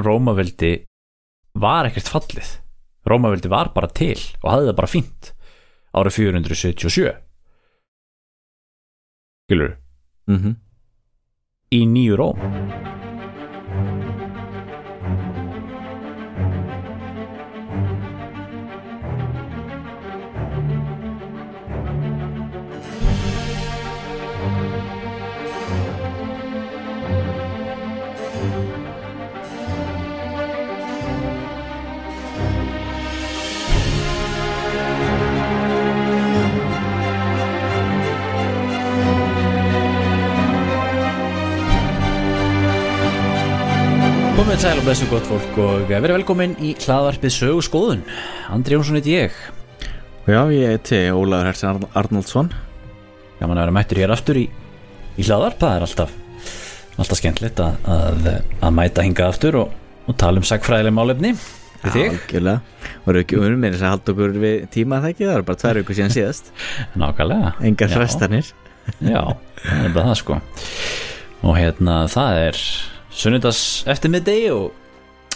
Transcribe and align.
Rómaveldi 0.00 0.74
var 1.60 1.86
ekkert 1.86 2.10
fallið. 2.10 2.56
Rómaveldi 3.06 3.50
var 3.52 3.70
bara 3.76 3.90
til 3.92 4.18
og 4.42 4.50
hafði 4.50 4.70
það 4.70 4.78
bara 4.80 4.92
fínt 4.94 5.34
árið 5.94 6.16
477 6.18 7.14
skilur 9.44 9.76
mm 10.30 10.54
í 11.74 11.80
nýju 11.90 12.16
Róm 12.20 12.93
Komið 44.54 44.68
sæl 44.68 44.78
og 44.78 44.84
blessu 44.86 45.06
gott 45.10 45.24
fólk 45.26 45.56
og 45.58 45.88
verið 45.90 46.12
velkomin 46.14 46.52
í 46.62 46.68
hlaðvarpið 46.78 47.32
sögu 47.34 47.62
skoðun 47.66 48.04
Andri 48.54 48.76
Jónsson 48.76 48.94
heit 49.00 49.08
ég. 49.10 49.40
Já, 50.30 50.46
ég 50.54 50.70
heiti 50.70 51.00
Ólaður 51.10 51.48
Hersin 51.48 51.68
Arn 51.72 51.88
Arnoldsson 51.98 52.52
Gaman 53.40 53.58
að 53.58 53.64
vera 53.64 53.74
mættur 53.74 54.00
hér 54.04 54.14
aftur 54.14 54.38
í, 54.38 54.44
í 55.18 55.26
hlaðvarp. 55.26 55.58
Það 55.58 55.74
er 55.74 55.86
alltaf, 55.88 56.14
alltaf 56.94 57.18
skemmtilegt 57.18 57.64
að, 57.66 57.90
að, 57.96 58.30
að 58.60 58.78
mæta 58.78 59.08
hinga 59.08 59.26
aftur 59.32 59.60
og, 59.64 59.74
og 60.06 60.20
tala 60.22 60.38
um 60.38 60.46
sagfræðileg 60.46 60.98
málefni. 61.00 61.34
Við 61.82 61.98
þig? 61.98 62.14
Algjörlega. 62.14 62.88
Voru 63.10 63.26
ekki 63.26 63.42
unum 63.42 63.58
með 63.58 63.74
þess 63.74 63.88
að 63.88 63.94
halda 63.96 64.14
okkur 64.16 64.40
við 64.46 64.58
tíma 64.78 65.02
það 65.02 65.16
ekki? 65.16 65.30
Það 65.32 65.40
er 65.40 65.48
bara 65.50 65.64
tvær 65.66 65.82
ykkur 65.82 65.98
síðan 65.98 66.18
síðast. 66.20 66.56
Nákvæmlega. 67.02 67.56
Engar 67.58 67.90
Já. 67.90 67.98
hrestanir 67.98 68.56
Já, 69.02 69.22
það 69.66 69.86
er 69.90 69.94
bara 69.98 70.10
það 70.12 70.18
sko. 70.22 70.42
Og 71.42 71.56
hérna 71.58 72.04
það 72.14 72.44
er 72.46 72.66
sunnudags 73.14 73.84
eftir 73.90 74.10
middegi 74.12 74.48
og, 74.54 74.72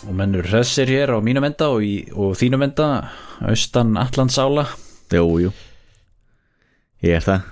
og 0.04 0.14
mennur 0.18 0.46
hressir 0.50 0.90
hér 0.90 1.14
á 1.14 1.18
mínum 1.24 1.46
enda 1.46 1.70
og, 1.74 1.84
í, 1.84 2.08
og 2.14 2.34
þínum 2.38 2.66
enda 2.68 2.88
austan 3.48 3.94
Allandsála 4.00 4.66
Jú, 5.08 5.24
jú. 5.40 5.50
Ég 7.00 7.14
er 7.16 7.24
það. 7.24 7.44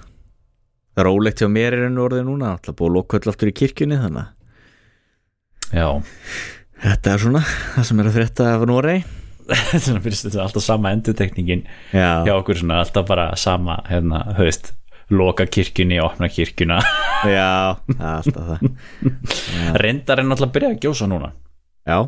Það 0.93 1.01
er 1.01 1.07
rólegt 1.09 1.41
hjá 1.41 1.49
mér 1.49 1.77
er 1.77 1.87
enn 1.87 2.01
orðið 2.01 2.27
núna 2.27 2.51
Það 2.59 2.73
er 2.73 2.77
búið 2.81 2.91
að 2.91 2.97
loka 2.99 3.19
öll 3.21 3.31
aftur 3.33 3.51
í 3.51 3.55
kirkjunni 3.57 4.01
þannig 4.01 4.33
Já, 5.77 5.87
Þetta 6.83 7.13
er 7.15 7.23
svona 7.23 7.43
það 7.47 7.87
sem 7.89 8.01
er 8.03 8.09
að 8.11 8.19
frétta 8.19 8.49
af 8.55 8.67
Norei 8.69 8.99
þetta 9.47 9.95
er 10.35 10.43
alltaf 10.43 10.65
sama 10.65 10.91
endutekningin 10.95 11.63
Já, 11.95 12.25
hjá 12.27 12.33
okkur 12.35 12.59
svona 12.61 12.81
alltaf 12.83 13.07
bara 13.09 13.29
sama 13.39 13.79
hérna, 13.87 14.25
veist, 14.39 14.73
loka 15.15 15.47
kirkjunni 15.47 16.01
opna 16.03 16.29
kirkjuna, 16.33 16.79
já, 17.37 17.77
það 17.93 18.13
alltaf 18.13 18.49
það. 18.51 18.65
Reyndar 19.85 20.23
er 20.23 20.27
náttúrulega 20.27 20.51
að 20.51 20.55
byrja 20.57 20.71
að 20.73 20.81
gjósa 20.87 21.09
núna. 21.11 21.31
Já, 21.87 21.99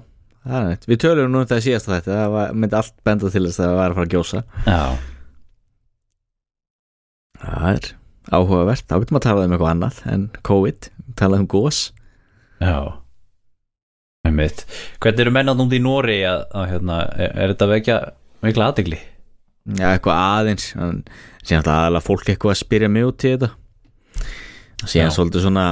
það 0.42 0.56
er 0.58 0.66
neitt 0.72 0.88
Við 0.90 1.00
tölum 1.04 1.30
nú 1.30 1.38
um 1.38 1.44
þetta 1.46 1.62
síðast 1.62 1.90
þetta 1.92 2.16
Það 2.16 2.32
var, 2.34 2.56
myndi 2.58 2.76
allt 2.80 2.96
benda 3.06 3.30
til 3.30 3.44
þess 3.46 3.60
að 3.60 3.68
það 3.68 3.76
var 3.78 3.92
að 3.92 3.98
fara 4.00 4.08
að 4.08 4.14
gjósa. 4.16 4.42
Já, 4.66 4.82
Það 7.38 7.68
er 7.70 7.90
áhugavert. 8.34 8.86
Þá 8.90 8.96
getum 9.02 9.18
að 9.20 9.26
tala 9.28 9.44
um 9.46 9.52
eitthvað 9.54 9.70
annað 9.72 10.00
en 10.10 10.24
COVID. 10.48 10.88
Tala 11.18 11.38
um 11.38 11.46
gós 11.50 11.78
já. 12.58 12.78
Hvernig 14.28 15.22
eru 15.22 15.32
menn 15.32 15.48
að 15.48 15.60
núndi 15.60 15.78
í 15.78 15.82
Nóri 15.82 16.18
að, 16.26 16.42
að 16.52 16.66
hérna, 16.72 16.98
er, 17.16 17.30
er 17.32 17.52
þetta 17.54 17.68
vekja 17.70 17.96
mikla 18.44 18.66
aðdegli? 18.72 18.98
Já, 19.76 19.90
eitthvað 19.92 20.22
aðeins. 20.22 20.70
Síðan 21.44 21.68
alltaf 21.68 22.06
fólk 22.08 22.30
eitthvað 22.30 22.54
að 22.54 22.60
spyrja 22.62 22.88
mig 22.92 23.04
út 23.08 23.24
í 23.26 23.34
þetta. 23.34 23.50
Síðan 24.84 25.10
Já. 25.10 25.14
svolítið 25.16 25.44
svona 25.44 25.68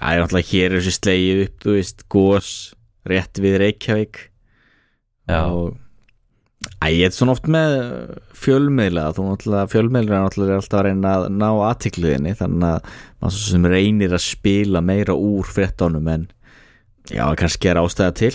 Það 0.00 0.16
er 0.16 0.24
alltaf 0.24 0.50
hér 0.52 0.74
þessi 0.76 0.92
slegið 0.96 1.40
upp 1.44 1.64
Þú 1.64 1.76
veist, 1.76 2.04
gós 2.12 2.50
Rétt 3.10 3.40
við 3.42 3.56
Reykjavík. 3.62 4.20
Já, 5.30 5.40
og 5.50 5.78
Æ, 6.80 6.92
ég 6.92 7.06
er 7.08 7.14
svona 7.16 7.32
oft 7.32 7.46
með 7.48 7.74
fjölmiðla 8.36 9.06
þú 9.16 9.24
náttúrulega, 9.30 9.68
fjölmiðla 9.72 10.16
er 10.16 10.24
náttúrulega 10.26 10.58
alltaf 10.60 10.76
að 10.76 10.86
reyna 10.86 11.12
að 11.16 11.22
ná 11.32 11.46
aðtikliðinni 11.48 12.34
þannig 12.36 12.66
að 12.68 12.90
maður 13.22 13.34
svo 13.36 13.52
sem 13.54 13.68
reynir 13.72 14.16
að 14.16 14.22
spila 14.26 14.82
meira 14.84 15.16
úr 15.16 15.48
fréttónum 15.48 16.10
en 16.12 16.26
já, 17.08 17.24
kannski 17.40 17.70
er 17.72 17.80
ástæða 17.80 18.16
til. 18.20 18.32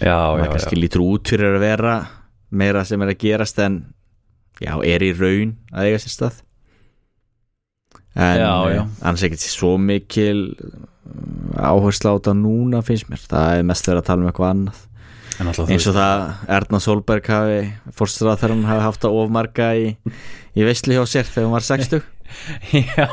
Já, 0.00 0.16
maður 0.16 0.46
já, 0.46 0.52
kannski 0.54 0.78
já. 0.78 0.80
lítur 0.80 1.04
út 1.04 1.32
fyrir 1.34 1.58
að 1.58 1.66
vera 1.66 1.94
meira 2.56 2.84
sem 2.88 3.02
er 3.04 3.12
að 3.14 3.20
gerast 3.24 3.58
en 3.64 3.80
já, 4.62 4.72
er 4.86 5.02
í 5.06 5.12
raun 5.18 5.56
að 5.74 5.90
eiga 5.90 6.00
sér 6.04 6.14
stað. 6.14 6.40
En 8.14 8.38
Já, 8.38 8.50
já. 8.70 8.80
eh, 8.84 8.90
annars 9.02 9.24
ekkert 9.26 9.42
svo 9.42 9.72
mikil 9.82 10.40
eh, 10.54 10.74
áhersla 11.58 12.14
á 12.14 12.16
þetta 12.18 12.34
núna 12.38 12.82
finnst 12.86 13.08
mér, 13.10 13.22
það 13.26 13.58
er 13.58 13.64
mest 13.66 13.88
verið 13.90 14.02
að 14.04 14.08
tala 14.10 14.22
um 14.22 14.28
eitthvað 14.30 14.52
annað. 14.54 14.82
Eins 15.34 15.88
og 15.90 15.96
það 15.96 16.20
Erna 16.54 16.78
Solberg 16.78 17.26
hafi 17.26 17.56
fórstuða 17.98 18.36
þegar 18.38 18.52
hún 18.54 18.68
hafi 18.68 18.84
haft 18.86 19.06
að 19.08 19.16
ofmarga 19.18 19.72
í, 19.82 19.88
í 20.54 20.62
veislu 20.68 20.94
hjá 20.94 21.02
sér 21.10 21.26
þegar 21.26 21.48
hún 21.48 21.56
var 21.56 21.66
60 21.66 22.04
Já, 22.94 23.08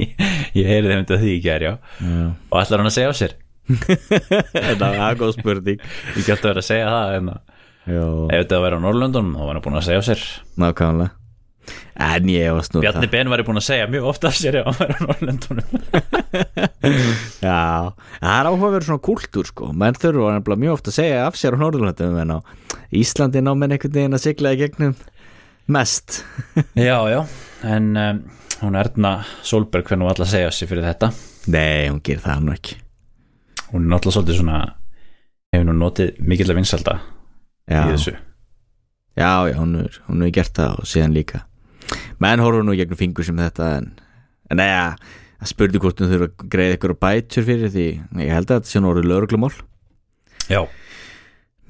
ég, 0.00 0.14
ég 0.56 0.70
heyrði 0.70 0.88
þeim 0.94 1.02
þetta 1.04 1.18
því 1.20 1.34
ekki 1.36 1.52
er, 1.52 1.66
já. 1.68 1.72
Já. 2.00 2.24
Og 2.48 2.56
ætlar 2.62 2.80
hann 2.80 2.88
að 2.88 2.96
segja 2.96 3.12
á 3.12 3.20
sér? 3.20 3.36
þetta 4.56 4.88
var 4.96 5.20
góð 5.20 5.34
spurning. 5.36 5.84
Ég 6.16 6.24
gæti 6.26 6.40
að 6.40 6.48
vera 6.48 6.64
að 6.64 6.68
segja 6.72 6.88
það 6.96 7.16
en 7.20 7.30
að 7.34 7.40
Já, 7.44 7.59
ef 7.90 8.44
þetta 8.44 8.60
væri 8.64 8.78
á 8.78 8.84
Norrlöndunum 8.84 9.34
þá 9.36 9.42
var 9.46 9.56
hann 9.56 9.64
búin 9.64 9.80
að 9.80 9.88
segja 9.88 10.04
sér. 10.10 10.22
Nákvæmlega. 10.60 11.16
En 12.00 12.28
ég 12.32 12.54
varst 12.56 12.72
nú 12.72 12.80
Bjarni 12.82 13.10
Ben 13.12 13.28
væri 13.30 13.44
búin 13.46 13.60
að 13.60 13.66
segja 13.66 13.88
mjög 13.90 14.06
ofta 14.10 14.30
af 14.30 14.38
sér 14.38 14.56
ef 14.60 14.70
hann 14.70 14.78
væri 14.80 14.96
á 14.96 15.02
Norrlöndunum 15.04 15.68
Já, 17.44 17.92
það 18.22 18.34
er 18.38 18.48
áhugaverður 18.48 18.86
svona 18.88 19.04
kúltúr 19.04 19.50
sko. 19.50 19.70
Menn 19.76 19.98
þurfa 20.00 20.56
mjög 20.56 20.78
ofta 20.78 20.92
að 20.92 20.98
segja 20.98 21.22
af 21.26 21.38
sér 21.38 21.58
á 21.58 21.62
Norðurlandum 21.62 22.18
en 22.22 22.34
á 22.34 22.38
Íslandi 22.96 23.44
ná 23.44 23.52
menn 23.54 23.76
einhvern 23.76 23.96
veginn 23.98 24.16
að 24.16 24.24
sigla 24.24 24.54
í 24.56 24.60
gegnum 24.62 24.96
mest. 25.70 26.22
Já, 26.88 26.98
já, 27.12 27.20
en 27.62 27.92
um, 27.94 28.22
hún 28.64 28.78
Erna 28.80 29.12
Solberg 29.46 29.86
hvernig 29.86 30.08
var 30.08 30.16
alltaf 30.16 30.26
að 30.26 30.34
segja 30.34 30.50
sig 30.54 30.70
fyrir 30.70 30.88
þetta. 30.88 31.12
Nei, 31.52 31.86
hún 31.86 32.00
gerir 32.02 32.24
það 32.24 32.42
nú 32.46 32.56
ekki. 32.56 32.80
Hún 33.70 33.84
er 33.84 33.92
náttúrulega 33.92 34.16
svolítið 34.16 34.40
svona 34.40 34.58
hefur 35.54 35.68
nú 35.68 35.76
notið 35.78 36.18
mikill 36.26 36.50
að 36.50 36.58
vinsalda 36.60 36.96
Já, 37.70 37.84
í 37.86 37.94
þessu. 37.94 38.16
Já, 39.18 39.32
já 39.50 39.56
hún 39.60 39.78
er, 39.84 39.96
hún 40.08 40.26
er 40.26 40.34
gert 40.34 40.54
það 40.58 40.82
og 40.82 40.90
síðan 40.90 41.16
líka. 41.16 41.44
Menn 42.22 42.42
horfum 42.42 42.68
nú 42.68 42.76
gegnum 42.78 42.98
fingur 42.98 43.26
sem 43.26 43.38
þetta 43.40 43.70
en, 43.78 43.88
en 44.50 44.60
neða, 44.60 44.84
það 45.40 45.52
spurði 45.54 45.82
hvort 45.82 46.02
hún 46.02 46.12
þurfa 46.12 46.30
að 46.30 46.46
greiða 46.52 46.76
ykkur 46.78 46.96
bætur 47.06 47.46
fyrir 47.48 47.72
því. 47.72 47.88
Ég 48.26 48.34
held 48.34 48.50
að 48.50 48.60
þetta 48.60 48.72
sé 48.72 48.82
nú 48.82 48.92
orðið 48.92 49.10
lögreglumál. 49.10 49.52
Já, 50.50 50.62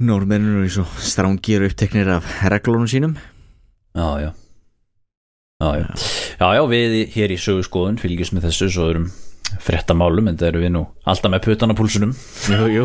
Norrmennur 0.01 0.63
eru 0.63 0.71
svo 0.73 0.87
strángir 1.05 1.61
og 1.61 1.75
uppteknir 1.75 2.09
af 2.09 2.29
reglunum 2.49 2.89
sínum. 2.89 3.19
Já, 3.93 4.09
já. 4.23 4.31
Já, 5.61 5.69
já, 5.77 5.89
já, 6.41 6.47
já 6.57 6.63
við 6.71 6.95
hér 7.13 7.35
í 7.35 7.37
sögu 7.37 7.67
skoðun 7.67 7.99
fylgjum 8.01 8.39
með 8.39 8.47
þessu 8.49 8.69
svo 8.73 8.87
erum 8.89 9.11
frétta 9.59 9.97
málum 9.97 10.29
en 10.31 10.39
það 10.39 10.49
eru 10.53 10.63
við 10.63 10.73
nú 10.75 10.83
alltaf 11.09 11.33
með 11.33 11.43
putan 11.47 11.73
á 11.73 11.79
púlsunum. 11.79 12.13
Jú, 12.51 12.69
jú, 12.71 12.85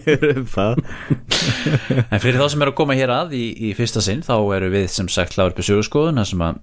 það. 0.56 0.82
En 2.08 2.22
fyrir 2.22 2.38
þá 2.40 2.46
sem 2.52 2.64
eru 2.64 2.74
að 2.74 2.78
koma 2.82 2.96
hér 2.98 3.14
að 3.14 3.34
í, 3.38 3.46
í 3.68 3.72
fyrsta 3.78 4.02
sinn 4.04 4.22
þá 4.26 4.34
eru 4.58 4.70
við 4.74 4.86
sem 4.92 5.08
sagt 5.12 5.36
hlaðvarpi 5.36 5.66
sögurskoðun 5.66 6.20
þar 6.22 6.30
sem 6.32 6.44
að 6.46 6.60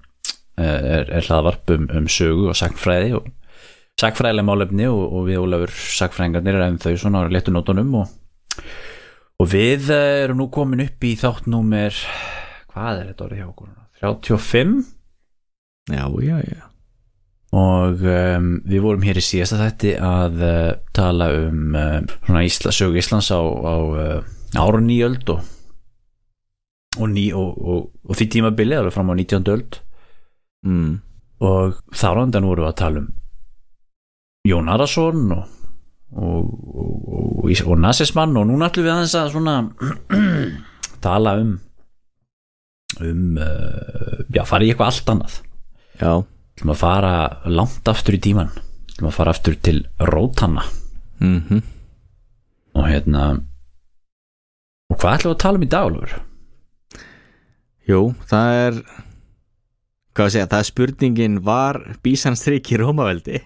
eh, 0.62 0.88
er, 1.00 1.12
er 1.20 1.28
hlaðvarp 1.28 1.76
um, 1.76 1.90
um 2.00 2.10
sögu 2.12 2.50
og 2.52 2.60
sagfræði 2.60 3.16
og 3.20 3.28
sagfræðileg 4.00 4.48
málefni 4.48 4.88
og, 4.92 5.02
og 5.08 5.28
við 5.28 5.42
Ólafur 5.44 5.76
sagfræðingarnir 5.98 6.60
erum 6.62 6.80
þau 6.80 6.94
svona 7.02 7.26
á 7.26 7.32
léttu 7.34 7.54
nótunum 7.56 7.92
og, 8.04 8.14
og 9.40 9.52
við 9.52 9.92
eh, 9.96 10.24
erum 10.24 10.40
nú 10.44 10.50
komin 10.54 10.86
upp 10.86 11.10
í 11.10 11.16
þátt 11.20 11.50
númer 11.52 11.98
hvað 12.70 13.04
er 13.04 13.12
þetta 13.12 13.28
orðið 13.28 13.44
hjá 13.44 13.52
okkur? 13.52 13.76
35 14.00 14.80
Já, 15.90 16.06
já, 16.22 16.38
já 16.46 16.69
og 17.56 18.04
um, 18.06 18.50
við 18.70 18.84
vorum 18.84 19.06
hér 19.08 19.18
í 19.18 19.26
síðasta 19.26 19.58
þætti 19.58 19.94
að 20.06 20.44
uh, 20.46 20.74
tala 20.94 21.30
um 21.48 21.78
uh, 21.78 22.42
Ísla, 22.46 22.74
sögu 22.76 23.00
Íslands 23.02 23.32
á, 23.34 23.42
á 23.42 23.76
uh, 23.90 24.20
ára 24.54 24.82
nýjöld 24.84 25.32
og, 25.34 25.42
og, 27.00 27.08
ný, 27.10 27.30
og, 27.34 27.58
og, 28.06 28.14
því 28.14 28.30
tímabili 28.36 28.78
alveg 28.78 28.94
fram 28.94 29.10
á 29.10 29.16
19. 29.18 29.50
öld 29.50 29.80
mm. 30.66 30.92
og 31.42 31.82
þar 31.90 32.24
andan 32.26 32.50
vorum 32.50 32.68
við 32.68 32.72
að 32.74 32.82
tala 32.84 33.04
um 33.06 33.10
Jón 34.48 34.70
Arason 34.72 35.26
og 35.36 35.48
og, 36.10 36.46
og, 36.74 36.94
og, 37.46 37.52
og 37.70 37.76
nasismann 37.78 38.38
og 38.38 38.48
núna 38.50 38.70
ætlum 38.70 38.88
við 38.88 38.94
aðeins 38.96 39.18
að 39.18 39.28
svona 39.36 39.58
tala 41.06 41.36
um 41.38 41.52
um 43.06 43.38
já, 44.34 44.42
fara 44.50 44.66
í 44.66 44.72
eitthvað 44.72 44.90
allt 44.90 45.12
annað 45.14 45.36
Já, 46.00 46.14
ætlum 46.60 46.76
að 46.76 46.82
fara 46.84 47.14
langt 47.48 47.88
aftur 47.88 48.18
í 48.18 48.24
tíman 48.24 48.52
ætlum 48.92 49.10
að 49.10 49.16
fara 49.16 49.32
aftur 49.32 49.56
til 49.64 49.86
Rótanna 50.12 50.66
mhm 51.24 51.64
og 52.80 52.86
hérna 52.86 53.24
og 54.90 54.98
hvað 55.00 55.16
ætlum 55.18 55.32
við 55.32 55.36
að 55.36 55.44
tala 55.44 55.58
um 55.60 55.66
í 55.66 55.70
dag 55.70 55.88
Ólfur? 55.90 56.12
Jú, 57.90 58.02
það 58.30 58.48
er 58.60 58.74
hvað 60.14 60.26
að 60.26 60.34
segja, 60.36 60.50
það 60.52 60.60
er 60.60 60.70
spurningin 60.70 61.36
var 61.46 61.76
Bísanstriki 62.06 62.74
Rómaveldi 62.80 63.38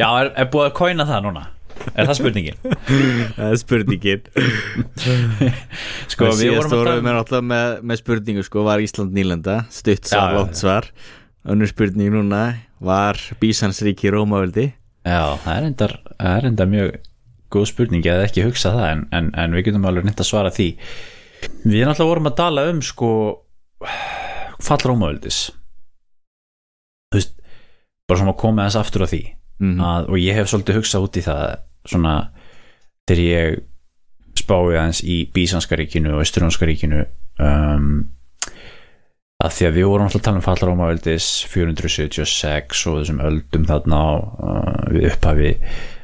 Já, 0.00 0.08
er, 0.08 0.32
er 0.32 0.46
búið 0.52 0.66
að 0.70 0.76
kóina 0.78 1.04
það 1.08 1.20
núna? 1.26 1.44
Er 1.92 2.08
það 2.08 2.14
spurningin? 2.18 2.58
það 3.36 3.46
er 3.48 3.58
spurningin. 3.60 4.26
Sko, 6.12 6.28
við 6.30 6.42
síðast 6.42 6.74
vorum 6.74 6.98
við 6.98 7.02
um 7.02 7.10
alltaf 7.12 7.46
með, 7.46 7.78
með 7.88 8.02
spurningu 8.02 8.44
sko, 8.46 8.66
var 8.66 8.82
Ísland 8.84 9.16
nýlenda, 9.16 9.62
stutt 9.72 10.10
svar, 10.10 10.36
langt 10.38 10.60
svar. 10.60 10.90
Önnur 11.48 11.70
spurning 11.70 12.12
núna 12.14 12.42
var 12.82 13.18
Bísansríki 13.40 14.12
Rómaveldi 14.14 14.68
Já, 15.02 15.34
það 15.42 15.56
er 15.56 15.64
enda, 15.66 15.88
er 16.62 16.68
mjög 16.70 16.92
góð 17.52 17.64
spurning, 17.72 18.04
ég 18.06 18.14
hef 18.14 18.30
ekki 18.30 18.44
hugsað 18.46 18.78
það 18.78 18.90
en, 18.92 19.02
en, 19.18 19.30
en 19.42 19.56
við 19.56 19.66
getum 19.66 19.88
alveg 19.90 20.06
neitt 20.06 20.22
að 20.22 20.28
svara 20.28 20.52
því. 20.54 20.68
Við 21.66 21.82
náttúrulega 21.82 22.10
vorum 22.12 22.30
að 22.30 22.38
tala 22.38 22.66
um 22.70 22.78
sko 22.86 23.10
fall 24.62 24.80
Rómaöldis 24.86 25.44
Þú 27.10 27.18
veist 27.18 27.34
bara 28.08 28.20
svona 28.20 28.34
að 28.34 28.40
koma 28.42 28.66
þess 28.68 28.80
aftur 28.80 29.04
á 29.04 29.08
því 29.10 29.22
mm. 29.62 29.76
að, 29.82 30.08
og 30.08 30.22
ég 30.22 30.38
hef 30.38 30.50
svolítið 30.50 30.78
hugsað 30.80 31.06
út 31.06 31.18
í 31.18 31.24
það 31.26 31.42
svona 31.88 32.16
þegar 33.08 33.22
ég 33.26 33.60
spái 34.38 34.74
aðeins 34.76 35.02
í 35.04 35.22
Bísanska 35.34 35.76
ríkinu 35.78 36.16
og 36.16 36.24
Östurjónska 36.24 36.66
ríkinu 36.68 37.04
um, 37.42 37.88
að 39.42 39.56
því 39.56 39.66
að 39.68 39.78
við 39.78 39.88
vorum 39.90 40.06
alltaf 40.06 40.20
að 40.20 40.26
tala 40.28 40.40
um 40.40 40.44
fall 40.46 40.60
Rómaöldis 40.62 41.30
476 41.50 42.84
og 42.90 43.00
þessum 43.00 43.24
öldum 43.26 43.66
þarna 43.68 44.04
uh, 44.20 44.78
við 44.92 45.08
upphafi 45.10 45.52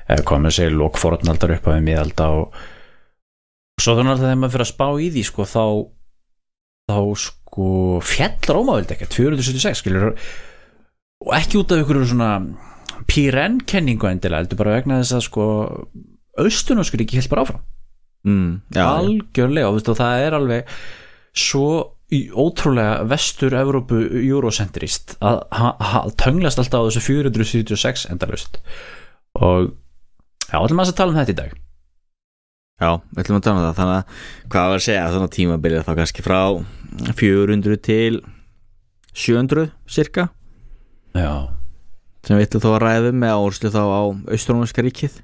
með 0.09 0.49
að 0.49 0.57
segja 0.57 0.75
lokfornaldar 0.75 1.55
upphafi 1.59 1.85
miðalda 1.85 2.29
og 2.41 2.59
svo 3.79 3.95
þannig 3.99 4.15
að 4.15 4.23
þegar 4.25 4.41
maður 4.41 4.55
fyrir 4.55 4.67
að 4.67 4.73
spá 4.73 4.87
í 4.89 5.09
því 5.15 5.25
sko 5.29 5.49
þá 5.49 5.65
þá 6.89 7.01
sko 7.25 7.73
fjall 8.05 8.55
Rómaöld 8.57 8.95
ekkert 8.95 9.19
476 9.19 9.83
skilur 9.83 10.11
og 10.13 11.35
ekki 11.37 11.61
út 11.61 11.75
af 11.75 11.83
ykkur 11.83 12.03
svona 12.09 12.33
pírenkenningu 13.07 14.09
endilega 14.09 14.43
heldur 14.43 14.61
bara 14.61 14.79
vegna 14.79 15.03
þess 15.03 15.19
að 15.19 15.27
sko 15.29 15.45
austunóskur 16.39 17.05
ekki 17.05 17.21
helt 17.21 17.31
bara 17.33 17.45
áfram. 17.47 17.63
Mm. 18.27 18.61
já, 18.75 18.83
algjörlega 18.83 19.69
og, 19.69 19.77
veist, 19.79 19.89
og 19.93 19.99
það 20.01 20.25
er 20.25 20.37
alveg 20.37 20.73
svo 21.39 21.69
ótrúlega 22.09 23.05
vestur 23.09 23.55
Evrópu 23.55 24.01
eurocentrist 24.25 25.15
að 25.23 26.11
tönglast 26.19 26.59
alltaf 26.59 26.83
á 26.83 26.87
þessu 26.89 27.03
476 27.05 28.07
endalust 28.11 28.59
og 29.39 29.71
já, 30.49 30.57
maður 30.57 30.89
að 30.89 30.97
tala 30.99 31.13
um 31.13 31.19
þetta 31.21 31.35
í 31.35 31.39
dag. 31.43 31.53
Já, 32.79 32.91
við 33.11 33.23
ætlum 33.25 33.39
að 33.41 33.45
tala 33.45 33.59
um 33.59 33.65
það. 33.67 33.79
Þannig 33.79 33.95
að 33.95 34.51
hvað 34.55 34.69
var 34.71 34.81
að 34.81 34.85
segja, 34.87 35.07
svona 35.13 35.31
tímabilið 35.35 35.87
þá 35.87 35.93
kannski 35.99 36.25
frá 36.25 36.41
400 37.19 37.81
til 37.85 38.21
700 39.19 39.71
cirka? 39.91 40.29
Já, 41.19 41.58
sem 42.29 42.37
við 42.37 42.45
ætlum 42.45 42.65
þó 42.67 42.73
að 42.75 42.83
ræðum 42.85 43.23
með 43.23 43.39
áherslu 43.39 43.71
þá 43.73 43.81
á 43.89 44.03
Austrónska 44.37 44.85
ríkið. 44.85 45.15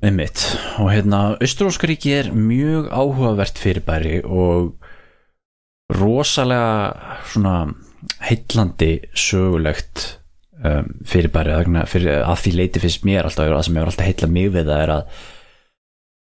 Einmitt. 0.00 0.42
Og 0.80 0.88
hérna, 0.92 1.20
Austróskaríki 1.40 2.12
er 2.16 2.30
mjög 2.32 2.88
áhugavert 2.88 3.60
fyrirbæri 3.60 4.22
og 4.24 4.76
rosalega 5.92 7.20
svona 7.28 7.56
heillandi 8.24 8.90
sögulegt 9.16 10.18
um, 10.64 10.92
fyrirbæri. 11.04 11.56
Fyrir, 11.92 12.22
að 12.24 12.44
því 12.44 12.56
leiti 12.56 12.84
finnst 12.84 13.04
mér 13.08 13.28
alltaf 13.28 13.48
að 13.52 13.64
sem 13.68 13.76
hefur 13.76 13.92
alltaf 13.92 14.08
heillað 14.08 14.36
mig 14.36 14.52
við 14.56 14.70
það 14.72 14.84
er 14.84 14.94
að 14.96 15.16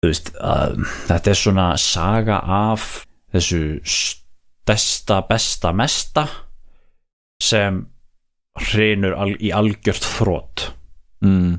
veist, 0.05 0.35
að 0.41 0.79
þetta 1.09 1.33
er 1.33 1.41
svona 1.41 1.69
saga 1.81 2.41
af 2.45 2.89
þessu 3.35 3.65
stærsta, 3.85 5.21
besta, 5.29 5.73
mesta 5.77 6.29
sem 7.43 7.85
hrinur 8.61 9.17
al, 9.19 9.35
í 9.43 9.51
algjört 9.55 10.07
þrótt 10.07 10.69
mm. 11.25 11.53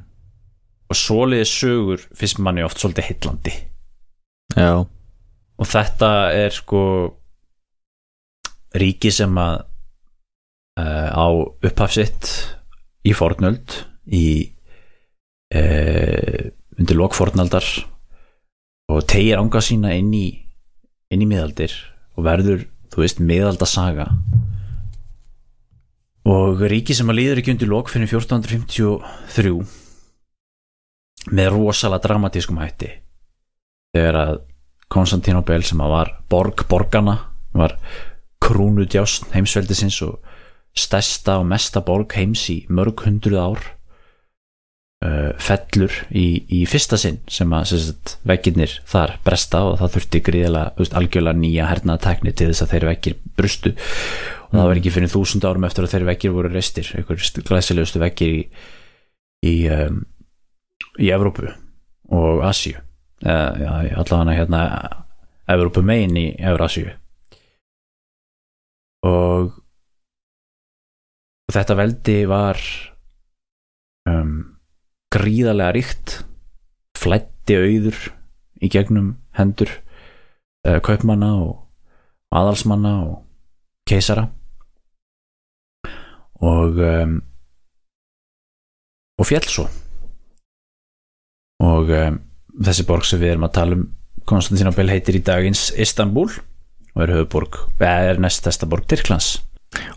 og 0.89 0.99
svoleiði 0.99 1.47
sögur 1.49 2.03
finnst 2.15 2.39
manni 2.43 2.63
oft 2.65 2.79
svolítið 2.81 3.09
heillandi. 3.09 3.55
Já, 4.55 4.85
og 4.85 5.69
þetta 5.71 6.11
er 6.35 6.53
sko 6.55 6.81
ríki 8.75 9.11
sem 9.13 9.35
að 9.39 9.63
uh, 10.79 11.09
á 11.11 11.27
upphafsitt 11.65 12.31
í 13.05 13.15
fornöld 13.15 13.81
í 14.11 14.27
uh, 15.55 16.41
undir 16.75 16.99
lokfornaldar 16.99 17.67
og 18.91 19.05
tegir 19.09 19.39
ánga 19.41 19.63
sína 19.63 19.95
inn 19.97 20.11
í 20.13 20.27
inn 21.13 21.23
í 21.23 21.27
miðaldir 21.29 21.73
og 22.15 22.25
verður, 22.25 22.65
þú 22.91 23.03
veist, 23.03 23.21
miðaldasaga 23.21 24.09
og 26.25 26.61
ríki 26.65 26.95
sem 26.97 27.09
að 27.11 27.19
líður 27.19 27.41
ekki 27.41 27.53
undir 27.53 27.69
lok 27.69 27.91
fyrir 27.93 28.09
1453 28.09 29.53
með 31.35 31.51
rosalega 31.53 32.05
dramatískum 32.05 32.59
hætti. 32.61 32.89
Þegar 33.95 34.19
að 34.21 34.35
Konstantinopel 34.91 35.63
sem 35.65 35.81
að 35.81 35.93
var 35.95 36.11
borg 36.29 36.65
borgarna 36.69 37.15
var 37.55 37.77
krúnu 38.43 38.85
djást 38.85 39.31
heimsveldisins 39.33 39.97
og 40.05 40.19
stærsta 40.77 41.39
og 41.41 41.47
mesta 41.49 41.81
borg 41.85 42.13
heims 42.17 42.43
í 42.53 42.59
mörg 42.69 43.05
hundruð 43.05 43.39
ár 43.41 43.63
uh, 45.05 45.31
fellur 45.41 45.95
í, 46.11 46.43
í 46.51 46.65
fyrsta 46.69 46.99
sinn 47.01 47.21
sem 47.31 47.53
að 47.55 47.93
veggirnir 48.27 48.77
þar 48.85 49.17
bresta 49.25 49.63
og 49.71 49.79
það 49.81 49.93
þurfti 49.95 50.23
gríðilega 50.29 50.89
algjörlega 50.99 51.41
nýja 51.41 51.69
hernaðatekni 51.71 52.35
til 52.35 52.51
þess 52.51 52.65
að 52.65 52.75
þeir 52.75 52.87
veggir 52.91 53.17
brustu 53.39 53.75
og 54.49 54.55
það 54.55 54.67
var 54.69 54.81
ekki 54.81 54.93
fyrir 54.93 55.11
þúsund 55.11 55.45
árum 55.47 55.67
eftir 55.67 55.85
að 55.85 55.93
þeir 55.95 56.07
veggir 56.09 56.35
voru 56.35 56.51
restir 56.53 56.91
einhver 56.97 57.21
glæsilegustu 57.49 58.01
veggir 58.01 58.35
í 58.35 58.41
í, 59.45 59.55
um, 59.69 60.03
í 61.01 61.11
Evrópu 61.13 61.49
og 62.15 62.43
Asíu. 62.45 62.79
Eða 63.25 63.47
já, 63.57 63.95
allavega 64.01 64.37
hérna 64.37 64.61
Evrópu 65.49 65.81
megin 65.85 66.17
í 66.19 66.27
Eurasíu 66.41 66.89
og 69.05 69.53
og 71.45 71.53
þetta 71.53 71.77
veldi 71.77 72.17
var 72.29 72.59
um, 74.09 74.57
gríðarlega 75.13 75.75
ríkt 75.77 76.15
flætti 76.97 77.57
auður 77.59 77.99
í 78.65 78.71
gegnum 78.73 79.13
hendur 79.37 79.69
uh, 80.65 80.79
kaupmanna 80.81 81.35
og 81.43 81.61
aðalsmanna 82.35 82.95
og 83.05 83.24
keisara. 83.87 84.27
Og 86.45 86.79
um, 86.83 87.19
og 89.15 89.27
fjall 89.29 89.47
svo. 89.47 89.67
Og 91.63 91.91
um, 91.95 92.17
þessi 92.65 92.85
borg 92.87 93.07
sem 93.07 93.21
við 93.21 93.35
erum 93.35 93.47
að 93.47 93.55
tala 93.59 93.79
um 93.79 93.85
Konstantinopel 94.25 94.89
heitir 94.89 95.19
í 95.19 95.21
dagins 95.21 95.67
Istanbul 95.77 96.31
og 96.95 97.01
er 97.03 97.11
höfuborg, 97.13 97.59
eða 97.77 98.09
er 98.09 98.21
næst 98.23 98.47
þesta 98.47 98.65
borg 98.71 98.87
Tyrklands. 98.89 99.35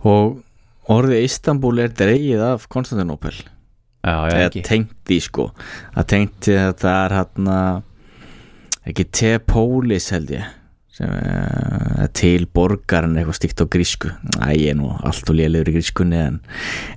Og 0.05 0.43
orðið 0.93 1.25
Istanbul 1.25 1.81
er 1.81 1.95
dreigið 1.97 2.43
af 2.45 2.67
Konstantinopel. 2.69 3.33
Já, 4.05 4.15
já, 4.29 4.35
eða 4.37 4.65
tengt 4.67 4.93
því 5.09 5.19
sko. 5.25 5.49
Það 5.95 6.09
tengt 6.13 6.51
að 6.53 6.75
það 6.83 7.01
er 7.01 7.17
hann 7.17 7.51
ekki 8.93 9.09
Tepolis 9.17 10.13
held 10.15 10.35
ég 10.37 10.58
sem 10.99 11.13
er 11.15 12.09
til 12.19 12.49
borgarinn 12.55 13.15
eitthvað 13.19 13.39
stíkt 13.39 13.63
á 13.63 13.67
grísku. 13.71 14.11
Æ, 14.43 14.49
ég 14.59 14.73
er 14.73 14.79
nú 14.81 14.91
allt 14.97 15.31
og 15.31 15.39
lélegur 15.39 15.71
í 15.71 15.77
grískunni 15.79 16.19
en, 16.19 16.41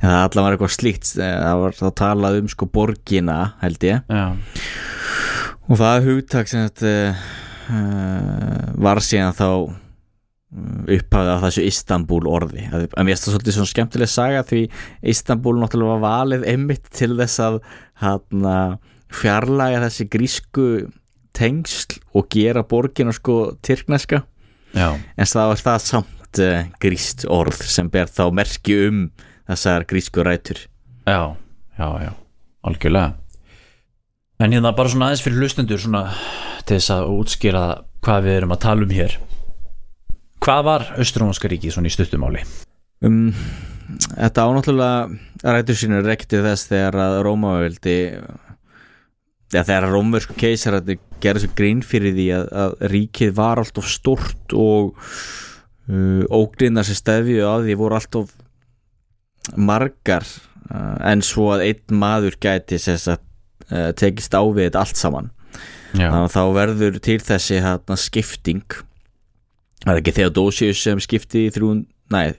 en 0.01 0.07
það 0.07 0.23
allan 0.23 0.47
var 0.47 0.57
eitthvað 0.57 0.73
slíkt 0.77 1.11
það 1.19 1.61
var 1.61 1.77
þá 1.77 1.85
talað 2.01 2.39
um 2.41 2.49
sko 2.51 2.67
borgina 2.73 3.37
held 3.61 3.85
ég. 3.85 4.01
Já, 4.09 4.25
og 5.67 5.79
það 5.79 6.09
hugtak 6.09 6.49
sem 6.51 6.65
þetta 6.67 6.93
uh, 7.71 8.71
var 8.81 9.01
síðan 9.05 9.37
þá 9.37 9.47
uh, 9.51 10.95
upphafið 10.97 11.33
af 11.35 11.43
þessu 11.45 11.65
Istanbul 11.69 12.23
orði 12.31 12.65
að, 12.71 12.87
mér 12.97 13.13
finnst 13.13 13.27
það 13.27 13.35
svolítið 13.37 13.57
svona 13.57 13.73
skemmtileg 13.73 14.11
saga 14.11 14.45
því 14.49 14.63
Istanbul 15.13 15.57
náttúrulega 15.61 15.99
var 15.99 16.07
valið 16.07 16.47
einmitt 16.51 16.89
til 16.95 17.13
þess 17.19 17.43
að 17.45 17.61
hana, 18.01 18.57
fjarlæga 19.11 19.85
þessi 19.85 20.09
grísku 20.11 20.67
tengsl 21.37 21.99
og 22.17 22.27
gera 22.33 22.63
borgina 22.67 23.13
sko 23.15 23.55
tyrkneska. 23.63 24.23
Já, 24.75 24.95
en 24.95 25.27
það 25.27 25.51
var 25.51 25.63
það 25.65 25.85
samt 25.87 26.41
uh, 26.43 26.67
gríst 26.83 27.25
orð 27.27 27.63
sem 27.67 27.89
ber 27.91 28.11
þá 28.11 28.23
merki 28.35 28.77
um 28.87 29.01
þessar 29.49 29.87
grísku 29.89 30.23
rætur. 30.23 30.63
Já, 31.07 31.35
já, 31.77 31.89
já 32.05 32.11
algjörlega. 32.61 33.17
En 34.41 34.53
hérna 34.53 34.71
bara 34.73 34.89
svona 34.89 35.09
aðeins 35.09 35.25
fyrir 35.25 35.43
hlustendur 35.43 35.81
svona 35.81 36.07
til 36.65 36.77
þess 36.77 36.93
að 36.95 37.11
útskýra 37.13 37.65
hvað 38.01 38.23
við 38.25 38.39
erum 38.39 38.55
að 38.55 38.63
tala 38.63 38.87
um 38.87 38.95
hér. 38.95 39.17
Hvað 40.41 40.63
var 40.65 40.87
Östurónska 41.01 41.49
ríkið 41.51 41.75
svona 41.75 41.89
í 41.91 41.93
stuttumáli 41.93 42.39
um, 43.05 43.27
Þetta 44.15 44.45
ánáttúrulega 44.47 45.51
rætur 45.53 45.77
sínur 45.77 46.07
rekti 46.07 46.39
þess 46.41 46.69
þegar 46.71 46.97
að 47.03 47.17
Rómaveldi 47.27 47.97
Já, 49.51 49.65
þegar 49.67 49.89
rómversku 49.91 50.35
keisararnir 50.39 50.99
gerði 51.21 51.43
svo 51.43 51.55
grín 51.57 51.81
fyrir 51.83 52.13
því 52.15 52.27
að, 52.37 52.45
að 52.63 52.75
ríkið 52.93 53.33
var 53.35 53.59
alltof 53.59 53.89
stort 53.91 54.55
og 54.55 54.93
uh, 55.91 56.23
ógrinnar 56.31 56.87
sem 56.87 56.95
stefju 56.95 57.43
á 57.43 57.59
því 57.59 57.75
voru 57.81 57.99
alltof 57.99 58.31
margar 59.59 60.23
uh, 60.23 60.95
en 61.11 61.25
svo 61.25 61.49
að 61.57 61.65
einn 61.67 61.99
maður 61.99 62.39
gæti 62.39 62.79
þess 62.79 63.11
að 63.11 63.19
uh, 63.19 63.91
tekist 63.99 64.39
á 64.39 64.41
við 64.47 64.69
þetta 64.69 64.85
allt 64.85 65.03
saman. 65.03 65.31
Já, 65.91 66.07
þannig 66.07 66.23
að 66.23 66.33
þá 66.37 66.43
verður 66.55 66.99
til 67.03 67.19
þessi 67.19 67.59
hérna, 67.59 67.99
skipting. 67.99 68.81
Það 69.83 69.93
er 69.93 69.99
ekki 69.99 70.15
Theodosius 70.15 70.83
sem 70.85 71.01
skipti 71.03 71.47
í 71.49 71.51
þrjún 71.51 71.83
nei, 72.13 72.37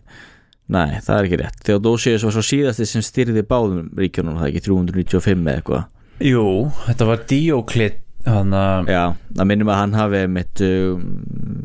nei, 0.73 0.97
það 1.05 1.17
er 1.19 1.29
ekki 1.29 1.45
rétt. 1.45 1.65
Theodosius 1.69 2.25
var 2.25 2.33
svo 2.33 2.45
síðasti 2.47 2.89
sem 2.89 3.05
styrði 3.05 3.45
báðum 3.45 3.91
ríkjunum, 4.01 4.39
það 4.41 4.49
er 4.49 4.55
ekki 4.55 4.71
395 4.71 5.43
eða 5.43 5.61
eitthvað 5.61 5.91
jú, 6.21 6.47
þetta 6.87 7.09
var 7.09 7.23
Dioklit 7.31 8.03
hann 8.27 8.55
að 8.55 8.91
Já, 8.93 9.03
það 9.35 9.49
minnum 9.51 9.71
að 9.73 9.81
hann 9.81 9.97
hafi 9.99 10.21
mitt 10.31 10.63
um, 10.67 11.07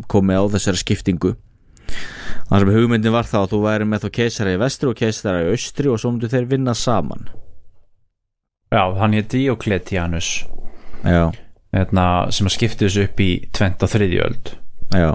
komið 0.10 0.39
á 0.42 0.44
þessari 0.56 0.82
skiptingu. 0.82 1.34
Það 2.48 2.63
sem 2.63 2.72
hugmyndin 2.75 3.16
var 3.16 3.27
þá 3.27 3.38
að 3.42 3.51
þú 3.54 3.60
væri 3.66 3.88
með 3.88 4.06
þá 4.06 4.10
keisara 4.18 4.54
í 4.56 4.62
vestri 4.62 4.89
og 4.89 4.98
keisara 5.00 5.44
í 5.44 5.51
austri 5.54 5.92
og 5.92 6.00
svo 6.01 6.13
myndu 6.13 6.30
þeir 6.32 6.48
vinna 6.50 6.75
saman. 6.77 7.27
Já, 8.74 8.84
hann 9.00 9.16
hér 9.16 9.27
Diokletianus 9.32 10.32
Já, 11.06 11.30
hérna, 11.75 12.06
sem 12.36 12.50
að 12.50 12.56
skipti 12.58 12.88
þessu 12.88 13.06
upp 13.08 13.22
í 13.24 13.32
23. 13.56 14.10
öld. 14.25 14.56
Já, 14.96 15.12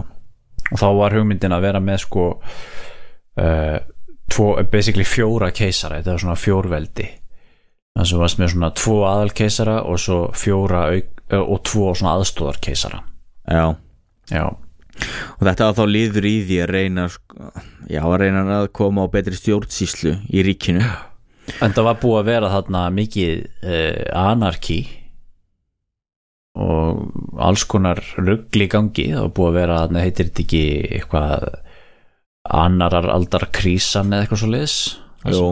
og 0.71 0.79
þá 0.81 0.87
var 1.01 1.17
hugmyndin 1.17 1.57
að 1.57 1.67
vera 1.67 1.83
með 1.85 2.05
sko 2.07 2.29
uh, 2.39 3.79
tvo, 4.33 4.47
basically 4.73 5.05
fjóra 5.09 5.51
keisara. 5.53 6.01
Þetta 6.01 6.15
var 6.15 6.25
svona 6.25 6.41
fjórveldi 6.41 7.09
þannig 7.93 8.11
sem 8.11 8.23
varst 8.23 8.41
með 8.41 8.53
svona 8.55 8.73
tvo 8.79 8.99
aðalkeisara 9.09 9.79
og 9.85 10.01
svo 10.01 10.19
fjóra 10.37 10.87
auk, 10.93 11.11
og 11.33 11.63
tvo 11.69 11.93
svona 11.97 12.19
aðstóðarkeisara 12.19 13.03
já. 13.49 13.65
Já, 14.33 14.45
Og 15.41 15.47
þetta 15.47 15.73
þá 15.77 15.85
líður 15.89 16.27
í 16.29 16.35
því 16.47 16.59
að 16.63 16.73
reyna 16.77 17.07
sko, 17.11 17.53
Já, 17.91 18.03
að 18.05 18.19
reyna 18.23 18.43
að 18.61 18.67
koma 18.77 19.07
á 19.09 19.13
betri 19.13 19.37
stjórnsýslu 19.37 20.13
í 20.31 20.45
ríkinu. 20.47 20.83
En 21.65 21.75
það 21.75 21.87
var 21.89 22.01
búið 22.01 22.19
að 22.21 22.29
vera 22.29 22.51
þarna 22.53 22.83
mikið 22.95 23.33
uh, 23.67 24.03
anarki 24.21 24.81
og 26.53 27.41
alls 27.43 27.65
konar 27.69 28.01
ruggli 28.21 28.69
gangi. 28.71 29.09
Það 29.15 29.27
var 29.27 29.35
búið 29.39 29.51
að 29.51 29.59
vera 29.59 29.81
þarna 29.83 30.05
heitir 30.05 30.29
þetta 30.29 30.45
ekki 30.45 30.63
eitthvað 30.99 31.49
annarar 32.63 33.09
aldar 33.13 33.49
krísan 33.55 34.13
eða 34.13 34.27
eitthvað 34.27 34.43
svo 34.43 34.51
liðs 34.53 34.77
Jú. 35.23 35.43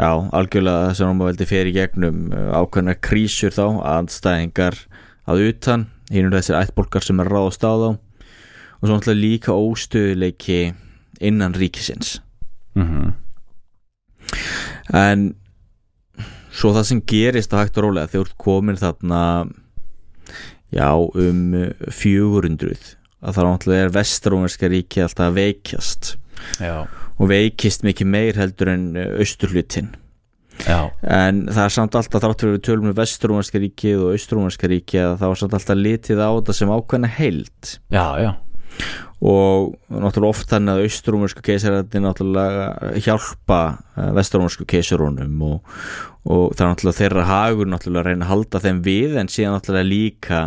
Já, 0.00 0.12
algjörlega 0.32 0.90
þessi 0.90 1.06
námaveldi 1.06 1.46
fer 1.50 1.68
í 1.68 1.74
gegnum 1.76 2.30
uh, 2.32 2.56
ákveðnar 2.56 3.00
krísur 3.04 3.52
þá 3.52 3.64
andstæðingar 3.98 4.78
að 5.28 5.42
utan 5.50 5.88
hínur 6.10 6.38
þessir 6.38 6.60
ættbólkar 6.62 7.04
sem 7.04 7.20
er 7.20 7.28
ráðast 7.28 7.66
á 7.68 7.72
þá 7.72 7.90
og 7.90 8.86
svo 8.86 8.94
náttúrulega 8.94 9.20
líka 9.20 9.52
óstöðuleiki 9.52 10.62
innan 11.20 11.52
ríkisins. 11.52 12.18
Mm 12.74 13.12
en 14.94 15.26
svo 16.50 16.72
það 16.74 16.86
sem 16.88 17.02
gerist 17.08 17.54
á 17.54 17.62
hægt 17.62 17.78
og 17.78 17.88
rólega 17.88 18.10
þegar 18.12 18.32
komin 18.40 18.78
þarna 18.80 19.22
já 20.74 20.90
um 20.94 21.42
400 21.90 22.96
að 23.20 23.36
það 23.36 23.46
náttúrulega 23.46 23.86
er 23.86 23.94
vestrómerska 23.94 24.70
ríki 24.70 25.02
alltaf 25.04 25.28
að 25.28 25.38
veikjast. 25.38 26.14
Já, 26.62 26.86
og 27.20 27.28
veikist 27.30 27.84
mikið 27.84 28.08
meir 28.08 28.38
heldur 28.40 28.72
en 28.72 28.86
austurhlutin 28.96 29.92
já, 30.66 30.90
en 31.04 31.44
það 31.48 31.64
er 31.64 31.74
samt 31.74 31.96
alltaf 31.98 32.22
þrátt 32.22 32.44
fyrir 32.44 32.56
við 32.56 32.62
tölum 32.68 32.90
um 32.90 32.96
vestrómerska 32.96 33.60
ríkið 33.62 34.04
og 34.04 34.14
austrúmerska 34.14 34.70
ríkið 34.70 35.02
að 35.06 35.18
það 35.20 35.32
var 35.32 35.40
samt 35.42 35.58
alltaf 35.58 35.80
litið 35.80 36.22
á 36.22 36.30
þetta 36.30 36.56
sem 36.56 36.72
ákveðna 36.74 37.10
heild. 37.18 37.74
Já, 37.92 38.06
já. 38.20 38.30
Og 39.20 39.74
náttúrulega 39.92 40.32
oft 40.32 40.48
þannig 40.48 40.72
að 40.72 40.86
austrúmersku 40.86 41.42
keisararnir 41.44 42.04
náttúrulega 42.06 42.92
hjálpa 43.04 43.60
vestrúmersku 44.16 44.64
keisarunum 44.70 45.42
og, 45.44 45.74
og 46.24 46.54
það 46.54 46.64
er 46.64 46.70
náttúrulega 46.70 47.00
þeirra 47.02 47.26
hagur 47.28 47.68
náttúrulega 47.68 48.04
að 48.04 48.08
reyna 48.08 48.26
að 48.28 48.32
halda 48.32 48.62
þeim 48.64 48.80
við 48.86 49.18
en 49.20 49.32
síðan 49.32 49.58
náttúrulega 49.58 49.90
líka 49.90 50.40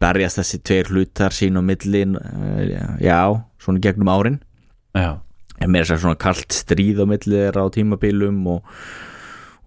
berjast 0.00 0.40
þessi 0.40 0.60
tveir 0.64 0.92
hlutar 0.92 1.36
sín 1.36 1.56
og 1.60 1.64
millin 1.68 2.16
já, 3.00 3.20
svona 3.60 3.82
gegnum 3.84 4.12
árin. 4.12 4.38
Já, 4.96 5.20
en 5.60 5.76
er 5.76 5.84
þess 5.84 5.96
að 5.96 6.04
svona 6.04 6.20
kalt 6.20 6.56
stríð 6.56 7.02
á 7.02 7.06
milli 7.10 7.36
þeirra 7.36 7.66
á 7.68 7.74
tímabilum 7.74 8.40
og, 8.54 8.74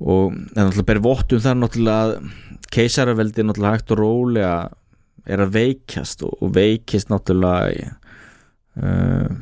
og 0.01 0.37
það 0.53 0.67
náttúrulega 0.67 0.89
ber 0.89 1.01
vottum 1.05 1.43
þar 1.43 1.59
náttúrulega 1.61 2.31
keisaraveldi 2.73 3.45
náttúrulega 3.45 3.77
hægt 3.77 3.93
og 3.93 4.01
rólega 4.01 4.53
er 5.23 5.43
að 5.45 5.57
veikjast 5.57 6.23
og, 6.27 6.35
og 6.43 6.53
veikist 6.57 7.11
náttúrulega 7.13 7.93
uh, 8.81 9.41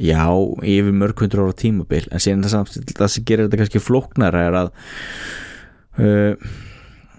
já, 0.00 0.26
yfir 0.64 0.94
mörg 0.96 1.22
hundur 1.22 1.44
ára 1.44 1.56
tímabil. 1.56 2.06
En 2.10 2.22
síðan 2.22 2.44
það, 2.46 2.54
samt, 2.56 2.94
það 2.98 3.12
sem 3.14 3.26
gerir 3.28 3.48
þetta 3.48 3.60
kannski 3.62 3.82
flóknara 3.82 4.46
er 4.48 4.58
að 4.64 4.72
uh, 6.00 6.54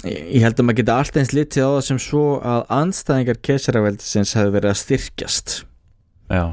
ég 0.06 0.44
held 0.44 0.60
að 0.60 0.68
maður 0.68 0.82
geta 0.82 0.98
alltaf 1.02 1.22
eins 1.22 1.36
litið 1.36 1.66
á 1.66 1.70
það 1.70 1.86
sem 1.90 2.02
svo 2.04 2.26
að 2.46 2.66
anstæðingar 2.80 3.40
keisaraveldisins 3.48 4.36
hefur 4.38 4.58
verið 4.58 4.74
að 4.74 4.82
styrkjast. 4.82 5.56
Já, 6.34 6.44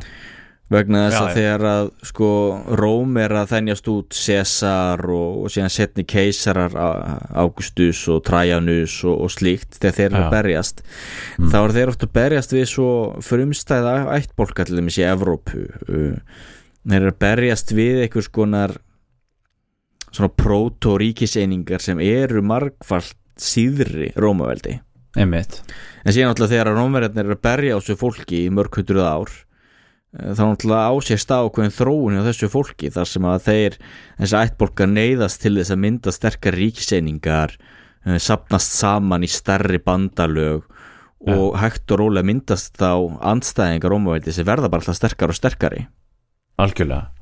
vegna 0.73 1.03
þess 1.11 1.21
að 1.21 1.35
þegar 1.37 1.65
að 1.71 1.89
sko 2.09 2.29
Róm 2.81 3.17
er 3.23 3.35
að 3.43 3.51
þennjast 3.53 3.89
út 3.93 4.17
Cæsar 4.17 5.03
og, 5.13 5.43
og 5.45 5.53
síðan 5.55 5.73
setni 5.75 6.05
keisarar 6.09 6.75
Á- 6.75 7.27
Augustus 7.45 8.01
og 8.13 8.23
Trajanus 8.27 8.99
og, 9.05 9.21
og 9.27 9.33
slíkt 9.35 9.79
þegar 9.81 9.97
þeir 9.99 10.09
eru 10.11 10.23
að 10.25 10.31
berjast 10.39 10.83
Mm. 11.39 11.49
þá 11.53 11.57
eru 11.65 11.73
þeir 11.79 11.91
oft 11.95 12.03
að 12.05 12.13
berjast 12.17 12.53
við 12.53 12.67
svo 12.69 12.89
frumstæða 13.25 13.93
ættbólka 14.19 14.67
til 14.69 14.77
dæmis 14.79 14.99
í 15.01 15.05
Evrópu. 15.09 15.63
Uh, 15.89 16.17
þeir 16.85 16.99
eru 17.01 17.13
að 17.15 17.21
berjast 17.25 17.73
við 17.77 18.03
einhvers 18.05 18.29
konar 18.29 18.75
svona 20.13 20.29
proto-ríkiseiningar 20.37 21.81
sem 21.81 22.01
eru 22.05 22.43
margfalt 22.45 23.17
síðri 23.41 24.11
Rómaveldi. 24.21 24.77
Einmitt. 25.17 25.59
En 26.05 26.13
síðan 26.15 26.31
náttúrulega 26.33 26.53
þegar 26.55 26.71
að 26.73 26.77
rómverjarnir 26.81 27.25
eru 27.27 27.37
að 27.37 27.43
berja 27.49 27.77
á 27.77 27.79
þessu 27.81 27.97
fólki 28.01 28.43
í 28.47 28.53
mörg 28.53 28.77
hundruð 28.81 29.09
ár 29.09 29.33
þá 30.13 30.43
náttúrulega 30.45 30.89
á 30.89 30.95
sér 31.01 31.21
stákveðin 31.23 31.73
þróun 31.73 32.19
á 32.21 32.27
þessu 32.29 32.51
fólki 32.53 32.91
þar 32.93 33.09
sem 33.09 33.29
að 33.29 33.47
þeir 33.47 33.79
þessi 34.21 34.41
ættbólkar 34.43 34.91
neyðast 34.93 35.41
til 35.41 35.55
þess 35.57 35.73
að 35.73 35.83
mynda 35.87 36.13
sterkar 36.13 36.59
ríkiseiningar 36.61 37.55
eh, 37.57 38.19
sapnast 38.21 38.77
saman 38.77 39.25
í 39.25 39.31
stærri 39.33 39.81
bandalög 39.81 40.69
og 41.23 41.57
hægt 41.61 41.91
og 41.95 42.01
rólega 42.01 42.27
myndast 42.27 42.77
þá 42.81 43.19
andstæðingar 43.31 43.93
rómaveldi 43.95 44.35
sem 44.35 44.47
verða 44.47 44.69
bara 44.69 44.83
alltaf 44.83 44.99
sterkar 44.99 45.31
og 45.31 45.39
sterkari. 45.39 45.85
Algjörlega. 46.61 47.13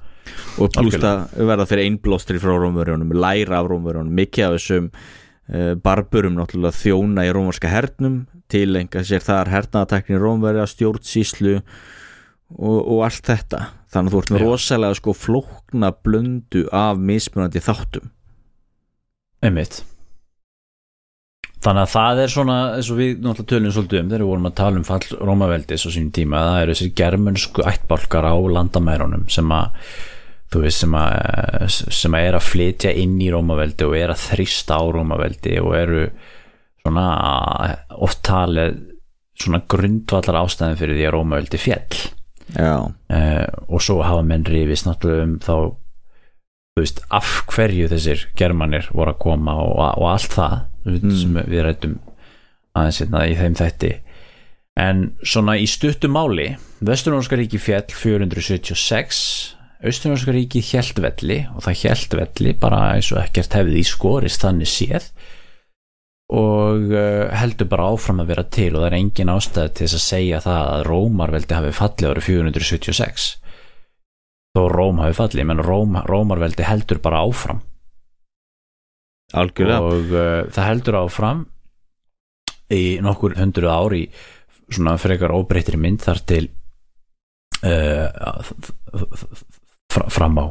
Og 0.60 0.70
pluss 0.72 1.00
að 1.04 1.40
verða 1.48 1.66
fyrir 1.68 1.88
einblóstri 1.88 2.40
frá 2.40 2.54
rómverjónum, 2.54 3.12
læra 3.12 3.60
af 3.60 3.68
rómverjónum 3.68 4.14
mikið 4.16 4.46
af 4.46 4.56
þessum 4.56 4.88
uh, 4.90 5.74
barburum 5.84 6.38
náttúrulega 6.38 6.78
þjóna 6.80 7.26
í 7.28 7.32
rómarska 7.36 7.70
hernum 7.72 8.22
tilenga 8.50 9.04
sér 9.06 9.24
þar 9.24 9.52
hernaðatekni 9.52 10.20
rómverja, 10.20 10.66
stjórnsíslu 10.70 11.58
og, 12.56 12.78
og 12.80 13.04
allt 13.06 13.30
þetta. 13.30 13.62
Þannig 13.90 14.10
að 14.10 14.14
þú 14.14 14.22
ert 14.22 14.34
með 14.34 14.44
rosalega 14.46 14.98
sko 14.98 15.14
flókna 15.16 15.92
blöndu 16.04 16.66
af 16.74 17.00
mismunandi 17.02 17.62
þáttum. 17.64 18.10
Einmitt. 19.40 19.80
Þannig 21.60 21.82
að 21.82 21.92
það 21.92 22.22
er 22.22 22.32
svona 22.32 22.58
eins 22.76 22.88
og 22.88 22.96
við 22.96 23.18
náttúrulega 23.20 23.50
tölum 23.52 23.72
svolítið 23.74 24.00
um 24.00 24.06
þegar 24.08 24.22
við 24.22 24.30
vorum 24.30 24.48
að 24.48 24.54
tala 24.60 24.80
um 24.80 24.86
fall 24.88 25.18
Rómaveldis 25.28 25.82
á 25.84 25.90
sínum 25.92 26.12
tíma 26.16 26.44
það 26.46 26.60
eru 26.60 26.76
þessir 26.76 26.94
germönsku 27.00 27.64
ættbálkar 27.68 28.28
á 28.32 28.36
landamærunum 28.56 29.26
sem 29.32 29.52
að 29.52 29.90
þú 30.50 30.62
veist 30.64 30.82
sem 30.82 30.96
að, 30.96 31.66
sem 31.76 32.16
að 32.16 32.28
er 32.30 32.38
að 32.38 32.46
flytja 32.46 32.94
inn 33.02 33.18
í 33.20 33.28
Rómaveldi 33.34 33.86
og 33.86 33.96
er 33.98 34.14
að 34.14 34.24
þrista 34.24 34.80
á 34.80 34.84
Rómaveldi 34.96 35.58
og 35.60 35.76
eru 35.78 36.06
svona 36.80 37.04
oft 38.00 38.22
talið 38.24 38.80
svona 39.40 39.60
grundvallar 39.68 40.40
ástæðin 40.40 40.80
fyrir 40.80 40.96
því 40.96 41.06
að 41.10 41.14
Rómaveldi 41.18 41.60
uh, 41.60 42.08
og 43.68 43.82
svo 43.84 44.00
hafa 44.02 44.24
menn 44.26 44.46
rifist 44.48 44.88
náttúrulega 44.88 45.26
um 45.28 45.38
þá 45.44 45.54
þú 46.70 46.84
veist, 46.84 47.02
af 47.10 47.30
hverju 47.50 47.88
þessir 47.90 48.26
germanir 48.38 48.88
voru 48.94 49.14
að 49.14 49.20
koma 49.22 49.56
og, 49.60 49.80
og 50.00 50.06
allt 50.10 50.34
það 50.36 50.56
mm. 50.86 51.16
sem 51.20 51.40
við 51.50 51.64
rættum 51.66 51.96
aðeins 52.78 53.00
hérna 53.02 53.24
í 53.26 53.36
þeim 53.38 53.56
þætti. 53.58 53.92
En 54.80 55.00
svona 55.26 55.56
í 55.58 55.66
stuttu 55.68 56.08
máli 56.08 56.52
Vesturnorska 56.86 57.36
ríki 57.36 57.58
fjall 57.60 57.90
476 57.90 59.24
Austurnorska 59.80 60.32
ríki 60.36 60.62
hjæltvelli 60.64 61.42
og 61.54 61.64
það 61.66 61.82
hjæltvelli 61.82 62.54
bara 62.60 62.80
eins 62.94 63.10
og 63.14 63.20
ekkert 63.24 63.56
hefði 63.58 63.82
í 63.82 63.88
skorist 63.88 64.44
þannig 64.44 64.70
séð 64.70 65.10
og 66.30 66.92
uh, 66.94 67.26
heldur 67.34 67.66
bara 67.70 67.88
áfram 67.90 68.22
að 68.22 68.30
vera 68.30 68.44
til 68.46 68.70
og 68.74 68.84
það 68.84 68.88
er 68.90 68.98
engin 69.00 69.32
ástæð 69.32 69.70
til 69.74 69.86
þess 69.86 69.98
að 69.98 70.04
segja 70.06 70.42
það 70.44 70.68
að 70.74 70.84
Rómarveldi 70.86 71.56
hafi 71.56 71.72
fallið 71.74 72.10
árið 72.12 72.26
476 72.28 73.30
þó 74.54 74.62
Róm 74.70 75.00
hafi 75.02 75.16
fallið 75.18 75.48
menn 75.50 75.64
Róm, 75.64 75.98
Rómarveldi 76.06 76.66
heldur 76.66 77.00
bara 77.02 77.22
áfram. 77.26 77.62
Algjörlega. 79.30 79.80
Og 79.86 80.14
uh, 80.14 80.50
það 80.50 80.68
heldur 80.70 81.00
áfram 81.04 81.44
í 82.70 82.82
nokkur 83.02 83.36
hundruð 83.38 83.74
ár 83.74 83.96
í 83.98 84.04
svona 84.70 84.96
frekar 85.02 85.34
óbreytri 85.34 85.78
mynd 85.78 86.02
þar 86.02 86.22
til 86.30 86.44
uh, 87.66 88.06
fram 89.90 90.38
á 90.38 90.46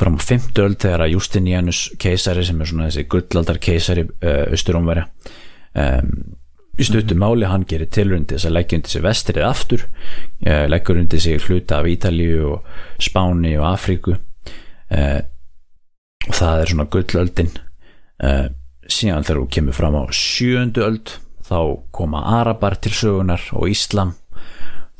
fram 0.00 0.16
á 0.16 0.20
50 0.22 0.62
öld 0.64 0.80
þegar 0.80 1.04
að 1.04 1.14
Justinianus 1.14 1.80
keisari 2.00 2.44
sem 2.46 2.60
er 2.60 2.70
svona 2.70 2.88
þessi 2.88 3.06
gullaldar 3.10 3.58
keisari 3.62 4.06
uh, 4.06 4.46
austurómverja 4.54 5.06
um, 5.76 6.12
í 6.80 6.86
stuttum 6.86 7.20
máli 7.20 7.48
hann 7.50 7.66
gerir 7.68 7.90
tilrundi 7.92 8.36
þess 8.36 8.48
að 8.48 8.56
leggja 8.56 8.78
undir 8.78 8.94
sig 8.94 9.04
vestrið 9.04 9.46
aftur 9.48 9.84
uh, 9.84 10.64
leggur 10.70 11.00
undir 11.00 11.20
sig 11.22 11.42
hluta 11.44 11.80
af 11.80 11.90
Ítalíu 11.90 12.54
og 12.54 12.70
Spáni 13.02 13.56
og 13.58 13.66
Afríku 13.72 14.14
uh, 14.16 15.20
og 16.28 16.36
það 16.36 16.62
er 16.62 16.72
svona 16.72 16.88
gullöldin 16.94 17.52
uh, 18.24 18.46
síðan 18.90 19.26
þegar 19.26 19.42
hún 19.42 19.52
kemur 19.58 19.76
fram 19.76 20.00
á 20.00 20.04
sjöndu 20.14 20.86
öld 20.86 21.16
þá 21.50 21.60
koma 21.92 22.24
Arabar 22.38 22.78
til 22.80 22.94
sögunar 22.94 23.42
og 23.58 23.68
Íslam 23.68 24.14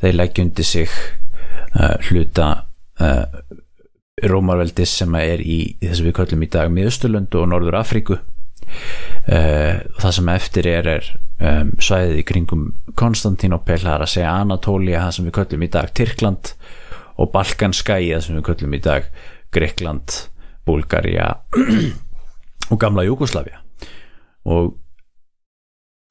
þeir 0.02 0.16
leggja 0.18 0.44
undir 0.44 0.66
sig 0.66 0.92
hluta 2.08 2.69
Rómarveldis 4.30 4.92
sem 5.00 5.14
er 5.16 5.40
í, 5.40 5.62
í 5.80 5.88
þess 5.88 6.02
að 6.02 6.10
við 6.10 6.16
kallum 6.18 6.44
í 6.44 6.50
dag 6.52 6.72
Miðausturlund 6.74 7.36
og 7.40 7.48
Norður 7.48 7.78
Afríku. 7.80 8.20
Uh, 9.24 9.80
það 9.98 10.12
sem 10.16 10.28
eftir 10.30 10.68
er 10.70 10.88
er 10.92 11.06
um, 11.40 11.72
svæðið 11.82 12.20
í 12.20 12.26
kringum 12.28 12.66
Konstantínopel, 12.98 13.80
það 13.82 13.94
er 13.96 14.04
að 14.04 14.12
segja 14.12 14.34
Anatólia 14.42 15.02
það 15.06 15.16
sem 15.16 15.26
við 15.28 15.36
kallum 15.38 15.64
í 15.64 15.70
dag 15.74 15.90
Tyrkland 15.96 16.52
og 17.20 17.32
Balkanskæi, 17.34 18.12
það 18.12 18.22
sem 18.26 18.38
við 18.38 18.46
kallum 18.46 18.76
í 18.76 18.82
dag 18.84 19.08
Greikland, 19.54 20.16
Búlgaria 20.68 21.32
og 22.70 22.80
gamla 22.80 23.06
Júkoslavia 23.08 23.58
og 24.50 24.76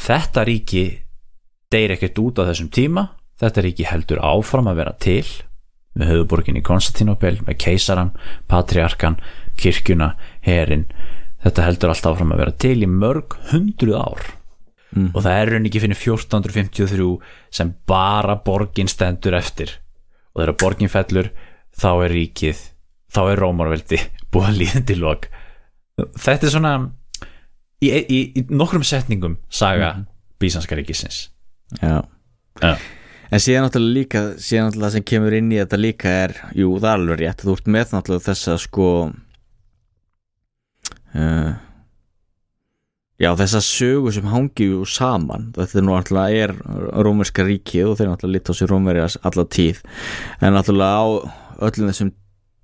þetta 0.03 0.43
ríki 0.49 0.83
deyr 1.71 1.95
ekkert 1.95 2.19
út 2.21 2.41
á 2.43 2.49
þessum 2.49 2.69
tíma 2.73 3.05
þetta 3.39 3.63
ríki 3.65 3.87
heldur 3.87 4.21
áfram 4.25 4.69
að 4.71 4.81
vera 4.81 4.95
til 4.99 5.23
með 5.99 6.13
höfuborgin 6.13 6.59
í 6.59 6.65
Konstantinopel 6.65 7.37
með 7.45 7.59
keisaran, 7.61 8.13
patriarkan 8.49 9.19
kirkjuna, 9.59 10.13
herin 10.45 10.87
þetta 11.43 11.65
heldur 11.67 11.93
alltaf 11.93 12.15
áfram 12.15 12.33
að 12.35 12.43
vera 12.43 12.55
til 12.65 12.77
í 12.83 12.89
mörg 12.89 13.35
hundruð 13.51 13.99
ár 13.99 14.25
mm. 14.95 15.11
og 15.13 15.23
það 15.23 15.35
er 15.35 15.51
raun 15.53 15.69
ekki 15.69 15.83
fyrir 15.83 15.99
1453 15.99 17.09
sem 17.59 17.73
bara 17.89 18.37
borgin 18.45 18.91
stendur 18.91 19.37
eftir 19.39 19.77
og 20.33 20.43
þegar 20.43 20.59
borgin 20.63 20.91
fellur 20.91 21.31
þá 21.79 21.89
er 21.93 22.15
ríkið 22.15 22.63
þá 23.15 23.21
er 23.25 23.43
Rómarveldi 23.43 24.01
búið 24.33 24.51
að 24.51 24.61
líðan 24.63 24.87
til 24.89 24.99
lok 25.03 25.29
þetta 26.19 26.47
er 26.47 26.55
svona 26.55 26.75
í, 27.83 27.89
í, 27.89 28.19
í 28.39 28.45
nokkrum 28.51 28.85
setningum 28.87 29.39
saga 29.47 29.95
mm. 29.97 30.07
Bísanska 30.39 30.77
ríkisins 30.79 31.27
Já, 31.83 32.01
Já. 32.63 32.73
En 33.29 33.37
síðan 33.37 33.67
náttúrulega 33.67 33.93
líka, 33.93 34.21
síðan 34.41 34.71
náttúrulega 34.71 34.95
sem 34.95 35.05
kemur 35.05 35.33
inn 35.37 35.51
í 35.53 35.57
þetta 35.59 35.77
líka 35.77 36.11
er, 36.25 36.31
jú 36.57 36.71
það 36.79 36.89
er 36.89 37.01
alveg 37.03 37.19
rétt, 37.19 37.43
þú 37.45 37.55
ert 37.55 37.67
með 37.75 37.91
náttúrulega 37.93 38.25
þessa 38.25 38.55
sko, 38.63 38.87
uh, 41.13 41.51
já 43.21 43.29
þessa 43.43 43.61
sögu 43.67 44.13
sem 44.15 44.31
hangi 44.31 44.71
jú 44.71 44.87
saman, 44.89 45.51
þetta 45.59 45.77
er 45.77 45.85
nú 45.85 45.93
náttúrulega 45.93 46.47
er 46.47 46.55
rómerska 47.05 47.45
ríkið 47.45 47.91
og 47.91 47.99
þeir 47.99 48.09
náttúrulega 48.15 48.39
lit 48.39 48.49
á 48.49 48.53
sér 48.57 48.73
rómerjas 48.73 49.19
alla 49.29 49.45
tíð, 49.59 49.83
en 50.41 50.57
náttúrulega 50.57 50.97
á 50.97 51.07
öllum 51.69 51.93
þessum 51.93 52.11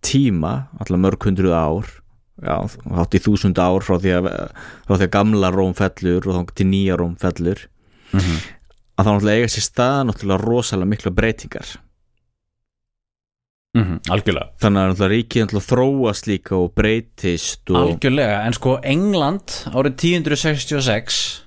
tíma, 0.02 0.56
náttúrulega 0.80 1.06
mörg 1.06 1.30
hundruð 1.30 1.58
ár, 1.60 1.96
já 2.42 2.58
hátt 2.98 3.14
í 3.14 3.22
þúsund 3.22 3.62
ár 3.62 3.86
frá 3.86 4.02
því 4.02 4.18
að, 4.18 4.34
frá 4.90 4.98
því 4.98 5.06
að 5.06 5.14
gamla 5.14 5.54
róm 5.54 5.78
fellur 5.78 6.26
og 6.26 6.42
þá 6.42 6.58
til 6.58 6.72
nýja 6.74 6.98
róm 6.98 7.14
fellur, 7.22 7.68
mm 8.10 8.20
-hmm 8.20 8.55
að 8.96 9.06
þá 9.06 9.12
náttúrulega 9.12 9.42
eiga 9.42 9.54
sér 9.54 9.66
stað 9.66 10.02
náttúrulega 10.10 10.44
rosalega 10.44 10.92
miklu 10.92 11.12
breytingar. 11.16 11.72
Mm 13.76 13.84
-hmm, 13.84 14.12
algjörlega. 14.16 14.52
Þannig 14.64 14.82
að 14.82 14.90
náttúrulega 14.90 15.14
ríkið 15.16 15.42
náttúrulega 15.44 15.70
þróast 15.72 16.28
líka 16.28 16.56
og 16.56 16.70
breytist 16.76 17.70
og... 17.70 17.82
algjörlega, 17.82 18.38
en 18.46 18.54
sko 18.54 18.78
England 18.84 19.58
árið 19.74 19.94
1066 19.96 21.42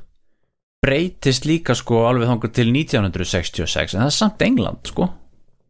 breytist 0.84 1.46
líka 1.48 1.74
sko 1.74 2.04
alveg 2.06 2.28
þangur 2.28 2.52
til 2.52 2.68
1966 2.70 3.94
en 3.94 4.04
það 4.04 4.10
er 4.10 4.18
samt 4.18 4.42
England 4.42 4.92
sko. 4.92 5.08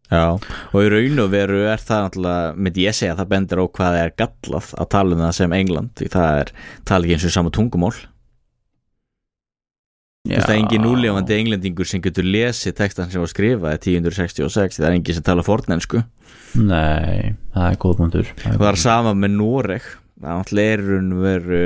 Já, 0.09 0.41
og 0.73 0.79
í 0.81 0.89
raun 0.89 1.21
og 1.21 1.31
veru 1.31 1.67
er 1.69 1.81
það 1.85 2.05
náttúrulega, 2.05 2.53
myndi 2.57 2.85
ég 2.87 2.97
segja, 2.97 3.17
það 3.17 3.29
bendur 3.29 3.61
á 3.61 3.67
hvað 3.79 3.97
er 4.03 4.15
gallað 4.17 4.71
að 4.81 4.89
tala 4.95 5.15
um 5.15 5.21
það 5.27 5.35
sem 5.37 5.53
England 5.53 5.91
því 6.01 6.09
það 6.15 6.39
er, 6.43 6.53
tala 6.89 7.05
ekki 7.05 7.17
eins 7.19 7.27
og 7.29 7.35
sama 7.35 7.53
tungumál. 7.53 7.93
Þú 7.93 7.99
veist 7.99 8.18
það 10.29 10.53
er 10.53 10.57
engin 10.59 10.85
núlefandi 10.85 11.37
englendingur 11.39 11.89
sem 11.89 12.03
getur 12.05 12.27
lesið 12.27 12.77
textan 12.79 13.13
sem 13.13 13.23
var 13.23 13.31
skrifað 13.33 13.77
1066, 13.79 14.79
það 14.81 14.89
er 14.89 14.97
engin 14.99 15.17
sem 15.17 15.27
tala 15.27 15.45
fornensku. 15.47 16.03
Nei, 16.59 17.35
það 17.55 17.71
er 17.71 17.79
góð 17.85 17.97
punktur. 18.03 18.35
Það 18.45 18.67
er 18.71 18.81
sama 18.81 19.15
með 19.17 19.39
Noreg. 19.39 19.89
Það 20.19 20.53
er 20.65 20.85
veru 21.23 21.63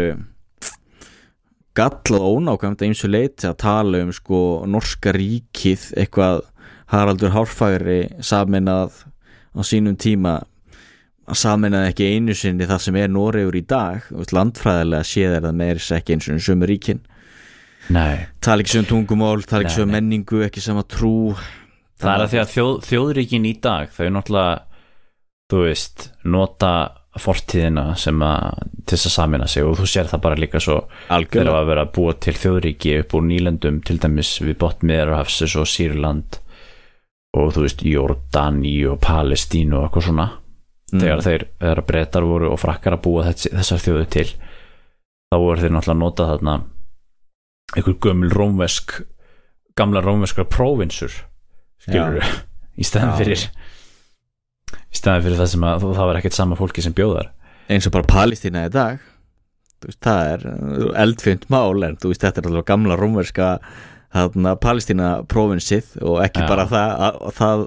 gallað 1.73 2.27
ónákvæmt 2.29 2.83
eins 2.85 3.01
og 3.07 3.13
leiti 3.15 3.49
að 3.49 3.61
tala 3.65 4.03
um 4.05 4.11
sko 4.13 4.41
norska 4.69 5.15
ríkið 5.17 5.87
eitthvað 5.97 6.43
Haraldur 6.93 7.33
Hárfagri 7.33 8.03
saminað 8.21 9.07
á 9.57 9.61
sínum 9.65 9.97
tíma 9.97 10.43
saminað 11.33 11.89
ekki 11.93 12.11
einu 12.13 12.35
sinni 12.37 12.69
það 12.69 12.83
sem 12.85 12.99
er 13.01 13.09
Noregur 13.09 13.57
í 13.57 13.65
dag. 13.65 14.05
Landfræðilega 14.13 15.09
séð 15.09 15.39
er 15.39 15.47
það 15.47 15.59
meirins 15.63 15.89
ekki 15.97 16.17
eins 16.17 16.29
og 16.29 16.45
sömu 16.45 16.69
ríkinn 16.69 17.01
Nei. 17.91 18.27
tala 18.41 18.63
ekki 18.63 18.77
sem 18.77 18.87
tungumál, 18.87 19.43
tala 19.49 19.67
ekki 19.67 19.81
sem 19.81 19.91
menningu 19.91 20.45
ekki 20.47 20.63
sem 20.63 20.79
að 20.79 20.91
trú 20.95 21.15
það 21.99 22.13
er 22.13 22.25
að 22.25 22.33
því 22.33 22.41
að 22.43 22.53
þjóð, 22.53 22.75
þjóðríkin 22.89 23.49
í 23.49 23.55
dag 23.63 23.95
þau 23.95 24.05
náttúrulega, 24.17 24.59
þú 25.51 25.63
veist 25.67 26.11
nota 26.23 26.73
fortíðina 27.21 27.91
sem 28.01 28.23
að 28.25 28.63
til 28.87 28.97
þess 28.97 29.09
að 29.11 29.15
samina 29.17 29.49
sig 29.51 29.67
og 29.67 29.75
þú 29.81 29.89
sér 29.91 30.09
það 30.09 30.23
bara 30.25 30.39
líka 30.41 30.61
svo 30.63 30.79
þegar 31.11 31.51
að 31.53 31.67
vera 31.69 31.85
að 31.85 31.91
búa 31.99 32.15
til 32.17 32.33
þjóðríki 32.39 32.95
upp 33.03 33.17
úr 33.19 33.27
nýlendum 33.27 33.83
til 33.85 33.99
dæmis 34.01 34.31
við 34.41 34.57
botmiðar 34.63 35.13
og 35.19 35.69
Sýrland 35.69 36.39
og 37.37 37.53
þú 37.53 37.67
veist 37.67 37.85
Jordani 37.85 38.75
og 38.89 38.99
Palestínu 39.05 39.77
og 39.77 39.87
eitthvað 39.87 40.09
svona 40.09 40.29
mm. 40.93 41.01
þegar 41.01 41.23
þeir, 41.27 41.47
breytar 41.89 42.29
voru 42.29 42.51
og 42.53 42.61
frakkar 42.61 42.97
að 42.97 43.05
búa 43.07 43.29
þess, 43.29 43.51
þessar 43.53 43.85
þjóðu 43.87 44.09
til 44.17 44.29
þá 44.33 45.37
voru 45.37 45.61
þeir 45.61 45.75
náttúrulega 45.77 45.97
að 45.97 46.03
nota 46.03 46.29
þarna 46.33 46.57
einhver 47.77 47.99
gömul 48.05 48.33
rómvesk 48.33 49.01
gamla 49.79 50.03
rómveskra 50.05 50.45
próvinsur 50.49 51.15
skilur 51.83 52.21
þú, 52.21 52.33
í 52.81 52.89
stæðan 52.89 53.15
fyrir 53.21 53.47
í 53.47 54.99
stæðan 54.99 55.25
fyrir 55.27 55.41
það 55.41 55.55
sem 55.55 55.65
að 55.69 55.87
það 55.87 56.11
var 56.11 56.21
ekkert 56.21 56.39
sama 56.39 56.59
fólki 56.59 56.85
sem 56.85 56.97
bjóðar 56.97 57.33
eins 57.73 57.89
og 57.89 57.95
bara 57.95 58.11
Palestína 58.11 58.67
í 58.69 58.73
dag 58.73 59.01
veist, 59.87 60.03
það 60.05 60.35
er 60.35 60.47
eldfjönd 61.05 61.49
mál 61.53 61.87
en 61.87 61.99
þú 62.01 62.13
veist 62.13 62.27
þetta 62.27 62.43
er 62.43 62.51
alveg 62.51 62.69
gamla 62.69 62.99
rómverska 63.01 63.49
Palestína 64.61 65.23
prófinsið 65.25 65.95
og 66.05 66.19
ekki 66.21 66.43
Já. 66.45 66.49
bara 66.51 66.67
það 66.69 66.91
að 67.07 67.23
það 67.39 67.63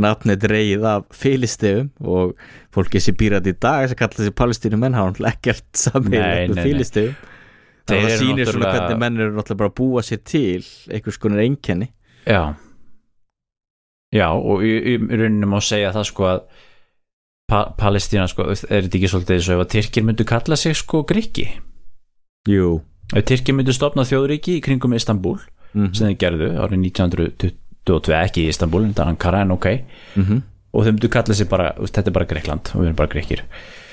nafni 0.00 0.36
dreigið 0.40 0.86
af 0.88 1.02
fylistefum 1.12 1.90
og 2.08 2.32
fólki 2.72 3.02
sem 3.04 3.16
býrat 3.20 3.50
í 3.50 3.52
dag 3.52 3.84
sem 3.90 3.98
kallar 4.00 4.16
þessi 4.16 4.34
Palestínu 4.38 4.80
menn 4.80 4.96
hafa 4.96 5.28
ekkert 5.28 5.68
saman 5.76 6.14
með 6.14 6.62
fylistefum 6.62 7.31
það 7.88 8.10
sýnir 8.18 8.46
náttúrulega... 8.46 8.52
svona 8.52 8.74
hvernig 8.74 9.00
menn 9.02 9.20
eru 9.20 9.36
náttúrulega 9.36 9.62
bara 9.62 9.72
að 9.72 9.78
búa 9.80 10.02
sér 10.06 10.20
til 10.24 10.60
einhvers 10.90 11.18
konar 11.18 11.42
einkenni. 11.44 11.88
Já. 12.26 12.54
Já 14.12 14.28
og 14.36 14.62
í, 14.66 14.72
í 14.92 14.98
rauninu 15.00 15.48
má 15.48 15.58
segja 15.64 15.92
það 15.94 16.06
sko 16.10 16.28
að 16.28 16.44
pa 17.48 17.62
Palestína 17.78 18.28
sko 18.30 18.46
er 18.52 18.86
þetta 18.86 18.98
ekki 18.98 19.10
svolítið 19.10 19.38
eins 19.38 19.48
og 19.48 19.56
ef 19.56 19.64
að 19.64 19.72
Tyrkir 19.74 20.06
myndu 20.08 20.26
kalla 20.28 20.58
sig 20.60 20.76
sko 20.78 21.02
Griki 21.08 21.48
jú. 22.48 22.78
Ef 23.12 23.26
Tyrkir 23.28 23.56
myndu 23.56 23.74
stopna 23.76 24.06
þjóðriki 24.08 24.58
í 24.58 24.62
kringum 24.64 24.96
Istanbul 24.96 25.38
mm 25.40 25.86
-hmm. 25.86 25.92
sem 25.96 26.08
þeir 26.08 26.20
gerðu 26.24 26.48
árið 26.60 26.86
1922 26.86 28.16
ekki 28.20 28.46
í 28.46 28.52
Istanbul 28.52 28.84
en 28.84 28.94
það 28.94 29.04
er 29.04 29.12
Ankara 29.14 29.42
en 29.42 29.56
ok. 29.56 29.66
Mm 30.16 30.24
-hmm. 30.24 30.42
og 30.72 30.84
þeir 30.84 30.92
myndu 30.92 31.08
kalla 31.08 31.34
sig 31.34 31.48
bara 31.48 31.72
þetta 31.80 32.08
er 32.08 32.16
bara 32.18 32.30
Greikland 32.30 32.70
og 32.74 32.80
við 32.80 32.86
erum 32.86 32.96
bara 32.96 33.12
Greikir 33.12 33.44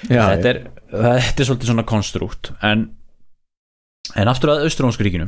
þetta, 0.08 0.50
er, 0.50 0.64
þetta 0.92 1.42
er 1.42 1.46
svolítið 1.46 1.66
svona 1.66 1.84
konstrukt 1.84 2.52
en 2.62 2.90
En 4.18 4.32
aftur 4.32 4.56
að 4.56 4.66
Austrálmskríkinu 4.66 5.28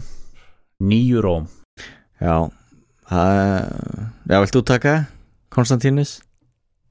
Nýju 0.81 1.21
Róm. 1.21 1.47
Já 2.21 2.49
það, 3.09 3.39
Já, 4.25 4.37
vilt 4.39 4.55
þú 4.55 4.61
taka 4.65 4.93
Konstantínus? 5.51 6.19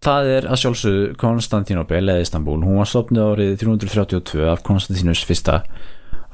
Það 0.01 0.29
er 0.35 0.47
að 0.49 0.61
sjálfsögðu 0.63 1.09
Konstantínopel 1.21 2.03
eða 2.05 2.23
Istanbul, 2.25 2.61
hún 2.65 2.79
var 2.81 2.89
stopnið 2.89 3.27
árið 3.35 3.57
332 3.65 4.47
af 4.49 4.63
Konstantínus 4.65 5.25
fyrsta 5.29 5.65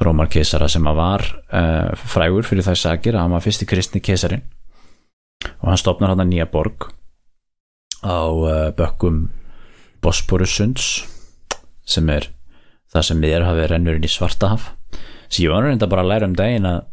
Rómarkeisara 0.03 0.69
sem 0.69 0.85
að 0.87 0.99
var 0.99 1.25
uh, 1.57 1.91
frægur 1.97 2.47
fyrir 2.47 2.67
það 2.67 2.81
sagir 2.83 3.17
að 3.17 3.25
hann 3.25 3.35
var 3.39 3.45
fyrsti 3.47 3.69
kristni 3.69 4.03
keisarin 4.05 4.45
og 5.63 5.71
hann 5.71 5.81
stopnar 5.81 6.13
hann 6.13 6.21
að 6.21 6.33
nýja 6.35 6.49
borg 6.53 6.91
á 8.05 8.29
uh, 8.29 8.71
bökkum 8.77 9.31
Bosporusunds 10.05 11.07
sem 11.89 12.11
er 12.13 12.29
það 12.93 13.09
sem 13.09 13.23
við 13.25 13.39
erum 13.39 13.51
hafið 13.51 13.71
rennurinn 13.73 14.07
í 14.07 14.13
Svartahaf 14.13 14.69
sem 15.29 15.45
ég 15.45 15.53
var 15.53 15.67
reynda 15.67 15.89
bara 15.91 16.05
að 16.05 16.13
læra 16.13 16.31
um 16.31 16.37
daginn 16.39 16.69
að 16.69 16.85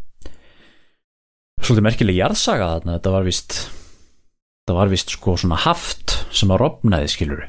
svolítið 1.64 1.86
merkileg 1.88 2.20
jarðsaga 2.20 2.70
þarna. 2.76 2.98
Þetta 2.98 3.14
var 3.14 3.28
vist 3.28 3.58
þetta 4.64 4.78
var 4.78 4.92
vist 4.94 5.14
sko 5.16 5.36
svona 5.40 5.60
haft 5.64 6.18
sem 6.34 6.52
að 6.54 6.64
rofnaði 6.64 7.12
skilur 7.12 7.44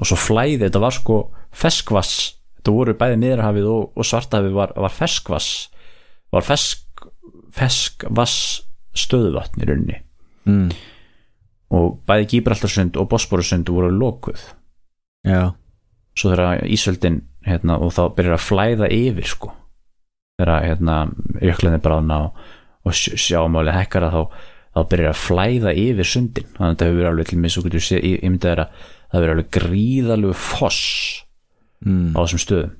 og 0.00 0.06
svo 0.08 0.16
flæði, 0.16 0.62
þetta 0.66 0.82
var 0.82 0.94
sko 0.96 1.16
feskvass 1.50 2.36
þetta 2.60 2.74
voru 2.76 2.94
bæði 2.96 3.18
miðrahafið 3.20 3.66
og, 3.72 3.82
og 3.96 4.06
svartahafið 4.06 4.56
var, 4.56 4.74
var 4.78 4.94
feskvass 4.94 5.50
var 6.30 6.46
fesk 6.46 7.04
feskvass 7.50 8.62
stöðuvatn 8.96 9.62
í 9.62 9.66
rauninni. 9.68 9.98
Mm. 10.48 10.70
og 11.76 12.00
bæði 12.08 12.26
Gíbraltarsund 12.32 12.96
og 12.98 13.10
Bosporusund 13.12 13.68
voru 13.70 13.90
lokuð. 13.92 14.40
Já, 15.22 15.52
svo 16.16 16.32
þegar 16.32 16.64
Ísöldin 16.66 17.20
hérna, 17.46 17.76
og 17.78 17.92
þá 17.94 18.08
byrjar 18.16 18.38
að 18.38 18.46
flæða 18.46 18.88
yfir 18.94 19.28
sko 19.30 19.52
þegar 20.40 20.64
hérna, 20.64 20.96
jöklinni 21.44 21.82
bráðna 21.84 22.22
og, 22.26 22.40
og 22.88 22.96
sj- 22.96 23.18
sjámáli 23.20 23.76
hekkara 23.76 24.10
þá, 24.14 24.22
þá 24.72 24.80
byrjar 24.94 25.12
að 25.12 25.20
flæða 25.20 25.76
yfir 25.84 26.08
sundin. 26.08 26.48
Þannig 26.56 26.66
að 26.66 26.74
þetta 26.74 26.88
hefur 26.88 27.00
verið 27.00 27.12
alveg 27.12 27.30
til 27.30 27.40
mig 27.42 27.54
svo 27.54 27.64
getur 27.66 27.86
ég, 27.86 28.08
ég 28.08 28.26
myndi 28.26 28.48
þeirra 28.48 28.68
það 29.10 29.16
hefur 29.16 29.24
verið 29.24 29.34
alveg 29.36 29.50
gríðalegu 29.56 30.36
foss 30.38 30.82
mm. 31.84 32.12
á 32.14 32.18
þessum 32.22 32.44
stöðum. 32.44 32.76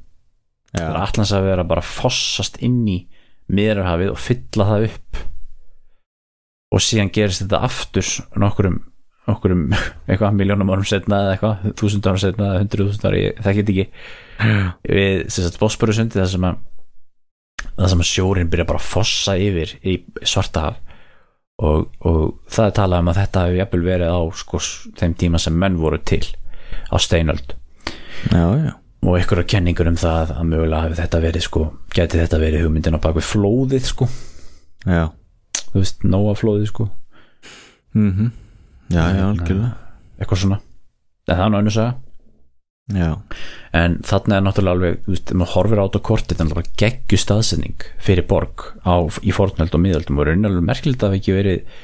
Já. 0.71 0.85
það 0.85 0.93
er 0.93 1.01
allans 1.01 1.33
að 1.35 1.49
vera 1.49 1.67
bara 1.67 1.83
fossast 1.83 2.61
inn 2.63 2.85
í 2.87 3.01
miðrarhafið 3.51 4.13
og 4.13 4.23
fylla 4.23 4.69
það 4.69 4.87
upp. 4.91 5.21
Og 6.71 6.85
síðan 6.87 7.11
gerist 7.11 7.43
þetta 7.43 7.63
aftur 7.67 8.11
nokkurum, 8.39 8.77
nokkurum 9.27 9.65
eitthvað 10.09 10.37
miljónum 10.39 10.71
árum 10.71 10.87
setna 10.87 11.25
eða 11.25 11.35
eitthvað 11.35 11.79
þúsund 11.81 12.07
árum 12.07 12.23
setna 12.23 12.53
eða 12.53 12.63
hundruð 12.63 12.93
þúsund 12.93 13.09
árum, 13.11 13.41
þekki 13.43 13.65
þetta 13.65 13.75
ekki. 13.75 13.89
Við 14.87 15.25
sem 15.27 15.45
sagt 15.49 15.59
Bosporusundi 15.61 16.21
það 16.21 16.31
sem 16.37 16.47
að 16.47 16.61
það 17.77 17.91
sem 17.93 18.05
sjórin 18.07 18.51
byrja 18.51 18.69
bara 18.69 18.81
að 18.81 18.89
fossa 18.91 19.37
yfir 19.41 19.75
í 19.87 19.97
svartahaf 20.23 20.81
og, 21.61 21.89
og 22.09 22.21
það 22.49 22.67
er 22.67 22.77
talað 22.79 23.03
um 23.05 23.11
að 23.13 23.21
þetta 23.21 23.45
hefur 23.47 23.59
jafnvel 23.61 23.83
verið 23.85 24.13
á 24.17 24.21
sko, 24.41 24.61
þeim 25.01 25.17
tíma 25.21 25.41
sem 25.43 25.57
menn 25.61 25.79
voru 25.81 26.01
til 26.09 26.23
á 26.89 26.97
steinöld. 27.03 27.55
Já, 28.31 28.45
já, 28.57 28.73
og 29.05 29.17
einhverja 29.17 29.49
kenningur 29.55 29.91
um 29.91 29.99
það 30.01 30.35
að 30.37 30.49
mögulega 30.49 30.87
hafi 30.87 31.01
þetta 31.01 31.23
verið 31.25 31.47
sko, 31.47 31.65
geti 31.97 32.21
þetta 32.21 32.41
verið 32.41 32.67
hugmyndin 32.67 32.97
á 32.97 33.05
bakvið 33.05 33.29
flóðið 33.29 33.89
sko, 33.91 34.09
já. 34.87 35.09
þú 35.61 35.83
veist, 35.83 36.05
nóa 36.05 36.37
flóðið 36.39 36.73
sko, 36.73 36.91
Mm 37.91 38.31
já, 38.91 39.03
já, 39.03 39.25
algjörlega. 39.27 39.71
eitthvað 40.19 40.39
svona. 40.39 40.61
En 41.27 41.37
það 41.37 41.57
er 41.59 41.73
saga 41.75 42.10
já, 42.95 43.11
en 43.77 43.99
þarna 44.07 44.39
er 44.39 44.45
náttúrulega 44.47 44.77
alveg, 44.77 44.99
þú 45.05 45.15
veist, 45.15 45.31
ef 45.31 45.39
maður 45.39 45.55
horfir 45.55 45.81
á 45.81 45.85
þetta 45.87 46.03
kortið, 46.09 46.41
þannig 46.41 46.61
að 46.61 46.73
geggju 46.83 47.21
staðsetning 47.21 47.87
fyrir 48.03 48.27
borg 48.31 48.67
á, 48.83 48.95
í 49.23 49.35
fornöld 49.37 49.77
og 49.77 49.85
miðöldum 49.85 50.21
og 50.21 50.29
raunalegu 50.29 50.67
merkilegt 50.67 51.05
að 51.05 51.15
hafi 51.15 51.23
ekki 51.23 51.39
verið 51.39 51.79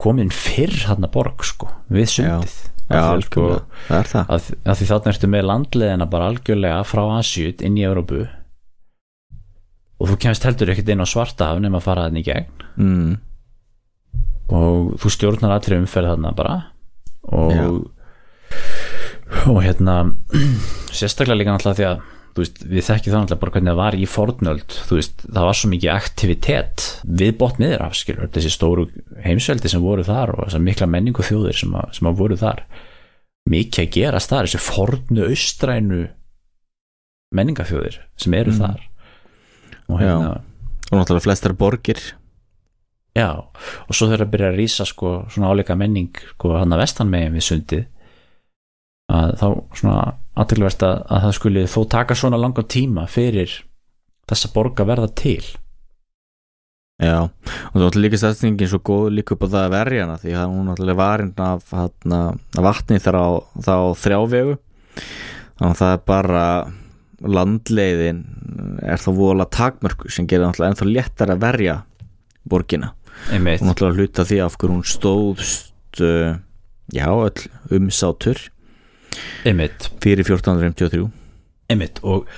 komin 0.00 0.32
fyrr 0.32 0.76
hann 0.88 1.08
borg 1.12 1.44
sko, 1.44 1.70
við 1.92 2.12
sundið. 2.14 2.58
Já, 2.90 3.04
sko, 3.22 3.46
það 3.86 4.00
er 4.00 4.08
það. 4.10 4.30
að, 4.34 4.46
að 4.66 4.78
því 4.80 4.86
þarna 4.88 5.10
ertu 5.12 5.28
með 5.30 5.44
landleðina 5.46 6.06
bara 6.10 6.30
algjörlega 6.32 6.80
frá 6.88 7.02
Asjút 7.20 7.62
inn 7.62 7.76
í 7.78 7.84
Európu 7.86 8.24
og 10.00 10.10
þú 10.10 10.16
kemst 10.24 10.46
heldur 10.48 10.72
ekkert 10.72 10.90
inn 10.90 11.04
á 11.04 11.06
svartahaf 11.06 11.60
nema 11.62 11.78
að 11.78 11.86
fara 11.86 12.08
þannig 12.08 12.24
í 12.24 12.30
gegn. 12.32 12.66
Mm. 12.80 13.12
og 14.50 14.94
þú 14.98 15.12
stjórnar 15.14 15.54
allir 15.54 15.78
umferð 15.78 16.14
þarna 16.14 16.34
bara 16.34 16.56
og 17.30 17.54
Já. 17.54 17.66
Og 19.48 19.60
hérna 19.64 19.98
sérstaklega 20.98 21.38
líka 21.40 21.54
náttúrulega 21.54 21.78
því 21.80 21.86
að 21.90 22.00
veist, 22.40 22.60
við 22.64 22.84
þekkjum 22.86 23.12
það 23.14 23.22
náttúrulega 23.24 23.40
bara 23.42 23.54
hvernig 23.56 23.70
það 23.72 23.80
var 23.80 23.96
í 23.98 24.06
fornöld. 24.10 24.76
Veist, 24.90 25.24
það 25.26 25.48
var 25.48 25.58
svo 25.60 25.70
mikið 25.72 25.92
aktivitet 25.94 26.84
við 27.20 27.32
bótt 27.40 27.58
miður 27.62 27.82
af, 27.88 27.96
skilur, 27.98 28.30
þessi 28.34 28.52
stóru 28.54 28.86
heimsveldi 29.24 29.72
sem 29.72 29.82
voru 29.84 30.04
þar 30.06 30.34
og 30.36 30.46
þessar 30.46 30.64
mikla 30.68 30.88
menningu 30.90 31.26
þjóðir 31.26 31.58
sem, 31.62 31.74
að, 31.74 31.90
sem 31.98 32.08
að 32.10 32.20
voru 32.22 32.38
þar. 32.40 32.62
Mikið 33.50 33.84
að 33.86 33.92
gerast 33.96 34.30
þar, 34.32 34.46
þessi 34.48 34.62
fornu 34.62 35.26
austrænu 35.30 36.00
menningafjóðir 37.34 38.00
sem 38.18 38.34
eru 38.34 38.50
Mm. 38.52 38.58
þar. 38.58 38.80
Og 39.90 40.00
hérna 40.00 40.30
og 40.90 40.98
náttúrulega 40.98 41.22
flestar 41.26 41.52
borgir. 41.54 42.00
Já, 43.14 43.30
og 43.38 43.90
svo 43.94 44.06
þegar 44.06 44.24
að 44.26 44.30
byrja 44.30 44.48
að 44.50 44.58
rýsa 44.58 44.86
sko, 44.86 45.26
svona 45.30 45.50
áleika 45.50 45.74
menning 45.76 46.14
sko, 46.34 46.56
hann 46.58 46.72
að 46.72 46.82
vestan 46.84 47.10
megin 47.10 47.34
við 47.34 47.42
sundið 47.46 47.86
að 49.10 49.32
þá 49.40 49.46
svona 49.80 50.02
aðtilvægst 50.40 50.84
að, 50.86 51.00
að 51.10 51.24
það 51.24 51.34
skuli 51.38 51.64
þó 51.70 51.80
taka 51.96 52.16
svona 52.18 52.38
langan 52.40 52.70
tíma 52.70 53.06
fyrir 53.10 53.56
þessa 54.30 54.52
borg 54.54 54.80
að 54.80 54.92
verða 54.92 55.10
til. 55.18 55.42
Já, 57.00 57.16
og 57.24 57.74
það 57.74 57.86
var 57.86 57.96
líka 57.96 58.18
stæðstingin 58.20 58.68
svo 58.68 58.82
góð 58.84 59.06
líka 59.16 59.32
upp 59.34 59.46
á 59.48 59.52
það 59.54 59.62
að 59.62 59.74
verja 59.74 60.02
hana 60.04 60.18
því 60.20 60.34
að 60.36 60.50
hún 60.52 60.66
náttúrulega 60.68 61.00
varinn 61.00 61.30
af, 61.40 61.70
af 61.72 62.66
vatni 62.66 63.00
þar 63.00 63.16
á, 63.16 63.28
þá 63.64 63.74
þrjávegu. 64.02 64.58
Þannig 65.60 65.70
að 65.70 65.80
það 65.80 65.94
er 65.94 66.04
bara 66.10 66.44
landleiðin 67.20 68.20
er 68.84 69.00
þá 69.00 69.10
vola 69.16 69.48
takmörku 69.48 70.12
sem 70.12 70.28
gerir 70.28 70.46
náttúrulega 70.46 70.74
ennþá 70.74 70.90
léttar 70.90 71.32
að 71.32 71.42
verja 71.46 71.78
borgina. 72.48 72.92
Einmitt, 73.32 73.64
og 73.64 73.70
náttúrulega 73.70 74.04
hluta 74.04 74.28
því 74.28 74.44
af 74.44 74.60
hverju 74.60 74.76
hún 74.76 74.86
stóðst 74.88 76.04
uh, 76.04 76.36
já, 76.92 77.08
öll 77.08 77.80
umsátur 77.80 78.44
einmitt, 79.48 79.90
fyrir 80.02 80.24
1453 80.24 81.04
einmitt 81.70 82.00
og, 82.02 82.30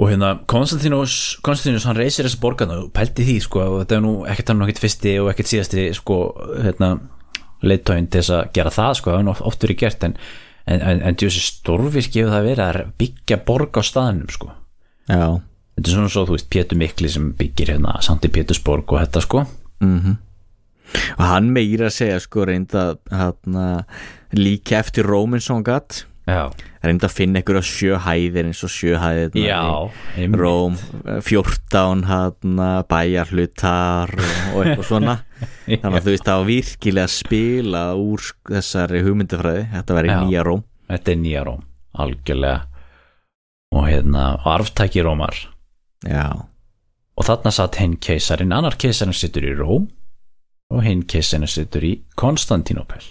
og 0.00 0.10
hérna 0.10 0.34
Konstantinus, 0.50 1.38
Konstantinus 1.44 1.86
hann 1.88 1.98
reysir 2.00 2.26
þessa 2.28 2.40
borgarna 2.42 2.78
og 2.84 2.92
pældi 2.96 3.26
því 3.28 3.40
sko 3.46 3.64
og 3.64 3.80
þetta 3.82 3.98
er 3.98 4.06
nú 4.06 4.14
ekkert 4.28 4.52
hann 4.52 4.64
ekkert 4.66 4.84
fyrsti 4.84 5.18
og 5.22 5.32
ekkert 5.32 5.52
síðasti 5.52 5.90
sko 5.98 6.22
hérna 6.62 6.94
leittóin 7.62 8.08
til 8.10 8.22
þess 8.22 8.34
að 8.36 8.48
gera 8.56 8.72
það 8.74 8.96
sko, 8.98 9.12
það 9.12 9.20
er 9.20 9.28
nú 9.28 9.36
oft, 9.36 9.62
verið 9.62 9.84
gert 9.84 10.08
en 10.08 10.16
en, 10.66 10.80
en, 10.80 11.00
en 11.02 11.18
þessi 11.18 11.42
stórvirki 11.42 12.22
hefur 12.22 12.34
það 12.34 12.48
verið 12.48 12.64
að 12.66 12.92
byggja 13.00 13.38
borg 13.46 13.78
á 13.78 13.82
staðnum 13.86 14.32
sko. 14.32 14.50
Já, 15.10 15.24
þetta 15.76 15.88
er 15.88 15.96
svona 15.96 16.12
svo, 16.14 16.26
þú 16.28 16.36
veist, 16.36 16.50
Pétur 16.52 16.80
Mikli 16.80 17.10
sem 17.12 17.30
byggir 17.38 17.74
hérna 17.74 17.96
Sandi 18.04 18.30
Pétursborg 18.32 18.94
og 18.94 19.02
þetta 19.02 19.24
sko. 19.24 19.46
Mhm. 19.82 20.20
Og 20.92 21.22
hann 21.24 21.48
meira 21.54 21.88
að 21.88 21.96
segja 21.96 22.18
sko 22.20 22.44
reynda 22.44 22.82
hérna, 23.08 23.86
líka 24.36 24.78
eftir 24.80 25.08
Róminsson 25.08 25.64
gatt. 25.66 26.04
Reynda 26.82 27.08
að 27.08 27.14
finna 27.16 27.40
einhverja 27.40 27.62
sjö 27.66 27.98
hæðir 28.04 28.46
eins 28.48 28.62
og 28.62 28.70
sjö 28.70 28.98
hæðir 29.02 29.34
já. 29.42 29.58
Róm, 30.38 30.76
14 31.26 32.04
hérna, 32.08 32.68
bæjarhlutar 32.90 34.14
og 34.52 34.60
eitthvað 34.62 34.86
svona. 34.88 35.16
Þannig 35.66 35.98
að 35.98 36.06
þú 36.06 36.14
veist 36.14 36.28
það 36.28 36.38
var 36.40 36.48
virkilega 36.50 37.08
að 37.08 37.16
spila 37.16 37.82
úr 37.98 38.28
þessari 38.50 39.02
hugmyndafræði. 39.06 39.66
Þetta 39.74 39.98
Já. 40.06 40.20
nýja 40.22 40.46
Róm. 40.46 40.62
Þetta 40.92 41.12
er 41.12 41.20
nýja 41.24 41.44
Róm, 41.48 41.66
algjörlega. 42.04 42.62
Og 43.72 43.86
hérna 43.88 44.24
arftæki 44.52 45.02
Rómar. 45.02 45.36
Já, 46.06 46.26
og 47.16 47.26
þarna 47.26 47.52
satt 47.54 47.78
hinn 47.80 47.98
keisarin 48.02 48.54
annar 48.54 48.78
keisarin 48.80 49.16
sittur 49.16 49.44
í 49.46 49.52
Róm 49.58 49.88
og 50.72 50.80
hinn 50.86 51.04
keisarin 51.08 51.50
sittur 51.50 51.84
í 51.84 51.92
Konstantínopel 52.18 53.04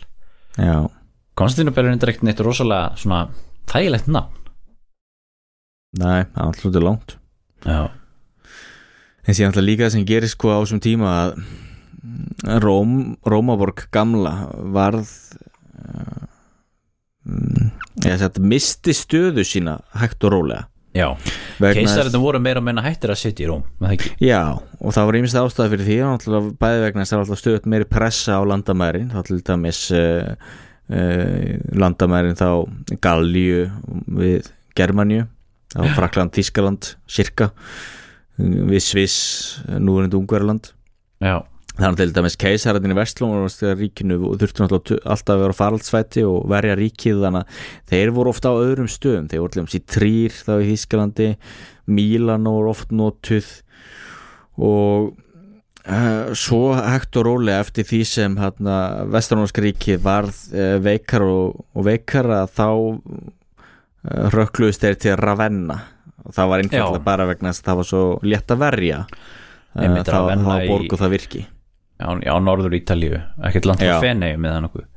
já, 0.57 0.89
Konstantínopel 1.39 1.87
er 1.87 1.95
eitthvað 1.95 2.27
neitt 2.27 2.43
rosalega 2.43 2.91
svona 2.99 3.23
þægilegt 3.71 4.11
nafn. 4.11 4.37
Næ, 5.99 6.27
það 6.31 6.37
er 6.37 6.45
alltaf 6.45 6.69
út 6.69 6.79
langt. 6.83 7.17
Já, 7.61 7.81
en 9.25 9.37
síðan 9.37 9.51
alltaf 9.51 9.65
líka 9.67 9.85
það 9.85 9.95
sem 9.95 10.07
gerist 10.09 10.37
sko 10.37 10.53
á 10.55 10.59
þessum 10.63 10.81
tíma 10.83 11.11
að 11.19 11.35
Róm, 12.63 12.93
Rómaborg 13.27 13.85
gamla 13.93 14.31
varð 14.73 15.09
uh, 15.77 16.23
mm, 17.29 17.67
ég 18.07 18.17
sett 18.23 18.39
misti 18.41 18.95
stöðu 18.97 19.45
sína 19.45 19.77
hægt 20.01 20.25
og 20.25 20.33
rólega. 20.33 20.65
Já. 20.97 21.13
Keisarinn 21.61 22.19
voru 22.19 22.41
meira 22.43 22.59
meina 22.63 22.81
hættir 22.83 23.13
að 23.13 23.21
sitja 23.21 23.45
í 23.45 23.47
Róm 23.47 23.61
Já, 24.19 24.57
og 24.59 24.91
það 24.91 25.05
var 25.07 25.17
ímest 25.21 25.37
ástæða 25.39 25.71
fyrir 25.71 25.87
því 25.87 26.55
bæði 26.59 26.81
vegna 26.83 27.05
þess 27.05 27.15
að 27.15 27.21
alltaf 27.21 27.39
stöðut 27.39 27.69
meiri 27.71 27.87
pressa 27.87 28.35
á 28.35 28.41
landamærin 28.43 29.13
þá 29.13 29.21
til 29.29 29.39
dæmis 29.45 29.85
uh, 29.95 30.33
landamærin 30.91 32.35
þá 32.39 32.47
Galju 33.03 33.67
við 34.17 34.49
Germaníu 34.75 35.27
þá 35.71 35.87
Frakland, 35.95 36.33
Þískaland, 36.35 36.93
Sirka 37.07 37.51
við 38.41 38.83
Sviss 38.83 39.61
núverandi 39.67 40.17
Ungverjaland. 40.17 40.71
Já, 41.21 41.43
þannig 41.77 41.99
til 42.01 42.13
dæmis 42.15 42.37
keisararnir 42.39 42.95
í 42.95 42.97
Vestlum 42.97 43.35
og 43.37 43.65
ríkinu 43.79 44.17
og 44.31 44.39
þurftu 44.41 44.67
alltaf 44.67 45.35
að 45.35 45.43
vera 45.45 45.55
á 45.55 45.61
faraldsvætti 45.61 46.25
og 46.27 46.47
verja 46.51 46.77
ríkið 46.79 47.23
þannig 47.25 47.45
að 47.45 47.65
þeir 47.93 48.13
voru 48.17 48.33
ofta 48.33 48.51
á 48.51 48.61
öðrum 48.63 48.91
stöðum. 48.91 49.29
Þeir 49.31 49.43
voru 49.45 49.59
dæmis 49.59 49.77
í 49.77 49.83
Trýr 49.95 50.37
þá 50.41 50.53
í 50.57 50.69
Þískalandi 50.71 51.29
Mílan 51.91 52.47
voru 52.49 52.71
oft 52.73 52.95
notuð 52.95 53.51
og 54.61 55.13
svo 56.37 56.75
hægt 56.77 57.17
og 57.17 57.25
rólega 57.25 57.63
eftir 57.63 57.87
því 57.89 58.01
sem 58.05 58.35
Vestranóska 59.11 59.63
ríkið 59.65 60.01
varð 60.05 60.41
uh, 60.53 60.75
veikar 60.83 61.25
og, 61.25 61.63
og 61.73 61.87
veikar 61.87 62.29
að 62.41 62.51
þá 62.57 62.67
uh, 62.69 64.27
rökkluðist 64.35 64.83
þeir 64.85 64.99
til 65.01 65.15
Ravenna. 65.19 65.79
Og 66.21 66.35
það 66.37 66.51
var 66.51 66.61
einfallega 66.65 67.01
bara 67.05 67.25
vegna 67.31 67.49
þess 67.49 67.63
að 67.63 67.71
það 67.71 67.79
var 67.81 67.89
svo 67.89 68.03
létt 68.29 68.53
að 68.53 68.61
verja. 68.61 68.99
Einmitt 69.73 70.05
þá, 70.11 70.19
þá 70.37 70.53
í- 70.61 70.69
borgu 70.69 70.99
það 71.01 71.13
virki. 71.15 71.43
Já, 72.01 72.07
já 72.25 72.33
norður 72.41 72.73
Ítalíu, 72.77 73.19
ekkert 73.45 73.67
frá 73.77 73.99
Fenei 74.01 74.33
með 74.41 74.55
það 74.55 74.63
nokkuð 74.65 74.87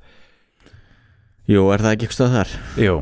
Jú, 1.53 1.65
er 1.75 1.83
það 1.85 1.93
ekki 1.97 2.07
eitthvað 2.09 2.31
þar? 2.39 2.53
Jú, 2.81 2.95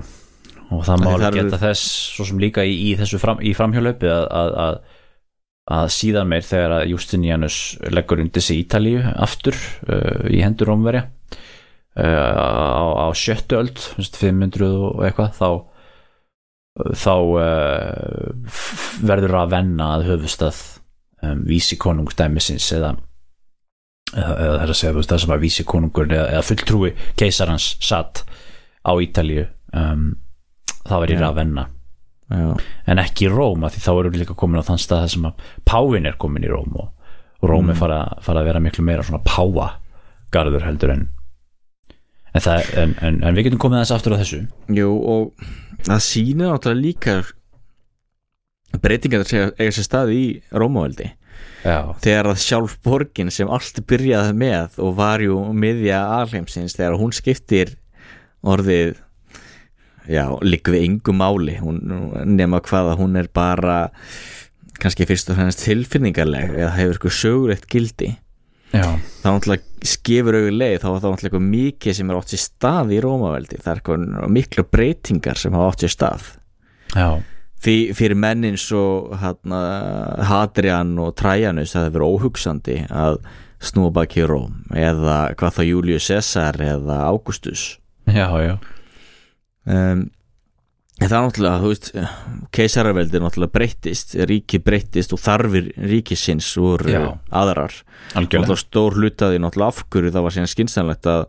og 0.75 0.81
það 0.89 1.03
má 1.05 1.11
alveg 1.13 1.37
geta 1.37 1.61
þess 1.63 1.85
svo 2.17 2.27
sem 2.27 2.41
líka 2.43 2.65
í, 2.67 2.73
í 2.91 2.97
þessu 2.99 3.21
fram, 3.23 3.39
í 3.39 3.53
framhjólaupi 3.55 4.11
að, 4.11 4.25
að, 4.41 4.57
að, 4.65 4.81
að 5.71 5.91
síðan 5.95 6.31
meir 6.31 6.47
þegar 6.47 6.77
að 6.81 6.89
Justinianus 6.91 7.59
leggur 7.95 8.23
undir 8.23 8.43
sig 8.43 8.65
Ítalíu 8.65 9.03
aftur 9.15 9.55
uh, 9.87 10.25
í 10.27 10.43
hendur 10.43 10.73
Rómverja 10.73 11.05
uh, 11.07 12.33
á, 12.35 13.07
á 13.07 13.09
sjöttu 13.15 13.61
öld 13.61 13.79
þú 13.79 14.01
veist, 14.01 14.19
500 14.19 14.73
og 14.73 15.05
eitthvað 15.07 15.37
þá 15.39 15.49
þá 16.99 17.15
uh, 17.15 18.53
verður 19.05 19.39
að 19.43 19.53
venna 19.53 19.91
að 19.99 20.07
höfustað 20.11 20.59
um, 21.23 21.45
vísi 21.47 21.79
konungdæmisins 21.81 22.71
eða 22.75 22.95
eða, 24.17 24.33
eða 24.33 24.57
það 24.57 24.65
er 24.65 24.73
að 24.75 24.81
segja 24.81 25.05
það 25.13 25.23
sem 25.25 25.37
að 25.37 25.45
vísi 25.45 25.67
konungur 25.69 26.09
eða, 26.09 26.27
eða 26.33 26.49
fulltrúi 26.49 26.95
keisarans 27.21 27.75
satt 27.85 28.25
á 28.83 28.93
Ítalíu 28.99 29.47
um, 29.77 30.11
það 30.83 30.99
var 31.05 31.15
í 31.15 31.19
Já. 31.21 31.23
Já, 32.33 32.49
en 32.89 33.01
ekki 33.03 33.27
í 33.29 33.33
Róm 33.33 33.67
því 33.67 33.81
þá 33.85 33.91
eru 33.93 34.13
líka 34.17 34.37
komin 34.39 34.63
á 34.63 34.65
þann 34.65 34.81
stað 34.81 35.09
sem 35.13 35.27
að 35.29 35.49
Pávin 35.69 36.09
er 36.09 36.17
komin 36.21 36.47
í 36.47 36.53
Róm 36.53 36.73
og, 36.81 36.93
Róm 37.45 37.73
er 37.73 37.77
fara, 37.77 38.05
fara 38.25 38.41
að 38.41 38.49
vera 38.49 38.63
miklu 38.63 38.85
meira 38.87 39.05
svona 39.05 39.21
Pávagarður 39.27 40.65
heldur 40.65 40.95
en 40.95 41.05
en, 42.33 42.41
það, 42.41 42.71
en, 42.81 42.95
en, 43.05 43.21
en 43.21 43.37
við 43.37 43.49
getum 43.49 43.61
komið 43.67 43.83
þess 43.83 43.95
aftur 43.99 44.17
á 44.17 44.21
þessu. 44.23 44.43
Jú, 44.73 44.91
og 44.97 45.49
það 45.85 46.05
sýnir 46.07 46.49
náttúrulega 46.49 46.87
líka 46.87 47.17
breytingar 48.83 49.27
sem 49.29 49.53
eiga 49.59 49.75
sér 49.77 49.89
stað 49.89 50.15
í 50.17 50.25
Rómaveldi. 50.57 51.13
Já, 51.63 51.93
þegar 52.03 52.33
að 52.33 52.41
sjálf 52.43 52.75
borgin 52.83 53.31
sem 53.35 53.51
allt 53.53 53.79
byrjaði 53.89 54.35
með 54.39 54.81
og 54.83 54.97
var 54.99 55.23
jú 55.23 55.39
miðja 55.55 56.01
alheimsins 56.19 56.75
þegar 56.79 56.99
hún 56.99 57.15
skiptir 57.15 57.77
orðið 58.43 58.97
já, 60.11 60.25
líka 60.43 60.75
við 60.75 60.87
engu 60.89 61.15
máli. 61.17 61.59
Hún, 61.63 61.81
nema 62.37 62.63
hvaða 62.65 62.97
hún 63.01 63.19
er 63.21 63.29
bara 63.35 63.91
kannski 64.83 65.07
fyrst 65.07 65.31
og 65.31 65.39
fremst 65.39 65.63
tilfinningarleg 65.63 66.57
eða 66.57 66.75
hefur 66.79 66.97
eitthvað 66.97 67.19
sögulegt 67.19 67.69
gildi. 67.71 68.15
Já, 68.73 68.87
þá 69.21 69.27
náttúrulega 69.29 69.85
skefur 69.85 70.39
auðvitað 70.39 70.79
þá 70.81 70.87
var 70.89 71.03
það 71.03 71.13
náttúrulega 71.13 71.43
mikið 71.45 71.99
sem 71.99 72.11
er 72.11 72.19
átt 72.19 72.33
sér 72.33 72.43
stað 72.47 72.95
í 72.97 73.03
Rómaveldi. 73.05 73.61
Það 73.61 73.73
er 73.73 73.83
eitthvað 73.83 74.33
miklu 74.33 74.65
breytingar 74.73 75.41
sem 75.41 75.59
hafa 75.59 75.75
átt 75.75 75.85
sér 75.85 75.93
stað. 75.93 76.33
Já, 76.97 77.09
Því, 77.63 77.77
fyrir 77.95 78.19
menn 78.19 78.43
eins 78.43 78.65
og 78.75 79.13
hana, 79.21 79.59
Hadrian 80.27 80.97
og 80.99 81.13
Trajanus 81.15 81.77
það 81.77 81.85
hefur 81.87 82.05
óhugsandi 82.09 82.81
að 82.91 83.21
snúa 83.63 83.93
baki 83.95 84.25
í 84.25 84.27
Róm 84.27 84.65
eða 84.75 85.19
hvað 85.39 85.61
þá 85.61 85.63
Julius 85.69 86.09
Caesar 86.11 86.59
eða 86.59 86.97
Augustus. 87.07 87.77
Já, 88.11 88.27
já 88.43 88.57
um, 89.67 90.05
en 91.03 91.09
það 91.09 91.17
er 91.17 91.27
náttúrulega 91.27 91.63
þú 91.63 91.73
veist, 91.73 91.91
keisaraveldi 92.55 93.23
náttúrulega 93.23 93.57
breyttist, 93.57 94.15
ríki 94.29 94.61
breyttist 94.63 95.15
og 95.17 95.23
þarfir 95.23 95.73
ríkisins 95.91 96.53
úr 96.61 96.87
Já. 96.87 97.01
uh, 97.01 97.13
aðrar. 97.43 97.75
Algjörlega, 98.15 98.47
náttúrulega 98.47 98.65
stór 98.65 98.99
hlutaði 99.01 99.43
náttúrulega 99.43 99.75
afhverju 99.75 100.15
það 100.15 100.27
var 100.27 100.37
síðan 100.37 100.53
skynsanlegt 100.55 101.13
að 101.13 101.27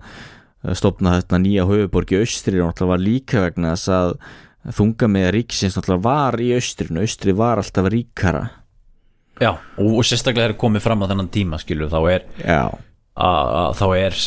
stofna 0.79 1.17
þetta 1.17 1.39
nýja 1.43 1.67
höfuborg 1.67 2.13
í 2.13 2.19
austri 2.21 2.61
og 2.61 2.69
náttúrulega 2.69 2.93
var 2.93 3.03
líka 3.03 3.43
vegna 3.43 3.73
þess 3.75 3.93
að 3.97 4.13
þunga 4.77 5.09
með 5.11 5.29
ríkisins 5.37 5.77
náttúrulega 5.77 6.05
var 6.05 6.39
í 6.39 6.51
austrinu, 6.55 7.03
austri 7.03 7.35
var 7.35 7.59
alltaf 7.59 7.89
ríkara. 7.91 8.43
Já, 9.41 9.49
og, 9.51 9.97
og 9.97 10.05
sérstaklega 10.07 10.51
þegar 10.51 10.59
komið 10.61 10.85
fram 10.85 11.03
á 11.03 11.09
þennan 11.09 11.31
tíma 11.33 11.59
skilur 11.59 11.89
þá 11.91 11.99
er 12.13 12.27
já, 12.37 12.61
að, 12.69 13.47
að 13.59 13.71
þá 13.79 13.85
er 13.97 14.19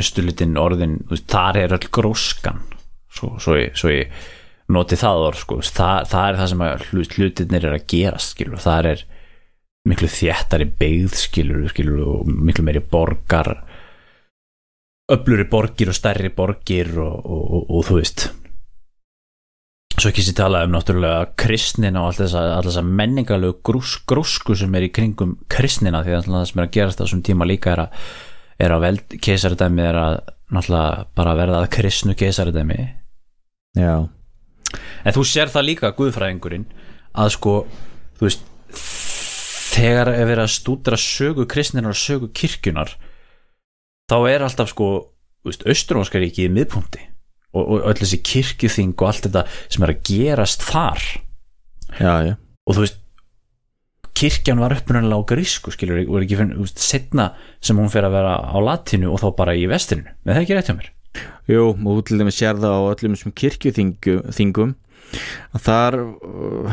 austurlutin 0.00 0.56
orðin, 0.60 0.96
þú 1.04 1.14
veist, 1.14 1.28
þar 1.30 1.60
er 1.60 1.76
öll 1.76 1.90
gróskan 1.92 2.62
svo, 3.16 3.34
svo, 3.42 3.56
ég, 3.58 3.76
svo 3.78 3.92
ég 3.92 4.12
noti 4.72 4.98
það 4.98 5.26
orð 5.28 5.42
sko, 5.42 5.60
það, 5.62 6.08
það 6.12 6.28
er 6.28 6.40
það 6.40 6.52
sem 6.52 6.64
hlut, 6.90 7.16
hlutinir 7.16 7.68
er 7.68 7.76
að 7.76 7.86
gerast 7.92 8.34
skilur, 8.34 8.62
það 8.62 8.90
er 8.92 9.04
miklu 9.86 10.10
þéttari 10.10 10.66
beigð 10.80 11.18
skilur, 11.20 11.66
skilur 11.70 12.02
og 12.02 12.30
miklu 12.30 12.66
meiri 12.66 12.82
borgar 12.82 13.54
öfluri 15.12 15.46
borgir 15.46 15.92
og 15.92 15.96
stærri 15.96 16.32
borgir 16.34 16.90
og, 16.98 17.14
og, 17.22 17.44
og, 17.46 17.70
og 17.70 17.86
þú 17.86 18.00
veist. 18.00 18.26
Svo 19.96 20.10
ekki 20.10 20.24
sér 20.26 20.36
tala 20.36 20.64
um 20.66 20.74
náttúrulega 20.74 21.30
kristnina 21.40 22.02
og 22.02 22.10
allt 22.10 22.24
þess 22.26 22.80
að, 22.82 22.90
menningalegu 22.98 23.60
grús, 23.64 23.94
grúsku 24.08 24.56
sem 24.58 24.74
er 24.76 24.88
í 24.88 24.92
kringum 24.92 25.36
kristnina 25.52 26.02
því 26.04 26.18
að 26.18 26.28
það 26.28 26.48
sem 26.50 26.60
er 26.60 26.66
að 26.66 26.74
gerast 26.74 27.00
á 27.00 27.04
þessum 27.04 27.22
tíma 27.24 27.48
líka 27.48 27.72
er 27.72 27.86
að, 27.86 28.02
er 28.66 28.74
að 28.74 28.84
veld 28.84 29.16
keisaradæmi 29.24 29.86
er 29.86 30.00
að 30.02 30.18
náttúrulega 30.52 31.06
bara 31.16 31.38
verða 31.38 31.62
að 31.62 31.72
kristnu 31.78 32.16
keisaradæmi 32.18 32.80
já, 33.76 33.96
en 35.04 35.16
þú 35.16 35.26
sér 35.28 35.52
það 35.52 35.68
líka 35.70 35.94
guðfræðingurinn 35.96 36.68
að 37.16 37.34
sko 37.36 37.56
þú 38.18 38.28
veist 38.28 38.46
þegar 39.76 40.10
er 40.14 40.24
verið 40.24 40.46
að 40.46 40.54
stúdra 40.56 40.98
sögu 41.00 41.46
kristninar 41.50 41.92
og 41.92 42.00
sögu 42.00 42.30
kirkjunar 42.32 42.96
þá 44.10 44.16
er 44.30 44.46
alltaf 44.46 44.72
sko 44.72 44.88
austrónska 45.46 46.20
ríkið 46.22 46.48
í 46.48 46.54
miðpunti 46.54 47.02
og, 47.56 47.62
og 47.62 47.88
öll 47.90 47.98
þessi 48.00 48.20
kirkjuþing 48.26 48.94
og 48.96 49.08
allt 49.10 49.28
þetta 49.28 49.44
sem 49.72 49.86
er 49.86 49.92
að 49.94 50.02
gerast 50.10 50.66
þar. 50.66 51.04
Já, 51.96 52.14
já. 52.26 52.34
Og 52.66 52.76
þú 52.76 52.84
veist 52.84 53.02
kirkjan 54.16 54.62
var 54.62 54.72
upprunalega 54.72 55.20
á 55.20 55.28
grísku 55.28 55.72
skilur, 55.74 56.00
og 56.08 56.18
er 56.18 56.24
ekki 56.24 56.38
fyrir, 56.40 56.56
þú 56.56 56.66
veist, 56.66 56.82
setna 56.82 57.30
sem 57.60 57.78
hún 57.78 57.92
fer 57.92 58.08
að 58.08 58.16
vera 58.16 58.36
á 58.48 58.58
latinu 58.64 59.12
og 59.12 59.20
þá 59.22 59.28
bara 59.38 59.56
í 59.56 59.66
vestrinu. 59.70 60.14
Með 60.24 60.38
það 60.38 60.46
ekki 60.46 60.56
rétt 60.56 60.70
hjá 60.70 60.78
mér 60.78 60.92
Jú, 61.50 61.70
og 61.76 62.02
til 62.06 62.18
dæmis 62.20 62.40
sér 62.40 62.58
það 62.58 62.74
á 62.74 62.80
öllum 62.90 63.16
þessum 63.16 63.34
kirkjuþingum 63.38 64.74
að 65.54 65.62
þar 65.62 65.96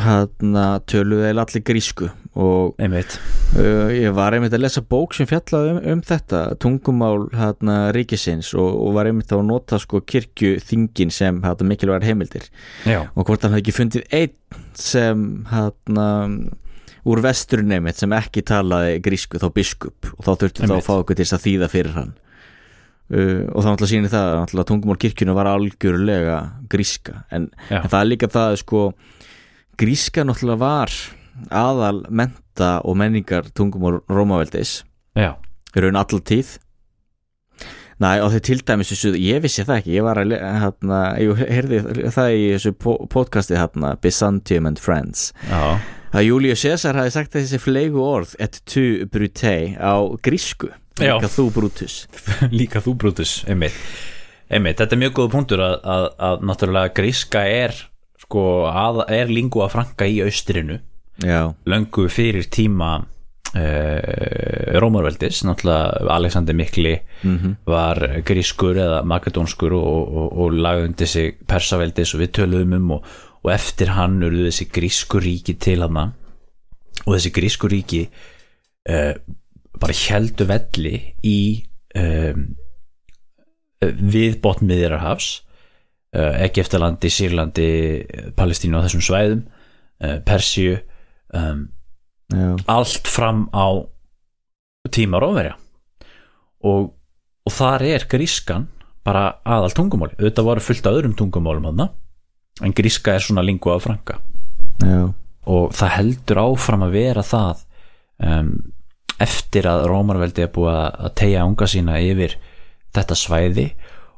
hérna, 0.03 0.63
töluðu 0.89 1.27
eða 1.29 1.43
allir 1.45 1.63
grísku 1.67 2.07
og 2.33 2.79
einmitt, 2.81 3.19
uh, 3.61 3.91
ég 3.93 4.15
var 4.17 4.33
einmitt 4.33 4.55
að 4.57 4.63
lesa 4.63 4.81
bók 4.81 5.13
sem 5.13 5.29
fjallaði 5.29 5.75
um, 5.75 5.81
um 5.93 6.01
þetta 6.07 6.41
tungumál 6.63 7.27
hérna, 7.37 7.77
ríkisins 7.93 8.49
og, 8.57 8.71
og 8.87 8.97
var 8.97 9.11
einmitt 9.11 9.31
að 9.35 9.45
nota 9.51 9.77
sko, 9.81 10.01
kirkjuþingin 10.09 11.13
sem 11.13 11.43
hérna, 11.45 11.69
mikilvægar 11.69 12.07
heimildir. 12.09 12.49
Já, 12.89 13.03
og 13.13 13.29
hvort 13.29 13.45
hann 13.45 13.53
hafði 13.53 13.67
ekki 13.67 13.77
fundið 13.77 14.09
einn 14.17 14.65
sem 14.73 15.29
hérna 15.53 16.09
úr 17.03 17.19
vesturinn 17.23 17.73
einmitt 17.75 17.99
sem 17.99 18.13
ekki 18.15 18.45
talaði 18.47 18.99
grísku 19.03 19.41
þá 19.41 19.49
biskup 19.53 20.11
og 20.15 20.25
þá 20.25 20.31
þurfti 20.33 20.69
þá 20.69 20.77
að 20.77 20.85
fá 20.87 20.93
okkur 20.95 21.19
til 21.19 21.25
þess 21.25 21.37
að 21.37 21.47
þýða 21.47 21.71
fyrir 21.73 21.97
hann 21.97 22.13
uh, 23.13 23.43
og 23.53 23.61
þá 23.63 23.67
náttúrulega 23.69 23.91
sýnir 23.93 24.11
það 24.13 24.29
að 24.31 24.37
náttúrulega 24.41 24.69
tungumál 24.73 24.99
kirkjuna 25.05 25.35
var 25.37 25.49
algjörlega 25.53 26.37
gríska. 26.73 27.23
En, 27.31 27.49
en 27.69 27.89
það 27.91 27.99
er 28.01 28.09
líka 28.11 28.31
það 28.33 28.57
sko 28.63 28.81
gríska 29.79 30.25
náttúrulega 30.27 30.61
var 30.65 30.93
aðal 31.49 32.03
menta 32.09 32.75
og 32.85 32.97
menningar 32.99 33.47
tungumál 33.57 34.01
í 35.77 35.81
raun 35.85 35.97
allar 35.97 36.21
tíð. 36.29 36.57
Næ, 38.01 38.17
og 38.25 38.31
þau 38.33 38.39
til 38.43 38.57
dæmis 38.65 38.89
ég 39.21 39.41
vissi 39.43 39.63
það 39.63 39.77
ekki, 39.79 39.91
ég 39.95 40.03
var 40.03 40.17
að, 40.19 40.31
hérna, 40.59 41.01
ég 41.21 41.41
heyrði 41.45 41.77
það 42.11 42.31
í 42.35 42.47
þessu 42.55 42.71
po- 42.81 43.05
podcasti 43.13 43.55
hérna, 43.55 43.93
Byzantium 44.01 44.65
and 44.67 44.81
Friends, 44.81 45.27
já, 45.47 45.77
að 46.13 46.27
Julius 46.29 46.61
Caesar 46.65 46.95
hafi 47.01 47.13
sagt 47.15 47.33
þessi 47.37 47.59
flegu 47.61 48.01
orð, 48.05 48.35
et 48.39 48.59
tu 48.69 48.83
brute, 49.11 49.53
á 49.81 49.93
grísku, 50.23 50.69
Já. 50.99 51.15
líka 51.17 51.29
þú 51.33 51.45
Brutus. 51.55 51.95
líka 52.59 52.81
þú 52.85 52.93
Brutus 53.01 53.31
einmitt, 53.49 53.73
einmitt, 54.53 54.77
þetta 54.77 54.93
er 54.93 55.01
mjög 55.07 55.15
góð 55.21 55.31
punktur 55.33 55.63
að, 55.65 55.79
að, 55.95 56.05
að 56.29 56.43
náttúrulega 56.49 56.93
gríska 56.99 57.41
er 57.49 57.73
sko, 58.21 58.43
að, 58.69 59.01
er 59.09 59.31
lingua 59.33 59.69
franca 59.73 60.05
í 60.05 60.19
austrinu 60.25 60.79
Já, 61.23 61.53
löngu 61.69 62.07
fyrir 62.09 62.45
tíma 62.53 62.91
uh, 63.73 64.79
Rómarveldis 64.81 65.43
náttúrulega 65.45 66.13
Alexander 66.15 66.53
Mikli 66.57 66.95
Mhm. 67.23 67.55
var 67.65 67.97
grískur 68.27 68.75
eða 68.75 69.03
makedónskur 69.07 69.71
og, 69.77 70.15
og, 70.17 70.33
og 70.43 70.51
lagðundi 70.59 71.05
sig 71.07 71.37
persaveldis 71.47 72.13
og 72.15 72.19
við 72.21 72.31
töluðum 72.35 72.73
um 72.79 72.91
og, 72.97 73.05
og 73.43 73.51
eftir 73.53 73.93
hann 73.97 74.21
urðu 74.23 74.47
þessi 74.47 74.69
grísku 74.71 75.21
ríki 75.23 75.57
til 75.59 75.81
hann 75.83 76.13
og 77.03 77.09
þessi 77.11 77.31
grísku 77.35 77.69
ríki 77.71 78.03
uh, 78.89 79.13
bara 79.79 79.95
heldu 79.97 80.47
velli 80.47 80.95
í 81.27 81.39
um, 81.99 82.45
við 83.83 84.37
botnmiðjararhafs 84.43 85.29
uh, 86.15 86.43
Egeftalandi, 86.45 87.11
Sýrlandi 87.11 87.69
Palestínu 88.37 88.79
á 88.79 88.85
þessum 88.85 89.03
svæðum 89.03 89.41
uh, 89.43 90.19
Persíu 90.23 90.77
um, 91.35 91.65
já, 92.31 92.47
allt 92.71 93.09
fram 93.11 93.47
á 93.51 93.83
tíma 94.93 95.19
róverja 95.23 95.57
og, 96.63 96.93
og 97.43 97.51
þar 97.51 97.87
er 97.89 98.07
grískan 98.07 98.69
bara 99.03 99.41
aðal 99.43 99.73
tungumáli 99.75 100.15
auðvitað 100.15 100.47
voru 100.47 100.63
fullt 100.63 100.87
af 100.87 100.95
öðrum 100.95 101.17
tungumálum 101.19 101.67
hann 101.71 101.89
en 102.61 102.73
gríska 102.75 103.15
er 103.15 103.23
svona 103.23 103.43
lingua 103.45 103.79
franca. 103.81 104.19
Já, 104.83 105.13
og 105.49 105.73
það 105.75 105.95
heldur 105.97 106.41
áfram 106.43 106.85
að 106.85 106.95
vera 106.97 107.23
það 107.25 107.63
um, 108.23 108.51
eftir 109.23 109.67
að 109.69 109.87
Rómarveldi 109.91 110.45
er 110.45 110.51
búið 110.53 110.77
að 110.77 111.15
tegja 111.19 111.47
unga 111.47 111.67
sína 111.69 111.97
yfir 112.03 112.37
þetta 112.95 113.17
svæði. 113.17 113.67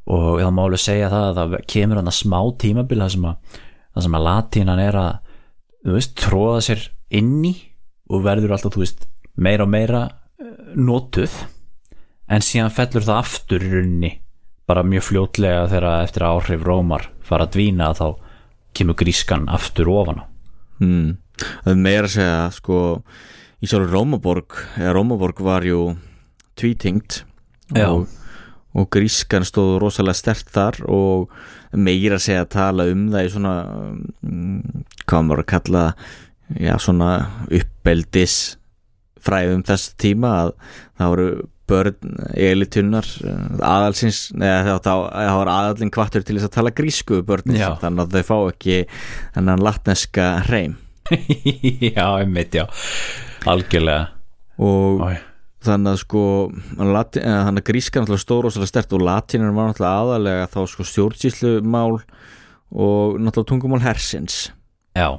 Og 0.06 0.41
það 0.41 0.52
má 0.54 0.62
alveg 0.65 0.84
segja 0.84 1.10
það 1.10 1.28
að 1.30 1.38
það 1.39 1.56
kemur 1.74 2.00
hann 2.00 2.12
að 2.12 2.19
smá 2.19 2.39
tímabil 2.62 3.00
það 3.02 3.13
sem 3.15 3.30
að, 3.30 3.62
það 3.95 4.06
sem 4.06 4.17
að 4.17 4.28
latínan 4.28 4.84
er 4.84 5.00
að 5.02 5.15
þú 5.86 5.95
veist, 5.95 6.13
tróða 6.21 6.60
sér 6.65 6.86
inn 7.15 7.39
í 7.48 7.56
og 8.13 8.21
verður 8.26 8.54
alltaf, 8.54 8.76
þú 8.76 8.84
veist, 8.84 9.08
meira 9.41 9.65
og 9.65 9.71
meira 9.74 10.04
eh, 10.06 10.52
notuð. 10.78 11.34
En 12.30 12.45
síðan 12.45 12.74
fellur 12.74 13.06
það 13.06 13.21
aftur 13.21 13.65
í 13.65 13.71
rauninni 13.71 14.12
bara 14.65 14.86
mjög 14.86 15.06
fljótlega 15.10 15.65
þegar 15.69 16.06
eftir 16.06 16.26
að 16.26 16.38
áhrif 16.38 16.63
Rómar 16.65 17.10
fara 17.26 17.45
að 17.45 17.58
dvína 17.58 17.91
þá 17.98 18.08
kemur 18.76 18.98
grískan 19.00 19.48
aftur 19.52 19.90
ofan 19.94 20.22
á 20.22 20.26
hmm. 20.82 21.16
það 21.64 21.72
er 21.72 21.82
meira 21.88 22.10
að 22.10 22.16
segja 22.18 22.42
sko 22.56 22.82
í 23.62 23.70
sjálfur 23.70 23.96
Rómaborg 23.96 24.60
eða 24.76 24.94
Rómaborg 24.98 25.42
var 25.46 25.66
jú 25.68 25.96
tvítingt 26.60 27.24
og, 27.82 28.06
og 28.76 28.90
grískan 28.94 29.48
stóð 29.48 29.78
rosalega 29.84 30.20
stert 30.20 30.52
þar 30.54 30.82
og 30.92 31.32
meira 31.76 32.20
að 32.20 32.28
segja 32.28 32.46
að 32.46 32.54
tala 32.56 32.90
um 32.92 33.08
það 33.14 33.28
í 33.28 33.34
svona 33.34 33.56
um, 34.28 34.62
hvað 35.06 35.28
maður 35.28 35.44
að 35.44 35.52
kalla 35.54 35.88
já 36.62 36.76
svona 36.82 37.10
uppeldis 37.50 38.38
fræðum 39.26 39.66
þess 39.66 39.96
tíma 40.00 40.32
að 40.44 40.52
það 41.00 41.12
voru 41.14 41.30
börn 41.69 41.95
elitunnar 42.38 43.08
aðalsins, 43.65 44.30
neða 44.38 44.78
þá 44.86 44.91
var 45.39 45.51
aðalinn 45.51 45.91
kvartur 45.93 46.25
til 46.25 46.38
þess 46.38 46.49
að 46.49 46.56
tala 46.58 46.73
grísku 46.78 47.21
börnin, 47.25 47.58
Já. 47.60 47.71
þannig 47.82 48.04
að 48.06 48.17
þau 48.19 48.28
fá 48.30 48.38
ekki 48.54 48.78
þennan 49.36 49.63
latneska 49.65 50.28
hreim. 50.49 50.75
Já, 51.95 52.06
einmitt, 52.21 52.56
já. 52.58 52.65
Algjörlega. 53.49 54.08
Og 54.58 55.04
Ói. 55.06 55.17
þannig 55.65 55.91
að 55.91 55.99
sko 56.01 56.21
lati, 56.82 57.21
eh, 57.21 57.41
þannig 57.49 57.62
að 57.62 57.67
gríska 57.69 58.01
náttúrulega 58.01 58.23
stór 58.23 58.47
og 58.47 58.54
svolítið 58.56 58.71
stert 58.71 58.95
og 58.97 59.04
latinur 59.06 59.54
var 59.58 59.69
náttúrulega 59.69 60.01
aðalega 60.06 60.47
þá 60.54 60.60
sko 60.71 60.86
stjórnsýslumál 60.89 61.99
og 62.73 63.19
náttúrulega 63.21 63.49
tungumál 63.51 63.84
hersins. 63.86 64.39
Já, 64.97 65.10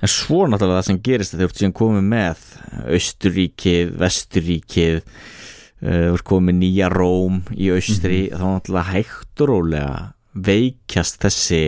en 0.00 0.12
svo 0.12 0.44
náttúrulega 0.48 0.80
það 0.80 0.88
sem 0.88 1.00
gerist 1.04 1.34
þegar 1.34 1.44
þú 1.44 1.50
ert 1.50 1.60
síðan 1.62 1.76
komið 1.80 2.04
með 2.14 2.44
Östuríkið, 2.96 3.92
Vesturíkið 4.00 5.00
þú 5.84 6.14
ert 6.16 6.26
komið 6.28 6.56
nýja 6.60 6.90
Róm 6.92 7.42
í 7.52 7.68
Austri 7.74 8.20
þá 8.32 8.44
náttúrulega 8.44 8.94
hægt 8.94 9.42
og 9.44 9.50
rólega 9.50 9.90
veikjast 10.34 11.20
þessi 11.22 11.64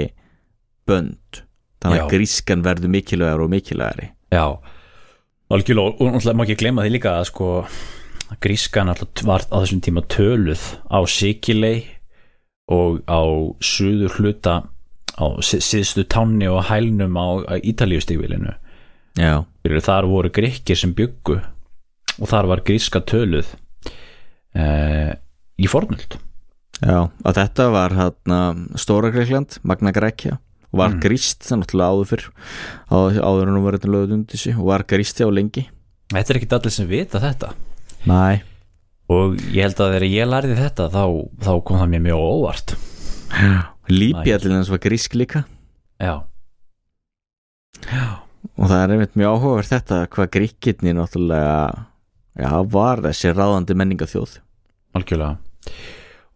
bönd. 0.88 1.42
Þannig 1.85 2.02
að 2.02 2.14
grískan 2.14 2.64
verður 2.64 2.92
mikilvægur 2.94 3.44
og 3.44 3.52
mikilvægari. 3.52 4.09
Já. 4.33 4.46
Algjörlega 5.52 5.92
og 6.00 6.14
náttúrulega 6.16 6.38
má 6.38 6.46
ekki 6.46 6.59
gleyma 6.62 6.87
því 6.87 6.94
líka 6.96 7.18
að 7.20 7.29
sko 7.31 7.50
grískan 8.42 8.90
alltaf 8.90 9.26
var 9.26 9.44
á 9.52 9.57
þessum 9.61 9.83
tíma 9.85 10.02
töluð 10.11 10.64
á 10.90 10.98
Sikilei 11.07 11.85
og 12.72 13.05
á 13.07 13.22
suður 13.62 14.16
hluta 14.18 14.57
á 15.16 15.26
síðstu 15.40 16.05
tánni 16.11 16.48
og 16.50 16.66
hælnum 16.66 17.14
á, 17.14 17.46
Ítalíustígvilinu 17.62 18.57
Já, 19.16 19.46
þar 19.64 20.09
voru 20.11 20.33
grikkir 20.35 20.76
sem 20.76 20.92
byggu 20.96 21.38
og 22.16 22.26
þar 22.29 22.50
var 22.50 22.64
gríska 22.66 23.00
töluð 23.00 23.55
eh, 24.57 25.12
í 25.61 25.69
fornöld. 25.71 26.19
Já, 26.77 27.07
að 27.25 27.38
þetta 27.38 27.69
var 27.73 27.95
Stóra 28.77 29.12
Greikland, 29.14 29.57
Magna 29.64 29.95
Grækja 29.97 30.37
og 30.73 30.81
var 30.83 30.92
mm. 30.92 30.99
gríst 31.01 31.47
það 31.47 31.62
náttúrulega 31.62 31.95
áður 31.95 32.09
fyrr 32.11 32.25
áður 32.90 33.47
en 33.47 33.55
hún 33.55 33.64
var 33.64 33.79
þetta 33.79 33.92
lögð 33.95 34.12
undir 34.19 34.42
sig 34.42 34.59
og 34.59 34.69
var 34.69 34.85
grísti 34.88 35.25
á 35.25 35.31
lengi. 35.33 35.64
Þetta 36.12 36.33
er 36.33 36.40
ekkit 36.40 36.57
allir 36.59 36.75
sem 36.75 36.90
vita 36.90 37.23
þetta. 37.23 37.55
Næ 38.11 38.42
og 39.07 39.37
ég 39.55 39.62
held 39.62 39.79
að 39.79 39.92
þegar 39.95 40.05
ég 40.11 40.29
lærði 40.29 40.55
þetta 40.59 40.88
þá, 40.90 41.03
þá 41.47 41.53
kom 41.62 41.81
það 41.81 41.90
mér 41.95 42.07
mjög 42.09 42.23
óvart. 42.27 42.77
Lípi 43.92 44.35
allir 44.35 44.57
eins 44.59 44.73
var 44.73 44.83
grísk 44.83 45.14
líka. 45.14 45.45
Já. 46.03 46.27
Já 47.87 48.27
og 48.55 48.71
það 48.71 48.81
er 48.81 48.95
einmitt 48.95 49.19
mjög 49.19 49.37
áhugaverð 49.37 49.71
þetta 49.73 50.01
hvað 50.12 50.33
gríkirni 50.37 50.95
náttúrulega 50.97 51.57
já, 52.37 52.51
var 52.73 53.03
þessi 53.05 53.33
ráðandi 53.35 53.77
menningaþjóð 53.79 54.37
algjörlega. 54.96 55.37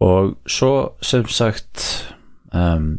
Og 0.01 0.35
svo 0.49 0.73
sem 1.05 1.27
sagt 1.29 1.85
um, 2.57 2.94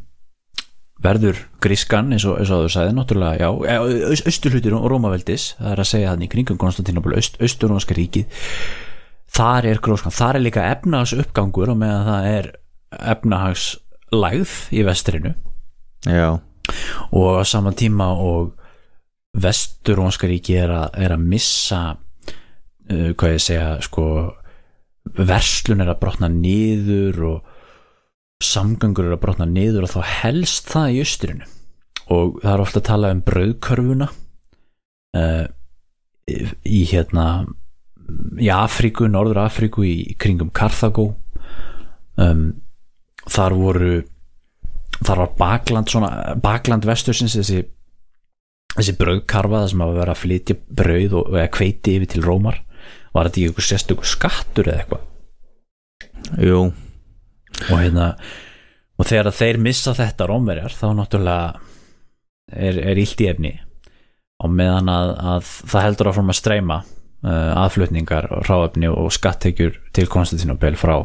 verður 1.01 1.39
grískan 1.63 2.13
eins 2.13 2.27
og, 2.29 2.37
eins 2.37 2.51
og 2.53 2.67
þú 2.67 2.73
sagði 2.75 2.93
náttúrulega, 2.97 3.41
já, 3.41 3.79
aust, 3.81 4.27
austurhlutir 4.29 4.75
og 4.77 4.85
Rómaveldis, 4.91 5.55
það 5.57 5.73
er 5.73 5.81
að 5.81 5.91
segja 5.95 6.13
þannig 6.13 6.33
kringum 6.35 6.61
Konstantinopol, 6.61 7.15
aust, 7.17 7.41
austurrómska 7.41 7.97
ríkið 7.97 8.41
þar 9.31 9.67
er 9.69 9.81
gróskan, 9.83 10.13
þar 10.13 10.39
er 10.39 10.45
líka 10.45 10.67
efnahags 10.73 11.15
uppgangur 11.15 11.71
og 11.71 11.79
meðan 11.81 12.07
það 12.07 12.29
er 12.31 12.49
efnahags 13.13 13.67
lægð 14.11 14.55
í 14.75 14.83
vestrinu. 14.87 15.33
Já, 16.07 16.41
og 17.15 17.39
á 17.39 17.43
sama 17.47 17.71
tíma 17.77 18.11
og 18.19 18.55
vesturónska 19.37 20.27
ríki 20.27 20.57
er 20.59 20.73
er 20.91 21.15
að 21.15 21.23
missa 21.23 21.81
uh, 21.95 23.11
hvað 23.15 23.37
ég 23.37 23.43
segja 23.43 23.69
sko 23.85 24.05
verslun 25.17 25.83
er 25.83 25.91
að 25.91 26.01
brotna 26.03 26.29
niður 26.31 27.23
og 27.29 27.49
samgangur 28.41 29.07
er 29.07 29.15
að 29.15 29.23
brotna 29.23 29.47
niður 29.49 29.85
og 29.85 29.93
þá 29.93 30.01
helst 30.23 30.69
það 30.71 30.93
í 30.93 31.01
austrinu. 31.05 31.49
Og 32.11 32.39
það 32.41 32.53
er 32.53 32.63
ofta 32.65 32.81
að 32.81 32.87
tala 32.89 33.11
um 33.15 33.23
brauðkörfuna 33.25 34.07
uh, 35.17 35.45
í, 36.27 36.81
hérna 36.91 37.25
í 38.41 38.49
Afríku, 38.53 39.07
Norður 39.11 39.43
Afríku 39.45 39.85
í, 39.87 39.95
kringum 40.19 40.51
Karþagó. 40.55 41.11
Um, 42.19 42.49
þar 43.29 43.55
voru 43.55 43.93
þar 45.01 45.23
var 45.23 45.37
bakland 45.37 45.89
svona, 45.89 46.35
bakland 46.41 46.85
vestursins 46.85 47.35
þessi, 47.37 47.63
þessi 48.75 48.97
brauðkarfa 48.99 49.63
það 49.63 49.71
sem 49.71 49.85
að 49.85 49.95
vera 49.97 50.15
að 50.15 50.21
flytja 50.21 50.57
brauð 50.81 51.15
og 51.21 51.37
eða 51.37 51.53
kveiti 51.55 51.95
yfir 51.97 52.11
til 52.11 52.25
Rómar 52.25 52.59
var 53.11 53.27
þetta 53.27 53.39
ekki 53.39 53.49
eitthvað 53.49 53.67
sérstökur 53.67 54.09
skattur 54.09 54.71
eða 54.71 54.83
eitthvað? 54.83 55.03
Jú. 56.41 56.61
Og 57.67 57.75
hérna 57.75 58.13
og 59.01 59.09
þegar 59.09 59.33
þeir 59.33 59.59
missa 59.61 59.93
þetta 59.97 60.29
rómverjar 60.29 60.73
þá 60.77 60.87
náttúrulega 60.97 61.59
er, 62.53 62.77
er 62.77 63.01
illt 63.01 63.21
í 63.23 63.29
efni. 63.31 63.53
Og 64.41 64.51
meðan 64.53 64.89
að, 64.89 65.11
að 65.33 65.51
það 65.71 65.85
heldur 65.87 66.09
áfram 66.11 66.33
að 66.33 66.39
streyma 66.39 66.79
uh, 66.81 67.51
aðflutningar 67.63 68.29
og 68.35 68.45
ráefni 68.49 68.89
og 68.89 69.11
skattekjur 69.13 69.77
til 69.95 70.07
Konstantinopel 70.11 70.77
frá, 70.79 70.95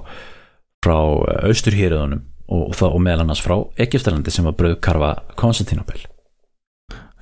frá 0.85 0.99
austurhýrðunum 1.49 2.25
og, 2.47 2.69
og, 2.71 2.85
og 2.91 3.01
meðal 3.03 3.27
annars 3.27 3.43
frá 3.45 3.59
Egiptalandi 3.83 4.33
sem 4.33 4.47
var 4.47 4.57
brauðkarfa 4.61 5.13
Konstantinopel. 5.41 6.05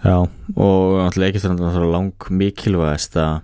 Já, 0.04 0.18
og 0.20 0.98
að 1.00 1.16
það 1.16 1.78
er 1.80 1.86
lang 1.88 2.26
mikilvægast 2.28 3.14
að 3.16 3.38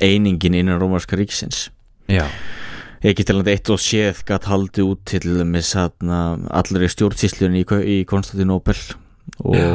einingin 0.00 0.56
innan 0.58 0.80
Rómarska 0.80 1.18
ríksins 1.18 1.68
Já, 2.10 2.26
Egiptaland 3.00 3.48
eitt 3.48 3.70
og 3.72 3.80
séð 3.80 4.24
gætt 4.28 4.48
haldið 4.50 4.88
út 4.92 5.04
til 5.08 5.38
með 5.48 5.70
allir 5.80 6.84
í 6.84 6.90
stjórnsýslunni 6.92 7.62
í, 7.62 7.64
í 7.64 7.96
Konstantinopel 8.08 8.76
og 9.46 9.56
Já. 9.56 9.70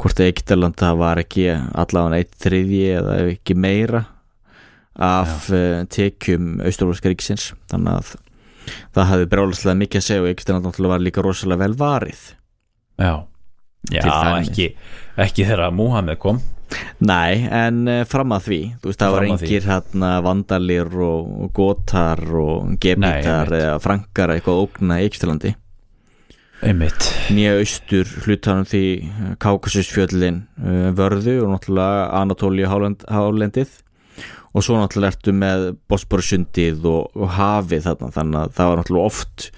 hvort 0.00 0.22
Egiptaland 0.24 0.78
það 0.80 0.98
var 1.02 1.20
ekki 1.22 1.46
allavega 1.52 2.18
eitt 2.18 2.34
þriðji 2.42 2.84
eða 2.98 3.16
ekki 3.28 3.54
meira 3.54 4.04
af 4.94 5.50
uh, 5.50 5.82
tekjum 5.90 6.60
Austurlóðska 6.64 7.10
ríksins 7.12 7.52
þannig 7.70 7.98
að 7.98 8.14
það 8.94 9.08
hafði 9.10 9.30
brjálaslega 9.34 9.80
mikið 9.82 10.00
að 10.00 10.06
segja 10.08 10.24
og 10.24 10.28
Egiptaland 10.30 10.66
náttúrulega 10.68 10.94
var 10.94 11.04
líka 11.04 11.24
rosalega 11.24 11.62
vel 11.64 11.78
varið. 11.78 12.20
Já. 12.98 13.14
Já, 13.92 14.00
Til 14.00 14.12
ekki, 14.38 14.66
ekki 15.20 15.44
þegar 15.44 15.74
Múhameð 15.76 16.16
kom 16.22 16.38
Nei, 17.04 17.44
en 17.50 17.82
uh, 17.90 18.04
fram 18.08 18.32
að 18.36 18.46
því. 18.48 18.60
Þú 18.80 18.90
veist, 18.90 19.02
það 19.02 19.16
var 19.16 19.26
engir 19.28 19.68
hérna 19.68 20.12
vandalir 20.24 20.96
og, 21.04 21.34
og 21.44 21.52
gotar 21.56 22.22
og 22.24 22.78
gebitar 22.80 23.44
einmitt. 23.50 23.60
eða 23.60 23.76
frankar 23.82 24.34
eitthvað 24.34 24.56
að 24.56 24.66
ógna 24.68 25.00
í 25.02 25.08
Egiptalandi 25.10 25.54
einmitt. 26.64 27.08
Nýja 27.34 27.58
austur 27.60 28.08
hlutanum 28.24 28.66
því 28.68 28.84
Kákasusfjöllin 29.42 30.44
uh, 30.62 30.90
vörðu 30.96 31.40
og 31.44 31.52
náttúrulega 31.54 32.06
Anatóli 32.20 32.68
hálend, 32.68 33.04
hálendið. 33.10 33.80
Og 34.54 34.62
svo 34.62 34.78
náttúrulega 34.78 35.16
ertu 35.16 35.34
með 35.34 35.68
Bosporusundið 35.90 36.84
og, 36.86 37.14
og 37.18 37.32
hafið 37.36 37.88
þarna 37.88 38.10
þannig 38.14 38.40
að 38.40 38.56
það 38.58 38.70
var 38.70 38.80
náttúrulega 38.80 39.12
oft 39.12 39.48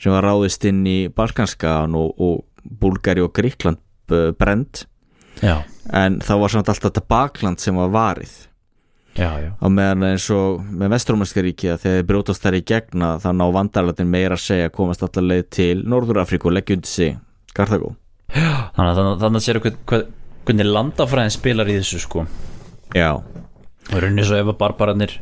sem 0.00 0.14
var 0.14 0.26
ráðist 0.28 0.66
inn 0.68 0.82
í 0.86 0.98
Balkanskan 1.10 1.96
og, 1.98 2.14
og 2.22 2.44
Búlgari 2.64 3.24
og 3.24 3.32
Gríkland 3.36 3.80
brend 4.38 4.84
Já, 5.42 5.62
en 5.92 6.20
það 6.24 6.42
var 6.42 6.54
samt 6.54 6.72
alltaf 6.72 6.90
þetta 6.90 7.06
bakland 7.10 7.62
sem 7.62 7.78
var 7.78 7.90
varið. 7.94 8.34
Já, 9.14 9.30
já. 9.38 9.50
Á 9.62 9.66
meðan 9.70 10.08
eins 10.08 10.24
og 10.34 10.62
með 10.74 10.96
Vestrómanska 10.96 11.42
ríki 11.44 11.68
að 11.70 11.84
þegar 11.84 12.08
brjótast 12.08 12.42
þær 12.42 12.56
í 12.58 12.64
gegna 12.66 13.10
þá 13.22 13.28
ná 13.38 13.44
vandarlætin 13.54 14.10
meira 14.10 14.34
að 14.34 14.42
segja 14.42 14.72
komast 14.74 15.04
allar 15.06 15.28
leið 15.28 15.44
til 15.54 15.76
Norður 15.86 16.24
Afríku 16.24 16.50
og 16.50 16.56
leggja 16.56 16.80
undir 16.80 16.90
sig 16.90 17.12
Karþagó 17.54 17.92
Þannig 18.34 18.98
að 18.98 19.22
þannig 19.22 19.44
sér 19.44 19.60
hvernig 19.62 20.66
landafræðin 20.66 21.32
spilar 21.32 21.70
í 21.70 21.76
þessu 21.78 22.00
sko. 22.02 22.24
Já, 22.96 23.12
og 23.14 23.94
rauninni 23.94 24.26
svo 24.26 24.40
ef 24.40 24.50
að 24.50 24.58
barbararnir 24.60 25.14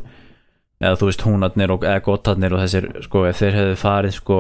eða 0.83 0.99
þú 0.99 1.09
veist 1.11 1.25
húnarnir 1.27 1.75
og 1.75 1.85
eða 1.87 2.03
gotarnir 2.07 2.57
og 2.57 2.63
þessir 2.65 2.89
sko 3.05 3.27
ef 3.29 3.43
þeir 3.43 3.59
hefðu 3.59 3.77
farið 3.83 4.17
sko 4.17 4.39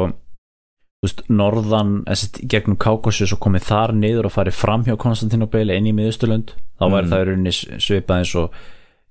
veist 1.03 1.25
norðan 1.33 1.97
eða 2.07 2.45
gegnum 2.53 2.77
Kaukasus 2.79 3.33
og 3.35 3.41
komið 3.43 3.65
þar 3.67 3.93
niður 3.99 4.29
og 4.29 4.35
farið 4.37 4.55
fram 4.55 4.85
hjá 4.87 4.95
Konstantinopeli 5.03 5.75
inn 5.75 5.89
í 5.91 5.95
miðusturlönd 5.97 6.53
þá 6.79 6.85
væri 6.87 7.03
Mm. 7.07 7.11
það 7.11 7.23
í 7.23 7.27
rauninni 7.29 7.55
svipað 7.83 8.21
eins 8.23 8.35
og 8.39 8.55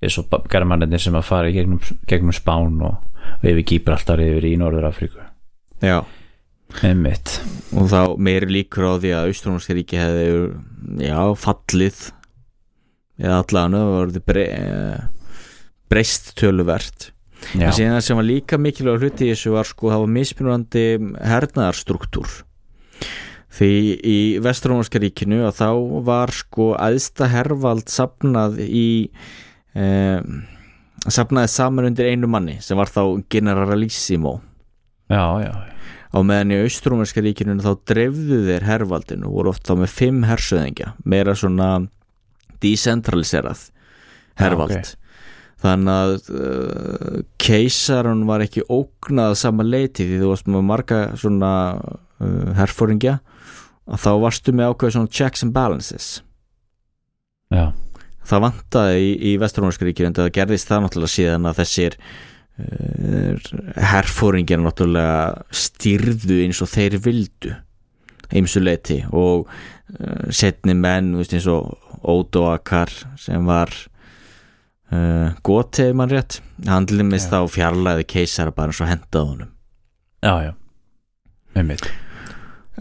eins 0.01 0.17
og 0.17 0.47
germanirnir 0.49 0.99
sem 1.03 1.13
að 1.19 1.27
fara 1.27 1.51
gegnum, 1.51 1.81
gegnum 2.07 2.31
Spán 2.31 2.79
og, 2.81 2.95
og 3.43 3.43
yfir 3.43 3.65
Gíbraltar 3.67 4.23
yfir 4.23 4.47
í 4.47 4.55
Norður 4.57 4.87
Afríku 4.87 5.19
Já. 5.81 6.03
Einmitt. 6.81 7.41
Og 7.75 7.89
þá 7.91 8.15
meiri 8.15 8.47
líkur 8.47 8.85
á 8.87 8.93
því 8.95 9.09
að 9.11 9.27
Austrónarska 9.27 9.75
ríki 9.75 9.97
hefði 9.99 10.27
já, 11.03 11.19
fallið. 11.35 11.97
Eða 13.19 13.39
allan 13.43 13.75
bre, 14.23 14.45
breyst 15.91 16.31
töluvert 16.39 17.09
en 17.57 17.73
síðan 17.75 18.03
sem 18.05 18.19
var 18.19 18.27
líka 18.27 18.59
mikilvæg 18.61 19.01
hluti 19.01 19.27
í 19.27 19.33
þessu 19.33 19.55
var 19.55 19.69
sko 19.69 19.91
það 19.91 20.05
var 20.05 20.15
mismunandi 20.19 20.85
hernaðarstruktúr. 21.33 22.37
Því 23.51 23.71
í 24.07 24.19
Vestrónarska 24.43 25.01
ríkinu 25.03 25.41
að 25.43 25.57
þá 25.59 25.69
var 26.07 26.31
sko 26.35 26.71
aðsta 26.79 27.27
hervald 27.33 27.91
sapnað 27.91 28.61
í 28.63 28.87
eh, 29.75 30.21
sapnaði 31.09 31.51
saman 31.51 31.89
undir 31.89 32.11
einu 32.13 32.29
manni 32.31 32.59
sem 32.63 32.79
var 32.79 32.91
þá 32.91 33.03
Generalissimo. 33.31 34.39
Já, 35.11 35.25
já, 35.43 35.51
á 36.15 36.17
meðan 36.23 36.55
í 36.55 36.61
Austrúmerska 36.63 37.23
ríkinu 37.23 37.57
þá 37.59 37.73
dreifðu 37.91 38.39
þeir 38.47 38.67
hervaldinu 38.69 39.27
og 39.27 39.35
voru 39.39 39.51
oft 39.51 39.67
þá 39.67 39.75
með 39.81 39.95
fimm 39.97 40.23
hersöðingja 40.29 40.93
meira 41.03 41.35
svona 41.35 41.71
decentraliserað 42.63 43.67
hervald. 44.39 44.77
Já, 44.77 44.85
ok. 44.85 45.00
Þannig 45.61 45.93
að 45.93 46.31
uh, 46.33 47.19
keisarun 47.41 48.25
var 48.29 48.43
ekki 48.45 48.65
ógnað 48.65 49.33
að 49.33 49.39
sama 49.43 49.65
leiti 49.67 50.07
því 50.07 50.21
þú 50.21 50.31
varst 50.31 50.49
með 50.49 50.65
marga 50.71 51.01
svona 51.19 51.51
uh, 51.77 52.49
herfóringja 52.57 53.19
að 53.91 54.03
þá 54.05 54.11
varstu 54.23 54.55
með 54.55 54.73
ákveð 54.73 54.95
svona 54.95 55.13
checks 55.19 55.45
and 55.45 55.53
balances. 55.55 56.09
Já, 57.51 57.71
það 58.27 58.45
vantaði 58.47 59.01
í, 59.03 59.13
í 59.31 59.37
Vestrónarska 59.41 59.87
ríkinu 59.87 60.11
en 60.11 60.17
það 60.17 60.33
gerðist 60.37 60.69
það 60.69 60.85
náttúrulega 60.85 61.15
síðan 61.15 61.49
að 61.49 61.59
þessir 61.61 61.97
uh, 62.61 63.51
herfóringjar 63.91 64.63
náttúrulega 64.63 65.59
stýrðu 65.63 66.41
eins 66.45 66.63
og 66.63 66.71
þeir 66.71 66.97
vildu 67.05 67.53
eimsu 68.31 68.63
leiti 68.63 69.01
og 69.11 69.45
uh, 69.45 70.27
setni 70.33 70.73
menn 70.77 71.13
þú 71.13 71.23
veist, 71.23 71.37
eins 71.37 71.49
og 71.51 71.77
Ódoakar 72.01 72.89
sem 73.21 73.45
var 73.45 73.69
uh, 74.91 75.33
gotið 75.47 75.93
mann 75.97 76.11
rétt. 76.13 76.39
Hann 76.67 76.87
til 76.89 77.01
dæmis 77.01 77.27
þá 77.31 77.39
fjarlæði 77.51 78.07
keisara 78.11 78.53
bara 78.55 78.73
eins 78.73 78.81
og 78.83 78.91
hendaði 78.91 79.33
honum. 79.33 79.51
Já, 80.21 80.33
já. 80.45 80.53
Einmitt. 81.57 81.91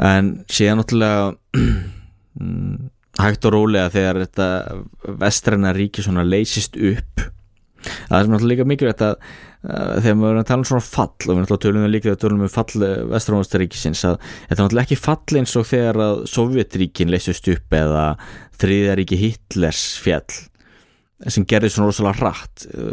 En 0.00 0.32
síðan 0.52 0.80
náttúrulega 0.80 1.34
hægt 3.24 3.46
og 3.48 3.54
rólega 3.56 3.92
þegar 3.92 4.22
þetta 4.24 4.48
vestræna 5.20 5.74
ríki 5.76 6.04
svona 6.04 6.24
leysist 6.24 6.78
upp 6.78 7.30
það 7.80 8.16
er 8.18 8.28
náttúrulega 8.30 8.50
líka 8.52 8.66
mikilvægt 8.68 9.04
að 9.04 9.16
þegar 9.60 10.16
maður 10.16 10.30
erum 10.30 10.40
að 10.40 10.48
tala 10.48 10.62
um 10.62 10.68
svona 10.70 10.86
fall 10.86 11.08
og 11.10 11.30
við 11.30 11.40
náttúrulega 11.42 11.64
tölum 11.64 11.84
við 11.84 11.92
líka 11.94 12.12
að 12.14 12.20
tölum 12.22 12.44
um 12.44 12.52
fall 12.52 12.84
vestrænastaríkisins 13.10 14.04
að 14.08 14.16
þetta 14.20 14.56
er 14.56 14.62
náttúrulega 14.62 14.86
ekki 14.86 15.00
fall 15.00 15.40
eins 15.40 15.56
og 15.60 15.66
þegar 15.68 16.00
að 16.06 16.22
Sovjetríkin 16.32 17.12
leysist 17.12 17.50
upp 17.52 17.76
eða 17.80 18.04
þriðaríki 18.60 19.20
Hitlers 19.20 19.84
fjall 20.00 20.38
sem 21.28 21.44
gerði 21.48 21.72
svona 21.74 21.90
rosalega 21.90 22.16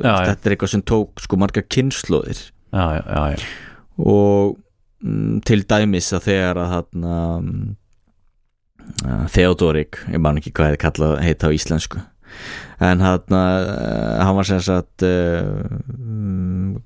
já. 0.03 0.13
þetta 0.31 0.49
er 0.49 0.55
eitthvað 0.55 0.73
sem 0.73 0.83
tók 0.83 1.23
sko 1.23 1.39
marga 1.39 1.63
kynnslóðir 1.63 2.41
og 4.03 4.57
mm, 5.03 5.39
til 5.47 5.61
dæmis 5.69 6.11
að 6.15 6.27
þegar 6.27 6.61
að 6.63 6.73
þarna 6.75 7.19
mm, 7.41 7.67
Theodorik, 9.33 9.99
ég 10.13 10.21
man 10.23 10.39
ekki 10.39 10.53
hvað 10.55 10.77
kallað 10.79 11.17
heita 11.19 11.49
á 11.51 11.55
íslensku. 11.55 11.99
En 12.83 13.01
hann 13.01 13.33
uh, 13.33 14.19
hann 14.21 14.37
var 14.37 14.47
sem 14.47 14.61
sagt 14.63 15.03
uh, 15.05 15.43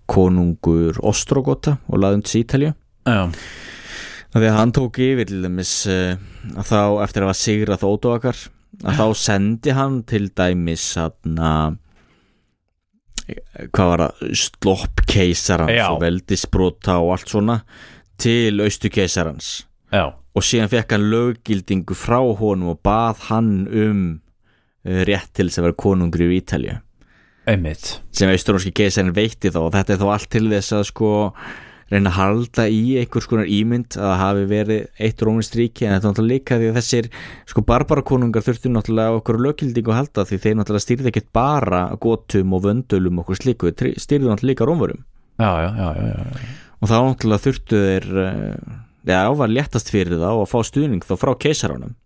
konungur 0.10 0.98
Ostrogota 1.06 1.76
og 1.92 2.02
laðund 2.02 2.30
já, 3.06 3.28
því 4.32 4.48
að 4.48 4.58
hann 4.58 4.74
tók 4.76 5.02
yfir 5.04 5.28
til 5.28 5.42
dæmis 5.44 5.74
uh, 5.92 6.16
þá 6.64 7.04
eftir 7.04 7.26
að 7.26 7.32
hafa 7.32 7.40
sigrað 7.42 7.88
Ódoakar 7.90 8.42
að 8.82 9.00
þá 9.00 9.08
sendi 9.22 9.76
hann 9.78 10.02
til 10.10 10.28
dæmis 10.38 10.86
hann 11.00 11.42
hvað 13.72 13.92
var 13.92 14.04
það 14.04 14.38
slopp 14.42 15.04
keisarans 15.08 15.76
Já. 15.78 15.86
og 15.92 16.02
veldisbrota 16.02 16.98
og 17.00 17.14
allt 17.16 17.32
svona 17.32 17.60
til 18.22 18.62
austu 18.64 18.90
keisarans 18.94 19.62
já, 19.94 20.12
og 20.12 20.46
síðan 20.46 20.72
fekk 20.72 20.96
hann 20.98 21.10
löggildingu 21.14 21.98
frá 21.98 22.20
honum 22.20 22.74
og 22.74 22.82
bað 22.86 23.28
hann 23.30 23.52
um 23.68 24.06
uh, 24.86 25.02
rétt 25.08 25.34
til 25.38 25.48
þess 25.50 25.62
að 25.62 25.70
vera 25.70 25.82
konungur 25.86 26.26
í 26.26 26.40
Ítalju 26.42 26.80
sem 28.14 28.30
austurónski 28.30 28.74
keisarin 28.76 29.16
veitti 29.16 29.50
þá. 29.50 29.64
Og 29.66 29.74
þetta 29.74 29.96
er 29.96 30.02
þá 30.02 30.08
allt 30.14 30.30
til 30.32 30.46
þess 30.52 30.76
að 30.78 30.84
sko 30.92 31.12
reyna 31.92 32.12
að 32.12 32.18
halda 32.18 32.66
í 32.72 32.82
einhvers 33.02 33.28
konar 33.28 33.50
ímynd 33.52 33.98
að 34.00 34.14
hafi 34.22 34.46
verið 34.50 35.02
eitt 35.04 35.24
rómist 35.28 35.56
ríki 35.60 35.86
en 35.86 35.96
þetta 35.96 36.08
er 36.08 36.14
náttúrulega 36.14 36.34
líka 36.38 36.60
því 36.60 36.70
að 36.70 36.78
þessir 36.80 37.10
sko 37.52 37.64
barbarakonungar 37.68 38.46
þurftu 38.46 38.72
náttúrulega 38.72 39.18
okkur 39.20 39.40
löggildingu 39.46 39.92
að 39.92 40.00
halda 40.00 40.26
því 40.30 40.42
þeir 40.46 40.58
náttúrulega 40.60 40.86
stýrði 40.86 41.12
ekkert 41.12 41.30
bara 41.36 41.82
gotum 42.06 42.56
og 42.56 42.64
vöndulum 42.68 43.20
og 43.20 43.26
okkur 43.26 43.42
slíku 43.42 43.72
þeir 43.72 44.00
stýrði 44.00 44.30
náttúrulega 44.32 44.52
líka 44.54 44.70
rómverum 44.70 45.04
já, 45.42 45.52
já, 45.52 45.70
já, 45.76 45.90
já, 46.00 46.08
já. 46.16 46.52
og 46.80 46.92
þá 46.92 46.98
náttúrulega 46.98 47.46
þurftu 47.48 47.82
þeir 47.88 48.12
eh, 48.26 48.76
já, 49.12 49.22
var 49.44 49.56
léttast 49.58 49.92
fyrir 49.92 50.22
þá 50.22 50.30
að 50.32 50.50
fá 50.54 50.60
stuðning 50.72 51.08
þá 51.08 51.16
frá 51.20 51.34
keisaranum 51.44 51.98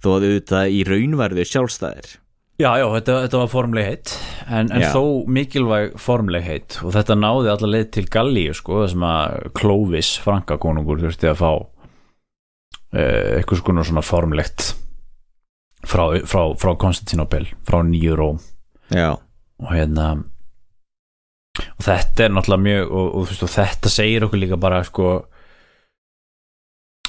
þó 0.00 0.10
að 0.16 0.26
auðvitað 0.28 0.74
í 0.76 0.82
raunverðu 0.88 1.48
sjálfstæðir 1.48 2.18
Já, 2.60 2.74
já, 2.76 2.84
þetta, 2.92 3.14
þetta 3.24 3.38
var 3.40 3.48
formleg 3.48 3.86
heitt. 3.88 4.14
En, 4.50 4.68
en 4.74 4.82
þó 4.92 5.02
mikilvæg 5.32 5.94
formleg 6.00 6.44
heitt. 6.44 6.76
Og 6.84 6.92
þetta 6.92 7.16
náði 7.16 7.52
allar 7.54 7.72
leið 7.72 7.86
til 7.96 8.04
Gallíu 8.12 8.56
sko, 8.56 8.82
þessum 8.84 9.06
að 9.08 9.48
Clovis 9.56 10.12
frankakonungur 10.20 11.00
þurfti 11.00 11.30
að 11.30 11.40
fá 11.40 11.50
uh, 11.56 13.38
eitthvað 13.38 13.62
svona 13.62 13.86
svona 13.88 14.04
formlegt 14.04 14.74
frá, 15.86 16.04
frá, 16.28 16.42
frá 16.60 16.74
Konstantinopel 16.76 17.48
frá 17.66 17.80
nýju 17.86 18.18
Róm. 18.18 18.42
Já, 18.92 19.14
og 19.60 19.72
hérna 19.72 20.12
og 21.60 21.84
þetta 21.84 22.24
er 22.24 22.32
náttúrulega 22.34 22.64
mjög 22.64 22.90
og, 22.90 23.08
og, 23.08 23.28
veist, 23.28 23.44
og 23.44 23.52
þetta 23.52 23.92
segir 23.92 24.26
okkur 24.26 24.40
líka 24.40 24.58
bara 24.60 24.82
sko 24.86 25.08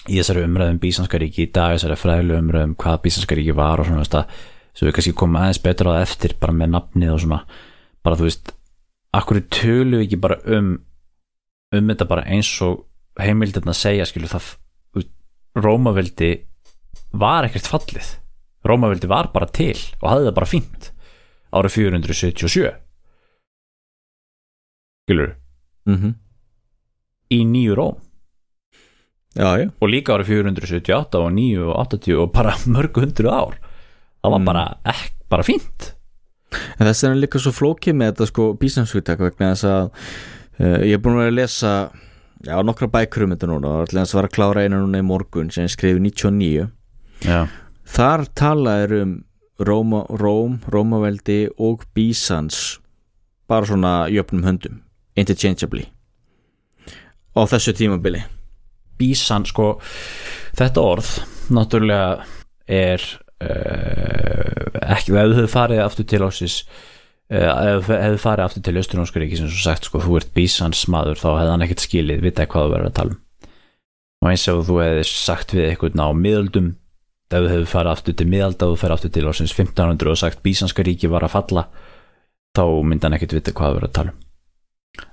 í 0.09 0.17
þessari 0.17 0.45
umræðum 0.47 0.79
Bísanska 0.81 1.19
ríki 1.21 1.45
í 1.45 1.51
dag 1.53 1.75
þessari 1.75 1.99
fræðilega 1.99 2.41
umræðum 2.41 2.75
hvað 2.81 3.03
Bísanska 3.05 3.37
ríki 3.37 3.55
var 3.57 3.81
og 3.81 3.89
svona 3.89 4.01
veist, 4.03 4.17
að, 4.17 4.41
svo 4.75 4.87
við 4.87 4.95
kannski 4.97 5.15
komum 5.17 5.39
aðeins 5.41 5.61
betur 5.63 5.91
á 5.91 5.95
það 5.95 6.05
eftir 6.05 6.37
bara 6.41 6.55
með 6.55 6.73
nafnið 6.75 7.13
og 7.15 7.21
svona. 7.25 7.41
Bara 8.01 8.19
þú 8.19 8.27
veist, 8.27 8.53
akkur 9.17 9.41
tölu 9.51 9.99
við 9.99 10.07
ekki 10.07 10.21
bara 10.23 10.39
um 10.57 10.71
um 11.71 11.91
þetta 11.91 12.07
bara 12.07 12.27
eins 12.27 12.49
og 12.65 12.85
heimildirna 13.19 13.75
segja 13.75 14.07
skilu 14.07 14.29
það 14.31 14.55
Rómaveldi 15.51 16.31
var 17.19 17.43
ekkert 17.43 17.67
fallið. 17.67 18.13
Rómaveldi 18.63 19.09
var 19.11 19.31
bara 19.33 19.49
til 19.51 19.75
og 19.99 20.07
hafði 20.07 20.29
það 20.29 20.37
bara 20.37 20.47
fínt 20.47 20.91
árið 21.51 21.75
477 21.75 22.71
skilur 25.05 25.35
mm 25.89 26.13
í 27.31 27.45
nýju 27.47 27.75
Róm. 27.79 27.95
Já, 29.39 29.55
já. 29.55 29.69
Og 29.79 29.87
líka 29.87 30.17
árið 30.17 30.33
478 30.43 31.15
og 31.15 31.29
9 31.31 31.61
og 31.63 31.77
80 31.79 32.17
og 32.19 32.33
bara 32.35 32.57
mörg 32.75 32.97
hundru 32.99 33.31
ár 33.31 33.53
það 34.21 34.31
var 34.35 34.39
Mm. 34.39 34.45
bara, 34.45 34.65
ekk, 34.85 35.11
bara 35.29 35.43
fínt. 35.43 35.93
En 36.79 36.87
þess 36.87 37.03
er 37.03 37.15
líka 37.15 37.39
svo 37.39 37.51
flókið 37.55 37.95
með 37.95 38.11
þetta 38.11 38.27
sko 38.27 38.53
bísnamshugtak 38.59 39.19
vegna 39.19 39.53
þess 39.53 39.63
að 39.63 39.91
uh, 40.59 40.79
ég 40.85 40.93
er 40.97 41.01
búin 41.03 41.15
að 41.15 41.21
vera 41.23 41.31
að 41.31 41.37
lesa 41.39 41.73
já, 42.43 42.55
nokkra 42.65 42.89
bækur 42.91 43.23
um 43.25 43.31
þetta 43.35 43.47
núna 43.47 43.67
og 43.71 43.87
að 43.95 44.13
var 44.17 44.27
að 44.27 44.35
klára 44.35 44.63
einu 44.65 44.81
núna 44.81 44.99
í 44.99 45.05
morgun 45.07 45.51
sem 45.53 45.63
ég 45.67 45.71
skrifi 45.71 45.99
99 46.03 46.67
já, 47.23 47.47
þar 47.87 48.25
tala 48.35 48.77
er 48.83 48.95
um 49.01 49.15
Róma, 49.61 50.05
Róm, 50.09 50.59
Rómaveldi 50.73 51.47
og 51.61 51.83
Bísans 51.93 52.79
bara 53.47 53.65
svona 53.69 54.09
jöfnum 54.09 54.43
höndum 54.47 54.79
interchangeably 55.15 55.85
á 57.37 57.41
þessu 57.47 57.73
tímabili. 57.77 58.23
Bísan 58.97 59.45
sko 59.47 59.75
þetta 60.57 60.81
orð 60.83 61.11
náttúrulega 61.53 62.25
er 62.67 63.05
ekki, 63.41 65.13
ef 65.13 65.29
þú 65.31 65.37
hefur 65.37 65.51
farið 65.51 65.83
aftur 65.85 66.07
til 66.09 66.21
ásis 66.25 66.55
uh, 67.31 67.51
ef 67.77 67.87
þú 67.87 67.97
hefur 67.97 68.21
farið 68.25 68.45
aftur 68.45 68.65
til 68.65 68.77
Östurnánsku 68.81 69.21
ríki 69.21 69.39
sem 69.39 69.49
svo 69.49 69.63
sagt 69.63 69.87
sko 69.87 70.01
þú 70.03 70.19
ert 70.21 70.33
bísans 70.35 70.83
maður 70.91 71.21
þá 71.21 71.29
hefði 71.31 71.53
hann 71.53 71.65
ekkert 71.67 71.85
skilið 71.85 72.25
vita 72.27 72.47
hvað 72.47 72.67
þú 72.67 72.73
verður 72.75 72.91
að 72.91 72.97
tala 72.99 73.15
um. 73.15 73.21
Og 74.21 74.29
eins 74.29 74.47
og 74.51 74.65
þú 74.67 74.75
hefði 74.83 75.05
sagt 75.09 75.55
við 75.55 75.67
eitthvað 75.69 76.01
á 76.01 76.09
miðöldum 76.13 76.73
ef 77.31 77.45
þú 77.45 77.53
hefur 77.53 77.71
farið 77.71 77.93
aftur 77.95 78.17
til 78.19 78.27
miðalda 78.29 78.67
og 78.67 78.75
þú 78.75 78.81
fer 78.81 78.95
aftur 78.95 79.13
til 79.15 79.23
ásins 79.29 79.55
1500 79.55 80.11
og 80.11 80.19
sagt 80.19 80.43
bísanska 80.43 80.85
ríki 80.85 81.09
var 81.09 81.25
að 81.25 81.35
falla 81.37 81.63
þá 82.57 82.65
myndi 82.83 83.07
hann 83.07 83.15
ekkert 83.17 83.37
vita 83.37 83.55
hvað 83.55 83.67
það 83.69 83.79
verið 83.79 83.89
að 83.89 83.97
tala 83.97 84.13
um. 84.13 84.19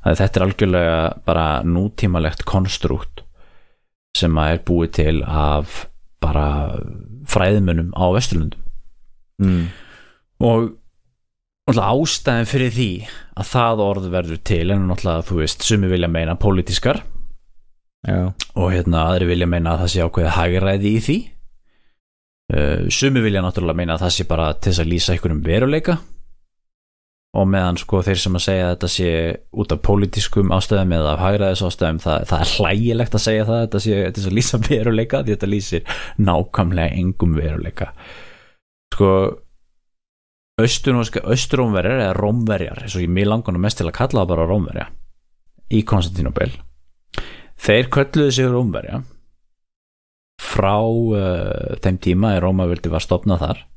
Að 0.02 0.16
þetta 0.18 0.38
er 0.38 0.44
algjörlega 0.44 1.02
bara 1.28 1.46
nútímalegt 1.62 2.42
konstrukt 2.48 3.22
sem 4.18 4.40
að 4.40 4.56
er 4.56 4.64
búið 4.66 4.90
til 4.98 5.16
af 5.22 5.84
bara 6.18 6.46
fræðmunum 7.28 7.92
á 7.94 8.04
Vesturlundum 8.16 8.64
mm. 9.44 9.64
og 10.44 10.74
ástæðin 11.68 12.48
fyrir 12.48 12.72
því 12.72 12.90
að 13.38 13.48
það 13.52 13.84
orð 13.84 14.10
verður 14.12 14.42
til 14.50 14.64
en 14.72 14.86
náttúrulega 14.88 15.26
þú 15.28 15.40
veist, 15.42 15.64
sumi 15.66 15.90
vilja 15.90 16.08
meina 16.08 16.36
pólitískar. 16.40 17.02
Já, 18.08 18.30
og 18.54 18.70
hérna 18.72 19.08
aðri 19.10 19.28
vilja 19.32 19.48
meina 19.50 19.74
að 19.74 19.82
það 19.82 19.90
sé 19.92 20.06
ákveðið 20.06 20.36
hagræði 20.36 20.92
í 20.94 21.02
því. 21.04 21.18
Uh, 22.48 22.86
sumi 22.88 23.20
vilja 23.20 23.42
náttúrulega 23.44 23.76
meina 23.82 23.98
að 23.98 24.06
það 24.06 24.14
sé 24.16 24.28
bara 24.30 24.52
til 24.56 24.72
þess 24.72 24.84
að 24.84 24.92
lýsa 24.94 25.14
einhverjum 25.14 25.42
veruleika 25.44 25.98
og 27.38 27.48
meðan 27.50 27.78
sko 27.80 28.00
þeir 28.06 28.20
sem 28.22 28.38
að 28.38 28.44
segja 28.44 28.66
að 28.66 28.72
þetta 28.74 28.90
sé 28.92 29.10
út 29.62 29.74
af 29.74 29.82
pólitískum 29.86 30.54
ástöðum 30.54 30.94
eða 30.98 31.14
af 31.14 31.24
hagræðis 31.24 31.64
ástöðum 31.68 32.00
það, 32.04 32.24
það 32.30 32.44
er 32.44 32.54
hlægilegt 32.54 33.18
að 33.18 33.24
segja 33.24 33.48
það 33.48 33.60
þetta 33.64 33.82
sé 33.84 33.98
til 33.98 34.22
þess 34.22 34.30
að 34.30 34.38
lýsa 34.38 34.60
veruleika 34.68 35.20
því 35.22 35.36
þetta 35.36 35.50
lýsir 35.52 35.98
nákvæmlega 36.28 37.02
engum 37.02 37.36
veruleika. 37.38 37.90
Sko 38.94 39.10
austurrómverjar 40.58 42.00
eða 42.02 42.16
rómverjar 42.18 42.82
eins 42.82 42.96
og 42.98 43.04
ég 43.04 43.12
mér 43.14 43.30
langar 43.30 43.54
nú 43.54 43.62
mest 43.62 43.78
til 43.78 43.86
að 43.86 43.98
kalla 44.00 44.24
það 44.24 44.32
bara 44.32 44.48
rómverja 44.50 44.88
í 45.70 45.84
Konstantinopel 45.86 46.50
þeir 47.58 47.90
kölluðu 47.92 48.34
sig 48.34 48.50
rómverja. 48.50 49.02
Frá 50.38 50.78
uh, 50.80 51.76
þeim 51.82 51.98
tíma 52.02 52.36
er 52.36 52.44
Rómavildi 52.46 52.90
var 52.90 53.02
stopnað 53.02 53.42
þar 53.42 53.67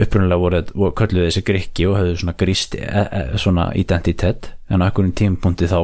upprunalega 0.00 0.40
voru, 0.40 0.92
kölluðu 0.96 1.26
þessi 1.28 1.42
grikki 1.46 1.86
og 1.88 1.98
höfðu 1.98 2.16
svona 2.22 2.36
grist 2.40 2.76
e, 2.78 2.86
e, 2.86 3.20
svona 3.40 3.68
identitet. 3.78 4.52
En 4.70 4.82
á 4.82 4.88
einhverjum 4.88 5.14
tímapunkti 5.18 5.68
þá 5.70 5.80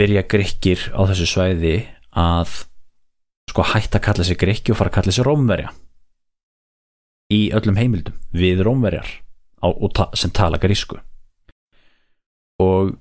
byrja 0.00 0.24
grikkir 0.30 0.88
á 0.96 1.00
þessu 1.10 1.28
svæði 1.28 1.76
að 2.18 2.62
sko 3.50 3.66
hætta 3.72 4.00
að 4.00 4.06
kalla 4.08 4.26
sig 4.26 4.40
grikki 4.40 4.72
og 4.72 4.80
fara 4.80 4.92
að 4.92 4.98
kalla 4.98 5.14
sig 5.14 5.26
rómverja. 5.26 5.72
Í 7.32 7.40
öllum 7.56 7.78
heimildum 7.78 8.18
við 8.36 8.64
rómverjar 8.66 9.08
á, 9.62 9.68
ta 9.94 10.08
sem 10.18 10.32
tala 10.34 10.60
grísku. 10.60 10.98
Og 12.62 12.94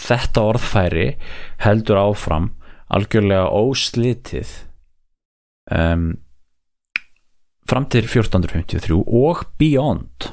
þetta 0.00 0.44
orðfæri 0.50 1.08
heldur 1.64 2.00
áfram 2.02 2.50
algjörlega 2.92 3.48
óslitið 3.50 4.52
um, 5.72 6.14
fram 7.68 7.86
til 7.90 8.06
1453 8.06 8.96
og 9.06 9.44
beyond. 9.58 10.30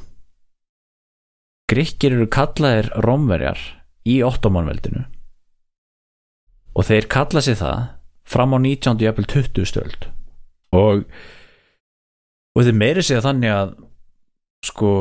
Gríkir 1.71 2.13
eru 2.13 2.27
kallaðir 2.29 2.91
rómverjar 3.05 3.59
í 4.09 4.19
ottomanveldinu 4.25 5.05
og 6.73 6.87
þeir 6.87 7.05
kalla 7.11 7.41
sig 7.45 7.59
það 7.59 7.93
fram 8.25 8.55
á 8.55 8.57
19. 8.57 8.97
jafnvel 9.03 9.29
20 9.29 9.69
stöld. 9.69 10.09
Og 10.73 11.05
og 12.53 12.61
þetta 12.61 12.77
meiri 12.77 13.03
segja 13.05 13.23
þannig 13.25 13.53
að 13.53 13.71
sko 14.63 14.91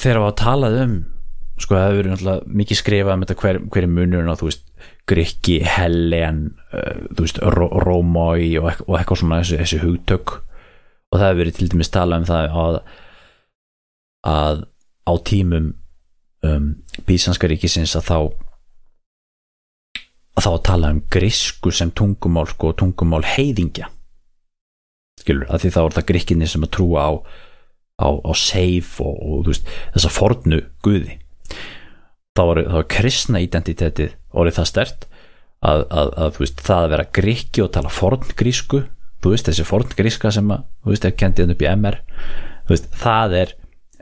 það 0.00 0.20
var 0.24 0.36
talað 0.38 0.76
um 0.84 0.92
sko 1.60 1.76
það 1.76 1.86
hefur 1.90 2.08
verið 2.08 2.52
mikið 2.60 2.78
skrifað 2.80 3.14
um 3.14 3.24
þetta 3.24 3.38
hver, 3.42 3.58
hver 3.68 3.86
er 3.86 3.92
munurinn 3.92 4.30
á 4.32 4.38
þú 4.40 4.48
veist 4.48 4.66
Grikki, 5.10 5.58
Hellen 5.66 6.38
uh, 6.72 7.02
þú 7.10 7.26
veist 7.26 7.40
Rómói 7.42 8.54
og, 8.60 8.70
og 8.86 8.96
eitthvað 8.96 9.20
svona 9.20 9.40
þessi, 9.42 9.58
þessi 9.60 9.80
hugtök 9.82 10.36
og 11.10 11.18
það 11.18 11.26
hefur 11.26 11.40
verið 11.42 11.58
til 11.58 11.68
dæmis 11.72 11.92
talað 11.92 12.22
um 12.22 12.28
það 12.28 12.56
að, 12.64 12.78
að 14.30 14.62
á 15.10 15.12
tímum 15.26 15.68
um, 16.46 16.70
Bísanska 17.08 17.50
ríkisins 17.50 17.96
að 17.98 18.08
þá 18.10 18.18
að 20.38 20.46
þá 20.46 20.52
tala 20.70 20.92
um 20.94 21.02
grísku 21.12 21.72
sem 21.74 21.90
tungumál 21.92 22.46
sko, 22.48 22.72
tungumál 22.78 23.24
heiðingja. 23.26 23.90
Skilur, 25.20 25.48
að 25.50 25.64
því 25.64 25.72
þá 25.74 25.80
er 25.82 25.96
það 25.98 26.08
gríkinni 26.08 26.48
sem 26.48 26.64
að 26.64 26.74
trúa 26.78 27.02
á 27.04 27.12
á, 28.00 28.08
á 28.08 28.32
seif 28.36 28.98
og, 29.04 29.18
og 29.20 29.50
veist, 29.50 29.68
þessa 29.94 30.12
fornu 30.12 30.62
guði. 30.84 31.18
Þá 32.36 32.42
var, 32.46 32.62
þá 32.64 32.76
var 32.78 32.88
kristna 32.94 33.42
identitetið 33.44 34.14
orðið 34.30 34.58
það 34.60 34.70
stert 34.70 35.06
að, 35.60 35.84
að, 35.90 36.12
að 36.24 36.40
veist, 36.40 36.64
það 36.64 36.84
að 36.84 36.92
vera 36.94 37.08
gríki 37.20 37.64
og 37.64 37.72
tala 37.74 37.92
forngrísku 37.92 38.84
þú 39.20 39.34
veist 39.34 39.50
þessi 39.50 39.66
forngríska 39.68 40.32
sem 40.34 40.52
að, 40.52 40.64
þú 40.84 40.94
veist 40.94 41.08
er 41.08 41.18
kendið 41.22 41.54
upp 41.54 41.64
í 41.64 41.70
MR 41.70 41.98
veist, 42.70 42.92
það 43.00 43.36
er 43.40 43.56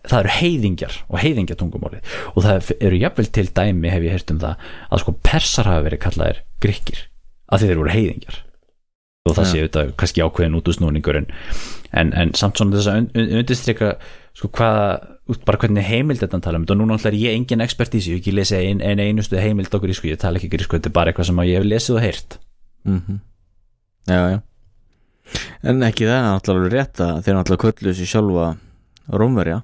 það 0.09 0.21
eru 0.23 0.35
heiðingjar 0.39 0.99
og 1.09 1.21
heiðingjatungumáli 1.23 2.03
og 2.33 2.45
það 2.45 2.73
eru 2.79 3.01
jafnvel 3.03 3.31
til 3.35 3.47
dæmi 3.55 3.93
hef 3.93 4.07
ég 4.07 4.15
heyrt 4.15 4.33
um 4.33 4.43
það 4.43 4.69
að 4.89 5.03
sko 5.03 5.15
persar 5.27 5.69
hafa 5.69 5.87
verið 5.89 6.03
kallaðir 6.05 6.43
gríkir 6.63 7.03
að 7.49 7.65
þeir 7.65 7.75
eru 7.75 7.93
heiðingjar. 7.93 8.39
Og 9.29 9.35
það 9.37 9.45
ja. 9.45 9.51
sé 9.51 9.61
auðvitað 9.61 9.93
kannski 10.01 10.25
ákveðin 10.25 10.57
út 10.57 10.69
úr 10.71 10.77
snúningur 10.79 11.19
en, 11.19 11.27
en, 12.01 12.13
en 12.17 12.33
samt 12.39 12.61
svona 12.61 12.79
þess 12.79 12.89
að 12.93 13.39
undirstryka 13.41 13.91
sko 14.39 14.49
hvaða, 14.55 14.87
bara 15.45 15.61
hvernig 15.61 15.85
heimild 15.85 16.23
þetta 16.23 16.41
tala 16.47 16.61
um. 16.61 16.65
Þetta 16.65 16.77
og 16.77 16.81
núna 16.81 16.99
er 17.11 17.19
ég 17.19 17.37
engin 17.37 17.65
expert 17.65 17.93
í 17.93 17.99
þessu, 17.99 18.15
ég 18.15 18.23
ekki 18.23 18.37
lesa 18.37 18.61
einn 18.63 18.81
ein 18.81 19.03
einustu 19.03 19.41
heimild 19.43 19.75
í 19.75 19.97
sko, 19.99 20.09
ég 20.09 20.21
tala 20.23 20.41
ekki 20.41 20.53
grísku, 20.55 20.79
þetta 20.79 20.89
er 20.93 20.97
bara 20.97 21.13
eitthvað 21.13 21.29
sem 21.29 21.43
ég 21.45 21.59
hef 21.59 21.67
lesið 21.67 21.99
og 21.99 22.07
heyrt. 22.07 22.39
Mm 22.89 23.03
-hmm. 23.03 23.19
Já, 24.09 24.21
já 24.31 24.39
en 25.63 25.89
ekki 25.89 26.07
það 26.09 26.17
er 26.19 26.27
náttúrulega 26.29 26.75
rétt 26.75 27.03
að 27.05 27.21
þeir 27.25 27.39
náttúrulega 27.39 27.65
kölluðu 27.65 27.99
sér 27.99 28.13
sjálfa 28.13 28.47
Rómverja. 29.09 29.59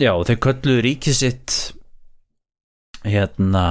Já, 0.00 0.12
þeir 0.28 0.40
kölluðu 0.46 0.84
ríkið 0.86 1.16
sitt 1.16 1.58
hérna 3.04 3.64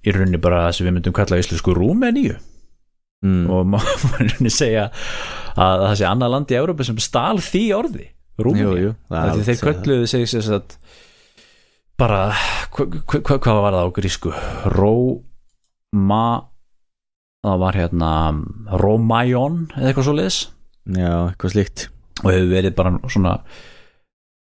í 0.00 0.12
rauninni 0.12 0.40
bara 0.40 0.68
sem 0.72 0.86
við 0.88 0.96
myndum 0.96 1.16
kalla 1.16 1.40
íslensku 1.40 1.74
Rúmeníu. 1.76 2.38
Mm. 3.20 3.50
og 3.52 3.66
maður 3.68 4.30
segja 4.48 4.86
að 5.60 5.82
það 5.84 5.94
sé 6.00 6.06
annað 6.08 6.30
land 6.32 6.52
í 6.52 6.56
Európa 6.56 6.86
sem 6.88 7.00
stál 7.04 7.36
því 7.44 7.64
orði 7.76 8.06
Rúmini, 8.40 8.94
þeir 9.44 9.58
kölluðu 9.60 10.06
sig 10.08 10.46
að 10.48 10.76
bara 12.00 12.30
hvað 12.72 12.96
hva, 13.04 13.36
hva 13.36 13.56
var 13.60 13.76
það 13.76 13.84
á 13.84 13.96
grísku? 13.98 14.32
Róma 14.72 16.22
það 17.46 17.60
var 17.64 17.78
hérna 17.78 18.12
Rómæjón 18.80 19.60
eða 19.76 19.90
eitthvað 19.90 20.08
svo 20.08 20.16
leiðis 20.16 20.40
já, 20.96 21.12
eitthvað 21.30 21.54
slíkt. 21.54 21.84
Og 22.20 22.32
hefur 22.34 22.50
verið 22.50 22.74
bara 22.76 22.92
svona 23.08 23.34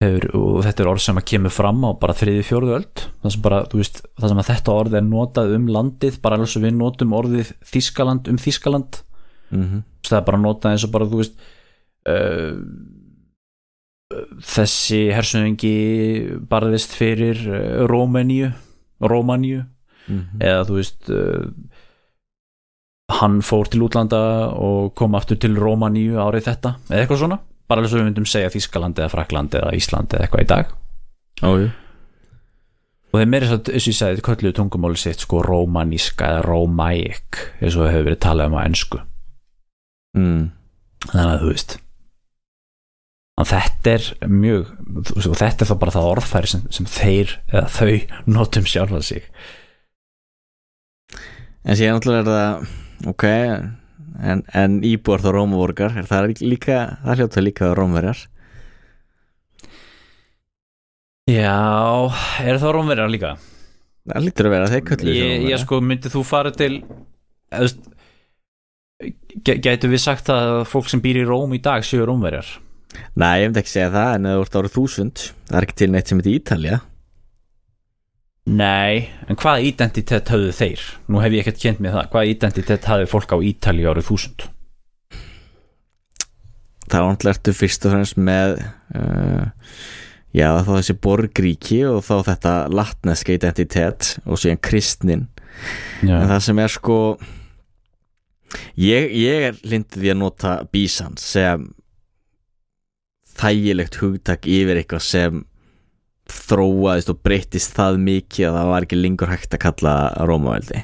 hefur, 0.03 0.26
og 0.38 0.61
þetta 0.66 0.82
er 0.82 0.91
orð 0.91 1.05
sem 1.05 1.20
að 1.20 1.28
kemur 1.32 1.55
fram 1.55 1.84
á 1.86 1.91
bara 2.01 2.16
þriði 2.16 2.47
fjóruðu 2.49 2.76
öld. 2.78 3.05
Það 3.22 3.34
sem, 3.34 3.45
bara, 3.45 3.61
veist, 3.74 4.03
það 4.18 4.32
sem 4.32 4.43
að 4.43 4.51
þetta 4.51 4.76
orð 4.82 4.99
er 4.99 5.07
notað 5.07 5.57
um 5.59 5.68
landið 5.76 6.20
bara 6.24 6.38
alveg 6.38 6.53
sem 6.55 6.66
við 6.66 6.78
notum 6.78 7.16
orðið 7.20 7.53
Þískaland 7.70 8.30
um 8.32 8.41
Þískaland 8.41 9.03
mm 9.51 9.64
-hmm. 9.64 9.82
það 10.09 10.18
er 10.18 10.28
bara 10.30 10.45
notað 10.45 10.72
eins 10.72 10.86
og 10.86 10.95
bara 10.95 11.11
þú 11.11 11.22
veist 11.22 11.45
uh, 12.11 12.55
þessi 14.43 15.03
hersöðingi 15.14 15.76
barðist 16.51 16.97
fyrir 16.97 17.38
Rómaníu 17.86 18.51
Rómaníu. 19.01 19.64
Mm 20.09 20.18
-hmm. 20.18 20.41
eða 20.43 20.64
þú 20.66 20.74
veist 20.74 21.11
uh, 21.11 21.47
hann 23.19 23.41
fór 23.45 23.69
til 23.71 23.85
útlanda 23.87 24.23
og 24.55 24.95
kom 24.99 25.17
aftur 25.19 25.39
til 25.41 25.59
Rómaníu 25.59 26.21
árið 26.23 26.49
þetta 26.51 26.75
eða 26.89 27.03
eitthvað 27.03 27.23
svona. 27.25 27.41
Bara 27.71 27.83
alveg 27.83 27.93
svo 27.93 28.01
við 28.01 28.09
myndum 28.09 28.27
segja 28.29 28.51
Þískaland 28.55 28.99
eða 28.99 29.13
Frakland 29.13 29.55
eða 29.59 29.75
Ísland 29.79 30.15
eða 30.15 30.27
eitthvað 30.27 30.45
í 30.45 30.51
dag. 30.55 30.75
Ójú 31.41 31.71
og 33.11 33.19
þeir 33.19 33.27
meira 33.27 33.47
þess 33.51 33.59
að 33.59 33.89
ég 33.91 33.97
sagði 33.99 34.23
kölluðu 34.23 34.55
tungumáli 34.55 34.99
sitt 35.01 35.25
sko 35.25 35.41
rómaníska 35.43 36.29
eða 36.29 36.43
rómæk 36.47 37.41
eins 37.59 37.75
og 37.75 37.83
það 37.83 37.89
hefur 37.91 38.05
verið 38.07 38.21
talað 38.23 38.51
um 38.51 38.55
á 38.55 38.61
ennsku 38.63 39.01
mm. 40.15 40.43
þannig 41.09 41.33
að 41.33 41.41
þú 41.41 41.49
veist 41.51 41.75
og 43.41 43.49
þetta 43.49 43.95
er 43.97 44.09
mjög 44.29 44.71
og 45.17 45.39
þetta 45.41 45.65
er 45.65 45.71
þá 45.71 45.75
bara 45.81 45.95
það 45.97 46.11
orðfæri 46.11 46.53
sem, 46.53 46.67
sem 46.75 46.89
þeir 46.91 47.35
eða 47.49 47.65
þau 47.73 47.95
notum 48.29 48.69
sjálfa 48.69 49.01
sig. 49.07 49.29
En 51.65 51.79
síðan 51.79 51.97
náttúrulega 51.97 52.21
er 52.21 52.29
það 52.29 52.75
ok 53.09 53.24
en, 53.30 54.42
en 54.53 54.80
íbúar 54.84 55.22
þá 55.22 55.30
rómavorgar 55.36 55.96
er 56.01 56.09
það 56.09 56.34
líka, 56.42 56.80
það 57.05 57.22
hljóta 57.22 57.44
líka 57.44 57.72
rómverjar 57.76 58.26
Já, 61.30 62.11
er 62.42 62.59
það 62.59 62.74
rómverjar 62.74 63.12
líka? 63.12 63.36
Það 64.11 64.24
lítur 64.26 64.48
að 64.48 64.55
vera 64.57 64.70
þeir 64.72 64.84
köllu 64.88 65.14
Ég, 65.14 65.46
ég 65.53 65.62
sko, 65.62 65.78
myndið 65.84 66.16
þú 66.16 66.24
fara 66.26 66.53
til 66.57 66.74
Gætu 69.46 69.88
við 69.88 70.03
sagt 70.03 70.28
að 70.32 70.64
fólk 70.68 70.90
sem 70.90 71.01
býr 71.01 71.22
í 71.22 71.28
Róm 71.28 71.55
í 71.57 71.61
dag 71.62 71.86
séu 71.86 72.05
rómverjar? 72.09 72.48
Nei, 73.16 73.40
ég 73.40 73.48
myndi 73.48 73.62
ekki 73.62 73.72
segja 73.76 73.92
það 73.94 74.14
en 74.16 74.30
það 74.30 74.57
voru 74.59 74.72
þúsund 74.74 75.26
það 75.46 75.59
er 75.61 75.66
ekki 75.66 75.78
til 75.80 75.90
neitt 75.94 76.11
sem 76.11 76.20
heit 76.20 76.32
Ítalja 76.34 76.80
Nei, 78.49 79.11
en 79.28 79.36
hvaða 79.36 79.66
identitet 79.68 80.30
hafðu 80.32 80.53
þeir? 80.57 80.84
Nú 81.12 81.20
hef 81.20 81.34
ég 81.36 81.45
ekkert 81.45 81.61
kjent 81.61 81.82
með 81.84 81.99
það 81.99 82.09
hvaða 82.14 82.30
identitet 82.32 82.88
hafðu 82.88 83.11
fólk 83.11 83.34
á 83.36 83.38
Ítali 83.45 83.84
árið 83.84 84.09
þúsund? 84.09 84.47
Það 86.91 87.03
var 87.05 87.12
náttúrulega 87.12 87.36
ertu 87.36 87.55
fyrst 87.55 87.84
og 87.86 87.93
fremst 87.95 88.16
með 88.18 88.55
uh, 88.99 89.51
já 90.36 90.49
þá 90.62 90.70
þessi 90.76 90.97
borgríki 91.03 91.82
og 91.91 92.01
þá 92.07 92.14
þetta 92.30 92.55
latneska 92.72 93.34
identitet 93.34 94.14
og 94.24 94.41
síðan 94.41 94.62
kristnin 94.62 95.26
já, 96.03 96.14
en 96.16 96.30
það 96.30 96.43
sem 96.47 96.62
er 96.62 96.72
sko 96.72 96.99
ég, 98.78 99.11
ég 99.11 99.47
er 99.51 99.61
lindið 99.66 100.05
því 100.05 100.12
að 100.14 100.20
nota 100.22 100.57
bísan 100.70 101.18
sem 101.20 101.68
þægilegt 103.41 104.01
hugtak 104.03 104.47
yfir 104.51 104.80
eitthvað 104.80 105.07
sem 105.07 105.45
þróaðist 106.31 107.12
og 107.12 107.20
breytist 107.26 107.76
það 107.76 108.01
mikið 108.07 108.49
að 108.49 108.59
það 108.59 108.72
var 108.72 108.87
ekki 108.87 108.99
lengur 109.01 109.33
hægt 109.33 109.55
að 109.57 109.62
kalla 109.66 109.95
Rómaveldi. 110.28 110.83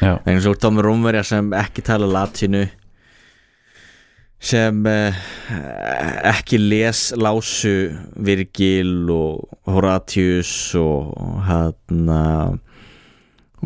Þannig 0.00 0.34
að 0.34 0.42
svo 0.44 0.56
tómi 0.60 0.84
Rómverja 0.84 1.22
sem 1.24 1.54
ekki 1.56 1.84
tala 1.86 2.08
latínu 2.10 2.66
sem 4.46 4.86
eh, 4.90 5.16
ekki 6.28 6.58
les 6.60 7.08
lásu 7.16 7.72
Virgil 8.20 9.08
og 9.10 9.46
Horatius 9.72 10.52
og 10.76 11.16
hann 11.48 12.10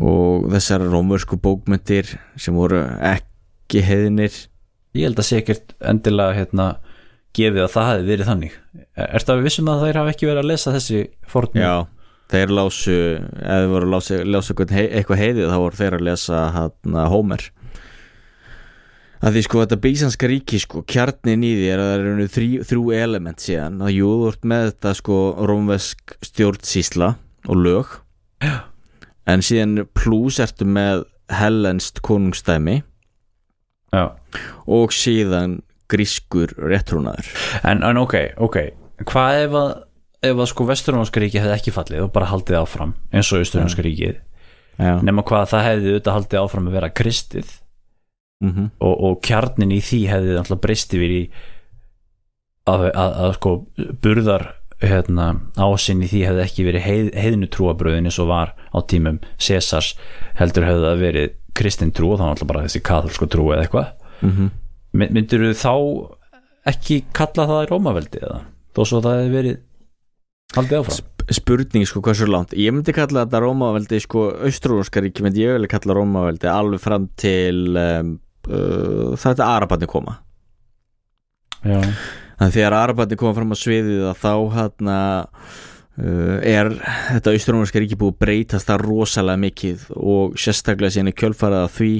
og 0.01 0.47
þessar 0.53 0.85
rómversku 0.87 1.37
bókmyndir 1.41 2.15
sem 2.39 2.55
voru 2.55 2.79
ekki 3.05 3.83
heiðinir 3.85 4.33
ég 4.95 5.05
held 5.05 5.19
að 5.19 5.27
sé 5.27 5.41
ekkert 5.41 5.75
endilega 5.83 6.37
hérna 6.39 6.67
gefið 7.37 7.63
að 7.65 7.71
það 7.75 7.89
hafi 7.91 8.05
verið 8.11 8.29
þannig 8.31 8.55
Er 9.01 9.25
það 9.27 9.43
vissum 9.45 9.71
að 9.71 9.83
þeir 9.85 9.99
hafa 10.01 10.13
ekki 10.15 10.27
verið 10.29 10.43
að 10.43 10.49
lesa 10.51 10.73
þessi 10.75 11.01
fornu? 11.31 11.61
Já, 11.63 11.75
þeir 12.31 12.53
lásu 12.57 12.97
eða 12.97 13.57
þeir 13.61 13.71
voru 13.75 13.87
að 13.89 13.93
lása, 13.95 14.19
lása 14.35 14.53
eitthvað 14.53 14.75
hei- 14.77 14.91
eitthvað 14.99 15.21
heiðið 15.25 15.51
þá 15.53 15.57
voru 15.63 15.79
þeir 15.81 15.97
að 15.99 16.05
lesa 16.09 16.41
hann 16.57 16.99
Homer 17.13 17.47
að 19.21 19.35
því 19.37 19.41
sko 19.45 19.59
þetta 19.61 19.77
bísanska 19.83 20.29
ríki 20.31 20.59
sko 20.63 20.81
kjarnin 20.89 21.43
í 21.45 21.51
því 21.59 21.65
er 21.69 21.81
að 21.83 21.89
það 21.91 22.05
eru 22.09 22.61
þrjú 22.65 22.85
element 22.97 23.43
síðan 23.43 23.75
að 23.85 23.91
jú 23.99 24.07
þú 24.17 24.29
ert 24.31 24.47
með 24.49 24.63
þetta 24.71 24.93
sko 24.97 25.17
rómvesk 25.51 26.15
stjórnsísla 26.25 27.09
og 27.51 27.59
lög 27.61 27.91
Já. 28.41 28.55
en 29.29 29.43
síðan 29.45 29.83
pluss 29.93 30.39
ertu 30.41 30.65
með 30.65 31.03
hellenst 31.37 32.01
konungstæmi 32.01 32.79
Já. 33.93 34.07
og 34.65 34.89
síðan 34.95 35.59
grískur 35.91 36.53
réttrúnaður. 36.57 37.31
En, 37.67 37.83
en 37.87 38.01
ok, 38.01 38.17
ok. 38.41 38.57
Hvað 39.07 39.39
ef 39.45 39.57
að, 39.61 39.71
ef 40.31 40.43
að 40.43 40.51
sko 40.53 40.67
vesturnáska 40.69 41.23
ríki 41.23 41.41
hefði 41.41 41.55
ekki 41.57 41.75
fallið 41.75 42.05
og 42.05 42.13
bara 42.15 42.29
haldið 42.31 42.61
áfram 42.61 42.93
eins 43.11 43.31
og 43.33 43.43
austurnáska 43.43 43.85
ríkið? 43.85 44.19
Já, 44.81 44.95
nema 45.05 45.25
hvað 45.27 45.49
það 45.51 45.67
hefði 45.67 45.91
auðvitað 45.91 46.17
haldið 46.17 46.41
áfram 46.41 46.69
að 46.69 46.77
vera 46.79 46.93
kristið. 47.01 47.57
Mm 48.41 48.69
og, 48.81 48.93
og 49.05 49.19
kjarnin 49.21 49.73
í 49.75 49.81
því 49.85 49.99
hefði 50.09 50.37
alltaf 50.39 50.61
breyst 50.63 50.93
yfir 50.97 51.11
í 51.13 51.21
að, 52.65 52.87
að, 52.89 53.11
að 53.25 53.33
sko 53.37 53.51
burðar 54.01 54.47
hérna, 54.81 55.27
ásinn 55.61 56.01
í 56.01 56.09
því 56.09 56.23
hefði 56.25 56.43
ekki 56.45 56.65
verið 56.65 56.85
heið, 56.85 57.11
heiðinu 57.21 57.49
trúabröðin 57.53 58.09
eins 58.09 58.17
og 58.21 58.31
var 58.31 58.55
á 58.73 58.79
tímum 58.89 59.19
Césars 59.37 59.93
heldur 60.39 60.65
hefði 60.65 60.87
það 60.87 61.03
verið 61.05 61.35
kristin 61.57 61.93
trú 61.93 62.13
og 62.15 62.21
þá 62.21 62.25
alltaf 62.31 62.49
bara 62.49 62.63
þessi 62.65 62.81
katholsku 62.85 63.27
trú 63.29 63.51
eða 63.51 63.65
eitthvað. 63.65 63.91
-hmm. 64.21 64.49
Myndir 64.97 65.45
þú 65.47 65.53
þá 65.57 65.73
ekki 66.71 67.01
kalla 67.15 67.47
það 67.49 67.67
Rómaveldi 67.71 68.21
eða? 68.21 68.41
Þó 68.71 68.81
svo 68.87 69.01
það 69.03 69.19
hefði 69.19 69.35
verið 69.35 69.59
haldið 70.55 70.81
áfram. 70.81 71.07
Spurning 71.31 71.87
sko 71.87 72.01
hversu 72.03 72.27
langt? 72.27 72.55
Ég 72.57 72.73
myndi 72.75 72.95
kalla 72.95 73.25
þetta 73.25 73.41
Rómaveldi 73.43 74.01
sko 74.03 74.27
austrúnska 74.47 75.03
ríki 75.03 75.23
myndi 75.25 75.45
ég 75.45 75.55
vilja 75.57 75.71
kalla 75.75 75.95
Rómaveldi 75.97 76.49
alveg 76.51 76.83
fram 76.83 77.07
til 77.19 77.77
um, 77.79 78.15
uh, 78.49 79.11
þetta 79.19 79.47
Arabarni 79.47 79.89
koma. 79.91 80.17
Já, 81.61 81.77
þannig 81.77 82.47
að 82.47 82.55
þegar 82.57 82.77
Arabarni 82.79 83.19
koma 83.21 83.37
fram 83.37 83.53
á 83.53 83.57
sviðið 83.61 84.05
þá 84.17 84.33
hérna 84.57 84.99
uh, 86.01 86.37
er 86.41 86.73
þetta 87.13 87.35
austrúnska 87.35 87.83
ríki 87.83 87.99
búið 88.01 88.19
breytast 88.25 88.69
það 88.71 88.85
rosalega 88.89 89.43
mikið 89.45 89.89
og 89.95 90.37
sérstaklega 90.41 90.97
síðan 90.97 91.13
í 91.13 91.17
kjölfarað 91.21 91.67
af 91.69 91.75
því 91.77 91.93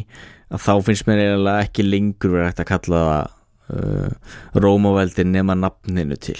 að 0.51 0.63
þá 0.65 0.71
finnst 0.87 1.07
mér 1.07 1.21
eiginlega 1.23 1.65
ekki 1.67 1.85
lengur 1.87 2.33
verið 2.35 2.49
hægt 2.49 2.63
að 2.63 2.69
kalla 2.71 3.01
það 3.07 3.29
uh, 3.71 4.61
Rómaveldi 4.65 5.23
nema 5.27 5.55
nafninu 5.55 6.17
til. 6.19 6.39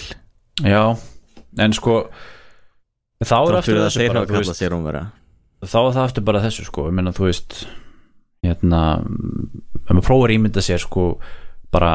Já 0.66 0.84
en 1.60 1.74
sko 1.76 2.06
þá 3.24 3.36
er 3.38 3.58
aftur 3.60 3.80
þessu 3.86 4.08
bara 4.08 4.26
veist, 4.32 4.62
þá 5.62 5.78
er 5.82 5.94
það 5.96 6.04
aftur 6.06 6.24
bara 6.28 6.42
þessu 6.44 6.66
sko 6.68 6.88
ég 6.90 6.96
meina 6.98 7.12
þú 7.16 7.28
veist 7.28 7.62
hérna 8.46 8.82
ef 9.02 9.92
maður 9.94 10.06
prófar 10.08 10.32
að 10.32 10.36
ímynda 10.40 10.64
sér 10.66 10.82
sko 10.82 11.06
bara 11.72 11.92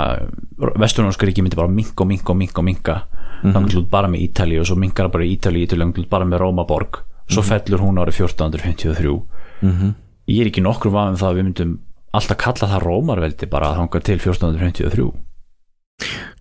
vesturnáska 0.81 1.27
ríki 1.29 1.43
myndi 1.45 1.59
bara 1.59 1.69
minka 1.73 2.05
og 2.05 2.09
minka 2.09 2.33
og 2.33 2.39
minka 2.41 2.61
og 2.63 2.67
minka 2.69 2.97
þannig 3.43 3.73
til 3.75 3.81
út 3.83 3.91
bara 3.93 4.09
með 4.09 4.23
Ítali 4.29 4.57
og 4.61 4.67
svo 4.69 4.77
minkar 4.81 5.11
bara 5.13 5.27
Ítali 5.29 5.67
Ítali 5.67 5.89
til 5.93 6.07
bara 6.09 6.25
með 6.25 6.41
Rómaborg. 6.41 7.03
Svo 7.29 7.43
Mhm. 7.43 7.49
fellur 7.49 7.81
hún 7.83 7.99
árið 8.01 8.21
1453 8.23 9.23
mm 9.63 9.95
ég 10.29 10.41
er 10.43 10.49
ekki 10.51 10.63
nokkur 10.63 10.91
vafum 10.91 11.17
það 11.17 11.29
að 11.31 11.37
við 11.37 11.45
myndum 11.47 11.79
alltaf 12.17 12.41
kalla 12.43 12.71
það 12.73 12.85
Rómarveldi 12.87 13.49
bara 13.53 13.71
að 13.73 13.81
hanga 13.83 14.03
til 14.09 14.19
1453 14.19 15.09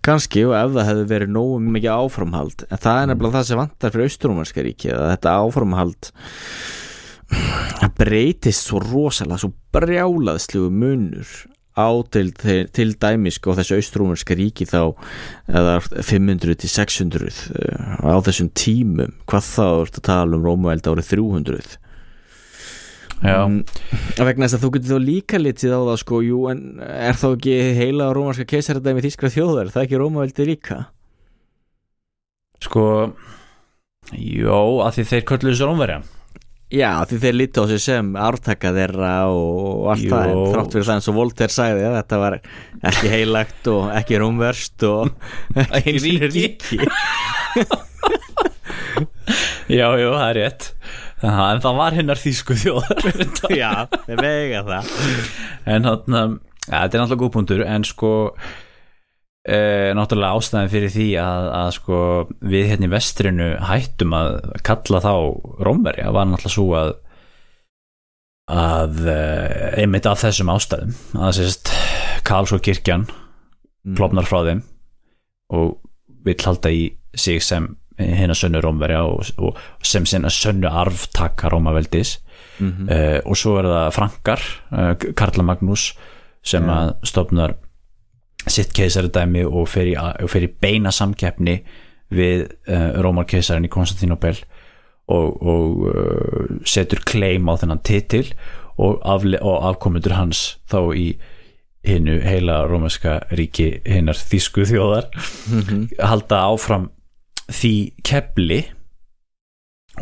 Kanski 0.05 0.43
og 0.45 0.53
ef 0.57 0.73
það 0.76 0.89
hefði 0.89 1.05
verið 1.09 1.34
nógu 1.34 1.59
mikið 1.63 1.93
áframhald 1.95 2.65
en 2.67 2.82
það 2.84 3.01
er 3.01 3.09
nefnilega 3.11 3.38
það 3.38 3.47
sem 3.49 3.61
vantar 3.61 3.93
fyrir 3.93 4.09
austurumarska 4.09 4.65
ríki 4.65 4.91
að 4.93 5.11
þetta 5.13 5.36
áframhald 5.41 6.11
það 7.82 7.95
breytist 7.99 8.67
svo 8.67 8.82
rosalega 8.84 9.41
svo 9.41 9.53
brjálaðslegu 9.76 10.69
munur 10.73 11.32
á 11.76 11.91
til, 12.07 12.32
til, 12.32 12.67
til 12.71 12.95
dæmis 12.95 13.39
sko 13.39 13.55
þessu 13.57 13.80
austrumarska 13.80 14.36
ríki 14.39 14.67
þá 14.67 14.95
eða 15.51 15.80
500 15.84 16.59
til 16.61 16.71
600 16.71 17.26
uh, 17.28 18.15
á 18.15 18.17
þessum 18.23 18.51
tímum. 18.55 19.15
Hvað 19.28 19.49
þá 19.49 19.65
ertu 19.84 19.99
að 19.99 20.07
tala 20.07 20.39
um 20.39 20.45
Rómueld 20.47 20.88
árið 20.88 21.11
300 21.11 21.76
já, 23.24 23.38
Mm, 23.45 23.61
vegna 24.18 24.45
þess 24.49 24.57
að 24.57 24.63
þú 24.66 24.72
getur 24.76 24.91
þá 24.95 24.99
líka 25.05 25.39
litið 25.41 25.72
á 25.76 25.80
það 25.88 25.99
sko, 26.01 26.20
jú, 26.26 26.39
en 26.51 26.59
er 26.84 27.16
þá 27.22 27.28
ekki 27.36 27.55
heila 27.80 28.09
rómarska 28.16 28.45
keisaradæmi 28.49 29.03
þýskra 29.05 29.32
þjóðar, 29.34 29.72
það 29.74 29.82
er 29.82 29.88
ekki 29.88 30.01
rómaveldi 30.01 30.47
líka? 30.49 30.78
Sko 32.66 32.84
jó, 34.16 34.59
að 34.86 34.99
því 34.99 35.07
þeir 35.13 35.26
kölluðu 35.32 35.57
sér 35.61 35.72
ómverja 35.74 36.01
Já, 36.76 36.89
því 37.05 37.18
þeir 37.22 37.36
líti 37.38 37.61
á 37.61 37.63
sig 37.70 37.80
sem 37.84 38.07
ártaka 38.18 38.72
þeirra 38.74 39.11
og, 39.30 39.86
allt 39.93 40.01
Jú. 40.01 40.09
það 40.11 40.32
en 40.34 40.39
þrátt 40.51 40.74
fyrir 40.74 40.88
það 40.88 40.95
eins 40.97 41.09
og 41.11 41.16
Voltaire 41.20 41.53
sagði 41.53 41.84
að 41.86 41.93
þetta 41.99 42.18
var 42.24 42.38
ekki 42.89 43.11
heilagt 43.13 43.70
og 43.70 43.84
ekki 43.99 44.18
rómverst 44.24 44.86
og 44.89 45.11
ekki 45.78 46.16
ríki. 46.26 46.80
já, 49.70 49.88
já, 49.97 50.09
það 50.09 50.26
er 50.30 50.38
rétt 50.41 50.68
Aha, 51.24 51.45
en 51.53 51.61
það 51.63 51.78
var 51.80 51.95
hinnar 51.95 52.20
þýsku 52.20 52.57
þjóðar. 52.59 53.05
Já, 53.61 53.72
þeir 54.07 54.20
vega 54.20 54.66
það. 54.68 54.91
En 55.72 55.88
hann 55.88 56.39
ja, 56.66 56.84
þetta 56.84 56.97
er 56.97 57.03
náttúrulega 57.03 57.22
góð 57.22 57.34
punktur 57.36 57.63
en 57.66 57.86
sko 57.88 58.11
e, 59.45 59.57
náttúrulega 59.97 60.39
ástæðin 60.39 60.72
fyrir 60.74 60.93
því 60.93 61.07
að, 61.22 61.49
að 61.59 61.72
sko 61.78 61.99
við 62.53 62.70
hérna 62.72 62.89
í 62.89 62.93
vestrinu 62.93 63.49
hættum 63.70 64.16
að 64.18 64.38
kalla 64.66 65.01
þá 65.03 65.13
Rómverja 65.68 66.13
var 66.16 66.30
náttúrulega 66.30 66.55
svo 66.57 66.68
að 66.80 66.93
að 68.45 69.07
e, 69.09 69.20
einmitt 69.82 70.09
af 70.09 70.22
þessum 70.22 70.51
ástæðum 70.53 71.22
að 71.26 71.38
sérst 71.39 71.74
Karlsson 72.26 72.61
kirkjan 72.66 73.07
klopnar 73.97 74.28
frá 74.30 74.43
þeim 74.45 74.61
og 75.53 75.78
vill 76.26 76.41
halda 76.41 76.72
í 76.74 76.86
sig 77.18 77.41
sem 77.45 77.72
hérna 78.00 78.36
sönnu 78.36 78.62
Rómverja 78.62 79.04
og, 79.08 79.26
og 79.38 79.58
sem 79.84 80.06
sinna 80.06 80.30
sönnu 80.30 80.68
arftaka 80.68 81.50
Rómaveldis 81.50 82.20
mm 82.60 82.72
-hmm. 82.72 82.93
uh, 82.93 83.20
og 83.26 83.38
svo 83.38 83.58
er 83.58 83.64
það 83.64 83.91
Frankar 83.91 84.41
uh, 84.72 85.14
Karla 85.16 85.43
Magnús 85.43 85.98
sem 86.43 86.64
Já. 86.64 86.70
að 86.70 86.93
stofnar 87.04 87.54
sitt 88.48 88.74
keisaradæmi 88.74 89.46
og 89.46 89.68
fer 89.68 89.86
í, 89.86 89.96
og 90.24 90.30
fer 90.30 90.43
í 90.43 90.54
beina 90.62 90.91
samkeppni 90.91 91.64
við 92.12 92.48
uh, 92.68 93.02
Rómar 93.02 93.26
keisarin 93.26 93.66
í 93.66 93.70
Konstantinopel 93.70 94.36
og, 95.08 95.43
og 95.43 95.96
setur 96.66 97.00
claim 97.06 97.50
á 97.50 97.54
þennan 97.58 97.84
titil 97.84 98.34
og, 98.78 99.02
og 99.41 99.70
afkomundur 99.70 100.14
hans 100.14 100.58
þá 100.72 100.96
í 100.96 101.18
hinnu 101.86 102.20
heila 102.26 102.64
rómaska 102.70 103.20
ríki 103.38 103.82
hinnar 103.86 104.18
þýsku 104.18 104.66
þjóðar 104.70 105.10
halda 106.10 106.41
áfram 106.50 106.89
því 107.52 107.76
kepli 108.06 108.62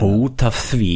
og 0.02 0.24
út 0.28 0.44
af 0.48 0.58
því 0.72 0.96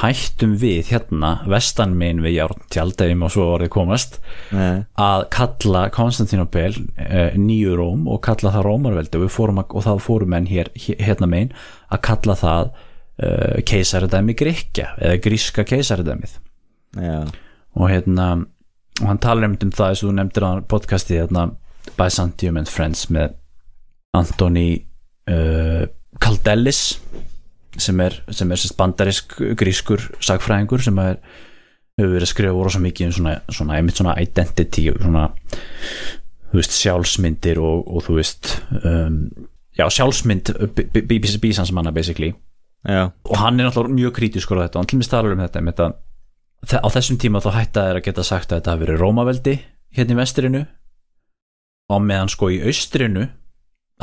hættum 0.00 0.54
við 0.56 0.88
hérna 0.88 1.34
vestanmein 1.50 2.22
við 2.24 2.38
járn 2.38 2.62
tjaldæfum 2.72 3.26
og 3.26 3.32
svo 3.34 3.48
orðið 3.58 3.72
komast 3.74 4.16
Nei, 4.54 4.84
að 4.96 5.26
kalla 5.34 5.82
Konstantinopel 5.92 6.70
uh, 6.72 7.34
nýju 7.36 7.76
Róm 7.76 8.06
og 8.08 8.22
kalla 8.24 8.54
það 8.54 8.66
Rómarveldi. 8.70 9.20
Og, 9.20 9.26
við 9.26 10.00
fórum 10.06 10.32
menn 10.32 10.48
hér, 10.48 10.72
hér 10.72 11.02
hérna 11.04 11.28
megin 11.28 11.52
að 11.92 12.02
kalla 12.08 12.38
það 12.40 12.72
uh, 12.72 13.60
keisaradæmi 13.68 14.36
Gríkja 14.38 14.94
eða 14.96 15.20
gríska 15.26 15.66
keisaradæmið 15.68 16.38
Já, 16.96 17.28
og 17.76 17.88
hérna 17.88 18.32
og 19.00 19.06
hann 19.08 19.20
talar 19.20 19.48
um 19.48 19.56
það 19.56 19.92
eins 19.92 20.02
og 20.02 20.08
þú 20.08 20.14
nefndir 20.16 20.44
á 20.44 20.52
podcasti 20.68 21.20
hérna 21.20 21.46
Byzantium 21.96 22.58
and 22.60 22.68
Friends 22.68 23.06
með 23.12 23.36
Antoni 24.16 24.84
uh, 25.30 25.84
Kaldellis 26.22 26.82
sem 27.80 28.00
er, 28.04 28.18
sem 28.30 28.50
er 28.52 28.60
sérst 28.60 28.76
bandarisk 28.76 29.38
grískur 29.58 30.02
sagfræðingur 30.20 30.82
sem 30.84 30.98
er, 31.00 31.16
hefur 31.96 32.12
verið 32.16 32.26
að 32.26 32.32
skrifa 32.34 32.56
voru 32.56 32.72
svo 32.74 32.82
mikið 32.84 33.06
um 33.08 33.14
svona, 33.16 33.32
svona, 33.48 33.78
svona 33.96 34.16
identity 34.20 34.84
og 34.92 35.00
svona 35.00 35.22
þú 36.52 36.60
veist, 36.60 36.74
sjálfsmyndir 36.76 37.60
og, 37.64 37.86
og 37.88 38.04
þú 38.04 38.18
veist 38.18 38.50
um, 38.84 39.16
já, 39.78 39.86
sjálfsmynd 39.88 40.52
bísansamanna 41.40 41.92
basically. 41.96 42.34
Já, 42.84 43.08
og 43.24 43.36
hann 43.38 43.60
er 43.62 43.68
náttúrulega 43.70 43.94
mjög 43.94 44.16
krítiskur 44.18 44.58
á 44.58 44.66
þetta 44.66 44.76
og 44.76 44.82
hann 44.82 44.90
til 44.90 44.98
mig 45.00 45.06
staðar 45.06 45.36
um 45.36 45.42
þetta, 45.44 45.60
um 45.62 45.68
þetta 45.70 45.86
þe- 46.72 46.80
á 46.82 46.88
þessum 46.96 47.18
tíma 47.22 47.40
þá 47.44 47.50
hætta 47.56 47.84
er 47.88 48.00
að 48.00 48.04
geta 48.08 48.24
sagt 48.26 48.50
að 48.52 48.58
þetta 48.60 48.72
hafi 48.74 48.84
verið 48.84 49.00
Rómaveldi 49.04 49.54
hérna 49.96 50.16
í 50.16 50.18
vestrinu. 50.18 50.62
Og 51.92 52.02
meðan 52.04 52.30
sko 52.32 52.50
í 52.52 52.58
austrinu 52.66 53.28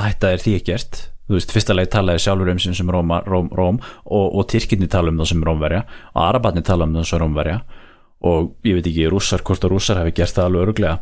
hætta 0.06 0.34
er 0.34 0.44
því 0.44 0.56
ekkert. 0.60 1.04
Þú 1.30 1.38
veist, 1.38 1.52
fyrsta 1.54 1.76
leið 1.76 1.92
talaði 1.94 2.24
sjálfur 2.24 2.50
um 2.50 2.60
sem 2.62 2.74
sem 2.78 2.90
Róma, 2.90 3.20
Róm, 3.28 3.52
Róm 3.54 3.78
og, 4.06 4.26
og 4.34 4.48
Tyrkinni 4.50 4.90
tala 4.90 5.12
um 5.14 5.20
það 5.22 5.30
sem 5.34 5.44
Rómverja 5.46 5.84
og 6.16 6.24
Arabatni 6.26 6.64
tala 6.66 6.88
um 6.90 6.96
það 6.98 7.06
sem 7.12 7.22
Rómverja. 7.22 7.60
Og 8.30 8.50
ég 8.68 8.80
veit 8.80 8.90
ekki, 8.90 9.06
rússar, 9.12 9.44
hvort 9.46 9.64
að 9.64 9.76
rússar 9.76 10.02
hafi 10.02 10.16
gert 10.18 10.36
það 10.36 10.50
alveg 10.50 10.66
öruglega 10.66 10.98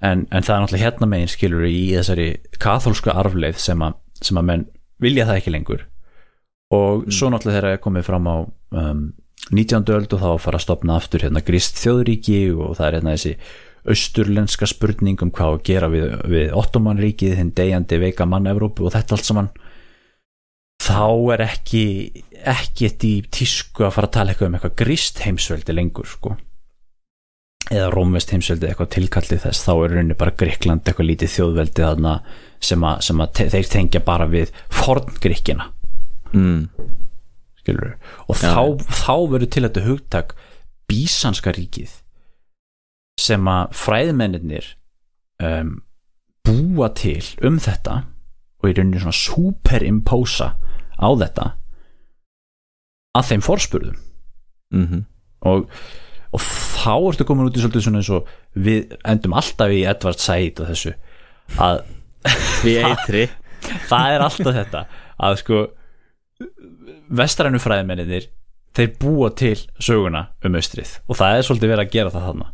en, 0.00 0.26
en 0.30 0.44
það 0.44 0.54
er 0.54 0.62
náttúrulega 0.62 0.84
hérna 0.86 1.08
megin 1.10 1.30
skilur 1.32 1.66
í 1.68 1.78
þessari 1.96 2.28
kathólsku 2.62 3.12
arfleið 3.12 3.58
sem 3.62 3.82
að, 3.84 3.96
sem 4.22 4.38
að 4.38 4.50
menn 4.50 4.66
vilja 5.02 5.26
það 5.28 5.40
ekki 5.40 5.54
lengur. 5.54 5.86
Og 6.74 7.08
svo 7.14 7.30
náttúrulega 7.32 7.58
þegar 7.58 7.70
er 7.72 7.82
komið 7.82 8.06
fram 8.06 8.28
á 8.28 8.36
um, 8.38 9.02
19. 9.54 9.88
öld 9.94 10.12
og 10.14 10.22
þá 10.22 10.30
fara 10.44 10.60
að 10.60 10.66
stopna 10.66 10.98
aftur 10.98 11.24
hérna 11.24 11.42
grist 11.44 11.80
þjóðríki 11.80 12.40
og 12.52 12.76
það 12.78 12.86
er 12.86 12.98
hérna 12.98 13.14
þessi 13.16 13.34
austurlenska 13.92 14.68
spurning 14.68 15.20
um 15.24 15.32
hvað 15.34 15.56
að 15.56 15.64
gera 15.68 15.88
við, 15.92 16.10
við 16.28 16.52
ottomanríkið, 16.58 17.36
hinn 17.38 17.54
degjandi 17.56 18.00
veika 18.02 18.26
mann 18.28 18.48
Evrópu 18.50 18.88
og 18.88 18.94
þetta 18.94 19.16
allt 19.16 19.28
saman 19.28 19.50
þá 20.82 21.06
er 21.34 21.44
ekki 21.48 21.84
ekkert 22.38 23.06
í 23.06 23.14
tísku 23.34 23.86
að 23.86 23.96
fara 23.96 24.10
að 24.10 24.14
tala 24.18 24.32
eitthvað 24.34 24.50
um 24.50 24.58
eitthvað 24.58 24.76
grist 24.78 25.24
heimsveldi 25.24 25.74
lengur 25.74 26.06
sko. 26.08 26.36
Eða 27.68 27.88
rómvest 27.92 28.30
heimsveldi 28.32 28.68
eitthvað 28.68 28.92
tilkallið 28.94 29.42
þess 29.44 29.66
þá 29.66 29.72
er 29.74 29.96
rauninni 29.96 30.16
bara 30.18 30.36
Gríkland 30.40 30.86
eitthvað 30.86 31.10
lítið 31.10 31.34
þjóðveldi 31.34 31.84
þarna 31.84 32.14
sem 32.64 32.86
að, 32.86 33.02
sem 33.04 33.20
að 33.20 33.34
te 33.36 33.48
þeir 33.52 33.72
tengja 33.74 34.00
bara 34.06 34.28
við 34.30 34.54
forngríkina 34.72 35.66
mm, 36.32 36.62
skilur 37.60 37.92
og 38.26 38.38
þá, 38.40 38.62
þá 38.88 39.14
verður 39.34 39.52
til 39.52 39.64
þetta 39.66 39.84
hugtak 39.84 40.34
bísanska 40.88 41.52
ríkið 41.58 41.92
sem 43.18 43.50
að 43.50 43.74
fræðmennir 43.76 44.72
um, 45.42 45.78
búa 46.46 46.90
til 46.96 47.24
um 47.44 47.58
þetta 47.62 48.02
og 48.58 48.70
í 48.70 48.74
rauninni 48.74 49.02
svona 49.02 49.18
superimposa 49.18 50.52
á 50.98 51.08
þetta 51.20 51.46
að 53.18 53.30
þeim 53.32 53.44
forspurðum. 53.46 54.02
Mm 54.74 55.06
og, 55.46 55.68
og 56.34 56.42
þá 56.42 56.94
ertu 56.96 57.26
komin 57.28 57.46
út 57.46 57.56
í 57.56 57.62
svolítið 57.62 57.84
svona 57.84 58.00
eins 58.02 58.10
og 58.10 58.30
við 58.58 58.96
endum 59.06 59.36
alltaf 59.38 59.70
í 59.70 59.84
Edvard 59.86 60.18
Said 60.22 60.58
og 60.62 60.72
þessu 60.72 60.94
að 61.62 61.84
við 62.66 62.80
eitri. 62.88 63.28
það 63.86 64.14
er 64.16 64.24
alltaf 64.26 64.58
þetta 64.58 64.82
að 65.28 65.38
sko 65.42 65.60
vestrænu 67.20 67.60
fræðimennir 67.62 68.28
þeir 68.76 68.92
búa 69.00 69.30
til 69.38 69.56
söguna 69.82 70.28
um 70.44 70.58
austrið 70.58 70.98
og 71.06 71.18
það 71.18 71.36
er 71.36 71.46
svolítið 71.46 71.72
verið 71.72 71.86
að 71.86 71.94
gera 71.94 72.14
það 72.14 72.26
þarna 72.28 72.50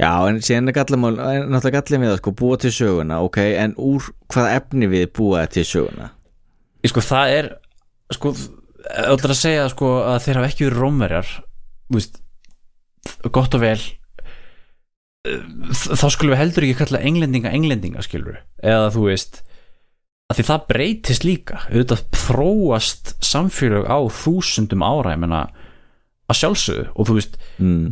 já, 0.00 0.10
en 0.28 0.40
síðan 0.44 0.72
er 0.72 0.76
gallamál 0.76 1.18
er 1.18 1.44
náttúrulega 1.46 1.80
gallið 1.80 2.02
með 2.02 2.14
að 2.14 2.18
sko 2.22 2.34
búa 2.40 2.58
til 2.60 2.72
söguna 2.74 3.20
ok, 3.26 3.38
en 3.62 3.76
úr 3.78 4.08
hvaða 4.32 4.56
efni 4.58 4.90
við 4.90 5.06
búa 5.18 5.44
til 5.50 5.66
söguna? 5.68 6.10
Ég 6.84 6.92
sko 6.92 7.04
það 7.04 7.36
er 7.36 7.52
sko, 8.16 8.34
öllur 9.06 9.34
að 9.36 9.40
segja 9.42 9.68
sko 9.70 9.94
að 10.08 10.20
þeir 10.26 10.40
hafa 10.40 10.50
ekki 10.50 10.66
verið 10.66 10.82
rómverjar 10.82 11.32
veist, 11.94 12.20
gott 13.30 13.54
og 13.58 13.62
vel 13.62 13.78
eh, 15.28 15.44
þá 15.74 16.08
skulum 16.08 16.34
við 16.34 16.42
heldur 16.42 16.66
ekki 16.66 16.80
kalla 16.82 17.04
englendinga 17.10 17.54
englendinga 17.54 18.04
skilur 18.06 18.42
eða 18.62 18.90
þú 18.94 19.06
veist 19.10 19.44
að 20.30 20.38
því 20.38 20.46
það 20.46 20.66
breytist 20.70 21.26
líka. 21.26 21.60
Auðvitað 21.70 22.04
þróast 22.22 23.14
samfélag 23.24 23.88
á 23.90 23.98
þúsundum 24.14 24.84
ára 24.86 25.16
ég 25.16 25.22
menna 25.24 25.40
að 26.30 26.38
sjálfsögðu. 26.38 26.84
Og 26.94 27.08
þú 27.08 27.16
veist 27.18 27.38
mm, 27.58 27.86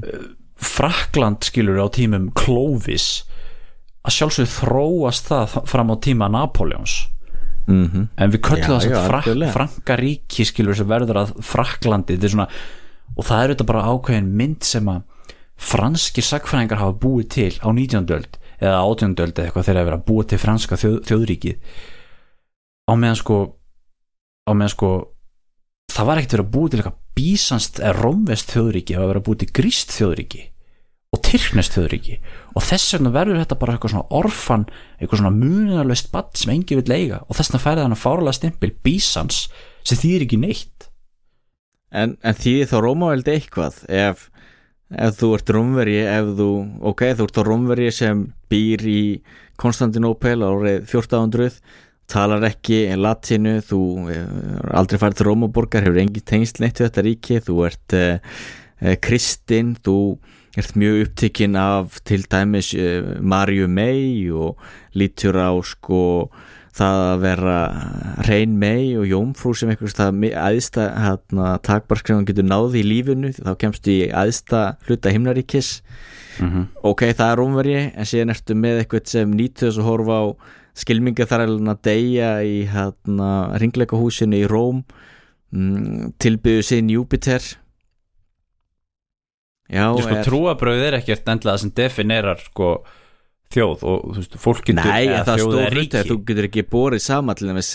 Frakland 0.59 1.47
skilur 1.47 1.79
á 1.79 1.87
tímum 1.95 2.31
Clovis 2.35 3.25
að 4.07 4.17
sjálfsögðu 4.17 4.51
þróast 4.55 5.31
það 5.31 5.57
fram 5.71 5.93
á 5.93 5.97
tíma 6.03 6.29
Napoleons 6.33 6.97
mm 7.69 8.09
en 8.17 8.33
við 8.33 8.41
köllum 8.43 8.81
það 8.81 9.07
frak, 9.07 9.27
algjörlega. 9.27 9.53
Frankaríki 9.53 10.47
skilur 10.49 10.77
sem 10.79 10.89
verður 10.89 11.23
að 11.23 11.35
Fraklandi 11.45 12.17
þetta 12.17 12.27
er 12.27 12.35
svona, 12.35 12.49
og 13.15 13.29
það 13.29 13.43
er 13.43 13.53
þetta 13.53 13.69
bara 13.69 13.87
ákveðin 13.93 14.33
mynd 14.41 14.65
sem 14.65 14.89
að 14.89 15.03
franski 15.59 16.23
sagfræðingar 16.23 16.81
hafa 16.81 16.97
búið 17.03 17.29
til 17.35 17.53
á 17.61 17.69
19. 17.69 18.09
öld 18.15 18.39
eða 18.59 18.81
18. 18.83 19.15
öld 19.19 19.39
eða 19.39 19.47
eitthvað 19.47 19.69
þegar 19.69 19.81
að 19.81 19.89
vera 19.89 19.99
að 19.99 20.07
búið 20.09 20.29
til 20.33 20.39
franska 20.43 20.79
þjóð, 20.79 20.99
þjóðríkið 21.11 21.57
á 22.89 22.93
meðan 22.95 23.21
sko 23.21 23.39
á 24.49 24.53
meðan 24.55 24.75
sko 24.75 24.91
það 25.93 26.09
var 26.09 26.21
ekkert 26.21 26.37
verið 26.37 26.47
að 26.47 26.55
búið 26.55 26.71
til 26.71 26.81
eitthvað 26.83 27.01
bísanst 27.19 27.81
eða 27.83 27.97
romvest 27.99 28.55
þjóðríki 28.55 28.95
það 28.95 29.03
var 29.03 29.13
verið 29.13 29.23
að 29.23 29.29
búið 29.29 29.43
til 29.43 29.53
gríst 29.59 29.95
þjóðríki 29.97 30.45
og 31.15 31.23
tyrknest 31.25 31.73
þjóðríki. 31.73 32.19
Og 32.53 32.65
þess 32.65 32.95
vegna 32.97 33.13
verður 33.15 33.41
þetta 33.41 33.59
bara 33.61 33.75
eitthvað 33.75 33.95
svona 33.95 34.19
orfan 34.19 34.67
eitthvað 34.99 35.23
svona 35.23 35.37
munarlaust 35.37 36.11
badd 36.13 36.35
sem 36.37 36.53
engi 36.53 36.77
vil 36.77 36.93
eiga. 36.93 37.23
Og 37.27 37.39
þess 37.39 37.53
vegna 37.53 37.63
færði 37.65 37.85
hann 37.87 37.97
að 37.97 38.03
fárlega 38.03 38.37
stimpil 38.37 38.73
bísans 38.85 39.47
sem 39.89 40.01
þýðir 40.01 40.27
ekki 40.27 40.41
neitt. 40.43 40.89
En, 41.89 42.19
en 42.21 42.37
því 42.37 42.55
þá 42.69 42.77
Rómaveldi 42.85 43.35
eitthvað? 43.39 43.81
Ef, 43.89 44.27
ef 44.93 45.17
þú 45.17 45.33
ert 45.39 45.53
rómveri 45.57 45.99
ef 46.05 46.33
þú, 46.37 46.49
ok, 46.93 47.05
þú 47.17 47.29
ert 47.29 47.41
á 47.41 47.43
rómveri 47.49 47.91
sem 47.95 48.27
býr 48.53 48.85
í 48.85 49.03
Konstantinopel 49.59 50.43
árið 50.45 50.85
1400 50.85 51.57
talar 52.09 52.47
ekki 52.49 52.87
latinu 52.97 53.59
þú 53.65 53.83
eh, 54.13 54.25
aldrei 54.77 55.01
farið 55.01 55.21
til 55.21 55.29
Rómaborgar 55.29 55.85
hefur 55.85 56.01
engin 56.01 56.25
tengsl 56.25 56.65
neitt 56.65 56.81
við 56.81 56.89
þetta 56.89 57.07
ríki 57.07 57.41
þú 57.45 57.61
ert 57.69 57.97
eh, 57.99 58.97
kristinn 59.05 59.75
þú 59.85 59.99
ert 60.59 60.77
mjög 60.79 61.03
upptekinn 61.05 61.59
af 61.61 61.99
til 62.09 62.23
dæmis 62.31 62.73
eh, 62.75 63.19
Marju 63.21 63.69
May 63.69 64.31
og 64.33 64.57
lítur 64.97 65.37
á 65.37 65.53
sko 65.67 66.31
það 66.79 67.01
að 67.05 67.23
vera 67.25 67.57
reyn 68.29 68.55
mei 68.59 68.95
og 68.99 69.09
jómfrú 69.09 69.55
sem 69.57 69.73
eitthvað 69.73 69.97
það 69.99 70.37
aðsta 70.39 70.85
hérna, 71.03 71.57
takbarskrifan 71.67 72.27
getur 72.29 72.47
náði 72.47 72.83
í 72.83 72.87
lífinu 72.87 73.33
þá 73.35 73.51
kemstu 73.59 73.95
í 73.95 74.11
aðsta 74.15 74.79
hluta 74.87 75.13
himnaríkis 75.15 75.81
mm 76.39 76.49
-hmm. 76.49 76.65
ok, 76.83 77.03
það 77.19 77.33
er 77.33 77.39
rómverji 77.39 77.83
en 77.95 78.07
síðan 78.07 78.35
ertu 78.35 78.55
með 78.55 78.83
eitthvað 78.83 79.11
sem 79.15 79.35
nýtur 79.35 79.69
þess 79.69 79.83
að 79.83 79.91
horfa 79.91 80.15
á 80.23 80.27
skilminga 80.79 81.27
þar 81.29 81.47
að 81.49 81.71
deyja 81.87 82.33
í 82.47 82.63
hérna, 82.71 83.31
ringleikahúsinu 83.59 84.39
í 84.39 84.49
Róm. 84.51 84.85
Mm, 85.49 86.13
tilbyðu 86.21 86.65
sinn 86.67 86.91
Júpiter 86.93 87.41
já, 89.73 89.85
sko, 89.97 90.09
er 90.13 90.27
trúabröð 90.27 90.83
er 90.89 90.97
ekkert 90.99 91.29
endlega 91.33 91.63
sem 91.63 91.71
definerar 91.77 92.43
sko, 92.43 92.73
þjóð 93.55 93.85
og 93.89 94.03
þú 94.11 94.19
veist, 94.19 94.37
fólk 94.43 94.67
getur 94.67 94.83
Nei, 94.83 95.07
eða 95.07 95.23
það 95.29 95.45
eða 95.47 95.71
hluti 95.73 96.01
að 96.01 96.11
þú 96.11 96.19
getur 96.29 96.49
ekki 96.51 96.67
borið 96.69 97.05
sama 97.05 97.37
til 97.39 97.49
dæmis 97.49 97.71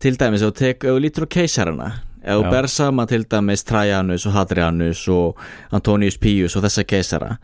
til 0.00 0.14
dæmis 0.16 0.46
þú 0.46 0.50
tek, 0.62 0.88
lítur 0.96 1.28
á 1.28 1.34
keisarana 1.36 1.90
ef 2.20 2.40
þú 2.40 2.52
ber 2.56 2.70
sama 2.72 3.06
til 3.08 3.26
dæmis 3.28 3.68
Trajanus 3.68 4.24
og 4.28 4.36
Hadrianus 4.36 5.06
og 5.12 5.44
Antonius 5.76 6.16
Pius 6.20 6.56
og 6.56 6.64
þessa 6.64 6.86
keisara 6.88 7.34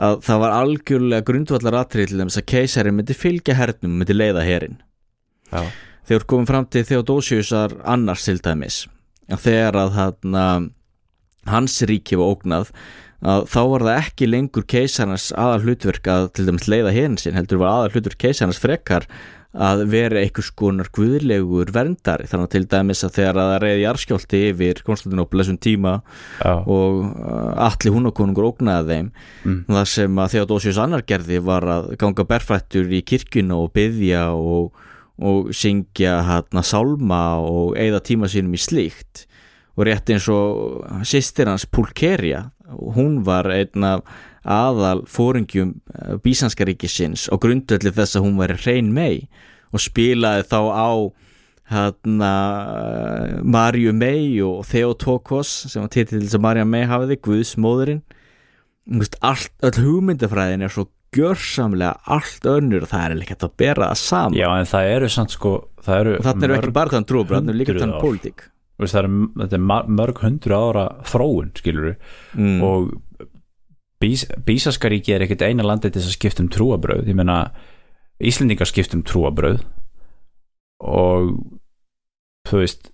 að 0.00 0.22
það 0.24 0.40
var 0.42 0.56
algjörlega 0.56 1.26
grundvallar 1.28 1.76
atrið 1.82 2.10
til 2.12 2.20
dæmis 2.22 2.38
að 2.40 2.48
keisari 2.54 2.94
myndi 2.94 3.16
fylgja 3.16 3.56
hernum 3.58 3.98
myndi 4.00 4.16
leiða 4.16 4.44
herin 4.46 4.78
Já. 5.50 5.66
þegar 6.08 6.26
komum 6.32 6.48
fram 6.48 6.68
til 6.70 6.86
Theodosiusar 6.88 7.76
annars 7.84 8.24
til 8.28 8.38
dæmis 8.40 8.84
að 9.30 9.44
þegar 9.46 9.78
að 9.84 9.92
þarna, 9.98 10.46
hans 11.50 11.76
ríki 11.86 12.18
var 12.18 12.34
ógnað 12.34 12.72
að 13.20 13.44
þá 13.52 13.60
var 13.74 13.84
það 13.84 13.98
ekki 13.98 14.30
lengur 14.30 14.64
keisarnas 14.68 15.28
aðal 15.36 15.66
hlutverk 15.66 16.08
að 16.08 16.30
til 16.36 16.46
dæmis 16.48 16.70
leiða 16.72 16.94
herin 16.96 17.20
sinn 17.20 17.36
heldur 17.36 17.60
var 17.60 17.74
aðal 17.74 17.98
hlutverk 17.98 18.22
keisarnas 18.24 18.60
frekar 18.62 19.06
að 19.50 19.80
vera 19.90 20.20
einhvers 20.20 20.50
konar 20.54 20.86
guðlegur 20.94 21.72
verndari 21.74 22.28
þannig 22.30 22.50
til 22.52 22.62
dæmis 22.70 23.00
að 23.02 23.16
þegar 23.16 23.38
að 23.42 23.48
það 23.50 23.62
reyði 23.64 23.80
jarðskjólti 23.82 24.42
yfir 24.52 24.82
Konstantinopel 24.86 25.40
þessum 25.42 25.58
tíma 25.58 25.94
Já. 26.38 26.52
og 26.70 27.00
uh, 27.08 27.66
allir 27.66 27.96
húnakonungur 27.96 28.46
ógnaði 28.52 28.94
þeim 28.94 29.10
Mm. 29.40 29.64
það 29.72 29.86
sem 29.88 30.18
að 30.20 30.30
Theodosius 30.34 30.78
annar 30.78 31.02
gerði 31.08 31.38
var 31.42 31.64
að 31.64 31.90
ganga 31.98 32.24
berfættur 32.28 32.90
í 32.92 33.00
kirkjuna 33.02 33.56
og 33.56 33.72
byðja 33.72 34.22
og, 34.36 34.70
og 35.18 35.50
syngja 35.56 36.18
hérna 36.28 36.62
sálma 36.62 37.22
og 37.40 37.74
eigða 37.80 38.02
tíma 38.04 38.28
sínum 38.28 38.54
í 38.54 38.60
slíkt 38.60 39.24
og 39.78 39.86
rétt 39.88 40.12
eins 40.12 40.28
og 40.28 40.84
sýstir 41.08 41.48
hans 41.48 41.64
Pulkeria 41.66 42.50
hún 42.70 43.22
var 43.26 43.48
einn 43.50 43.82
af 43.82 44.04
aðal 44.44 45.04
fóringjum 45.10 45.74
bísanska 46.24 46.64
ríkisins 46.68 47.28
og 47.32 47.42
grundöldi 47.44 47.92
þess 47.92 48.16
að 48.16 48.26
hún 48.26 48.38
var 48.40 48.54
reyn 48.64 48.92
mei 48.96 49.26
og 49.70 49.82
spilaði 49.84 50.46
þá 50.48 50.60
á 50.72 50.90
hérna 51.70 52.30
Marju 53.46 53.92
May 53.94 54.40
og 54.42 54.64
Theotokos 54.70 55.50
sem 55.70 55.84
var 55.84 55.92
titill 55.92 56.24
sem 56.30 56.42
Marja 56.42 56.64
May 56.66 56.88
hafiði 56.90 57.20
Guðsmóðurinn 57.26 58.02
allt, 59.22 59.52
öll 59.62 59.76
hugmyndafræðin 59.78 60.64
er 60.66 60.72
svo 60.72 60.88
gjörsamlega 61.14 61.98
allt 62.10 62.46
önnur 62.46 62.86
og 62.86 62.90
það 62.90 63.04
er 63.04 63.22
ekki 63.24 63.36
að 63.36 63.52
bera 63.58 63.90
það 63.90 64.00
saman. 64.02 64.38
Já, 64.38 64.48
en 64.54 64.70
það 64.70 64.94
eru 64.94 65.10
samt 65.10 65.34
sko 65.34 65.52
það 65.84 66.00
eru 66.00 66.16
þannig 66.26 66.46
eru 66.46 66.56
ekki 66.56 66.74
bara 66.78 66.94
þann 66.94 67.06
trúbröð, 67.10 67.36
þannig 67.36 67.54
eru 67.54 67.60
líka 67.60 67.76
þann 67.78 67.94
pólitík. 68.00 68.44
Það 68.80 68.98
er, 69.02 69.08
þetta 69.42 69.58
er 69.58 69.64
mörg 70.00 70.20
hundru 70.24 70.56
ára 70.56 70.84
þróun 71.10 71.50
skilur 71.58 71.90
mm. 72.32 72.60
og 72.64 72.92
bís, 74.00 74.24
Bísaskaríki 74.46 75.14
er 75.14 75.26
ekkit 75.26 75.44
eina 75.48 75.66
landið 75.66 75.94
til 75.94 76.02
þess 76.02 76.12
að 76.12 76.18
skipta 76.18 76.44
um 76.44 76.50
trúabröð 76.52 77.10
ég 77.10 77.18
meina 77.18 77.42
Íslendingar 78.20 78.68
skipta 78.68 78.98
um 78.98 79.04
trúabröð 79.06 79.62
og 80.80 81.36
þú 82.48 82.64
veist 82.64 82.90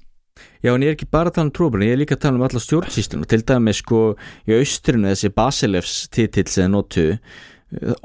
Já, 0.61 0.75
en 0.75 0.83
ég 0.83 0.91
er 0.91 0.97
ekki 0.97 1.09
bara 1.09 1.31
að 1.31 1.37
tala 1.37 1.47
um 1.47 1.53
trúbröð, 1.57 1.87
ég 1.87 1.95
er 1.95 2.01
líka 2.03 2.17
að 2.17 2.25
tala 2.27 2.37
um 2.37 2.45
alla 2.45 2.61
stjórnsýsluna, 2.61 3.29
til 3.31 3.45
dæmis 3.47 3.81
sko 3.81 4.01
í 4.45 4.57
austrinu 4.59 5.13
þessi 5.13 5.31
Basilefs 5.33 5.95
titill 6.13 6.51
sem 6.53 6.73
notu 6.75 7.07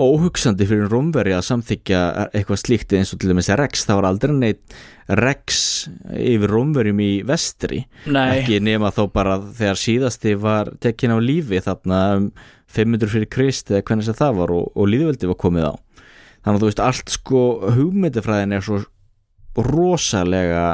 óhugsandi 0.01 0.65
fyrir 0.65 0.89
Rómveri 0.89 1.35
að 1.37 1.43
samþykja 1.45 1.99
eitthvað 2.31 2.61
slíkt 2.63 2.95
eins 2.97 3.11
og 3.13 3.21
til 3.21 3.29
dæmis 3.29 3.51
Rex, 3.59 3.83
það 3.85 3.99
var 3.99 4.07
aldrei 4.09 4.33
neitt 4.33 4.77
Rex 5.19 5.59
yfir 6.17 6.49
Rómverjum 6.49 7.01
í 7.03 7.11
vestri. 7.27 7.83
Nei, 8.09 8.39
ekki 8.39 8.61
nema 8.63 8.89
þó 8.95 9.03
bara 9.13 9.37
þegar 9.43 9.81
síðasti 9.83 10.33
var 10.41 10.73
tekin 10.81 11.13
á 11.13 11.19
lífi 11.21 11.61
þarna 11.61 12.01
um 12.17 12.27
500 12.75 13.11
fyrir 13.11 13.29
Krist 13.31 13.71
eða 13.71 13.83
hvernig 13.89 14.17
það 14.17 14.39
var 14.39 14.55
og, 14.55 14.71
og 14.75 14.89
líðveldi 14.89 15.29
var 15.29 15.39
komið 15.41 15.69
á. 15.69 15.73
Þannig 16.41 16.57
að 16.57 16.63
þú 16.63 16.71
veist 16.71 16.83
allt 16.87 17.13
sko 17.13 17.43
hugmyndafræðin 17.77 18.57
er 18.57 18.65
svo 18.65 18.81
rosalega 19.61 20.65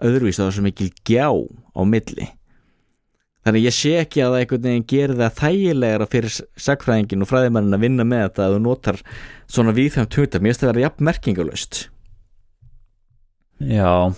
öðruvís 0.00 0.40
það 0.40 0.48
er 0.48 0.56
svo 0.56 0.66
mikil 0.66 0.90
gjá 1.06 1.28
á 1.30 1.80
milli. 1.86 2.30
Þannig 3.40 3.64
ég 3.64 3.72
sé 3.76 3.94
ekki 4.02 4.20
að 4.20 4.34
það 4.34 4.42
einhvern 4.42 4.66
veginn 4.66 4.88
gerir 4.90 5.20
það 5.20 5.38
þægilegra 5.38 6.08
fyrir 6.12 6.34
sagfræðingin 6.60 7.24
og 7.24 7.30
fræðimannin 7.30 7.76
að 7.78 7.86
vinna 7.86 8.04
með 8.04 8.26
þetta 8.26 8.46
að 8.46 8.56
þú 8.56 8.60
notar 8.66 8.98
svona 9.48 9.76
viðfæmt 9.76 10.12
tungtar, 10.12 10.42
mér 10.42 10.52
finnst 10.52 10.64
það 10.64 10.68
að 10.68 10.74
vera 10.74 10.86
jafn 10.88 11.08
merkingalöst 11.08 11.80
já 13.60 14.12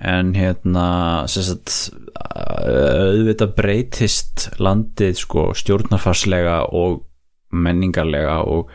en 0.00 0.32
hérna 0.38 0.86
sagt, 1.26 1.90
auðvitað 2.14 3.54
breytist 3.58 4.48
landið 4.62 5.16
sko 5.24 5.48
stjórnarfarslega 5.58 6.60
og 6.70 7.00
menningarlega 7.50 8.40
og, 8.46 8.68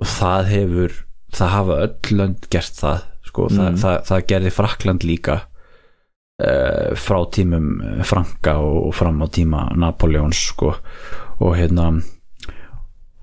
og 0.00 0.06
það 0.08 0.50
hefur 0.52 0.94
það 1.32 1.52
hafa 1.56 1.78
öll 1.86 2.16
lönd 2.18 2.48
gert 2.52 2.76
það 2.78 3.02
sko, 3.28 3.48
það, 3.52 3.68
Mm. 3.72 3.80
það, 3.82 3.96
það 4.08 4.26
gerði 4.32 4.50
Frakland 4.52 5.04
líka 5.08 5.36
uh, 6.42 6.90
frá 6.96 7.18
tímum 7.32 7.68
Franka 8.04 8.56
og, 8.60 8.78
og 8.88 8.94
fram 8.96 9.22
á 9.24 9.26
tíma 9.32 9.62
Napoleons 9.76 10.40
sko 10.52 10.74
og 11.42 11.54
hérna 11.56 11.90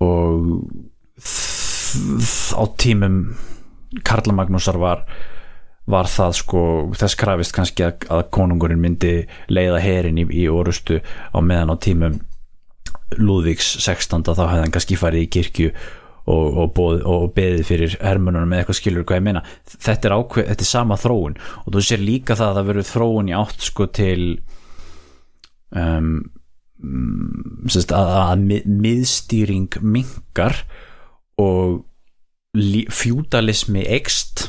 og 0.00 0.64
á 2.54 2.64
tímum 2.78 3.20
Karla 4.06 4.32
Magnúsar 4.34 4.78
var 4.78 5.04
var 5.92 6.08
það 6.10 6.34
sko 6.40 6.64
þess 6.96 7.18
krafist 7.20 7.54
kannski 7.56 7.86
að, 7.86 8.06
að 8.12 8.26
konungurinn 8.34 8.82
myndi 8.82 9.14
leiða 9.52 9.80
herin 9.84 10.20
í, 10.20 10.26
í 10.42 10.48
orustu 10.50 11.00
á 11.02 11.38
meðan 11.42 11.74
á 11.74 11.76
tímum 11.82 12.20
Lúðvíks 13.18 13.72
16. 13.82 14.22
þá 14.22 14.44
hefði 14.44 14.62
hann 14.62 14.74
kannski 14.74 14.98
farið 14.98 15.24
í 15.26 15.30
kirkju 15.34 15.70
og, 16.30 16.46
og, 16.62 16.66
boð, 16.76 17.00
og 17.08 17.24
beðið 17.34 17.62
fyrir 17.66 17.96
hermununum 17.98 18.50
með 18.52 18.62
eitthvað 18.62 18.78
skilur 18.78 19.06
hvað 19.08 19.20
ég 19.20 19.26
meina 19.26 19.42
þetta 19.72 20.10
er, 20.10 20.14
ákveð, 20.14 20.48
þetta 20.52 20.66
er 20.66 20.70
sama 20.70 20.98
þróun 21.00 21.38
og 21.64 21.72
þú 21.74 21.84
sér 21.86 22.04
líka 22.04 22.36
það 22.38 22.50
að 22.52 22.58
það 22.60 22.68
verður 22.70 22.90
þróun 22.90 23.30
í 23.30 23.36
átt 23.40 23.66
sko 23.66 23.88
til 23.98 24.22
um, 25.74 26.12
mm, 26.78 27.66
sérst, 27.72 27.94
að, 27.96 28.14
að 28.20 28.46
mið- 28.46 28.70
miðstýring 28.86 29.80
minkar 29.82 30.62
og 31.40 31.80
fjúdalismi 32.90 33.84
ekst 33.98 34.48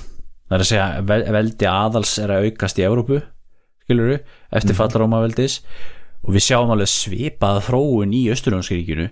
það 0.52 0.58
er 0.58 0.64
að 0.66 0.70
segja 0.70 0.88
vel- 1.08 1.28
veldi 1.38 1.68
aðals 1.72 2.18
er 2.20 2.34
að 2.36 2.50
aukast 2.50 2.80
í 2.82 2.84
Evrópu 2.86 3.22
skiluru, 3.86 4.18
eftir 4.52 4.76
fall 4.78 4.92
Rómaveldis. 4.92 5.62
Og 6.22 6.36
við 6.36 6.44
sjáum 6.46 6.70
alveg 6.76 6.90
svipað 6.92 7.64
þróun 7.66 8.12
í 8.14 8.26
Östurlundskrikinu 8.30 9.08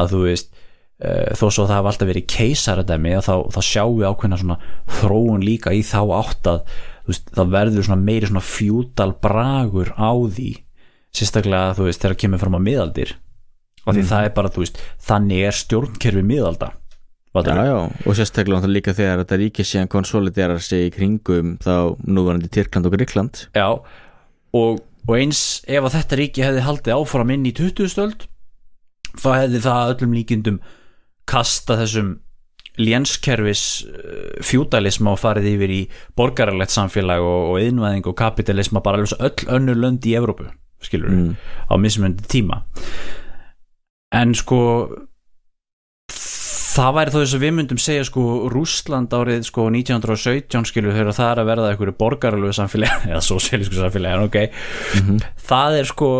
að 0.00 0.14
þú 0.14 0.20
veist 0.24 0.48
uh, 0.54 1.34
þó 1.36 1.44
svo 1.50 1.66
það 1.66 1.74
hafa 1.76 1.90
alltaf 1.92 2.08
verið 2.08 2.26
keisaradæmi 2.32 3.12
þá, 3.20 3.34
þá 3.52 3.60
sjáum 3.68 3.98
við 3.98 4.08
ákveðna 4.08 4.38
svona 4.40 4.56
þróun 5.02 5.44
líka 5.44 5.74
í 5.76 5.82
þá 5.84 6.00
átt 6.22 6.48
að 6.48 6.62
veist, 7.10 7.28
það 7.36 7.52
verður 7.58 7.88
svona 7.90 8.06
meiri 8.08 8.30
svona 8.30 8.46
fjúdal 8.48 9.10
bragur 9.26 9.92
á 9.98 10.10
því. 10.14 10.50
Sérstaklega 11.14 11.76
þú 11.76 11.90
veist 11.90 12.06
þegar 12.06 12.18
kemur 12.24 12.42
fram 12.42 12.56
á 12.56 12.60
miðaldir. 12.64 13.12
Og 13.84 13.92
því 13.92 14.06
það 14.08 14.30
er 14.30 14.34
bara 14.40 14.54
þú 14.54 14.64
veist 14.64 14.80
þannig 15.04 15.44
er 15.44 15.58
stjórnkerfi 15.60 16.24
miðalda 16.24 16.70
Já, 17.34 17.64
já, 17.66 17.76
og 18.06 18.14
sérstaklega 18.14 18.60
náttúrulega 18.60 18.76
líka 18.78 18.94
þegar 18.94 19.22
þetta 19.24 19.38
ríki 19.40 19.64
síðan 19.66 19.88
konsoliderar 19.90 20.60
sig 20.62 20.86
í 20.86 20.92
kringum 20.94 21.56
þá 21.64 21.96
núvarandi 22.06 22.50
Tyrkland 22.54 22.86
og 22.86 22.94
Gríkland 22.94 23.40
Já, 23.56 23.66
og, 24.54 24.82
og 25.08 25.14
eins 25.18 25.62
ef 25.66 25.82
að 25.88 25.96
þetta 25.98 26.18
ríki 26.20 26.44
hefði 26.46 26.62
haldið 26.68 26.94
áfram 26.94 27.32
inn 27.34 27.48
í 27.50 27.54
20 27.58 27.90
stöld 27.90 28.28
þá 29.18 29.28
hefði 29.40 29.62
það 29.66 29.90
öllum 29.96 30.14
líkindum 30.14 30.60
kasta 31.26 31.76
þessum 31.82 32.12
lénskerfis 32.78 33.64
uh, 33.86 34.42
fjúdalisma 34.42 35.12
og 35.14 35.20
farið 35.22 35.50
yfir 35.54 35.70
í 35.74 35.80
borgaralegt 36.18 36.72
samfélag 36.74 37.22
og, 37.22 37.52
og 37.54 37.60
innvæðing 37.62 38.06
og 38.10 38.16
kapitalisma 38.18 38.82
bara 38.82 39.02
öll 39.02 39.46
önnur 39.58 39.78
lönd 39.78 40.06
í 40.06 40.14
Evrópu 40.18 40.48
skilur 40.84 41.08
Mm. 41.14 41.36
á 41.70 41.74
mismunandi 41.80 42.26
tíma. 42.28 42.58
En 44.12 44.34
sko 44.34 44.58
það 46.74 46.94
væri 46.96 47.12
þá 47.14 47.18
þess 47.20 47.34
að 47.38 47.42
við 47.44 47.52
myndum 47.58 47.80
segja 47.82 48.04
sko 48.08 48.22
Rússland 48.52 49.12
árið 49.14 49.44
sko 49.48 49.66
1917 49.70 50.64
skilur 50.70 50.96
þegar 50.96 51.16
það 51.16 51.30
er 51.34 51.42
að 51.42 51.50
verða 51.50 51.68
einhverju 51.74 51.94
borgaralegu 52.00 52.56
samfélagi 52.56 53.08
eða 53.12 53.22
sosialísku 53.24 53.78
samfélagi 53.78 54.18
en 54.18 54.26
ok, 54.28 54.38
Mhm. 54.98 55.20
það 55.48 55.78
er 55.82 55.90
sko 55.92 56.10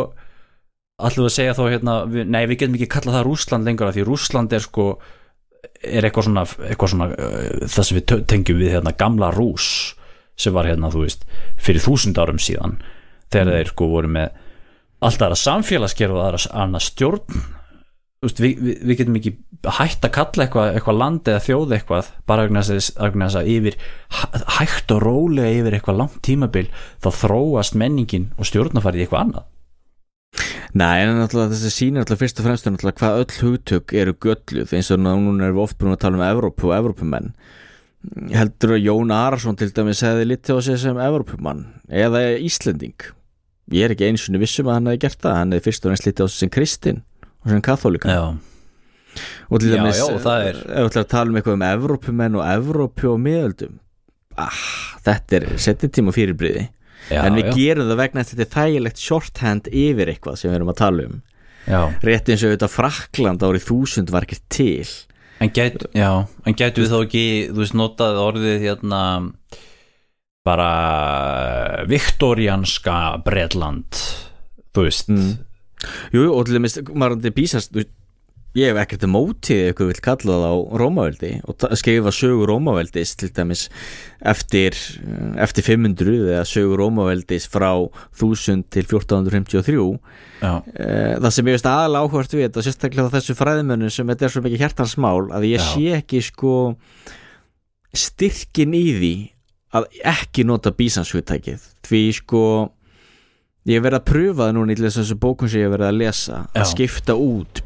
alltaf 1.04 1.26
að 1.26 1.34
segja 1.34 1.56
þá 1.58 1.64
hérna 1.72 1.94
við, 2.06 2.28
nei 2.30 2.44
við 2.46 2.58
getum 2.62 2.78
ekki 2.78 2.90
kallað 2.94 3.16
það 3.18 3.26
Rússland 3.28 3.66
lengur 3.68 3.90
því 3.96 4.04
Rússland 4.06 4.52
er 4.54 4.62
sko 4.62 4.86
er 5.84 6.06
eitthvað 6.06 6.26
svona, 6.28 6.44
eitthvað 6.70 6.92
svona 6.92 7.08
uh, 7.10 7.66
það 7.66 7.86
sem 7.88 7.98
við 7.98 8.14
tengjum 8.30 8.60
við 8.62 8.74
hérna 8.76 8.92
gamla 9.00 9.30
Rúss 9.34 9.94
sem 10.38 10.54
var 10.54 10.66
hérna 10.68 10.90
þú 10.92 11.02
veist 11.06 11.24
fyrir 11.62 11.82
þúsund 11.84 12.18
árum 12.18 12.38
síðan 12.42 12.78
þegar 13.32 13.50
þeir 13.58 13.70
sko 13.72 13.88
voru 13.90 14.10
með 14.14 14.38
alltaf 15.04 15.26
aðra 15.28 15.40
samfélagsgerð 15.42 16.16
og 16.18 16.24
aðra 16.28 16.80
stjórn 16.82 17.42
veist, 18.26 18.40
við, 18.42 18.58
við, 18.66 18.76
við 18.90 18.98
getum 19.00 19.16
ekki 19.20 19.32
hægt 19.78 20.04
að 20.08 20.12
kalla 20.18 20.44
eitthvað, 20.46 20.68
eitthvað 20.78 20.98
land 21.00 21.30
eða 21.32 21.42
þjóð 21.46 21.74
eitthvað 21.78 22.10
bara 22.28 22.44
að 22.44 23.50
yfir 23.54 23.76
hæ- 24.18 24.44
hægt 24.58 24.94
og 24.96 25.02
rólega 25.04 25.56
yfir 25.60 25.76
eitthvað 25.78 26.00
langt 26.02 26.20
tímabil 26.26 26.68
þá 27.04 27.08
þróast 27.22 27.78
menningin 27.80 28.30
og 28.38 28.48
stjórnafarið 28.50 29.06
eitthvað 29.06 29.24
annað. 29.26 29.50
Nei, 30.74 31.04
en 31.06 31.20
þessi 31.30 31.70
sýnir 31.70 32.00
náttúrulega 32.02 32.20
fyrst 32.24 32.40
og 32.42 32.46
fremst 32.48 32.66
náttúrulega 32.66 32.98
hvað 32.98 33.20
öll 33.22 33.36
hugtök 33.44 33.92
eru 33.94 34.14
gölluð 34.24 34.72
eins 34.74 34.88
og 34.90 34.98
nú- 35.04 35.12
núna 35.22 35.46
erum 35.46 35.60
við 35.60 35.62
oft 35.68 35.78
búin 35.78 35.94
að 35.94 36.00
tala 36.02 36.18
um 36.18 36.24
Evrópu 36.26 36.66
og 36.72 36.74
Evrópumenn. 36.80 37.28
Heldur 38.34 38.74
að 38.74 38.82
Jón 38.84 39.12
Arason 39.14 39.56
til 39.56 39.70
dæmis 39.72 40.02
hefði 40.04 40.26
litið 40.32 40.58
á 40.58 40.60
sig 40.66 40.78
sem 40.82 40.98
Evrópumann 40.98 41.62
eða 41.88 42.24
Íslending. 42.42 42.98
Ég 43.72 43.86
er 43.86 43.94
ekki 43.94 44.08
eins 44.10 44.26
og 44.28 44.42
vissum 44.42 44.66
að 44.68 44.74
hann 44.76 44.90
hefði 44.90 45.02
gert 45.06 45.22
það 45.24 45.38
hann 45.38 45.54
hefði 45.54 45.64
fyrst 45.70 45.84
og 45.86 45.88
fremst 45.92 46.08
litið 46.10 46.26
á 46.26 46.28
sig 46.28 46.38
sem 46.42 46.50
kristinn 46.52 46.98
sem 47.46 47.62
katholika 47.64 48.08
Já, 48.08 48.22
og 49.50 49.60
til 49.60 49.70
dæmis 49.74 50.00
er- 50.00 50.16
ef 50.16 50.24
við 50.24 50.86
ætlum 50.88 51.04
að 51.04 51.10
tala 51.12 51.30
um 51.30 51.36
eitthvað 51.40 51.58
um 51.58 51.66
Evrópumenn 51.70 52.38
og 52.40 52.46
Evrópu 52.50 53.10
og 53.12 53.20
miðöldum 53.24 53.76
ah, 54.40 54.62
þetta 55.04 55.36
er 55.40 55.46
setjum 55.62 55.92
tíma 55.94 56.14
fyrirbriði 56.16 56.64
já, 57.10 57.20
en 57.22 57.36
við 57.38 57.44
já, 57.50 57.54
gerum 57.58 57.90
það 57.92 58.00
vegna 58.02 58.24
þetta 58.26 58.46
er 58.46 58.52
þægilegt 58.56 59.02
shorthand 59.04 59.68
yfir 59.70 60.10
eitthvað 60.14 60.38
sem 60.40 60.50
við 60.50 60.56
erum 60.58 60.72
að 60.74 60.80
tala 60.80 61.08
um. 61.10 61.20
Já. 61.64 61.80
rétt 62.04 62.28
eins 62.28 62.42
og 62.44 62.50
auðvitað 62.52 62.72
Frakland 62.74 63.44
árið 63.46 63.62
þúsund 63.70 64.10
var 64.12 64.26
ekki 64.26 64.36
til. 64.52 64.88
En, 65.40 65.48
en 65.48 66.54
getum 66.58 66.84
við 66.84 66.90
þá 66.92 66.98
ekki 67.06 67.22
þú 67.54 67.60
veist 67.62 67.76
notað 67.78 68.18
orðið 68.20 68.66
hérna 68.66 69.00
bara 70.44 71.84
viktorianska 71.88 72.96
Bretland 73.24 73.96
þú 74.74 74.84
veist 74.88 75.08
Mm. 75.08 75.38
Jú, 76.14 76.30
og 76.32 76.46
til 76.46 76.58
dæmis, 76.58 76.78
þú 76.80 77.80
veist, 77.80 77.92
ég 78.54 78.70
hef 78.70 78.78
ekkert 78.84 79.04
mótið 79.10 79.60
ykkur 79.72 79.88
vil 79.90 80.00
kalla 80.04 80.34
það 80.38 80.44
á 80.46 80.54
Rómaveldi 80.78 81.30
og 81.50 81.64
skrifa 81.74 82.12
sögur 82.14 82.52
Rómaveldis 82.52 83.16
til 83.18 83.32
dæmis 83.34 83.64
eftir, 84.22 84.76
eftir 85.42 85.66
500 85.66 86.20
eða 86.36 86.44
sögur 86.46 86.78
Rómaveldis 86.84 87.48
frá 87.50 87.72
1000 88.14 88.62
til 88.70 88.86
1453 88.86 89.74
já, 89.74 90.52
Eh, 90.74 91.16
það 91.18 91.30
sem 91.34 91.46
ég 91.50 91.54
veist 91.56 91.66
aðal 91.66 91.98
áhvert 92.04 92.34
við 92.36 92.46
þetta 92.46 92.62
sérstaklega 92.68 93.10
þessu 93.16 93.34
fræðimönnum 93.38 93.90
sem 93.90 94.06
þetta 94.06 94.26
er 94.28 94.32
svo 94.36 94.42
mikið 94.44 94.62
hjartansmál 94.62 95.26
að 95.34 95.48
ég 95.50 95.58
Já. 95.58 95.66
sé 95.74 95.84
ekki 95.98 96.22
sko 96.22 96.54
styrkin 97.94 98.74
í 98.74 98.84
því 98.98 99.14
að 99.74 99.86
ekki 100.06 100.44
nota 100.46 100.70
bísanshugtækið 100.74 101.62
því 101.86 102.02
sko 102.20 102.42
ég 103.64 103.78
hef 103.78 103.84
verið 103.86 103.98
að 104.00 104.06
pröfa 104.10 104.40
það 104.44 104.54
núna 104.58 104.74
í 104.74 104.78
þessu 104.84 105.16
bókun 105.20 105.50
sem 105.50 105.62
ég 105.62 105.68
hef 105.68 105.74
verið 105.76 105.88
að 105.88 105.98
lesa 106.02 106.38
að 106.52 106.62
Já. 106.62 106.70
skipta 106.72 107.16
út 107.16 107.62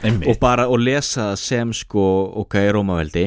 einmitt. 0.00 0.28
og 0.30 0.40
bara 0.42 0.66
og 0.70 0.80
lesa 0.80 1.30
það 1.32 1.40
sem 1.44 1.72
sko 1.80 2.04
ok, 2.44 2.58
Rómaveldi 2.76 3.26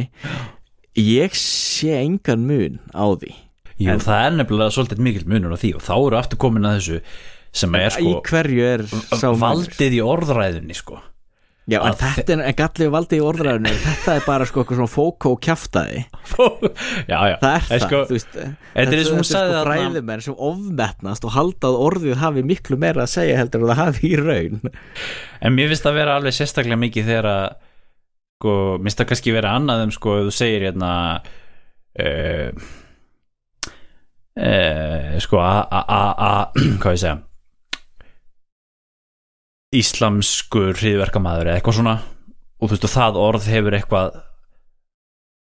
ég 1.03 1.37
sé 1.37 1.95
engan 1.99 2.45
mun 2.47 2.79
á 2.93 3.05
því 3.11 3.33
Jú, 3.83 3.95
það 3.99 4.19
er 4.27 4.35
nefnilega 4.37 4.73
svolítið 4.75 5.01
mikill 5.03 5.25
munur 5.27 5.55
á 5.55 5.59
því 5.59 5.71
og 5.79 5.83
þá 5.83 5.93
eru 5.97 6.19
aftur 6.19 6.39
komin 6.39 6.67
að 6.69 6.77
þessu 6.77 6.99
sem 7.53 7.75
er 7.77 7.89
í 7.89 7.93
sko 7.95 8.21
hverju 8.29 8.67
er 8.69 8.85
valdið 9.41 9.97
í 9.97 10.03
orðræðunni 10.05 10.77
sko 10.77 11.01
Já, 11.63 11.77
en 11.79 11.93
að 11.93 12.01
þetta 12.01 12.35
er 12.43 12.55
gallið 12.59 12.89
valdið 12.91 13.21
í 13.21 13.23
orðræðinu 13.23 13.71
þetta 13.85 14.15
er 14.17 14.25
bara 14.25 14.47
sko 14.49 14.61
eitthvað 14.63 14.79
svona 14.81 14.91
fókó 14.91 15.29
kjaftaði. 15.45 16.01
Já, 17.07 17.19
já, 17.29 17.35
það 17.39 17.53
er 17.53 17.61
En 17.63 17.69
það, 17.69 17.85
sko, 17.85 18.01
þú 18.09 18.17
veist 18.17 18.33
þetta 18.35 18.97
er 18.97 19.11
og 19.13 19.27
sagði 19.29 19.53
sko 19.53 19.63
fræðimenn 19.69 20.25
sem 20.25 20.37
ofmetnast 20.49 21.27
og 21.29 21.35
halda 21.37 21.71
að 21.71 21.79
orðið 21.85 22.19
hafi 22.19 22.45
miklu 22.51 22.79
meira 22.83 23.05
að 23.05 23.13
segja 23.13 23.39
heldur 23.39 23.63
en 23.63 23.71
það 23.71 23.79
hafi 23.79 24.11
í 24.11 24.19
raun. 24.19 24.59
En 25.39 25.55
mér 25.55 25.71
finnst 25.71 25.87
það 25.87 25.99
vera 26.01 26.19
alveg 26.19 26.35
sérstaklega 26.35 26.81
mikið 26.83 27.11
þegar 27.13 27.31
að 27.31 27.45
sko, 28.43 28.59
minnst 28.83 28.99
það 28.99 29.11
kannski 29.13 29.39
vera 29.39 29.57
annað 29.57 29.87
um 29.87 29.95
sko, 29.95 30.19
þú 30.27 30.33
segir 30.35 30.67
hérna 30.67 30.93
uh, 32.03 32.63
uh, 34.35 35.13
sko 35.23 35.39
a, 35.39 35.53
a, 35.63 35.85
a, 35.87 36.01
a 36.11 36.33
hvað 36.83 36.97
ég 36.97 37.05
segja 37.07 37.21
íslamskur 39.79 40.77
hriðverkamaður 40.79 41.49
eða 41.49 41.59
eitthvað 41.59 41.79
svona 41.79 41.95
og 42.03 42.69
þú 42.69 42.75
veist 42.75 42.87
og 42.87 42.93
það 42.93 43.19
orð 43.23 43.49
hefur 43.51 43.77
eitthvað 43.77 44.21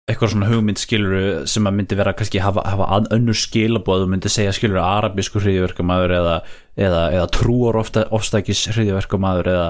eitthvað 0.08 0.30
svona 0.32 0.48
hugmynd 0.48 0.80
skiluru 0.80 1.22
sem 1.52 1.66
að 1.68 1.74
myndi 1.76 1.96
vera 1.98 2.14
kannski 2.16 2.40
hafa, 2.40 2.62
hafa 2.64 2.86
að- 2.96 3.10
önnur 3.12 3.36
skilabóð 3.36 4.06
og 4.06 4.12
myndi 4.14 4.30
segja 4.32 4.54
skiluru 4.56 4.80
arabísku 4.80 5.42
hriðverkamaður 5.44 6.14
eða, 6.16 6.36
eða, 6.80 7.02
eða 7.12 7.26
trúar 7.36 7.76
ofstækis 7.82 8.62
hriðverkamaður 8.72 9.50
eða, 9.52 9.66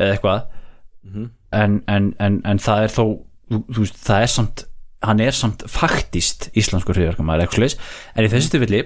eða 0.00 0.14
eitthvað. 0.14 0.46
En, 1.52 1.76
en, 1.92 2.08
en, 2.18 2.40
en 2.48 2.58
það 2.58 2.86
er 2.86 2.94
þó 2.94 3.02
þú, 3.52 3.60
veist, 3.82 4.00
það 4.06 4.22
er 4.24 4.32
samt 4.32 4.64
hann 5.06 5.20
er 5.22 5.36
samt 5.36 5.62
faktist 5.70 6.48
íslenskur 6.56 6.96
slags, 6.96 7.76
en 8.16 8.24
í 8.26 8.30
þessu 8.32 8.50
tilfelli 8.56 8.80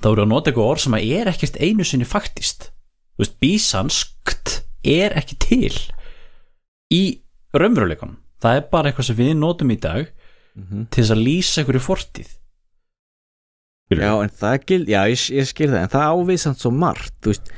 þá 0.00 0.08
eru 0.10 0.24
að 0.24 0.30
nota 0.32 0.50
eitthvað 0.50 0.70
orð 0.72 0.82
sem 0.86 0.96
að 0.98 1.12
er 1.20 1.30
ekkert 1.30 1.60
einu 1.62 1.84
sinni 1.86 2.08
faktist 2.08 2.70
þú 3.18 3.24
veist, 3.24 3.36
bísanskt 3.42 4.54
er 4.86 5.16
ekki 5.18 5.38
til 5.42 5.74
í 6.94 7.02
raunveruleikunum 7.58 8.16
það 8.42 8.60
er 8.60 8.66
bara 8.70 8.90
eitthvað 8.90 9.10
sem 9.10 9.18
við 9.18 9.32
notum 9.38 9.74
í 9.74 9.78
dag 9.82 10.10
til 10.58 11.02
þess 11.02 11.14
að 11.14 11.22
lýsa 11.22 11.62
einhverju 11.62 11.82
fortíð. 11.84 12.30
Já, 13.94 14.10
en 14.20 14.32
það 14.36 14.56
gil, 14.68 14.80
já, 14.90 14.98
ég, 15.08 15.20
ég 15.38 15.46
skil 15.48 15.68
það 15.70 15.82
en 15.84 15.92
það 15.92 16.08
ávið 16.12 16.40
samt 16.42 16.62
svo 16.62 16.72
margt 16.74 17.14
þú 17.24 17.32
veist, 17.32 17.52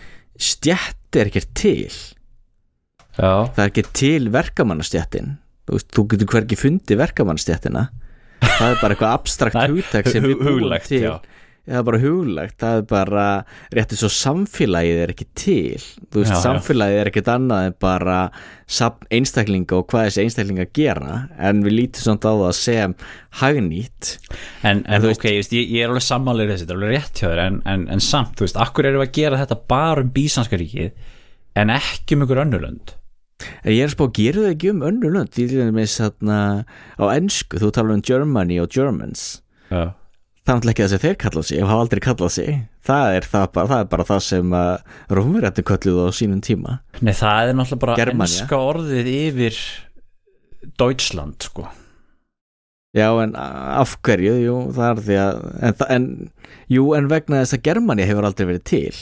stjætt 0.50 1.18
er 1.18 1.30
ekkert 1.30 1.54
til. 1.58 1.96
Já, 3.16 3.32
það 3.56 3.62
er 3.64 3.70
ekki 3.72 3.84
til 3.98 4.28
verkamannastjættin 4.34 5.32
þú 5.66 5.78
veist, 5.78 5.88
þú 5.96 6.04
getur 6.12 6.30
hvergi 6.34 6.60
fundið 6.60 7.00
verkamannastjættina 7.00 7.88
það 8.44 8.68
er 8.68 8.78
bara 8.80 8.94
eitthvað 8.94 9.16
abstrakt 9.16 9.58
hugtak 9.72 10.12
sem 10.12 10.24
við 10.28 10.44
búum 10.44 10.76
til. 10.86 11.02
já. 11.02 11.14
Það 11.70 11.78
er 11.80 11.86
bara 11.88 12.00
huglagt, 12.02 12.56
það 12.60 12.80
er 12.80 12.84
bara 12.90 13.24
rétt 13.76 13.94
eins 13.94 14.04
og 14.06 14.12
samfélagið 14.16 15.00
er 15.04 15.12
ekki 15.14 15.26
til. 15.38 15.84
Þú 16.10 16.22
veist, 16.22 16.32
Já, 16.32 16.36
já. 16.36 16.42
samfélagið 16.44 17.00
er 17.00 17.10
ekkert 17.12 17.30
annað 17.34 17.68
en 17.70 17.76
bara 17.86 18.18
einstaklinga 19.10 19.78
og 19.78 19.88
hvað 19.90 20.06
þessi 20.08 20.24
einstaklinga 20.24 20.68
gera 20.76 21.16
en 21.38 21.64
við 21.66 21.76
lítum 21.78 22.06
samt 22.06 22.28
á 22.28 22.32
það 22.32 22.54
sem 22.60 22.94
hagnýtt. 23.40 24.12
En, 24.66 24.84
en 24.86 25.02
þú 25.02 25.14
ok, 25.14 25.26
ég, 25.30 25.40
veist, 25.40 25.56
ég, 25.56 25.72
ég 25.78 25.86
er 25.86 25.92
alveg 25.94 26.06
sammálir 26.06 26.52
þessi, 26.52 26.66
þetta 26.66 26.76
er 26.76 26.80
alveg 26.82 26.94
rétt 26.96 27.22
hjá 27.22 27.28
þér 27.28 27.42
en, 27.46 27.60
en, 27.74 27.88
en 27.96 28.04
samt, 28.04 28.36
þú 28.38 28.46
veist, 28.46 28.60
akkur 28.66 28.90
erum 28.90 29.02
við 29.04 29.08
að 29.08 29.18
gera 29.22 29.42
þetta 29.42 29.60
bara 29.70 30.04
um 30.04 30.14
bísanska 30.14 30.60
ríkið 30.60 30.90
en 31.60 31.72
ekki 31.74 32.18
um 32.18 32.26
önnurlönd 32.28 32.96
En 33.64 33.72
ég 33.72 33.84
er 33.84 33.88
að 33.88 33.94
spá, 33.94 34.04
gerðu 34.16 34.44
þau 34.44 34.52
ekki 34.54 34.70
um 34.74 34.82
önnur 34.84 35.14
lönd? 35.14 35.32
Því 35.34 35.46
til 35.48 35.62
dæmis 35.62 35.96
þarna 36.00 36.38
á 37.00 37.04
ennsku, 37.14 37.60
þú 37.60 37.70
talar 37.76 37.96
um 37.96 38.02
Germany 38.04 38.58
og 38.60 38.68
Germans. 38.74 39.22
Já, 39.70 39.92
það 40.50 40.56
er 40.56 40.58
náttúrulega 40.58 40.74
ekki 40.74 40.82
það 40.82 40.92
sem 40.92 41.02
þeir 41.04 41.18
kalla 41.22 41.42
sig 41.46 41.60
og 41.62 41.68
hafa 41.70 41.82
aldrei 41.84 42.00
kallað 42.04 42.32
sig. 42.34 42.56
Það 42.86 43.16
er, 43.16 43.26
það 43.30 43.44
bara, 43.54 43.70
það 43.70 43.82
er 43.82 43.90
bara 43.92 44.06
það 44.08 44.22
sem 44.26 44.56
Rómverjarnir 45.18 45.66
kölluðu 45.70 46.06
á 46.06 46.10
sínum 46.16 46.40
tíma. 46.44 46.80
Nei, 46.98 47.12
það 47.14 47.52
er 47.52 47.58
náttúrulega 47.60 47.84
bara 47.84 47.98
Germania. 48.00 48.40
enska 48.40 48.58
orðið 48.70 49.12
yfir 49.12 49.60
Deutschland, 50.80 51.46
sko. 51.46 51.68
Já, 52.96 53.06
en 53.22 53.36
af 53.38 53.94
hverju, 54.02 54.34
jú, 54.42 54.56
það 54.74 54.90
er 54.90 55.02
því 55.06 55.18
að 55.22 55.40
en, 55.68 55.80
en, 55.94 56.06
jú, 56.74 56.88
en 56.98 57.08
vegna 57.12 57.44
þess 57.44 57.58
að 57.60 57.64
Germania 57.68 58.08
hefur 58.10 58.26
aldrei 58.26 58.48
verið 58.50 58.66
til. 58.66 59.00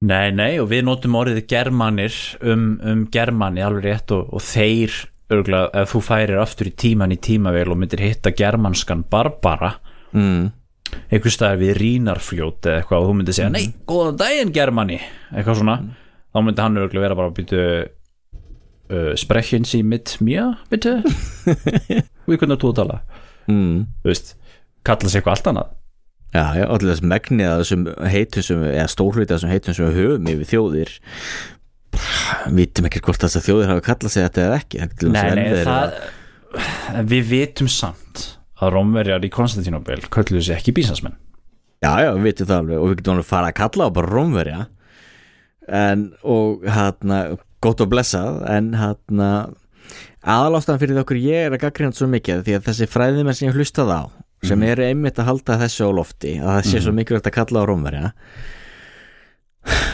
Nei, 0.00 0.32
nei, 0.32 0.54
og 0.58 0.70
við 0.72 0.86
notum 0.88 1.18
orðið 1.20 1.44
germanir 1.52 2.16
um, 2.40 2.72
um 2.82 3.04
germani 3.12 3.62
alveg 3.62 3.86
rétt 3.86 4.14
og, 4.16 4.32
og 4.32 4.42
þeir 4.42 4.96
örgulega, 5.30 5.70
ef 5.82 5.94
þú 5.94 6.02
færir 6.04 6.40
aftur 6.42 6.70
í 6.70 6.74
tíman 6.84 7.14
í 7.14 7.20
tímavél 7.22 7.70
og 7.72 7.78
myndir 7.80 8.02
hitta 8.02 8.32
germanskan 8.36 9.04
barbara 9.10 9.76
mm. 10.16 10.50
einhvers 11.10 11.38
staðar 11.38 11.62
við 11.62 11.72
rínarfljót 11.78 12.66
eða 12.66 12.82
eitthvað 12.82 13.04
og 13.04 13.10
þú 13.10 13.16
myndir 13.20 13.38
segja, 13.38 13.52
nei, 13.54 13.72
góðan 13.88 14.20
daginn 14.20 14.54
germani 14.56 15.00
eitthvað 15.30 15.62
svona, 15.62 15.78
þá 16.30 16.42
myndi 16.46 16.66
hann 16.66 16.82
örgulega 16.82 17.06
vera 17.06 17.18
bara 17.18 17.32
að 17.32 17.38
býtu 17.40 17.64
uh, 18.90 19.12
sprechen 19.18 19.66
Sie 19.68 19.82
mit 19.86 20.16
mir, 20.24 20.56
bitte 20.70 20.98
við 22.26 22.36
hvernig 22.36 22.60
þú 22.60 22.72
að 22.72 22.80
tala. 22.82 23.02
Mm. 23.50 23.86
þú 24.02 24.12
veist, 24.12 24.34
kalla 24.86 25.10
sig 25.10 25.20
eitthvað 25.20 25.36
allt 25.36 25.52
annað. 25.52 25.76
Já, 26.30 26.44
já, 26.54 26.64
allir 26.70 26.92
þess 26.92 27.06
megnið 27.10 27.48
að 27.48 27.60
þessum 27.60 27.86
heitum 28.12 28.44
sem, 28.46 28.60
eða 28.70 28.84
af 28.86 29.16
þessum 29.32 29.50
heitum 29.50 29.74
sem 29.74 29.88
við 29.88 29.96
höfum 29.98 30.28
yfir 30.30 30.50
þjóðir 30.52 30.92
vitum 32.54 32.86
ekki 32.88 33.02
hvort 33.04 33.22
þess 33.24 33.38
að 33.40 33.46
þjóðir 33.48 33.70
hafa 33.74 33.84
kallað 33.90 34.14
sig 34.14 34.26
þetta 34.26 34.44
eða 34.46 34.58
ekki 34.60 35.10
Nei, 35.10 35.30
nei, 35.38 35.46
það 35.64 35.96
að- 35.96 37.08
við 37.10 37.24
vitum 37.30 37.68
samt 37.70 38.26
að 38.60 38.72
Rómverjar 38.76 39.24
í 39.24 39.30
Konstantinopel 39.32 40.00
kölluðu 40.12 40.42
sig 40.48 40.56
ekki 40.58 40.74
bísansmenn 40.76 41.16
Já, 41.80 41.94
já, 42.04 42.10
við 42.12 42.26
vitum 42.28 42.48
það 42.50 42.58
alveg 42.60 42.78
og 42.82 42.88
við 42.90 42.96
getum 43.00 43.14
alveg 43.14 43.28
fara 43.30 43.48
að 43.48 43.56
kalla 43.56 43.86
á 43.88 43.96
bara 43.96 44.10
rómverja. 44.12 44.58
En, 45.70 46.02
og 46.28 46.66
hérna 46.68 47.20
gott 47.64 47.80
og 47.80 47.88
blessað, 47.92 48.42
en 48.52 48.66
hérna 48.76 49.28
aðalástæðan 50.20 50.80
fyrir 50.82 50.98
því 50.98 51.02
okkur 51.06 51.20
ég 51.24 51.46
er 51.46 51.54
að 51.56 51.62
gaggrina 51.64 51.96
svo 51.96 52.08
mikið 52.12 52.42
því 52.44 52.56
að 52.58 52.66
þessi 52.68 52.88
fræðimenn 52.92 53.36
sem 53.38 53.48
ég 53.48 53.56
hlustað 53.56 53.92
á 53.96 54.00
sem 54.44 54.62
eru 54.68 54.84
einmitt 54.90 55.18
að 55.20 55.28
halda 55.30 55.56
þessu 55.62 55.88
á 55.88 55.90
lofti 55.96 56.34
að 56.40 56.50
það 56.58 56.68
sé 56.68 56.82
svo 56.84 56.92
mikilvægt 56.96 57.28
að 57.30 57.36
kalla 57.38 57.64
á 57.64 57.68
rómverja 57.70 58.10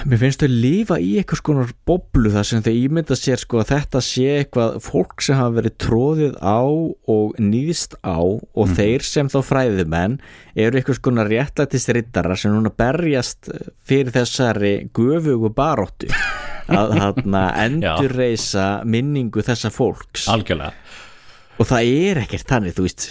mér 0.07 0.21
finnst 0.21 0.43
þau 0.43 0.51
lifa 0.53 0.97
í 1.03 1.17
eitthvað 1.19 1.41
skonar 1.41 1.71
boblu 1.89 2.31
þar 2.31 2.47
sem 2.47 2.63
þau 2.63 2.73
ímynda 2.79 3.17
sér 3.19 3.41
sko 3.43 3.59
að 3.63 3.73
þetta 3.73 4.03
sé 4.05 4.27
eitthvað 4.37 4.77
fólk 4.85 5.25
sem 5.25 5.39
hafa 5.39 5.57
verið 5.57 5.75
tróðið 5.83 6.37
á 6.39 6.63
og 6.63 7.41
nýðst 7.43 7.99
á 8.07 8.19
og 8.23 8.75
þeir 8.79 9.07
sem 9.07 9.31
þá 9.33 9.39
fræðimenn 9.49 10.17
eru 10.55 10.79
eitthvað 10.79 11.01
skonar 11.01 11.31
réttlættis 11.33 11.89
rittarar 11.97 12.39
sem 12.39 12.55
núna 12.55 12.71
berjast 12.71 13.51
fyrir 13.87 14.15
þessari 14.15 14.75
gufugu 14.95 15.51
baróttu 15.57 16.13
að 16.79 16.97
hérna 17.01 17.45
endurreisa 17.67 18.67
minningu 18.87 19.43
þessa 19.47 19.71
fólks. 19.75 20.27
Algjörlega. 20.31 20.75
Og 21.57 21.67
það 21.67 21.93
er 22.07 22.23
ekkert 22.27 22.51
þannig, 22.51 22.75
þú 22.77 22.87
veist 22.87 23.07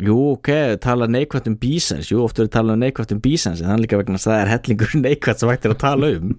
Jú, 0.00 0.16
ok, 0.34 0.50
tala 0.80 1.08
neikvægt 1.10 1.48
um 1.50 1.56
bísens 1.60 2.08
Jú, 2.08 2.22
oft 2.24 2.38
verður 2.40 2.52
tala 2.54 2.76
um 2.76 2.80
neikvægt 2.80 3.12
um 3.12 3.20
bísens 3.22 3.60
en 3.60 3.68
þannig 3.68 3.86
líka 3.86 4.00
vegna 4.00 4.16
að 4.20 4.26
það 4.26 4.38
er 4.38 4.52
hellingur 4.54 4.94
neikvægt 5.04 5.42
sem 5.42 5.52
hægt 5.52 5.68
er 5.68 5.74
að 5.74 5.80
tala 5.82 6.12
um. 6.16 6.34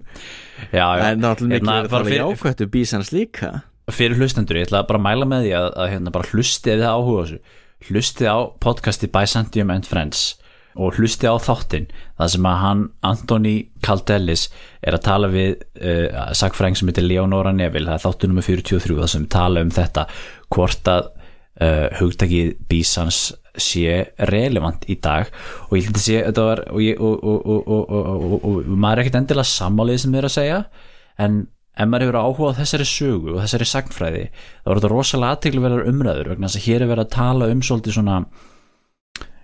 Já, 0.72 0.86
já. 0.86 1.04
en 1.08 1.22
náttúrulega 1.22 1.52
mikið 1.52 1.68
Hérna, 1.68 1.76
að 1.78 1.90
tala 1.94 2.08
fyrir, 2.08 2.22
jákvægt 2.24 2.64
um 2.66 2.72
bísens 2.74 3.12
líka. 3.14 3.52
Fyrir 3.92 4.18
hlustendur, 4.18 4.58
ég 4.58 4.68
ætla 4.68 4.84
bara 4.88 5.00
að 5.00 5.06
mæla 5.06 5.28
með 5.30 5.46
því 5.46 5.54
að, 5.58 5.68
að 5.84 5.90
hérna, 5.94 6.14
bara 6.14 6.30
hlustið 6.32 6.82
þið 6.82 6.86
áhuga 6.90 7.24
þessu. 7.26 7.58
Hlustið 7.88 8.30
á 8.30 8.38
podcasti 8.62 9.10
Byzantium 9.10 9.72
and 9.74 9.88
Friends 9.90 10.26
og 10.72 10.96
hlustið 10.96 11.34
á 11.34 11.36
þáttinn 11.44 11.88
það 12.16 12.30
sem 12.34 12.46
að 12.48 12.60
hann, 12.62 12.84
Antoni 13.04 13.56
Kaldellis 13.84 14.46
er 14.80 14.96
að 14.96 15.04
tala 15.04 15.28
við 15.32 15.58
uh, 15.82 16.30
sagfræðing 16.38 16.78
sem 16.78 16.88
heitir 16.88 17.06
Leonora 17.06 17.52
Neville. 17.54 17.90
Það 17.90 17.98
er 17.98 18.04
þáttu 18.06 18.30
nummer 18.30 18.46
43 18.46 19.00
það 19.02 19.10
sem 19.14 19.26
tala 19.34 19.66
um 19.66 19.74
þetta 19.74 20.06
hvort 20.54 20.88
að 20.90 21.10
uh, 21.62 21.86
hugtakið 22.00 22.52
bísans 22.70 23.22
sé 23.60 23.98
relevant 24.30 24.86
í 24.88 24.96
dag 25.04 25.28
og 25.68 25.74
ég 25.76 25.88
held 25.88 25.98
að 25.98 26.04
sé 26.06 26.20
þetta 26.24 26.46
var 26.46 26.62
og, 26.72 26.78
ég, 26.82 27.00
og, 27.00 27.18
og, 27.20 27.42
og, 27.46 27.66
og, 27.68 27.90
og, 27.92 28.22
og, 28.22 28.46
og 28.46 28.70
maður 28.72 29.02
er 29.02 29.04
ekkert 29.04 29.18
endilega 29.20 29.50
sammálið 29.50 30.00
sem 30.02 30.14
þið 30.14 30.22
er 30.22 30.28
að 30.28 30.34
segja 30.36 30.60
en 31.22 31.42
ef 31.72 31.88
maður 31.88 32.06
hefur 32.06 32.20
áhuga 32.20 32.52
á 32.52 32.58
þessari 32.60 32.86
sögu 32.88 33.34
og 33.34 33.42
þessari 33.44 33.68
sagnfræði 33.68 34.24
þá 34.32 34.72
er 34.72 34.80
þetta 34.80 34.92
rosalega 34.92 35.36
aðteglverðar 35.36 35.92
umræður 35.92 36.32
vegna 36.32 36.48
þess 36.48 36.60
að 36.60 36.66
hér 36.68 36.84
er 36.84 36.92
verið 36.92 37.06
að 37.06 37.14
tala 37.16 37.48
um 37.52 37.62
svolítið 37.64 37.96
svona 37.98 38.18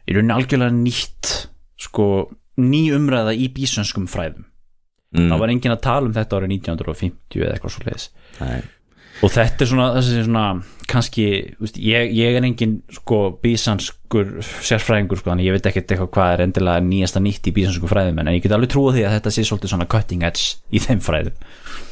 í 0.09 0.17
rauninni 0.17 0.37
algjörlega 0.37 0.77
nýtt 0.77 1.33
sko 1.89 2.09
ný 2.59 2.83
umræða 2.97 3.37
í 3.37 3.49
bísönskum 3.55 4.09
fræðum 4.11 4.49
mm. 5.15 5.31
þá 5.31 5.37
var 5.41 5.53
enginn 5.53 5.77
að 5.77 5.85
tala 5.85 6.09
um 6.09 6.17
þetta 6.17 6.41
árið 6.41 6.55
1950 6.59 7.45
eða 7.45 7.55
eitthvað 7.55 7.75
svo 7.77 7.87
leiðis 7.87 8.09
Nei. 8.41 8.61
Og 9.23 9.33
þetta 9.35 9.65
er 9.65 9.71
svona, 9.71 9.89
þessi 9.97 10.25
svona 10.27 10.45
kannski, 10.89 11.27
veist, 11.61 11.79
ég, 11.83 12.13
ég 12.17 12.39
er 12.39 12.47
engin 12.47 12.79
sko 12.97 13.21
bísanskur 13.43 14.39
sérfræðingur 14.45 15.21
sko, 15.21 15.33
þannig 15.33 15.51
ég 15.51 15.57
veit 15.59 15.69
ekkert 15.69 15.93
eitthvað 15.93 16.11
hvað 16.17 16.33
er 16.35 16.45
endilega 16.47 16.85
nýjasta 16.87 17.23
nýtt 17.23 17.51
í 17.51 17.55
bísansku 17.59 17.91
fræðum 17.91 18.23
en 18.23 18.33
ég 18.33 18.45
get 18.45 18.55
alveg 18.57 18.73
trúa 18.73 18.95
því 18.97 19.05
að 19.05 19.17
þetta 19.19 19.35
sé 19.35 19.45
svolítið 19.49 19.75
svona 19.75 19.89
cutting 19.93 20.25
edge 20.27 20.57
í 20.73 20.81
þeim 20.83 21.03
fræðum. 21.05 21.37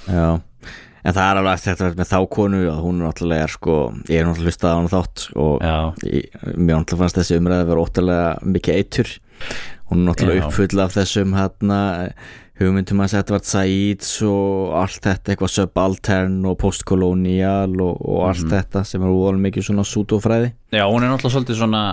Já, 0.07 0.29
en 1.03 1.17
það 1.19 1.23
er 1.27 1.41
alveg 1.43 1.59
eftir 1.59 1.77
þetta 1.83 2.01
með 2.01 2.11
þá 2.15 2.19
konu 2.39 2.63
og 2.71 2.81
hún 2.87 3.03
er 3.03 3.11
náttúrulega 3.11 3.51
sko, 3.53 3.77
ég 4.09 4.23
er 4.23 4.31
náttúrulega 4.31 4.55
hlustað 4.55 4.73
á 4.73 4.79
hann 4.79 4.93
þátt 4.95 5.27
og 5.45 5.55
Já. 5.67 5.77
ég, 6.09 6.41
mér 6.55 6.81
náttúrulega 6.81 7.03
fannst 7.05 7.21
þessi 7.21 7.41
umræði 7.43 7.67
að 7.67 7.71
vera 7.73 7.85
óttalega 7.85 8.33
mikið 8.57 8.81
eitur. 8.81 9.15
Hún 9.91 10.03
er 10.03 10.09
náttúrulega 10.09 10.49
uppfull 10.49 10.83
af 10.83 10.97
þessum 10.97 11.37
hérna 11.37 11.81
hugmyndum 12.61 13.03
að 13.05 13.19
Edvard 13.21 13.47
Said 13.47 14.07
og 14.25 14.73
allt 14.81 15.05
þetta 15.05 15.33
eitthvað 15.33 15.53
subaltern 15.53 16.39
og 16.49 16.57
postkolonial 16.63 17.75
og, 17.85 18.01
og 18.01 18.25
allt 18.31 18.49
þetta 18.53 18.85
sem 18.89 19.05
er 19.05 19.13
úðalum 19.13 19.45
mikið 19.49 19.69
svona 19.69 19.85
sútofræði 19.87 20.55
Já, 20.73 20.85
hún 20.89 21.05
er 21.05 21.13
náttúrulega 21.13 21.37
svolítið 21.37 21.61
svona 21.61 21.85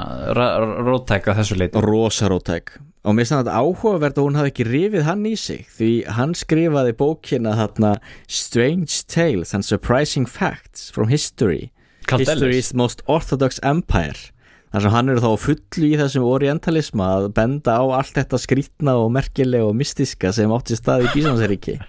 róttæk 0.88 1.30
að 1.30 1.40
þessu 1.42 1.60
leiti 1.60 1.84
rosarótæk 1.84 2.76
og 3.04 3.16
mér 3.18 3.26
finnst 3.26 3.36
þetta 3.36 3.60
áhugavert 3.60 4.20
að 4.20 4.28
hún 4.30 4.40
hafi 4.40 4.54
ekki 4.54 4.68
rifið 4.70 5.08
hann 5.10 5.26
í 5.28 5.34
sig 5.40 5.68
því 5.76 5.92
hann 6.18 6.36
skrifaði 6.40 6.96
bókina 7.00 7.56
þarna 7.60 7.98
Strange 8.32 9.04
Tales 9.12 9.52
and 9.54 9.68
Surprising 9.68 10.30
Facts 10.30 10.88
from 10.90 11.12
History. 11.12 11.74
History's 12.08 12.74
Most 12.76 13.04
Orthodox 13.08 13.60
Empire 13.64 14.33
þar 14.74 14.86
sem 14.86 14.94
hann 14.96 15.14
eru 15.14 15.22
þá 15.22 15.32
fullu 15.46 15.88
í 15.88 15.98
þessum 16.02 16.28
orientalisma 16.28 17.10
að 17.20 17.30
benda 17.38 17.78
á 17.78 17.84
allt 18.00 18.18
þetta 18.18 18.42
skrítna 18.42 18.98
og 19.00 19.12
merkilega 19.14 19.70
og 19.70 19.78
mystiska 19.78 20.34
sem 20.34 20.52
átti 20.54 20.78
stað 20.80 21.08
í 21.08 21.14
Bísansaríki 21.14 21.80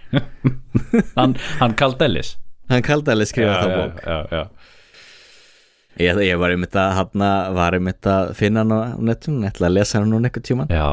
Hann, 1.19 1.39
hann 1.61 1.77
Karl 1.81 1.97
Dellis 1.99 2.37
hann 2.71 2.85
kaldi 2.85 3.13
alveg 3.13 3.31
skrifa 3.31 3.57
það 3.61 3.75
bók. 3.77 4.01
já, 4.05 4.19
já. 4.31 4.43
ég, 6.05 6.21
ég 6.29 6.41
var 6.41 6.55
einmitt 6.55 6.79
að, 6.81 6.93
hana, 6.99 7.31
var 7.57 7.77
einmitt 7.77 8.09
að 8.09 8.33
finna 8.39 8.65
hann 8.65 8.73
á 8.73 8.81
nettum, 9.11 9.43
ég 9.45 9.53
ætla 9.53 9.69
að 9.69 9.77
lesa 9.79 10.01
hann 10.01 10.13
nú 10.13 10.21
nekkuð 10.25 10.47
tíman 10.49 10.73
já. 10.73 10.89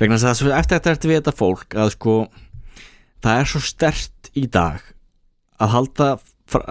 vegna 0.00 0.20
þess 0.22 0.44
að 0.46 0.54
eftir 0.60 0.78
þetta 0.78 0.94
ertu 0.94 1.10
við 1.10 1.20
þetta 1.20 1.36
fólk 1.40 1.78
að 1.78 1.92
sko 1.96 2.16
það 3.24 3.42
er 3.42 3.52
svo 3.52 3.62
stert 3.64 4.32
í 4.36 4.46
dag 4.46 4.82
að 5.62 5.72
halda 5.74 6.10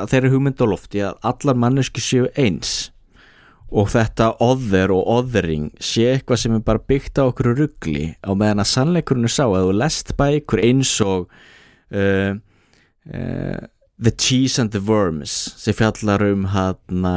þeirri 0.07 0.31
hugmynd 0.31 0.61
á 0.61 0.65
lofti 0.71 1.03
að 1.03 1.17
allar 1.27 1.57
manneski 1.59 2.03
séu 2.03 2.29
eins 2.39 2.93
og 3.73 3.89
þetta 3.91 4.31
other 4.43 4.93
og 4.93 5.07
othering 5.17 5.71
sé 5.81 6.11
eitthvað 6.13 6.41
sem 6.43 6.57
er 6.57 6.65
bara 6.65 6.83
byggt 6.91 7.21
á 7.21 7.23
okkur 7.25 7.53
ruggli 7.57 8.07
á 8.21 8.31
meðan 8.37 8.63
að 8.63 8.71
sannleikurinn 8.71 9.27
er 9.29 9.35
sá 9.35 9.45
að 9.47 9.69
þú 9.69 9.77
lest 9.81 10.13
bækur 10.19 10.63
eins 10.63 10.93
og 11.05 11.25
uh, 11.95 12.35
uh, 13.09 13.59
The 13.95 14.11
Cheese 14.11 14.61
and 14.61 14.73
the 14.75 14.83
Worms 14.83 15.33
sem 15.57 15.75
fjallar 15.75 16.23
um 16.27 16.49
hann 16.51 17.07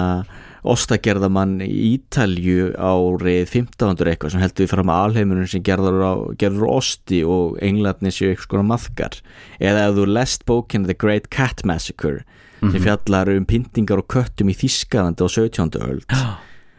ostagerðamann 0.69 1.59
í 1.65 1.71
Ítalju 1.95 2.73
árið 2.75 3.45
1500 3.47 4.13
eitthvað 4.13 4.35
sem 4.35 4.43
heldur 4.43 4.65
við 4.65 4.73
fram 4.73 4.93
að 4.93 5.05
alheimurinn 5.07 5.51
sem 5.51 5.65
gerður, 5.67 6.01
á, 6.03 6.13
gerður 6.41 6.73
osti 6.75 7.23
og 7.27 7.59
englarnir 7.65 8.15
séu 8.15 8.33
eitthvað 8.33 8.67
maðkar. 8.69 9.21
Eða 9.63 9.87
ef 9.89 9.97
þú 9.99 10.09
lest 10.11 10.47
bókinu 10.49 10.91
The 10.91 10.99
Great 10.99 11.31
Cat 11.35 11.65
Massacre 11.69 12.25
sem 12.61 12.83
fjallar 12.83 13.33
um 13.37 13.49
pyntingar 13.49 14.03
og 14.03 14.09
köttum 14.13 14.53
í 14.53 14.57
Þískalandi 14.59 15.25
á 15.25 15.29
17. 15.29 15.81
öld 15.89 16.07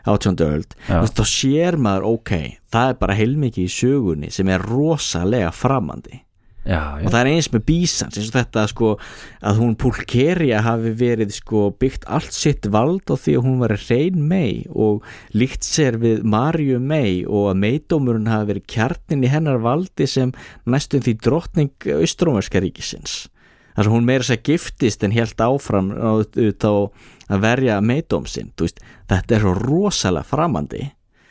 18. 0.10 0.40
öld 0.46 0.74
þá 0.88 1.26
sér 1.28 1.78
maður 1.82 2.10
ok 2.16 2.34
það 2.72 2.94
er 2.94 2.98
bara 3.04 3.20
heilmikið 3.20 3.68
í 3.68 3.76
sögunni 3.76 4.32
sem 4.34 4.50
er 4.50 4.64
rosalega 4.66 5.52
framandi 5.56 6.24
Já, 6.68 7.00
og 7.00 7.06
já. 7.06 7.10
það 7.14 7.20
er 7.22 7.28
eins 7.32 7.48
með 7.54 7.62
bísans 7.66 8.18
eins 8.20 8.28
og 8.30 8.36
þetta 8.36 8.64
sko 8.70 8.90
að 9.48 9.62
hún 9.62 9.78
Pulkeria 9.80 10.60
hafi 10.62 10.92
verið 11.00 11.32
sko 11.38 11.62
byggt 11.82 12.04
allt 12.12 12.36
sitt 12.36 12.68
vald 12.70 13.08
á 13.10 13.16
því 13.16 13.38
að 13.40 13.46
hún 13.48 13.56
var 13.64 13.74
reyn 13.88 14.20
mei 14.28 14.68
og 14.70 15.08
líkt 15.34 15.66
sér 15.66 15.98
við 16.04 16.22
Marju 16.28 16.78
mei 16.84 17.24
og 17.24 17.54
að 17.54 17.62
meidómurinn 17.64 18.30
hafi 18.30 18.52
verið 18.52 18.68
kjarnin 18.76 19.24
í 19.24 19.32
hennar 19.32 19.64
valdi 19.64 20.06
sem 20.12 20.36
næstum 20.70 21.02
því 21.08 21.16
drottning 21.24 21.90
austrómerska 21.96 22.62
ríkisins 22.62 23.30
þar 23.80 23.88
sem 23.88 23.96
hún 23.96 24.08
meira 24.10 24.28
sér 24.28 24.42
giftist 24.44 25.06
en 25.08 25.16
helt 25.16 25.40
áfram 25.40 25.94
auðvitað 25.96 26.80
að 27.30 27.44
verja 27.46 27.78
meidóm 27.80 28.26
sinn, 28.28 28.52
þú 28.58 28.68
veist, 28.68 28.82
þetta 29.08 29.38
er 29.38 29.46
svo 29.46 29.54
rosalega 29.56 30.28
framandi. 30.28 30.82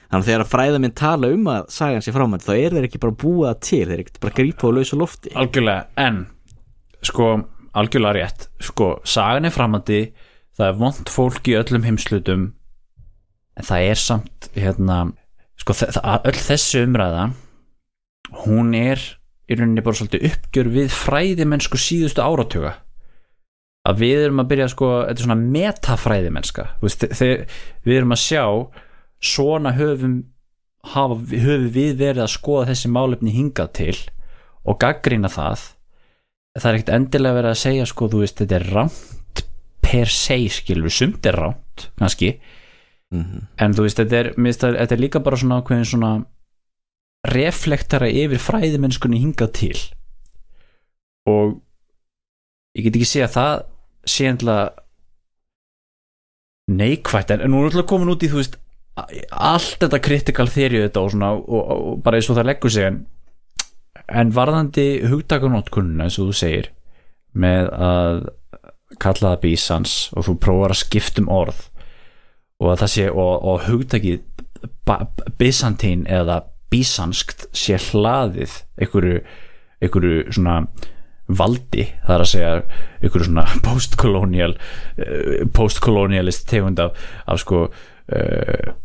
Þannig 0.08 0.24
að 0.24 0.30
þegar 0.30 0.48
fræðaminn 0.48 0.96
tala 0.96 1.28
um 1.34 1.50
að 1.52 1.66
sagan 1.74 2.04
sér 2.04 2.16
framandi 2.16 2.46
þá 2.46 2.54
er 2.54 2.76
þeir 2.76 2.86
ekki 2.88 3.00
bara 3.02 3.18
búið 3.20 3.48
það 3.50 3.58
til, 3.68 3.82
þeir 3.82 3.94
er 3.98 4.04
ekki 4.06 4.22
bara 4.22 4.36
grípa 4.38 4.70
á 4.72 4.76
lausu 4.78 4.96
lofti. 4.96 5.34
Algjörlega, 5.36 5.82
en 6.00 6.22
sko, 7.04 7.26
algjörlega 7.76 8.16
rétt. 8.16 8.48
Sko, 8.64 8.94
sagan 9.04 9.50
er 9.50 9.52
framandi 9.52 10.00
það 10.58 10.70
er 10.72 10.78
vond 10.80 11.12
fólk 11.12 11.50
í 11.50 11.58
öllum 11.58 11.84
heimslutum 11.86 12.48
en 13.58 13.66
það 13.66 13.90
er 13.90 14.00
samt 14.00 14.48
hérna, 14.58 14.98
sko, 15.58 15.76
öll 15.76 16.38
þessi 16.38 16.82
umræða 16.86 17.28
hún 18.46 18.74
er 18.78 19.02
í 19.48 19.56
rauninni 19.56 19.84
bara 19.84 19.98
svolítið 19.98 20.26
uppgjör 20.28 20.70
við 20.74 20.90
fræðimennsku 20.92 21.80
síðustu 21.80 22.24
áratuga. 22.24 22.74
Að 23.88 24.02
við 24.02 24.24
erum 24.26 24.42
að 24.42 24.50
byrja 24.50 24.68
sko, 24.68 24.88
þetta 25.06 25.22
er 25.22 25.24
svona 25.24 25.52
metafræðimennska. 25.56 26.66
Við 26.82 27.94
erum 27.94 28.12
að 28.12 28.22
sjá 28.24 28.44
svona 29.24 29.72
höfum 29.78 30.18
hafa, 30.92 31.16
höfum 31.32 31.68
við 31.74 31.96
verið 32.02 32.24
að 32.26 32.34
skoða 32.34 32.68
þessi 32.72 32.92
málefni 32.92 33.34
hingað 33.34 33.72
til 33.80 33.96
og 34.68 34.78
gaggrina 34.82 35.30
það. 35.32 35.64
Það 36.58 36.68
er 36.70 36.78
ekkert 36.78 36.94
endilega 36.96 37.38
verið 37.38 37.54
að 37.54 37.62
segja 37.62 37.88
sko, 37.88 38.08
þú 38.10 38.22
veist, 38.24 38.40
þetta 38.42 38.58
er 38.58 38.68
rámt 38.74 39.44
per 39.88 40.10
se, 40.12 40.36
skilur, 40.52 40.92
sumt 40.92 41.26
er 41.28 41.38
rámt 41.38 41.88
kannski, 41.98 42.34
mm 43.14 43.46
en 43.56 43.74
þú 43.74 43.86
veist, 43.86 44.00
þetta 44.02 44.18
er, 44.18 44.32
þetta 44.36 44.94
er 44.94 45.00
líka 45.00 45.22
bara 45.24 45.38
svona 45.40 45.62
ákveðin 45.62 45.88
svona 45.88 46.10
reflektara 47.26 48.08
yfir 48.10 48.38
fræðimennskunni 48.42 49.18
hingað 49.22 49.52
til. 49.58 49.78
Og 51.28 51.58
ég 52.78 52.86
get 52.86 52.96
ekki 52.98 53.08
segja 53.10 53.26
að 53.28 53.34
það 53.38 53.54
sé 54.08 54.28
endilega 54.30 54.68
neikvætt. 56.78 57.30
En 57.34 57.50
nú 57.52 57.62
er 57.62 57.70
alltaf 57.70 57.88
komin 57.90 58.12
út 58.12 58.24
í 58.24 58.30
þú 58.30 58.40
veist 58.42 58.58
allt 59.30 59.78
þetta 59.82 60.00
critical 60.02 60.48
theory 60.50 60.80
þetta 60.82 61.02
og 61.04 61.12
svona 61.14 61.30
og, 61.36 61.44
og, 61.48 61.68
og 61.92 62.00
bara 62.02 62.18
eins 62.18 62.28
og 62.32 62.38
það 62.38 62.48
leggur 62.50 62.72
sig. 62.74 62.88
En, 62.90 62.98
en 64.22 64.32
varðandi 64.34 64.86
hugtakanótkunna 65.10 66.06
eins 66.08 66.18
og 66.20 66.30
þú 66.32 66.36
segir 66.38 66.70
með 67.38 67.68
að 67.88 68.20
kalla 68.98 69.34
það 69.34 69.42
bísans 69.44 69.96
og 70.16 70.26
þú 70.26 70.34
prófar 70.42 70.72
að 70.74 70.80
skipta 70.80 71.22
um 71.22 71.28
orð 71.30 71.58
og 72.58 72.70
að 72.72 72.80
það 72.82 72.92
sé 72.94 73.04
og, 73.12 73.34
og 73.52 73.66
hugtakið 73.68 74.22
ba- 74.88 75.04
bysantín 75.38 76.06
eða 76.10 76.40
bísanskt 76.72 77.48
sé 77.56 77.78
hlaðið 77.88 78.60
einhverju, 78.80 79.20
einhverju 79.82 80.24
svona 80.34 80.58
valdi, 81.28 81.84
það 82.06 82.14
er 82.14 82.24
að 82.24 82.30
segja 82.32 82.50
einhverju 83.02 83.28
svona 83.28 83.46
postkolonial 83.66 84.58
postkolonialist 85.56 86.48
tegund 86.48 86.80
af, 86.82 87.08
af 87.28 87.40
sko 87.44 87.64
uh, 87.68 88.76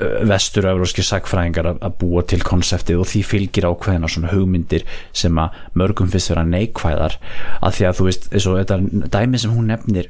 vestur-euróski 0.00 1.04
sagfræðingar 1.04 1.74
að, 1.74 1.82
búa 2.00 2.22
til 2.24 2.40
konseptið 2.44 3.02
og 3.02 3.08
því 3.10 3.20
fylgir 3.28 3.66
ákveðina 3.68 4.08
svona 4.08 4.30
hugmyndir 4.32 4.86
sem 5.12 5.36
að 5.40 5.58
mörgum 5.76 6.08
fyrst 6.08 6.32
vera 6.32 6.46
neikvæðar. 6.48 7.18
Að 7.60 7.74
því 7.76 7.88
að 7.88 7.98
þú 7.98 8.06
veist, 8.06 8.30
eins 8.32 8.46
og 8.48 8.56
þetta 8.62 8.78
dæmi 9.12 9.42
sem 9.42 9.52
hún 9.52 9.68
nefnir 9.68 10.08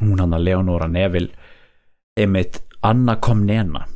hún 0.00 0.22
hann 0.22 0.36
að 0.36 0.46
Leonora 0.48 0.88
Neville 0.90 1.34
einmitt 2.18 2.60
Anna 2.84 3.16
Komnena 3.22 3.86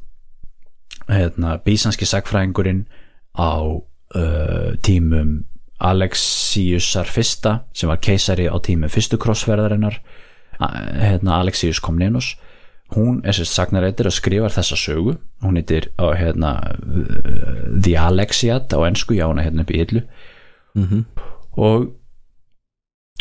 hérna, 1.08 1.58
bísanski 1.64 2.06
sagfræðingurinn 2.08 2.86
á 3.38 3.60
uh, 3.64 4.70
tímum 4.82 5.44
Alexiusar 5.78 7.06
fyrsta 7.06 7.62
sem 7.72 7.90
var 7.90 8.00
keisari 8.02 8.48
á 8.50 8.56
tímum 8.58 8.90
fyrstu 8.90 9.18
krossferðarinnar 9.20 10.00
hérna, 10.58 11.38
Alexius 11.38 11.80
Komnenos. 11.80 12.36
Hún 12.96 13.20
er 13.22 13.36
sér 13.36 13.46
sagnareitir 13.46 14.08
að 14.08 14.16
skrifa 14.16 14.48
þessa 14.48 14.76
sögu. 14.80 15.18
Hún 15.44 15.60
heitir 15.60 15.90
á, 16.00 16.08
hérna, 16.16 16.54
The 17.76 17.94
Alexiad 18.00 18.72
á 18.72 18.80
ennsku, 18.88 19.14
já 19.14 19.28
hún 19.28 19.38
er 19.38 19.50
hérna 19.50 19.62
upp 19.62 19.70
í 19.70 19.82
illu. 19.84 20.02
-hmm. 20.74 21.04
og 21.56 21.94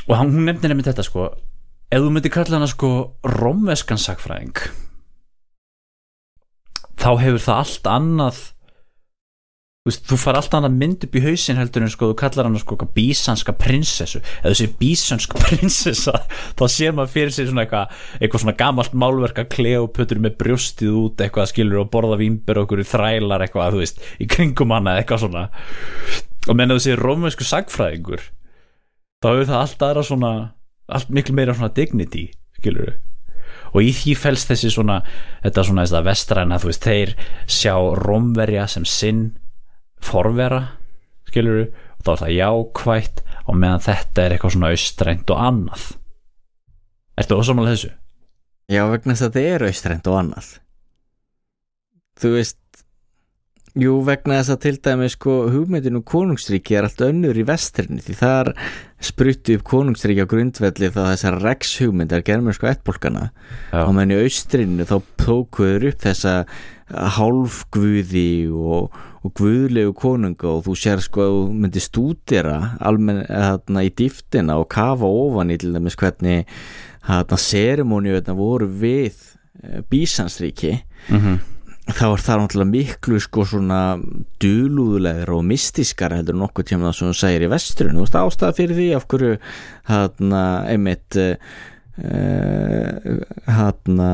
og 0.07 0.17
hún 0.17 0.45
nefnir 0.45 0.71
nefnir 0.71 0.91
þetta 0.91 1.03
sko 1.03 1.29
ef 1.91 2.01
þú 2.03 2.11
myndir 2.11 2.33
kalla 2.33 2.59
hana 2.59 2.67
sko 2.67 2.91
romveskan 3.23 3.97
sagfræðing 4.01 4.57
þá 6.97 7.09
hefur 7.21 7.43
það 7.43 7.63
allt 7.63 7.89
annað 7.93 8.45
þú, 9.87 10.17
far 10.19 10.37
allt 10.39 10.55
annað 10.57 10.75
mynd 10.75 11.05
upp 11.07 11.15
í 11.15 11.23
hausin 11.23 11.59
heldur 11.59 11.85
en 11.85 11.91
sko 11.91 12.09
þú 12.11 12.17
kallar 12.19 12.49
hana 12.49 12.59
sko 12.61 12.77
bísanska 12.95 13.53
prinsessu. 13.57 14.21
Eða 14.41 14.53
þessi 14.53 14.67
bísanska 14.81 15.41
prinsessa 15.45 16.15
þá 16.59 16.63
sér 16.71 16.95
maður 16.97 17.13
fyrir 17.13 17.35
sig 17.35 17.49
svona 17.49 17.65
eitthvað 17.65 17.95
eitthvað 18.19 18.43
svona 18.43 18.57
gamalt 18.59 18.97
málverk 18.97 19.41
að 19.43 19.51
kleopötur 19.55 20.21
með 20.23 20.37
brjóstið 20.41 20.99
út 21.01 21.23
eitthvað 21.23 21.51
skilur 21.53 21.83
og 21.85 21.91
borða 21.93 22.19
vínber 22.21 22.59
og 22.59 22.67
okkur 22.67 22.83
þrælar 22.87 23.45
eitthvað 23.45 23.77
þú 23.77 23.83
veist 23.83 24.03
í 24.19 24.29
kringum 24.31 24.75
hana 24.75 24.97
eitthvað 24.99 25.25
svona. 25.25 25.47
Og 26.47 26.55
menn 26.55 26.71
að 26.71 26.81
þessi 26.81 26.99
rómversku 26.99 27.47
sagfræðingur 27.47 28.29
þá 29.23 29.29
hefur 29.31 29.51
það 29.51 29.61
allt 29.63 29.89
aðra 29.89 30.07
svona 30.07 30.33
allt 30.87 31.11
miklu 31.11 31.35
meira 31.35 31.55
svona 31.55 31.73
dignity 31.75 32.29
skilur 32.59 32.95
og 33.77 33.85
í 33.85 33.91
því 33.93 34.15
fælst 34.17 34.49
þessi 34.49 34.71
svona 34.73 34.97
þetta 35.43 35.65
svona 35.67 35.85
þess 35.85 35.97
að 35.99 36.07
vestræna 36.09 36.57
þú 36.61 36.71
veist 36.71 36.87
þeir 36.87 37.13
sjá 37.45 37.75
rómverja 38.01 38.65
sem 38.73 38.87
sinn 38.89 39.23
forvera 40.03 40.63
skilur 41.29 41.67
og 41.67 42.03
þá 42.03 42.11
er 42.13 42.21
það 42.23 42.35
jákvætt 42.37 43.23
og 43.47 43.61
meðan 43.61 43.85
þetta 43.87 44.23
er 44.23 44.35
eitthvað 44.35 44.55
svona 44.55 44.71
austrænt 44.73 45.33
og 45.33 45.41
annað. 45.43 45.87
Ertu 47.17 47.39
ósámála 47.39 47.73
þessu? 47.73 47.91
Já, 48.67 48.83
vegna 48.91 49.13
þess 49.13 49.25
að 49.25 49.37
þetta 49.37 49.55
er 49.55 49.67
austrænt 49.69 50.09
og 50.11 50.17
annað. 50.21 50.49
Þú 52.17 52.33
veist 52.35 52.61
Jú, 53.77 53.99
vegna 54.01 54.39
þess 54.39 54.49
að 54.55 54.61
til 54.63 54.77
dæmi 54.87 55.07
sko 55.13 55.33
hugmyndinu 55.53 55.99
konungsríki 56.07 56.73
er 56.79 56.87
allt 56.87 57.01
önnur 57.05 57.37
í 57.37 57.43
vestrinni 57.45 58.01
því 58.01 58.15
þar 58.17 58.49
spruttu 58.97 59.57
upp 59.57 59.65
konungsríki 59.67 60.25
á 60.25 60.29
grundvelli 60.29 60.89
þá 60.89 61.01
þessar 61.11 61.37
rex 61.43 61.75
hugmyndar 61.81 62.23
germur 62.25 62.55
sko 62.57 62.71
ettbólkana 62.71 63.29
og 63.83 63.93
menn 63.93 64.13
í 64.15 64.17
austrinnu 64.23 64.87
þá 64.89 64.95
tókuður 65.21 65.91
upp 65.91 66.01
þessa 66.07 66.33
hálfgvuði 67.17 68.47
og, 68.49 68.97
og 69.21 69.33
guðlegu 69.37 69.93
konunga 69.97 70.49
og 70.49 70.65
þú 70.65 70.75
sér 70.81 71.03
sko 71.05 71.25
að 71.25 71.35
þú 71.35 71.45
myndir 71.61 71.85
stúdira 71.85 72.57
almenn 72.79 73.23
þarna 73.27 73.85
í 73.85 73.93
dýftina 74.01 74.57
og 74.57 74.69
kafa 74.73 75.05
ofan 75.05 75.53
í 75.53 75.59
til 75.61 75.75
dæmis 75.75 75.99
hvernig 75.99 76.47
þarna 77.05 77.41
serimóniu 77.43 78.21
voru 78.37 78.67
við 78.67 79.25
Bísansríki 79.89 80.77
Mm 81.09 81.19
-hmm. 81.19 81.56
Þá 81.87 82.05
er 82.09 82.23
það 82.23 82.41
náttúrulega 82.41 82.71
miklu 82.73 83.21
sko 83.23 83.45
svona 83.47 83.79
dulúðulegur 84.43 85.31
og 85.37 85.47
mystískar 85.47 86.17
heldur 86.17 86.37
nokkuð 86.41 86.69
tíma 86.71 86.89
það 86.89 86.99
sem 86.99 87.09
þú 87.09 87.17
segir 87.21 87.47
í 87.47 87.51
vesturinn 87.53 87.97
þú 87.97 88.05
veist 88.05 88.19
ástæða 88.21 88.57
fyrir 88.59 88.79
því 88.81 88.87
af 88.97 89.07
hverju 89.13 89.33
hérna 89.87 90.43
einmitt 90.67 91.19
hérna 93.47 94.09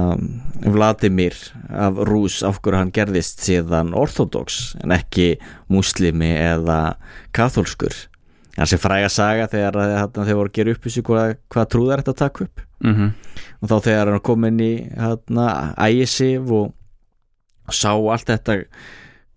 Vladimir 0.64 1.36
af 1.68 2.00
Rús 2.08 2.40
af 2.48 2.62
hverju 2.64 2.80
hann 2.80 2.94
gerðist 2.96 3.44
síðan 3.44 3.92
orthodox 3.98 4.78
en 4.84 4.96
ekki 4.96 5.34
muslimi 5.74 6.32
eða 6.38 6.96
katholskur 7.36 7.98
hans 8.58 8.74
er 8.74 8.82
fræga 8.82 9.10
saga 9.12 9.50
þegar 9.50 9.80
hérna, 9.82 10.26
þeir 10.28 10.40
voru 10.40 10.52
að 10.52 10.58
gera 10.58 10.76
upp 10.76 10.88
þessu 10.88 11.04
hvað, 11.08 11.36
hvað 11.54 11.70
trúðar 11.74 12.04
þetta 12.04 12.14
að 12.14 12.22
taka 12.22 12.46
upp. 12.48 12.64
Mm 12.84 12.96
-hmm. 12.96 13.12
og 13.62 13.70
þá 13.72 13.78
þegar 13.88 14.12
hann 14.12 14.26
kom 14.30 14.46
inn 14.46 14.60
í 14.60 14.74
ægisif 15.88 16.52
og 16.52 16.74
sá 17.72 17.92
allt 17.94 18.28
þetta 18.28 18.58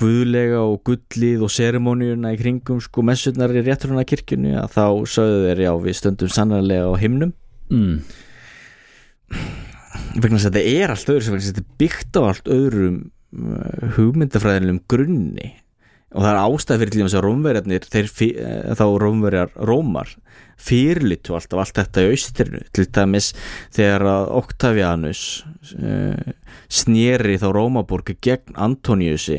guðlega 0.01 0.61
og 0.61 0.81
gullið 0.85 1.45
og 1.47 1.53
serimóniuna 1.53 2.35
í 2.35 2.39
kringum 2.41 2.81
sko 2.85 3.05
messurnar 3.07 3.55
í 3.57 3.65
rétturuna 3.65 4.05
kirkjunni 4.09 4.57
að 4.61 4.75
þá 4.77 4.87
sögðu 5.15 5.45
þeir 5.47 5.63
já 5.65 5.73
við 5.87 5.99
stöndum 6.01 6.33
sannarlega 6.33 6.91
á 6.93 6.95
himnum 7.01 7.33
mm. 7.73 7.95
vegna 10.21 10.37
þess 10.37 10.51
að 10.51 10.59
þetta 10.59 10.75
er 10.75 10.95
allt 10.95 11.13
öðru 11.15 11.41
þetta 11.47 11.63
er 11.63 11.71
byggt 11.81 12.19
á 12.19 12.23
allt 12.27 12.51
öðrum 12.53 12.99
uh, 13.07 13.87
hugmyndafræðilegum 13.97 14.83
grunni 14.91 15.55
og 16.17 16.25
það 16.25 16.31
er 16.33 16.41
ástæð 16.41 16.83
fyrir 16.83 16.95
til 16.95 17.03
þess 17.05 17.19
að 17.19 17.27
rómverjarnir 17.27 17.89
eh, 17.93 18.75
þá 18.79 18.87
rómverjar 19.03 19.53
rómar 19.69 20.15
fyrirlitu 20.57 21.37
alltaf 21.37 21.61
allt 21.61 21.77
þetta 21.77 22.03
í 22.03 22.15
austrinu. 22.15 22.63
Til 22.73 22.87
dæmis 22.89 23.29
þegar 23.77 24.07
Octavianus 24.33 25.23
uh, 25.77 26.33
snýri 26.73 27.37
þá 27.41 27.51
Rómaborg 27.53 28.15
gegn 28.25 28.57
Antoniusi 28.57 29.39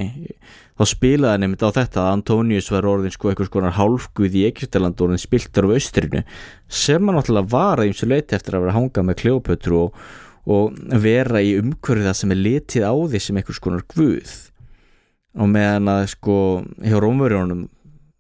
þá 0.78 0.84
spilaði 0.86 1.42
nefnt 1.42 1.66
á 1.66 1.70
þetta 1.74 2.04
að 2.04 2.12
Antonius 2.20 2.70
var 2.70 2.88
orðin 2.90 3.14
sko 3.16 3.32
einhvers 3.32 3.52
konar 3.54 3.76
hálfguð 3.80 4.38
í 4.38 4.46
Egyptaland 4.52 5.02
orðin 5.02 5.22
spiltur 5.22 5.68
af 5.68 5.80
austrinu 5.80 6.22
sem 6.70 7.02
hann 7.02 7.18
náttúrulega 7.18 7.54
var 7.56 7.82
að 7.82 7.90
ymsu 7.90 8.10
leiti 8.10 8.38
eftir 8.38 8.58
að 8.58 8.68
vera 8.68 8.76
að 8.76 8.80
hanga 8.82 9.06
með 9.08 9.20
Kleopötru 9.24 9.80
og, 9.88 10.04
og 10.46 10.78
vera 11.02 11.42
í 11.42 11.56
umhverfið 11.58 12.12
það 12.12 12.20
sem 12.22 12.36
er 12.36 12.44
litið 12.44 12.86
á 12.86 12.94
því 12.94 13.24
sem 13.26 13.42
einhvers 13.42 13.64
konar 13.64 13.88
guð 13.90 14.38
og 15.38 15.50
meðan 15.52 15.90
að 15.92 16.06
sko 16.14 16.38
hjá 16.82 16.98
Rómverjónum 17.02 17.68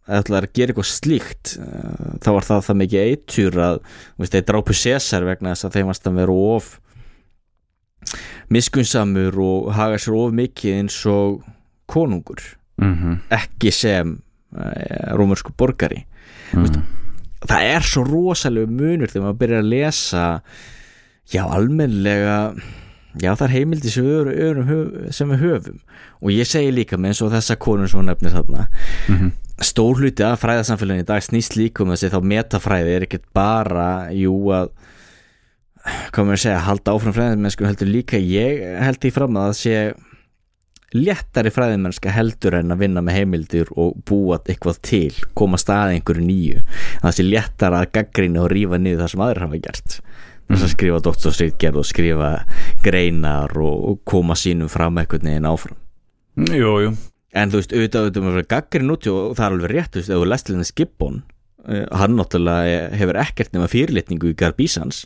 ætlaði 0.07 0.48
að 0.48 0.53
gera 0.56 0.72
eitthvað 0.72 0.89
slíkt 0.89 1.53
eh, 1.60 2.11
þá 2.23 2.30
var 2.38 2.48
það 2.48 2.65
það 2.68 2.80
mikið 2.81 3.07
eitur 3.11 3.57
að 3.64 3.80
þeir 4.23 4.45
drápu 4.48 4.76
Cæsar 4.77 5.26
vegna 5.27 5.53
þess 5.53 5.68
að 5.68 5.77
þeim 5.77 5.89
varst 5.91 6.07
að 6.07 6.22
vera 6.22 6.38
of 6.56 6.69
miskunnsamur 8.53 9.39
og 9.44 9.72
haga 9.76 9.99
sér 9.99 10.15
of 10.15 10.35
mikið 10.38 10.77
eins 10.77 10.99
og 11.11 11.41
konungur. 11.91 12.44
Mm 12.77 12.94
ekki 13.34 13.72
sem 13.72 14.22
uh, 14.56 15.18
rómursku 15.18 15.52
borgari. 15.57 16.06
-hmm. 16.52 16.84
það 17.48 17.61
er 17.64 17.81
svo 17.81 18.03
rosalega 18.03 18.68
munur 18.68 19.07
þegar 19.07 19.26
maður 19.26 19.39
byrjar 19.39 19.64
að 19.64 19.69
lesa 19.69 20.41
já, 21.27 21.44
almennlega 21.44 22.56
já, 23.15 23.31
það 23.34 23.45
er 23.47 23.53
heimildi 23.55 23.91
sem 23.93 24.05
við, 24.05 24.31
örum, 24.47 24.71
sem 25.15 25.29
við 25.34 25.43
höfum. 25.45 25.79
Og 26.21 26.31
ég 26.34 26.49
segi 26.49 26.73
líka 26.73 26.97
með 26.99 27.13
eins 27.13 27.21
og 27.25 27.31
þessa 27.34 27.57
sem 27.88 27.99
hún 27.99 28.09
nefnir 28.11 28.35
þarna 28.35 28.67
Mhm. 29.07 29.31
stór 29.61 29.95
hluti 29.97 30.23
af 30.23 30.41
fræðarsamfélagin 30.43 31.01
í 31.01 31.05
dag 31.05 31.21
snýst 31.23 31.55
líka 31.57 31.81
um 31.81 31.89
þessi 31.89 32.11
þá 32.13 32.19
metafræði 32.21 32.95
er 32.95 33.05
ekkert 33.07 33.23
bara 33.34 34.09
jú 34.13 34.34
að 34.53 34.69
maður 36.27 36.35
að 36.35 36.43
segja, 36.43 36.59
halda 36.67 36.91
áfram 36.93 37.13
fræðarmennsku 37.15 37.65
heldur 37.65 37.88
líka 37.89 38.19
ég 38.19 38.59
held 38.84 38.99
því 38.99 39.11
fram 39.15 39.38
að 39.39 39.47
það 39.47 39.57
sé 39.61 39.93
léttari 40.97 41.51
fræðimennska 41.51 42.11
heldur 42.15 42.55
en 42.61 42.71
að 42.71 42.79
vinna 42.85 43.01
með 43.03 43.17
heimildir 43.19 43.71
og 43.75 43.97
búa 44.07 44.38
eitthvað 44.47 44.77
til 44.88 45.13
koma 45.35 45.57
staði 45.59 45.97
einhverju 45.97 46.23
nýju. 46.23 46.61
Það 47.03 47.15
sé 47.17 47.25
léttara 47.27 47.81
að 47.84 47.91
gaggrina 47.97 48.43
og 48.45 48.51
rífa 48.53 48.79
niður 48.79 49.03
það 49.03 49.11
sem 49.13 49.25
aðrir 49.25 49.45
hafa 49.47 49.59
gert 49.65 49.97
þess 50.48 50.65
að 50.65 50.74
skrifa 50.74 51.03
doktorsritgerð 51.06 51.82
og 51.82 51.88
skrifa 51.88 52.32
greinar 52.86 53.53
og, 53.60 54.02
koma 54.07 54.38
sínum 54.40 54.72
fram 54.72 54.99
eitthvað 54.99 55.28
neginn 55.28 55.49
áfram. 55.49 55.80
Jú, 56.48 56.74
jú. 56.84 56.91
En 57.38 57.52
þú 57.52 57.60
veist, 57.60 57.74
auðvitað, 57.74 58.06
auðvitað 58.07 58.30
fyrir 58.30 58.48
gaggrin 58.53 58.94
út 58.94 59.10
og 59.11 59.34
það 59.38 59.45
er 59.45 59.56
alveg 59.56 59.74
rétt, 59.74 59.91
þú 59.91 59.99
veist, 59.99 60.14
ef 60.14 60.22
þú 60.22 60.30
lest 60.32 60.52
Linus 60.52 60.74
Gibbon 60.78 61.18
uh, 61.68 61.84
hann 61.99 62.15
náttúrulega 62.18 62.86
hefur 62.98 63.19
ekkert 63.22 63.53
nema 63.56 63.69
fyrirlitningu 63.72 64.32
í 64.32 64.38
Gar 64.40 64.56
Bísans 64.57 65.03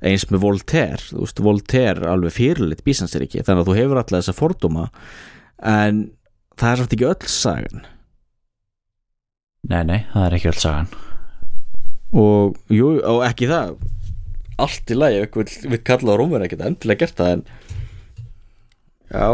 eins 0.00 0.24
með 0.30 0.42
Voltaire, 0.44 1.02
þú 1.10 1.24
veist, 1.24 1.42
Voltaire 1.44 2.08
alveg 2.10 2.34
fyrirlit 2.34 2.82
Bísans 2.86 3.14
er 3.14 3.26
ekki, 3.26 3.44
þannig 3.44 3.64
að 3.64 3.70
þú 3.70 3.78
hefur 3.78 4.00
alltaf 4.00 4.18
þessa 4.18 4.36
fordóma 4.36 4.88
en 5.70 6.02
það 6.58 6.72
er 6.72 6.80
samt 6.80 6.96
ekki 6.96 7.08
öll 7.10 7.30
sagan. 7.30 7.86
Nei, 9.70 9.82
nei, 9.84 9.98
það 10.12 10.26
er 10.26 10.36
ekki 10.38 10.50
öll 10.50 10.60
sagan. 10.60 10.92
Og, 12.10 12.56
jú, 12.72 12.94
og 13.06 13.20
ekki 13.28 13.48
það 13.50 13.76
allt 14.66 14.92
í 14.92 14.98
lagi, 14.98 15.26
við, 15.36 15.54
við 15.72 15.84
kalla 15.86 16.16
á 16.16 16.18
Rómur 16.20 16.46
ekkert 16.46 16.66
endilega 16.66 17.04
gert 17.04 17.20
það 17.20 17.36
en 17.36 17.44
já 19.10 19.28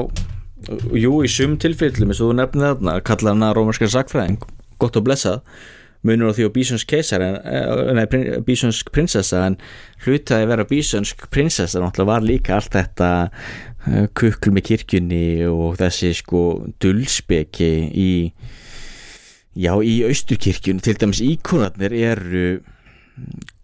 jú, 0.97 1.16
í 1.23 1.31
sum 1.31 1.57
tilfellum, 1.61 2.12
eins 2.12 2.20
og 2.23 2.31
þú 2.32 2.36
nefnir 2.40 2.70
þarna 2.73 3.01
kalla 3.07 3.35
hana 3.35 3.55
rómarskar 3.57 3.93
sakfræðing 3.93 4.47
gott 4.81 4.98
og 4.98 5.07
blessað 5.07 5.43
munur 6.07 6.31
á 6.31 6.36
því 6.36 6.47
á 6.48 6.51
bísönsk 6.55 6.90
keisar 6.90 7.23
eh, 7.24 8.40
bísönsk 8.47 8.93
prinsessa 8.94 9.43
en 9.48 9.57
hlutaði 10.05 10.47
að 10.47 10.53
vera 10.53 10.69
bísönsk 10.69 11.27
prinsessa 11.32 11.82
náttúrulega 11.82 12.12
var 12.12 12.27
líka 12.27 12.57
allt 12.59 12.77
þetta 12.77 13.11
uh, 13.27 14.07
kukl 14.15 14.53
með 14.55 14.69
kirkjunni 14.70 15.27
og 15.51 15.78
þessi 15.81 16.12
sko 16.20 16.43
dulspeki 16.82 17.73
í 17.90 18.11
já, 19.57 19.73
í 19.81 19.97
austurkirkjunni. 20.07 20.85
Til 20.85 20.97
dæmis 21.01 21.23
íkonarnir 21.24 21.97
eru 21.97 22.47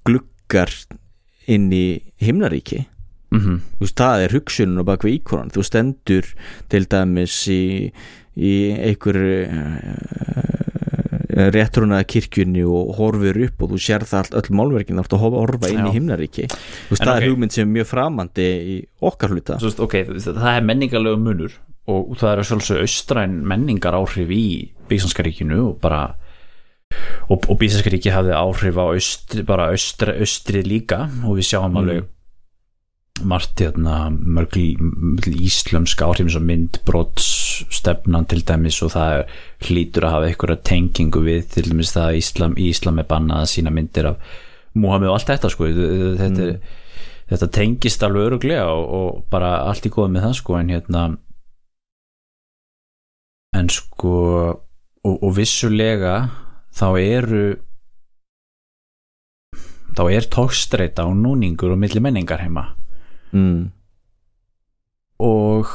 gluggar 0.07 0.73
inn 1.47 1.71
í 1.73 2.01
himnaríki. 2.23 2.87
Mm 3.33 3.41
-hmm. 3.41 3.61
þú 3.79 3.87
veist, 3.87 3.97
það 3.97 4.23
er 4.23 4.35
hugsunum 4.37 4.83
á 4.85 4.89
bakvið 4.91 5.15
íkonan. 5.17 5.51
Þú 5.51 5.63
stendur 5.65 6.27
til 6.69 6.85
dæmis 6.85 7.49
í, 7.49 7.93
í 8.37 8.53
einhver 8.77 9.17
uh, 9.49 10.53
réttrúnaða 11.33 12.05
kirkjunni 12.05 12.65
og 12.65 12.95
horfir 12.99 13.39
upp 13.47 13.63
og 13.63 13.73
þú 13.73 13.79
sér 13.81 14.05
það 14.05 14.19
allt 14.19 14.35
öll 14.41 14.57
málverkin 14.59 14.97
þá 14.97 15.03
ertu 15.05 15.17
að 15.17 15.37
horfa 15.37 15.73
inn 15.73 15.87
í 15.87 15.95
himnaríki. 15.97 16.47
Þú 16.53 16.93
veist, 16.93 17.03
En 17.03 17.09
það 17.09 17.17
ok. 17.17 17.23
er 17.23 17.29
hugmynd 17.29 17.53
sem 17.53 17.69
er 17.69 17.73
mjög 17.73 17.87
framandi 17.87 18.49
í 18.75 18.77
okkar 19.01 19.31
hluta. 19.33 19.59
Veist, 19.63 19.81
ok, 19.81 19.95
það 20.21 20.57
er 20.57 20.67
menningarlegu 20.69 21.17
munur 21.23 21.53
og 21.91 22.13
það 22.21 22.33
eru 22.33 22.45
sjálfsög 22.47 22.83
austræn 22.85 23.41
menningar 23.49 23.97
áhrif 23.97 24.31
í 24.31 24.45
Bísanskaríkinu 24.91 25.59
og 25.71 25.81
bara 25.83 26.15
og, 27.29 27.47
og 27.49 27.59
Bísanskaríki 27.61 28.13
hafði 28.13 28.35
áhrif 28.37 28.81
á 28.81 28.85
austri, 28.85 29.45
bara 29.47 29.71
austri, 29.73 30.17
austri 30.23 30.65
líka. 30.67 31.07
Og 31.27 31.39
við 31.39 31.53
sjáum 31.53 31.79
alveg 31.81 32.09
margt 33.29 33.61
hérna 33.61 34.09
mörg 34.11 34.57
íslömsk 34.57 36.01
áhrif 36.03 36.27
eins 36.27 36.39
og 36.39 36.47
myndbrots 36.49 37.27
stefnan 37.71 38.27
til 38.31 38.45
dæmis. 38.47 38.81
Og 38.85 38.95
það 38.95 39.25
hlýtur 39.67 40.09
að 40.09 40.17
hafa 40.17 40.31
einhverja 40.31 40.63
tengingu 40.73 41.25
við 41.25 41.51
til 41.57 41.69
dæmis 41.71 41.95
það 41.97 42.09
að 42.09 42.21
Íslam, 42.23 42.57
í 42.57 42.71
Íslam 42.73 43.03
er 43.03 43.11
bannað 43.11 43.45
að 43.45 43.53
sína 43.57 43.75
myndir 43.75 44.13
af 44.13 44.33
Muhammed 44.73 45.11
og 45.11 45.19
allt 45.19 45.35
þetta 45.35 45.53
sko. 45.53 45.69
Þetta, 46.21 46.49
er, 46.49 46.81
þetta 47.33 47.53
tengist 47.59 48.07
alveg 48.07 48.31
öruglega 48.31 48.71
og, 48.73 48.87
og 48.99 49.23
bara 49.33 49.59
allt 49.69 49.87
í 49.87 49.93
góð 49.93 50.15
með 50.15 50.29
það 50.29 50.39
sko. 50.41 50.59
En 50.59 50.73
hérna 50.73 51.07
en 53.53 53.69
sko 53.73 54.15
og, 55.03 55.17
og 55.19 55.33
vissulega 55.37 56.17
þá 56.73 56.87
eru 57.01 57.45
þá 59.93 60.05
er 60.09 60.29
tókstreita 60.33 61.07
og 61.09 61.17
núningur 61.21 61.75
og 61.75 61.81
milli 61.81 62.01
menningar 62.01 62.45
heima. 62.45 62.73
Mm. 63.33 63.71
og 65.25 65.69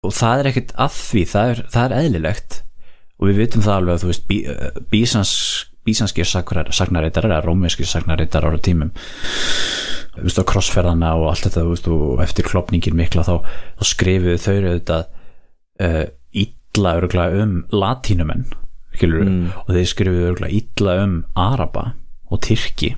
og 0.00 0.14
það 0.16 0.40
er 0.40 0.46
ekkert 0.48 0.70
að 0.80 0.94
því 0.96 1.22
það 1.28 1.50
er, 1.52 1.58
það 1.74 1.82
er 1.84 1.94
eðlilegt. 1.98 2.54
Og 3.20 3.28
við 3.28 3.40
vitum 3.42 3.64
það 3.66 3.74
alveg 3.76 3.94
að 3.94 4.00
þú 4.00 4.08
veist 4.08 4.22
bí, 4.30 4.36
bísans, 4.88 5.32
bísanskir 5.84 6.28
sagnaritar 6.28 7.28
eða 7.28 7.42
rómeskir 7.44 7.88
sagnaritar 7.88 8.46
ára 8.48 8.60
tímum 8.64 8.94
þú 10.14 10.26
veist 10.26 10.40
á 10.40 10.44
krossferðana 10.50 11.12
og 11.18 11.28
allt 11.30 11.46
þetta 11.46 11.66
veist 11.68 11.90
og 11.90 12.22
eftir 12.24 12.48
klopningin 12.48 12.96
mikla 12.98 13.24
þá, 13.26 13.34
þá 13.78 13.84
skrifuðu 13.88 14.40
þau 14.42 14.54
auðvitað 14.56 15.04
uh, 15.86 16.02
illa 16.44 16.96
örgulega 17.00 17.44
um 17.44 17.54
latínumenn 17.72 18.48
Mm. 19.08 19.52
og 19.66 19.74
þeir 19.74 19.88
skrifuðu 19.88 20.26
örgulega 20.30 20.60
illa 20.60 20.96
um 21.04 21.14
araba 21.34 21.84
og 22.30 22.42
tyrki. 22.46 22.94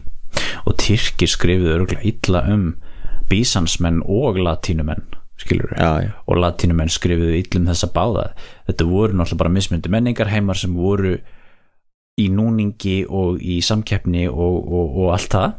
Og 0.67 0.77
tyrki 0.81 1.29
skrifuðu 1.29 1.77
örgulega 1.77 2.07
illa 2.09 2.45
um 2.53 2.75
bísansmenn 3.31 4.03
og 4.05 4.37
latínumenn 4.37 5.05
já, 5.43 6.03
já, 6.05 6.11
og 6.27 6.37
latínumenn 6.37 6.91
skrifuðu 6.93 7.39
illum 7.41 7.67
þessa 7.67 7.89
báða. 7.91 8.33
Þetta 8.67 8.85
voru 8.87 9.13
náttúrulega 9.17 9.39
bara 9.39 9.55
mismyndu 9.57 9.91
menningarheimar 9.91 10.57
sem 10.57 10.75
voru 10.75 11.17
í 12.21 12.29
núningi 12.29 13.07
og 13.09 13.41
í 13.41 13.61
samkeppni 13.65 14.29
og, 14.29 14.69
og, 14.69 14.99
og 14.99 15.13
allt 15.17 15.33
það. 15.33 15.55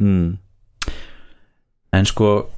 Mm. 0.00 0.38
en 1.92 2.06
sko 2.06 2.48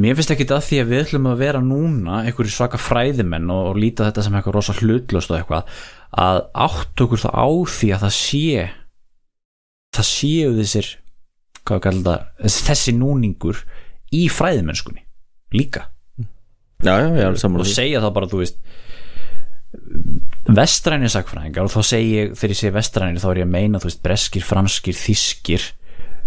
mér 0.00 0.16
finnst 0.18 0.32
ekki 0.34 0.46
það 0.50 0.64
því 0.68 0.78
að 0.82 0.88
við 0.90 1.02
ætlum 1.04 1.28
að 1.30 1.42
vera 1.44 1.60
núna 1.62 2.22
einhverju 2.24 2.54
svaka 2.54 2.80
fræðimenn 2.82 3.50
og, 3.54 3.70
og 3.70 3.78
líta 3.78 4.08
þetta 4.08 4.24
sem 4.26 4.38
eitthvað 4.38 4.56
rosa 4.56 4.74
hlutlust 4.80 5.30
og 5.30 5.38
eitthvað 5.38 5.76
að 6.24 6.40
átt 6.66 7.04
okkur 7.04 7.22
það 7.22 7.36
á 7.38 7.48
því 7.76 7.90
að 7.94 8.06
það 8.06 8.14
sé 8.18 8.64
það 9.94 10.08
séu 10.10 10.54
þessir 10.58 10.90
það, 11.64 12.24
þessi, 12.44 12.94
núningur 12.98 13.62
í 14.14 14.26
fræðimennskunni 14.30 15.04
líka. 15.54 15.88
Já, 16.84 16.98
já, 17.00 17.08
já, 17.16 17.28
og 17.48 17.68
segja 17.70 18.02
þá 18.02 18.10
bara 18.12 18.28
þú 18.28 18.42
veist 18.42 18.58
vestræni 20.54 21.08
sakfræðingar 21.10 21.66
og 21.66 21.72
þá 21.72 21.88
segi 21.88 22.10
ég, 22.18 22.34
þegar 22.36 22.52
ég 22.52 22.58
segi 22.60 22.74
vestræni 22.74 23.22
þá 23.22 23.28
er 23.30 23.40
ég 23.40 23.46
að 23.46 23.54
meina 23.54 23.80
þú 23.80 23.88
veist 23.88 24.02
breskir, 24.04 24.44
franskir, 24.44 24.98
þískir 24.98 25.70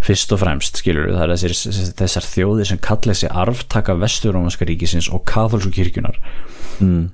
fyrst 0.08 0.34
og 0.36 0.42
fremst 0.42 0.80
skilur 0.82 1.12
það 1.12 1.24
er 1.26 1.34
þessir, 1.36 1.94
þessar 2.00 2.28
þjóðir 2.28 2.70
sem 2.72 2.82
kalla 2.84 3.14
þessi 3.14 3.32
arftaka 3.44 3.98
vesturómanska 4.00 4.68
ríkisins 4.70 5.10
og 5.14 5.26
katholsku 5.28 5.74
kirkjunar 5.76 6.20
mm. 6.84 7.10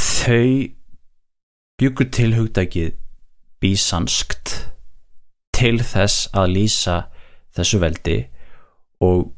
þau 0.00 0.44
byggur 1.80 2.10
til 2.14 2.30
hugdækið 2.36 2.92
bísanskt 3.64 4.54
til 5.54 5.78
þess 5.80 6.28
að 6.36 6.52
lýsa 6.58 6.98
þessu 7.56 7.80
veldi 7.82 8.18
og 9.04 9.30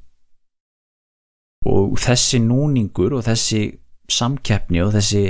og 1.66 1.96
þessi 1.98 2.38
núningur 2.44 3.16
og 3.18 3.24
þessi 3.26 3.62
samkeppni 4.12 4.82
og 4.84 4.92
þessi 4.94 5.24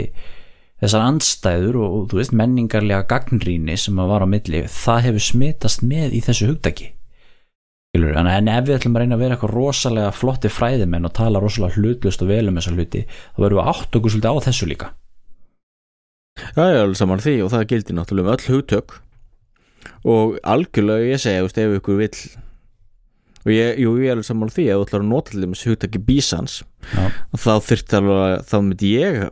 þessar 0.83 1.07
andstæður 1.07 1.79
og, 1.81 1.97
og 1.97 2.05
þú 2.11 2.21
veist 2.21 2.37
menningarlega 2.37 3.07
gagnrýni 3.11 3.79
sem 3.81 3.99
að 4.03 4.13
var 4.13 4.27
á 4.27 4.29
milli 4.29 4.67
það 4.73 5.03
hefur 5.09 5.27
smitast 5.31 5.85
með 5.87 6.19
í 6.19 6.23
þessu 6.27 6.53
Skilurðu? 7.97 8.19
en, 8.21 8.49
ef 8.53 8.67
við 8.67 8.77
ætlum 8.77 8.97
að 8.99 9.05
reyna 9.05 9.17
að 9.17 9.23
vera 9.25 9.37
eitthvað 9.37 9.55
rosalega 9.57 10.13
flotti 10.13 10.53
fræðimenn 10.53 11.09
og 11.09 11.15
tala 11.17 11.41
rosalega 11.41 11.81
hlutlust 11.81 12.23
og 12.23 12.29
vel 12.29 12.51
um 12.51 12.59
þessa 12.61 12.75
hluti 12.77 13.05
þá 13.09 13.41
verðum 13.41 13.61
við 13.61 13.71
átt 13.73 13.99
okkur 13.99 14.13
svolítið 14.13 14.37
á 14.37 14.45
þessu 14.47 14.69
líka 14.69 14.93
Já, 16.37 16.65
já, 16.69 16.81
alveg 16.83 16.99
saman 17.01 17.23
því 17.25 17.37
og 17.41 17.53
það 17.55 17.69
gildir 17.71 17.97
náttúrulega 17.97 18.27
um 18.27 18.35
öll 18.35 18.51
hugtök 18.53 18.99
og 20.05 20.35
algjörlega 20.45 21.09
ég 21.09 21.23
segja, 21.23 21.47
ef 21.47 21.79
ykkur 21.79 22.01
vill 22.03 22.19
og 23.47 23.53
ég, 23.55 23.79
jú, 23.81 23.95
ég 24.03 24.11
er 24.11 24.19
alveg 24.19 24.29
saman 24.29 24.53
því 24.53 24.67
ef 24.69 24.77
þú 24.77 24.87
ætlar 24.91 25.05
að 25.05 25.11
nota 25.15 25.33
til 25.33 25.45
þeim 25.47 25.57
hugtaki 25.63 26.03
bísans 26.05 26.59
Já. 26.93 27.07
þá 27.33 27.53
þyrfti 27.71 28.01
alveg 28.01 28.25
að 28.27 28.37
þá 28.51 28.57
myndi 28.59 28.93
ég 28.93 29.23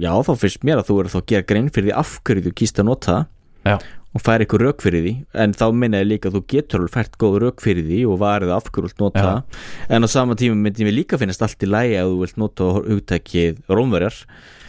já, 0.00 0.12
þá 0.26 0.32
finnst 0.40 0.66
mér 0.66 0.80
að 0.82 0.90
þú 0.90 0.98
er 1.00 1.12
þá 1.12 1.18
að 1.20 1.30
gera 1.32 1.48
grein 1.52 1.70
fyrir 1.70 1.90
því 1.90 1.96
af 2.00 2.18
hverju 2.24 2.46
þú 2.48 2.52
kýst 2.60 2.80
að 2.80 2.88
nota 2.88 3.16
Já. 3.60 3.74
og 4.16 4.22
færi 4.24 4.46
ykkur 4.46 4.64
rauk 4.64 4.80
fyrir 4.82 5.04
því. 5.04 5.12
En 5.44 5.52
þá 5.52 5.64
minna 5.76 6.00
ég 6.00 6.08
líka 6.08 6.30
að 6.30 6.38
þú 6.38 6.42
getur 6.54 6.80
alveg 6.80 6.94
fært 6.96 7.18
góð 7.20 7.36
rauk 7.44 7.60
fyrir 7.64 7.84
því 7.86 8.00
og 8.08 8.18
varið 8.22 8.54
af 8.56 8.70
hverju 8.70 8.80
þú 8.80 8.86
vilt 8.88 9.04
nota 9.04 9.26
Já. 9.26 9.60
en 9.92 10.06
á 10.06 10.08
sama 10.08 10.38
tíma 10.40 10.56
myndi 10.56 10.88
mér 10.88 10.96
líka 10.96 11.20
finnast 11.20 11.44
allt 11.44 11.62
í 11.62 11.68
lægi 11.68 12.00
að 12.00 12.14
þú 12.14 12.18
vilt 12.24 12.40
nota 12.40 12.70
hugtakið 12.78 13.62
rómverjar. 13.68 14.18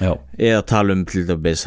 Já, 0.02 0.14
eða 0.38 0.62
tala 0.68 0.98
um 0.98 1.06
til 1.08 1.26
dæmis 1.30 1.66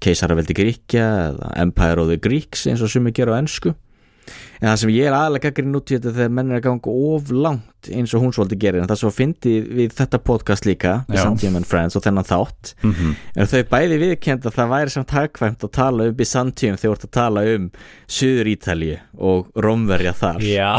keisaraveldi 0.00 0.56
Gríkja 0.56 1.06
eða 1.30 1.54
Empire 1.66 2.02
of 2.04 2.12
the 2.12 2.20
Greeks 2.20 2.66
eins 2.70 2.82
og 2.84 2.92
sumi 2.92 3.12
gera 3.16 3.34
á 3.34 3.40
ennsku 3.42 3.74
en 4.60 4.68
það 4.68 4.78
sem 4.82 4.92
ég 4.94 5.08
er 5.08 5.16
aðalega 5.16 5.48
gaggrinn 5.48 5.78
út 5.78 5.90
í 5.90 5.96
þetta 5.96 6.14
þegar 6.18 6.32
menn 6.36 6.50
er 6.52 6.60
að 6.60 6.64
ganga 6.68 6.94
of 7.10 7.30
langt 7.32 7.90
eins 7.96 8.12
og 8.14 8.24
hún 8.24 8.34
svolítið 8.36 8.60
gerir. 8.60 8.82
En 8.82 8.90
það 8.90 9.00
svo 9.00 9.10
fyndi 9.14 9.54
við 9.64 9.94
þetta 9.96 10.20
podcast 10.20 10.66
líka 10.68 10.94
við 11.08 11.22
Santium 11.22 11.56
and 11.56 11.68
Friends 11.68 11.96
og 11.96 12.04
þennan 12.04 12.28
þátt. 12.28 12.74
Mm 12.84 13.14
er 13.40 13.48
þau 13.48 13.62
bæði 13.70 13.96
viðkend 14.02 14.46
að 14.46 14.56
það 14.58 14.72
væri 14.74 14.92
samt 14.92 15.14
hagkvæmt 15.16 15.64
að 15.64 15.70
tala 15.72 16.08
um 16.10 16.16
Byzantium 16.18 16.76
þegar 16.76 16.90
þú 16.90 16.96
ert 16.96 17.06
að 17.06 17.14
tala 17.16 17.44
um 17.54 17.70
Suður 18.10 18.50
Ítalíu 18.52 18.98
og 19.16 19.48
Rómverja 19.56 20.12
þar. 20.12 20.44
Já 20.44 20.70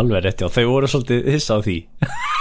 alveg 0.00 0.24
rétt 0.24 0.40
já, 0.40 0.48
þau 0.48 0.64
voru 0.70 0.90
svolítið 0.90 1.28
hissa 1.34 1.58
á 1.58 1.60
því. 1.66 1.76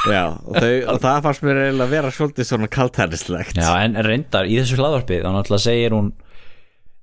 Já, 0.06 0.24
og, 0.46 0.58
þau, 0.60 0.74
og 0.94 1.00
það 1.02 1.24
fannst 1.26 1.46
mér 1.46 1.60
eiginlega 1.64 1.88
að 1.88 1.96
vera 1.96 2.12
svolítið 2.14 2.48
svona 2.50 2.70
kaltærislegt 2.70 3.58
Já, 3.58 3.70
en 3.82 3.98
reyndar 4.06 4.46
í 4.46 4.60
þessu 4.60 4.78
hlaðvarpi 4.78 5.18
þá 5.24 5.30
náttúrulega 5.34 5.66
segir 5.66 5.96
hún 5.96 6.12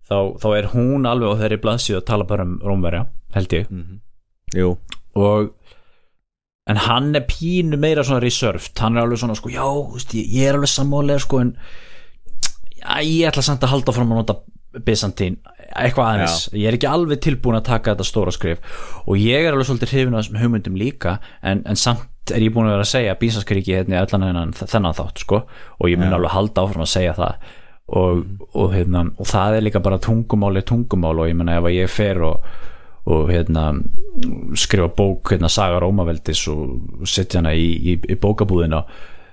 þá, 0.06 0.16
þá 0.39 0.48
er 0.59 0.69
hún 0.74 1.09
alveg 1.10 1.35
á 1.35 1.40
þeirri 1.43 1.60
blaðsíðu 1.64 1.98
að 1.98 2.06
tala 2.12 2.28
bara 2.31 2.47
um 2.47 2.55
Rómverja, 2.62 3.06
held 3.34 3.56
ég. 3.56 3.72
Jú, 4.56 4.76
og 5.18 5.52
en 6.70 6.78
hann 6.78 7.14
er 7.18 7.26
pínu 7.26 7.78
meira 7.80 8.04
svona 8.06 8.22
reserved, 8.22 8.72
hann 8.78 8.96
er 8.96 9.06
alveg 9.06 9.22
svona 9.22 9.36
sko, 9.38 9.50
já, 9.50 9.66
veist, 9.92 10.14
ég, 10.14 10.28
ég 10.30 10.50
er 10.50 10.59
alveg 10.59 10.70
sammálega 10.70 11.24
sko, 11.24 11.42
en 11.42 11.56
já, 12.78 13.00
ég 13.02 13.30
ætla 13.30 13.42
samt 13.42 13.64
að 13.66 13.74
halda 13.76 13.96
fram 13.96 14.12
að 14.14 14.22
nota 14.22 14.40
Byzantín, 14.72 15.34
eitthvað 15.76 16.06
aðeins. 16.09 16.46
Ég 16.56 16.70
er 16.70 16.78
ekki 16.78 16.88
alveg 16.88 17.18
tilbúin 17.20 17.59
að 17.59 17.66
taka 17.66 17.92
þetta 17.92 18.06
stóra 18.09 18.32
skrif 18.32 18.78
og 19.04 19.18
ég 19.20 19.44
er 19.44 19.52
alveg 19.52 19.68
svolítið 19.68 19.90
hrifin 19.92 20.16
af 20.16 20.22
þessum 20.22 20.38
hugmyndum 20.40 20.78
líka, 20.80 21.18
en, 21.44 21.60
en 21.68 21.76
samt 21.76 22.32
er 22.32 22.44
ég 22.44 22.54
búin 22.54 22.70
að 22.70 22.76
vera 22.76 22.86
að 22.86 22.92
segja 22.92 23.12
að 23.12 23.20
Bísanskaríki 23.20 23.74
hérna 23.74 24.00
allan 24.00 24.24
hennan 24.28 24.54
þennan 24.56 24.96
þátt, 24.96 25.24
sko. 25.24 25.42
Og 25.80 25.90
ég 25.90 25.98
mun 26.00 26.12
Já. 26.12 26.16
alveg 26.16 26.32
halda 26.36 26.64
áfram 26.64 26.84
að 26.84 26.92
segja 26.92 27.14
það. 27.18 27.48
Og, 27.92 28.20
og, 28.54 28.68
hérna, 28.72 29.02
og 29.18 29.28
það 29.28 29.56
er 29.59 29.64
líka 29.66 29.82
bara 29.84 29.98
tungumáli 30.00 30.62
tungumál 30.64 31.18
og 31.18 31.28
ég 31.28 31.36
menna 31.36 31.59
ef 31.59 31.66
að 31.68 31.76
ég 31.76 31.90
fer 31.92 32.22
og 32.24 32.46
og 33.10 33.32
hérna 33.32 33.72
skrifa 34.58 34.90
bók 34.96 35.32
hérna 35.34 35.50
Saga 35.50 35.80
Rómaveldis 35.82 36.44
og 36.52 37.08
setja 37.08 37.40
hana 37.40 37.54
í, 37.58 37.72
í, 37.94 37.96
í 37.98 38.18
bókabúðina 38.20 38.84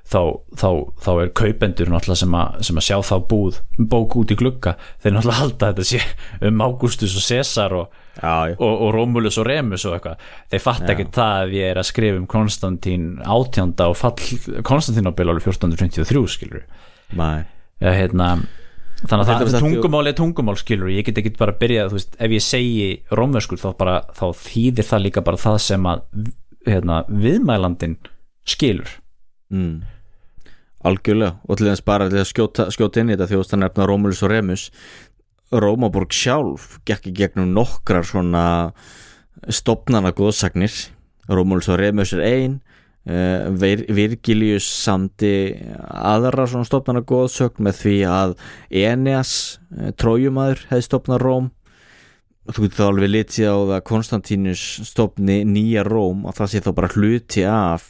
þá, 0.10 0.22
þá, 0.58 0.70
þá 1.04 1.10
er 1.22 1.32
kaupendur 1.38 1.92
sem 2.18 2.36
að, 2.36 2.60
sem 2.66 2.80
að 2.82 2.86
sjá 2.88 2.98
þá 3.06 3.16
búð 3.30 3.60
bók 3.92 4.16
út 4.20 4.34
í 4.34 4.38
glugga, 4.40 4.76
þeir 5.04 5.16
náttúrulega 5.16 5.42
halda 5.44 5.72
þetta 5.72 5.88
sé 5.92 6.02
um 6.50 6.64
Ágústus 6.66 7.16
og 7.20 7.26
Cæsar 7.26 7.76
og, 7.78 8.00
já, 8.18 8.34
já. 8.52 8.56
og, 8.58 8.74
og 8.74 8.94
Rómulus 8.96 9.38
og 9.42 9.48
Remus 9.50 9.86
og 9.86 9.98
eitthvað, 9.98 10.26
þeir 10.50 10.66
fatta 10.66 10.90
Já. 10.90 10.96
ekki 10.96 11.08
það 11.20 11.44
að 11.44 11.56
ég 11.60 11.74
er 11.74 11.82
að 11.82 11.90
skrifa 11.92 12.22
um 12.22 12.28
Konstantín 12.30 13.08
átjánda 13.22 13.90
og 13.92 14.00
fall 14.00 14.64
Konstantínobil 14.66 15.30
alveg 15.30 15.46
1453 15.52 16.26
skilur 16.38 16.66
Nei. 17.18 17.46
Ja, 17.80 17.94
hérna, 17.96 18.34
þannig 19.00 19.24
að 19.24 19.30
er 19.34 19.52
það, 19.54 19.64
tungumál 19.64 20.10
er 20.10 20.16
tungumál 20.18 20.58
skilur 20.60 20.92
ég 20.92 21.06
get 21.08 21.20
ekki 21.22 21.32
bara 21.40 21.54
að 21.54 21.62
byrja 21.62 21.86
veist, 21.94 22.18
ef 22.20 22.34
ég 22.36 22.44
segi 22.44 22.88
rómverskur 23.16 23.62
þá, 23.62 23.70
bara, 23.80 23.96
þá 24.18 24.26
þýðir 24.42 24.88
það 24.90 25.06
líka 25.06 25.24
bara 25.26 25.40
það 25.40 25.60
sem 25.64 25.88
að 25.88 26.04
hérna, 26.68 27.04
viðmælandin 27.08 27.96
skilur. 28.50 28.92
Mm. 29.54 29.86
Algjörlega. 30.86 31.38
Og 31.48 31.60
til 31.60 31.68
þess 31.70 31.86
bara 31.88 32.10
til 32.12 32.22
að 32.22 32.30
skjóta, 32.30 32.68
skjóta 32.74 33.02
inn 33.02 33.12
í 33.12 33.16
þetta 33.16 33.30
þjóðast 33.34 33.56
að 33.56 33.64
nefna 33.64 33.88
Rómulus 33.90 34.24
og 34.24 34.34
Remus 34.34 34.66
Rómaborg 35.50 36.14
sjálf 36.14 36.78
gekk 36.88 37.10
í 37.10 37.16
gegnum 37.18 37.54
nokkrar 37.56 38.06
svona 38.06 38.44
stopnana 39.50 40.12
góðsagnir 40.16 40.76
Rómulus 41.30 41.72
og 41.72 41.80
Remus 41.82 42.14
er 42.14 42.22
ein 42.26 42.60
uh, 42.60 42.69
Vir, 43.08 43.86
Virgilius 43.96 44.66
samdi 44.84 45.56
aðra 45.80 46.44
svona 46.46 46.68
stopnana 46.68 47.02
góðsögn 47.08 47.64
með 47.66 47.78
því 47.80 47.96
að 48.12 48.34
Eneas, 48.70 49.32
uh, 49.74 49.90
trójumæður 49.98 50.66
hefði 50.70 50.86
stopnað 50.86 51.24
Róm. 51.24 51.48
Þú 52.50 52.66
getur 52.66 52.78
þá 52.80 52.86
alveg 52.90 53.12
litið 53.14 53.50
á 53.50 53.56
það 53.56 53.74
að 53.78 53.88
Konstantínus 53.90 54.66
stopni 54.90 55.40
nýja 55.48 55.86
Róm 55.88 56.28
og 56.28 56.38
það 56.38 56.52
sé 56.52 56.62
þá 56.66 56.70
bara 56.82 56.92
hluti 56.94 57.48
af 57.50 57.90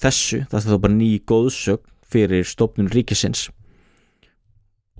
þessu, 0.00 0.42
það 0.50 0.62
sé 0.62 0.72
þá 0.72 0.80
bara 0.86 0.98
ný 1.00 1.10
góðsögn 1.26 1.92
fyrir 2.06 2.48
stopnun 2.48 2.90
ríkisins. 2.92 3.48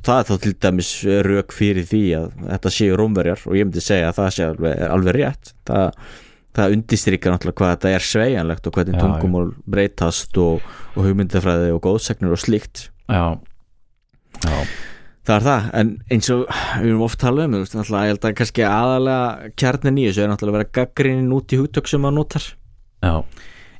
Það 0.04 0.20
er 0.20 0.28
þá 0.28 0.36
til 0.42 0.54
dæmis 0.66 0.92
rauk 1.26 1.54
fyrir 1.54 1.86
því 1.88 2.04
að 2.18 2.26
þetta 2.42 2.72
séu 2.76 2.96
rómverjar 2.98 3.44
og 3.46 3.56
ég 3.56 3.66
myndi 3.66 3.82
segja 3.84 4.10
að 4.10 4.18
það 4.20 4.32
sé 4.34 4.48
alveg, 4.50 4.82
alveg 4.90 5.16
rétt. 5.16 5.52
Það, 5.66 6.00
það 6.56 6.74
undistrykar 6.76 7.34
náttúrulega 7.34 7.60
hvað 7.60 7.72
þetta 7.74 7.92
er 7.92 8.06
sveigjanlegt 8.06 8.68
og 8.68 8.76
hvernig 8.76 8.96
Já, 8.96 9.00
tungumál 9.02 9.48
breytast 9.76 10.40
og, 10.42 10.66
og 10.94 11.06
hugmyndafræði 11.06 11.72
og 11.76 11.82
góðsagnir 11.84 12.36
og 12.36 12.42
slíkt. 12.42 12.86
Já, 13.12 13.24
já, 14.42 14.58
það 15.28 15.34
er 15.36 15.46
það, 15.48 15.68
en 15.80 15.92
eins 16.16 16.30
og 16.34 16.46
við 16.48 16.88
erum 16.90 17.04
oft 17.06 17.20
talað 17.22 17.50
um, 17.50 17.58
ég 17.60 18.10
held 18.12 18.28
að 18.30 18.38
kannski 18.40 18.66
aðalega 18.68 19.52
kjarnin 19.60 20.00
í 20.00 20.08
þessu 20.08 20.24
er 20.24 20.32
náttúrulega 20.32 20.54
að 20.54 20.58
vera 20.60 20.74
gaggrinnin 20.80 21.36
út 21.36 21.52
í 21.54 21.60
hugtök 21.60 21.92
sem 21.92 22.02
maður 22.02 22.18
notar. 22.22 22.50
Já, 23.04 23.14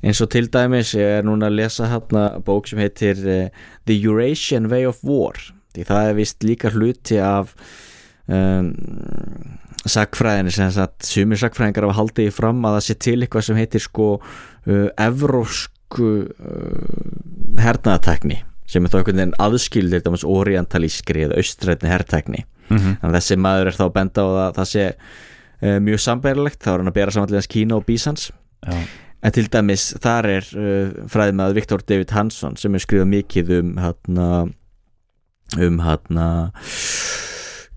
eins 0.05 0.23
og 0.23 0.31
til 0.33 0.47
dæmis 0.53 0.95
ég 0.95 1.19
er 1.19 1.27
núna 1.27 1.49
að 1.49 1.59
lesa 1.59 1.91
hérna 1.91 2.29
bók 2.45 2.69
sem 2.69 2.81
heitir 2.81 3.21
uh, 3.25 3.69
The 3.89 3.97
Eurasian 3.97 4.69
Way 4.71 4.89
of 4.89 5.01
War 5.05 5.37
því 5.77 5.85
það 5.87 6.09
er 6.09 6.17
vist 6.17 6.45
líka 6.45 6.71
hluti 6.73 7.19
af 7.21 7.53
um, 8.25 8.71
sagfræðinni 9.91 10.53
sem 10.53 10.69
sagt 10.73 11.07
sumir 11.07 11.39
sagfræðingar 11.41 11.87
hafa 11.87 11.99
haldið 12.01 12.29
í 12.29 12.33
fram 12.35 12.65
að 12.67 12.77
það 12.77 12.85
sé 12.87 12.97
til 13.05 13.15
eitthvað 13.21 13.47
sem 13.47 13.59
heitir 13.59 13.83
sko 13.83 14.09
uh, 14.17 14.89
evrósku 15.07 16.11
uh, 16.27 17.07
hernaðatekni 17.61 18.41
sem 18.67 18.83
er 18.83 18.91
þá 18.91 18.99
einhvern 18.99 19.21
veginn 19.21 19.39
aðskildir 19.41 20.11
með 20.11 20.27
orientalískri 20.27 21.25
eða 21.27 21.41
austrætni 21.41 21.91
herrtekni 21.91 22.43
mm 22.43 22.77
þannig 22.99 23.09
að 23.09 23.17
þessi 23.19 23.39
maður 23.39 23.71
er 23.71 23.77
þá 23.79 23.85
benda 23.95 24.23
á 24.23 24.27
að 24.27 24.55
það 24.59 24.69
sé 24.73 24.85
uh, 24.91 25.77
mjög 25.87 26.03
sambærilegt 26.03 26.63
þá 26.63 26.71
er 26.73 26.81
hann 26.81 26.91
að 26.91 26.97
bera 26.99 27.15
samanlega 27.15 27.51
Kína 27.53 27.77
og 27.77 27.85
Bísans. 27.87 28.31
Já, 28.67 28.79
En 29.25 29.33
til 29.33 29.47
dæmis 29.49 29.95
þar 29.97 30.27
er 30.29 30.45
fræðimaður 31.09 31.55
Viktor 31.57 31.81
David 31.81 32.11
Hansson 32.13 32.53
sem 32.61 32.75
er 32.77 32.83
skrifað 32.83 33.07
mikið 33.09 33.49
um 33.55 33.71
hérna 33.81 34.27
um 35.57 35.79
hérna 35.81 36.27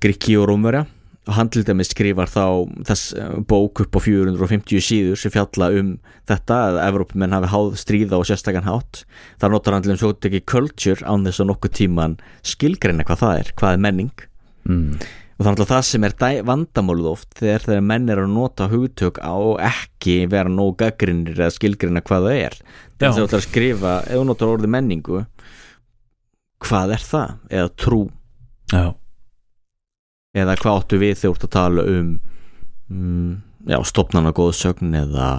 Grikki 0.02 0.36
og 0.40 0.50
Rómverja 0.50 0.84
og 1.28 1.36
hann 1.36 1.50
til 1.52 1.62
dæmis 1.68 1.90
skrifar 1.92 2.30
þá 2.32 2.44
þess 2.88 3.12
uh, 3.18 3.38
bók 3.44 3.82
upp 3.84 3.96
á 3.96 4.00
450 4.00 4.84
síður 4.84 5.20
sem 5.20 5.32
fjalla 5.34 5.68
um 5.76 5.94
þetta 6.30 6.58
að 6.70 6.80
Evrópumenn 6.86 7.36
hafi 7.36 7.50
háð 7.52 7.72
stríða 7.82 8.20
og 8.20 8.28
sérstakann 8.28 8.68
hátt. 8.68 9.02
Þar 9.42 9.54
notar 9.54 9.76
hann 9.76 9.84
til 9.84 9.92
dæmis 9.92 10.04
svo 10.04 10.14
ekki 10.16 10.42
culture 10.48 11.04
án 11.04 11.26
þess 11.28 11.42
að 11.42 11.50
nokkuð 11.52 11.74
tíman 11.76 12.20
skilgreina 12.46 13.06
hvað 13.08 13.24
það 13.24 13.42
er, 13.42 13.52
hvað 13.60 13.76
er 13.76 13.84
menning. 13.86 14.24
Mm, 14.68 14.94
og 15.40 15.46
þannig 15.46 15.64
að 15.64 15.70
það 15.74 15.84
sem 15.88 16.06
er 16.08 16.16
vandamálið 16.48 17.10
oft 17.12 17.30
þegar 17.38 17.66
þegar 17.68 17.86
menn 17.90 18.12
er 18.12 18.22
að 18.24 18.32
nota 18.34 18.70
hugtök 18.72 19.20
á 19.24 19.36
ekki 19.70 20.16
vera 20.32 20.52
nóg 20.52 20.74
gaggrinir 20.82 21.38
eða 21.38 21.54
skilgrina 21.56 22.04
hvað 22.04 22.26
það 22.28 22.40
er. 22.48 22.58
Þess 23.00 23.12
að 23.12 23.20
þú 23.20 23.28
ætlar 23.28 23.40
að 23.40 23.46
skrifa, 23.46 23.94
ef 24.04 24.18
þú 24.18 24.24
notar 24.28 24.54
orðið 24.54 24.74
menningu 24.76 25.22
hvað 26.60 26.92
er 26.96 27.04
það? 27.08 27.30
eða 27.48 27.70
trú, 27.80 28.00
já, 28.72 28.84
eða 30.36 30.56
hvað 30.60 30.80
áttu 30.80 31.00
við 31.00 31.16
þegar 31.18 31.30
þú 31.30 31.36
ert 31.36 31.46
að 31.46 31.54
tala 31.56 31.86
um 31.90 32.10
mm, 32.90 33.30
já, 33.70 33.78
stopnana 33.86 34.32
góðsögn 34.36 34.94
eða 35.00 35.30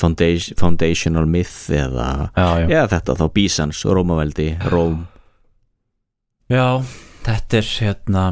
foundation, 0.00 0.58
foundational 0.58 1.26
myth 1.30 1.70
eða, 1.72 2.30
já, 2.34 2.46
já. 2.64 2.68
eða 2.68 2.86
þetta 2.96 3.18
þá 3.20 3.26
Bísans, 3.36 3.84
Rómaveldi, 3.84 4.48
Róm 4.72 5.04
Já, 6.52 6.84
þetta 7.24 7.60
er 7.60 7.68
hérna 7.80 8.24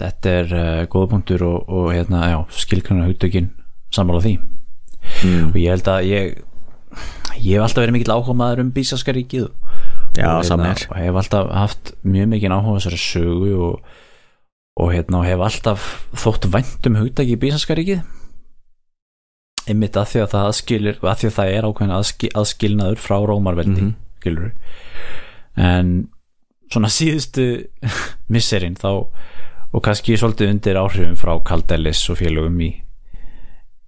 þetta 0.00 0.32
er 0.40 0.50
uh, 0.52 0.80
góða 0.90 1.12
punktur 1.14 1.46
og, 1.46 1.70
og 1.70 1.92
hérna, 1.94 2.26
já, 2.32 2.38
skilkvæmna 2.64 3.06
hugtökin 3.08 3.52
sammála 3.94 4.24
því 4.24 4.34
mm. 4.40 5.52
og 5.52 5.60
ég 5.60 5.70
held 5.70 5.90
að 5.92 6.08
ég 6.10 6.34
ég 7.40 7.56
hef 7.56 7.64
alltaf 7.64 7.82
verið 7.82 7.96
mikill 7.98 8.14
áhuga 8.14 8.36
maður 8.38 8.64
um 8.64 8.72
Bísaska 8.74 9.14
ríkið 9.14 9.48
og, 9.48 9.70
Já, 10.14 10.28
og, 10.30 10.44
hérna, 10.46 10.74
og 10.90 10.98
hef 11.00 11.20
alltaf 11.22 11.48
haft 11.50 11.94
mjög 12.06 12.28
mikið 12.34 12.54
áhuga 12.54 12.76
þessari 12.78 13.00
sögu 13.02 13.54
og, 13.68 13.94
og 14.74 14.90
hérna 14.90 15.20
og 15.22 15.28
hef 15.28 15.42
alltaf 15.46 15.90
þótt 16.18 16.48
vænt 16.50 16.88
um 16.90 16.98
hugtæki 16.98 17.36
í 17.36 17.40
Bísaska 17.40 17.76
ríkið 17.78 18.02
einmitt 19.70 19.96
að 19.96 20.10
því 20.10 20.22
að 20.24 20.32
það 20.34 20.48
aðskilir 20.48 20.96
að 21.00 21.20
því 21.20 21.28
að 21.28 21.36
það 21.38 21.52
er 21.52 21.68
ákveðin 21.68 21.94
aðski, 21.98 22.30
aðskilnaður 22.36 23.00
frá 23.00 23.16
Rómarveldi 23.24 23.80
mm 23.80 23.92
skilur 24.24 24.52
en 25.60 25.94
svona 26.72 26.90
síðustu 26.90 27.46
misserinn 28.34 28.78
þá 28.80 28.90
og 29.74 29.82
kannski 29.84 30.16
svolítið 30.18 30.52
undir 30.54 30.80
áhrifum 30.80 31.18
frá 31.18 31.34
Kaldelis 31.46 32.02
og 32.10 32.20
félögum 32.22 32.60
í 32.64 32.70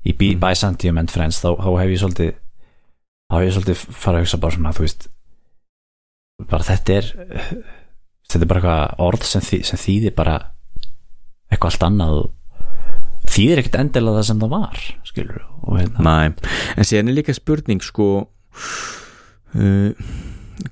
í 0.06 0.12
mm. 0.12 0.36
Mhm. 0.36 0.40
Byzantium 0.42 1.00
and 1.00 1.10
Friends 1.10 1.40
þá, 1.42 1.56
þá 1.58 1.70
hef 1.80 1.90
ég 1.94 2.02
svolítið 2.02 2.32
þá 3.26 3.36
hef 3.36 3.46
ég 3.46 3.56
svolítið 3.56 3.84
farið 3.90 4.18
að 4.18 4.26
hugsa 4.26 4.42
bara 4.42 4.56
svona 4.56 4.74
þú 4.76 4.86
veist 4.86 5.08
bara 6.50 6.68
þetta 6.68 6.98
er 7.00 7.10
þetta 8.26 8.42
er 8.42 8.50
bara 8.50 8.60
eitthvað 8.60 9.06
orð 9.06 9.26
sem, 9.26 9.42
þý, 9.42 9.62
sem 9.66 9.82
þýðir 9.82 10.14
bara 10.14 10.36
eitthvað 11.50 11.72
allt 11.72 11.86
annað 11.88 12.22
þýðir 13.26 13.62
ekkert 13.62 13.80
endilega 13.80 14.20
það 14.20 14.28
sem 14.28 14.40
það 14.42 14.54
var 14.54 14.80
skilur 15.06 15.42
hérna. 15.66 16.06
Næ, 16.06 16.50
en 16.76 16.88
síðan 16.88 17.10
er 17.10 17.18
líka 17.18 17.36
spurning 17.36 17.84
sko 17.84 18.08
uh, 18.24 19.90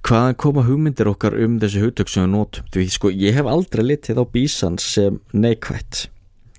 hvaðan 0.04 0.38
koma 0.40 0.64
hugmyndir 0.66 1.10
okkar 1.10 1.36
um 1.44 1.58
þessi 1.62 1.82
hugtök 1.82 2.10
sem 2.10 2.24
við 2.24 2.32
notum? 2.34 2.68
Því 2.74 2.88
sko 2.94 3.12
ég 3.12 3.36
hef 3.36 3.50
aldrei 3.50 3.84
litið 3.84 4.22
á 4.22 4.24
bísans 4.24 4.86
sem 4.96 5.18
neikvætt 5.34 6.06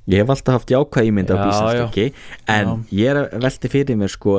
ég 0.06 0.22
hef 0.22 0.30
alltaf 0.30 0.60
haft 0.60 0.72
jákvæð 0.72 1.08
ímynd 1.10 1.32
á 1.34 1.36
Já, 1.36 1.44
bísans 1.46 1.96
já. 1.98 2.12
en 2.54 2.72
ég 2.94 3.10
er 3.10 3.20
að 3.24 3.46
velti 3.46 3.72
fyrir 3.74 3.98
mér 3.98 4.12
sko 4.14 4.36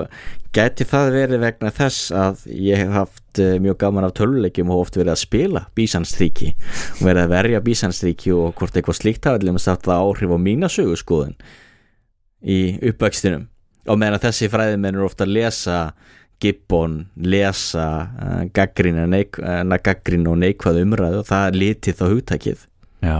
gæti 0.54 0.86
það 0.86 1.10
verið 1.16 1.42
vegna 1.42 1.72
þess 1.74 2.12
að 2.14 2.44
ég 2.54 2.82
hef 2.82 2.92
haft 2.94 3.40
uh, 3.42 3.56
mjög 3.62 3.78
gaman 3.82 4.06
af 4.06 4.14
töluleikjum 4.20 4.70
og 4.70 4.84
oft 4.84 4.98
verið 4.98 5.14
að 5.16 5.22
spila 5.24 5.64
bísanstríki 5.78 6.52
og 6.54 7.02
verið 7.08 7.22
að 7.24 7.34
verja 7.34 7.62
bísanstríki 7.66 8.34
og 8.36 8.54
hvort 8.60 8.78
eitthvað 8.78 9.00
slíkt 9.00 9.26
allir 9.30 9.56
með 9.56 9.66
satt 9.66 9.88
það 9.88 10.04
áhrif 10.04 10.36
á 10.36 10.38
mína 10.46 10.70
sögurskoðun 10.70 11.34
í 12.46 12.60
uppvækstinum 12.92 13.48
og 13.90 13.98
meðan 13.98 14.22
þessi 14.22 14.50
fræðimenn 14.52 14.94
eru 14.94 15.08
ofta 15.08 15.26
að 15.26 15.34
lesa 15.40 15.80
Gibbon, 16.36 17.06
lesa 17.24 17.86
uh, 18.12 18.40
gaggrín, 18.52 18.98
uh, 19.00 20.30
og 20.30 20.38
neikvað 20.42 20.82
umræðu 20.82 21.22
og 21.24 21.28
það 21.30 21.60
litið 21.62 21.98
þá 21.98 22.06
hugtækið 22.12 22.64
Já 23.06 23.18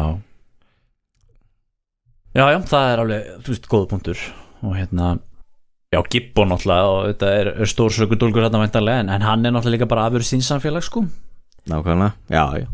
Já, 2.36 2.50
já, 2.52 2.58
það 2.68 2.90
er 2.90 3.00
alveg, 3.00 3.28
þú 3.44 3.52
veist, 3.54 3.66
góða 3.72 3.86
punktur. 3.88 4.22
Og 4.60 4.74
hérna, 4.76 5.12
já, 5.94 6.00
Gibbon 6.12 6.50
náttúrulega 6.52 6.90
og 6.92 6.98
þetta 7.08 7.30
er, 7.32 7.48
er 7.64 7.70
stór 7.70 7.94
sökudólgur 7.96 8.44
hérna 8.44 8.60
væntanlega, 8.60 9.04
en, 9.04 9.12
en 9.14 9.24
hann 9.24 9.48
er 9.48 9.54
náttúrulega 9.56 9.78
líka 9.78 9.88
bara 9.88 10.04
afur 10.10 10.26
sín 10.26 10.44
samfélag, 10.44 10.84
sko. 10.84 11.06
Nákvæmlega, 11.72 12.12
já, 12.28 12.44
já. 12.60 12.68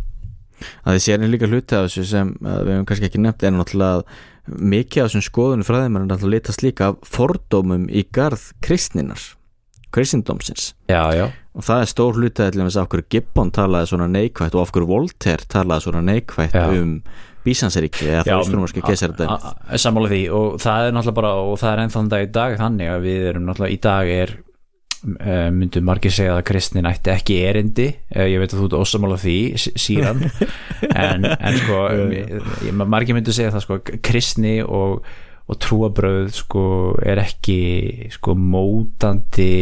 Að 0.87 0.99
sér 1.03 1.23
er 1.23 1.31
líka 1.31 1.47
hluti 1.51 1.79
af 1.79 1.87
þessu 1.87 2.07
sem 2.11 2.35
uh, 2.43 2.59
við 2.63 2.73
hefum 2.75 2.89
kannski 2.91 3.09
ekki 3.09 3.23
nefnt 3.23 3.47
er 3.47 3.55
náttúrulega 3.55 4.01
að 4.01 4.59
mikið 4.73 5.03
af 5.05 5.09
þessum 5.13 5.27
skoðunum 5.29 5.67
fræðimenn 5.67 6.03
er 6.03 6.11
náttúrulega 6.11 6.43
litast 6.43 6.67
líka 6.67 6.91
af 6.91 7.07
fordómum 7.07 7.87
í 7.87 8.03
garð 8.15 8.51
kristninar 8.67 9.31
kristindómsins. 9.93 10.73
Já, 10.91 11.03
já, 11.15 11.27
og 11.53 11.67
það 11.67 11.83
er 11.83 11.91
stór 11.91 12.19
hluti 12.19 12.47
að 12.47 12.63
af 12.81 12.89
hverju 12.89 13.09
Gibbon 13.13 13.51
talaði 13.53 13.91
svona 13.91 14.09
neikvætt 14.11 14.57
og 14.57 14.71
hverju 14.73 14.89
Voltaire 14.89 15.49
talaði 15.53 15.87
svona 15.87 16.03
neikvætt 16.07 16.57
Já. 16.57 16.65
um 16.79 16.95
Bísansaríki 17.47 18.07
eða 18.13 18.39
austrumarski 18.39 18.83
keisardæmi 18.85 19.81
sammála 19.83 20.11
því 20.13 20.23
og 20.37 20.61
það 20.63 20.87
er 20.89 20.97
náttúrulega 20.97 21.19
bara, 21.19 21.35
og 21.43 21.59
það 21.61 21.73
er 21.73 21.83
ennþá 21.85 21.99
þann 21.99 22.11
dag 22.13 22.25
í 22.27 22.33
dag 22.39 22.57
þannig 22.61 22.93
að 22.93 23.07
við 23.09 23.29
erum 23.33 23.47
náttúrulega, 23.49 23.75
í 23.75 23.81
dag 23.87 24.13
er 24.17 24.35
uh, 24.37 25.49
myndu 25.57 25.83
margir 25.87 26.15
segja 26.15 26.37
að 26.37 26.45
kristnin 26.53 26.89
ætti 26.91 27.13
ekki 27.15 27.41
erindi, 27.49 27.89
uh, 28.15 28.27
ég 28.31 28.43
veit 28.43 28.53
að 28.55 28.61
þú 28.63 28.69
ert 28.71 28.79
ósamála 28.85 29.19
því, 29.23 29.37
sí- 29.65 29.75
síðan. 29.89 30.23
En, 31.03 31.25
en 31.25 31.59
sko, 31.61 31.77
margir 32.91 33.15
myndu 33.17 33.33
segja 33.35 33.53
það 33.55 33.63
sko, 33.67 33.77
kristni 34.03 34.57
og, 34.67 35.05
og 35.47 35.59
trúabröð 35.63 36.33
sko 36.35 36.65
er 37.07 37.21
ekki 37.23 38.09
sko 38.17 38.35
mótandi 38.39 39.53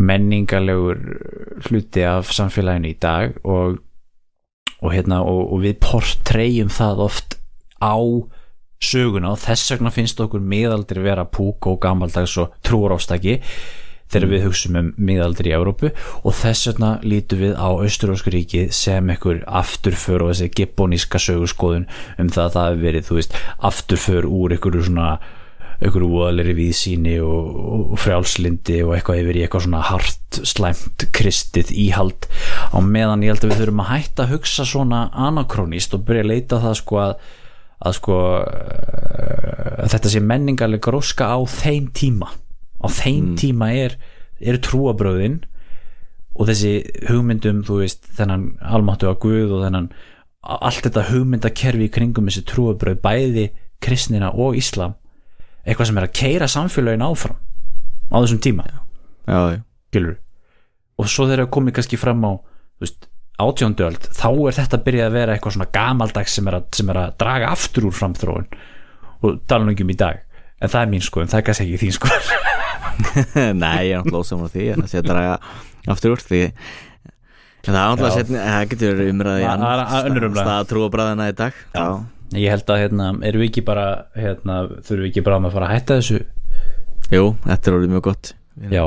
menningarlegur 0.00 1.00
hluti 1.68 2.04
af 2.08 2.30
samfélaginu 2.32 2.92
í 2.92 2.98
dag 3.00 3.36
og 3.44 3.80
og, 4.80 4.94
hérna, 4.94 5.22
og, 5.22 5.46
og 5.54 5.64
við 5.64 5.78
portreyjum 5.84 6.72
það 6.72 7.04
oft 7.06 7.38
á 7.80 7.96
söguna 8.80 9.34
og 9.34 9.42
þess 9.42 9.74
vegna 9.74 9.92
finnst 9.92 10.20
okkur 10.22 10.40
miðaldri 10.40 11.02
vera 11.04 11.26
púk 11.28 11.68
og 11.68 11.80
gamaldags 11.82 12.38
og 12.40 12.54
trúarástaki 12.64 13.38
þegar 14.10 14.30
við 14.32 14.46
hugsaum 14.48 14.78
um 14.80 14.88
miðaldri 14.98 15.52
í 15.52 15.56
Európu 15.56 15.90
og 15.92 16.34
þess 16.34 16.70
vegna 16.70 16.94
lítum 17.04 17.42
við 17.44 17.52
á 17.60 17.68
Austuróskaríki 17.70 18.64
sem 18.74 19.12
einhver 19.12 19.44
afturför 19.46 20.24
og 20.24 20.32
þessi 20.32 20.50
gibboníska 20.56 21.20
sögurskoðun 21.22 21.86
um 22.18 22.32
það 22.32 22.46
að 22.46 22.56
það 22.56 22.70
hefur 22.70 22.82
verið, 22.86 23.06
þú 23.06 23.18
veist, 23.20 23.36
afturför 23.70 24.30
úr 24.30 24.56
einhverju 24.56 24.88
svona 24.88 25.10
einhverju 25.80 26.08
voðalegri 26.12 26.54
víðsýni 26.58 27.14
og, 27.24 27.60
og, 27.72 27.92
frjálslindi 28.00 28.82
og 28.84 28.94
eitthvað 28.96 29.22
yfir 29.22 29.38
í 29.38 29.44
eitthvað 29.44 29.64
svona 29.64 29.82
hart 29.88 30.40
slæmt 30.44 31.06
kristið 31.16 31.72
íhald 31.72 32.28
á 32.68 32.78
meðan 32.84 33.24
ég 33.24 33.32
held 33.32 33.46
að 33.46 33.54
við 33.54 33.62
þurfum 33.62 33.82
að 33.84 33.90
hætta 33.94 34.26
að 34.26 34.34
hugsa 34.34 34.66
svona 34.68 35.00
anakrónist 35.28 35.96
og 35.96 36.04
byrja 36.08 36.26
að 36.26 36.30
leita 36.34 36.58
að 36.58 36.66
það 36.66 36.76
sko 36.82 37.00
að, 37.06 37.14
að 37.80 37.96
sko 38.00 38.18
uh, 38.20 39.72
að 39.80 39.96
þetta 39.96 40.12
sé 40.12 40.24
menningarlega 40.24 40.84
gróska 40.84 41.32
á 41.32 41.38
þeim 41.48 41.88
tíma. 41.96 42.28
Á 42.80 42.86
þeim 42.92 43.34
tíma 43.40 43.72
er, 43.76 43.96
er 44.40 44.60
trúabröðin 44.60 45.40
og 46.36 46.48
þessi 46.48 46.76
hugmyndum 47.08 47.64
þú 47.64 47.82
veist 47.82 48.04
þennan 48.16 48.50
almáttu 48.60 49.08
að 49.08 49.20
Guð 49.24 49.56
og 49.56 49.64
þennan 49.64 49.90
allt 50.40 50.84
þetta 50.86 51.08
hugmyndakerfi 51.10 51.88
í 51.88 51.92
kringum 51.92 52.28
þessi 52.28 52.46
trúabröð 52.48 53.00
bæði 53.04 53.50
kristnina 53.80 54.30
og 54.32 54.56
Íslam 54.60 54.99
eitthvað 55.64 55.90
sem 55.90 56.00
er 56.00 56.06
að 56.08 56.14
keira 56.20 56.48
samfélagin 56.50 57.04
áfram 57.06 57.38
á 58.10 58.16
þessum 58.20 58.40
tíma. 58.42 58.66
Já, 59.30 59.40
já, 59.54 60.12
og 61.00 61.08
svo 61.08 61.26
þegar 61.28 61.44
það 61.46 61.52
komið 61.56 61.76
kannski 61.78 61.98
fram 62.00 62.24
á 62.26 62.32
átjóndöld 63.40 64.04
þá 64.12 64.26
er 64.50 64.56
þetta 64.58 64.78
byrjað 64.84 65.06
að 65.08 65.14
vera 65.16 65.34
eitthvað 65.36 65.54
svona 65.56 65.70
gamaldags 65.72 66.34
sem 66.36 66.48
er 66.50 66.58
að, 66.58 66.66
sem 66.76 66.90
er 66.92 66.98
að 67.00 67.14
draga 67.22 67.52
aftur 67.54 67.86
úr 67.88 67.94
framþróun. 67.96 68.48
Og 69.24 69.38
tala 69.48 69.64
nú 69.64 69.72
ekki 69.72 69.86
um 69.86 69.92
í 69.94 69.96
dag 70.00 70.20
en 70.60 70.68
það 70.68 70.82
er 70.82 70.90
mín 70.92 71.04
skoðum, 71.04 71.30
það 71.32 71.40
er 71.40 71.46
kannski 71.48 71.66
ekki 71.70 71.80
þín 71.86 71.94
skoðum 71.96 72.48
Nei, 73.62 73.88
ég 73.88 73.94
er 73.96 74.02
náttúrulega 74.02 74.20
ósamur 74.20 74.50
því 74.52 74.66
að 74.74 74.80
það 74.82 74.90
sé 74.92 75.00
að 75.00 75.06
draga 75.08 75.36
aftur 75.94 76.12
úr 76.12 76.20
því. 76.24 76.40
En 77.60 77.70
það 77.70 77.78
er 77.80 77.86
náttúrulega 77.90 78.10
Já. 78.10 78.16
setni, 78.18 78.40
það 78.44 78.66
getur 78.74 78.90
verið 78.98 79.12
umræði 79.14 79.44
Það- 79.46 79.62
það 79.64 79.96
er 80.00 80.10
önnur 80.10 80.26
umræða. 80.28 80.48
Það 80.50 80.68
trúa 80.72 80.90
bræðina 80.94 81.28
í 81.30 81.36
dag. 81.40 81.62
Já, 81.76 81.86
ég 82.36 82.52
held 82.52 82.70
að 82.70 82.82
hérna, 82.84 83.08
erum 83.26 83.42
við 83.42 83.48
ekki 83.50 83.64
bara 83.66 83.86
hérna, 84.14 84.60
þurfum 84.84 85.02
við 85.04 85.10
ekki 85.10 85.24
bara 85.26 85.40
að 85.40 85.56
fara 85.56 85.70
að 85.70 85.74
hætta 85.76 85.98
þessu? 86.00 86.20
Jú, 87.10 87.24
þetta 87.46 87.70
er 87.70 87.76
orðið 87.78 87.94
mjög 87.96 88.06
gott. 88.06 88.32
Já, 88.70 88.84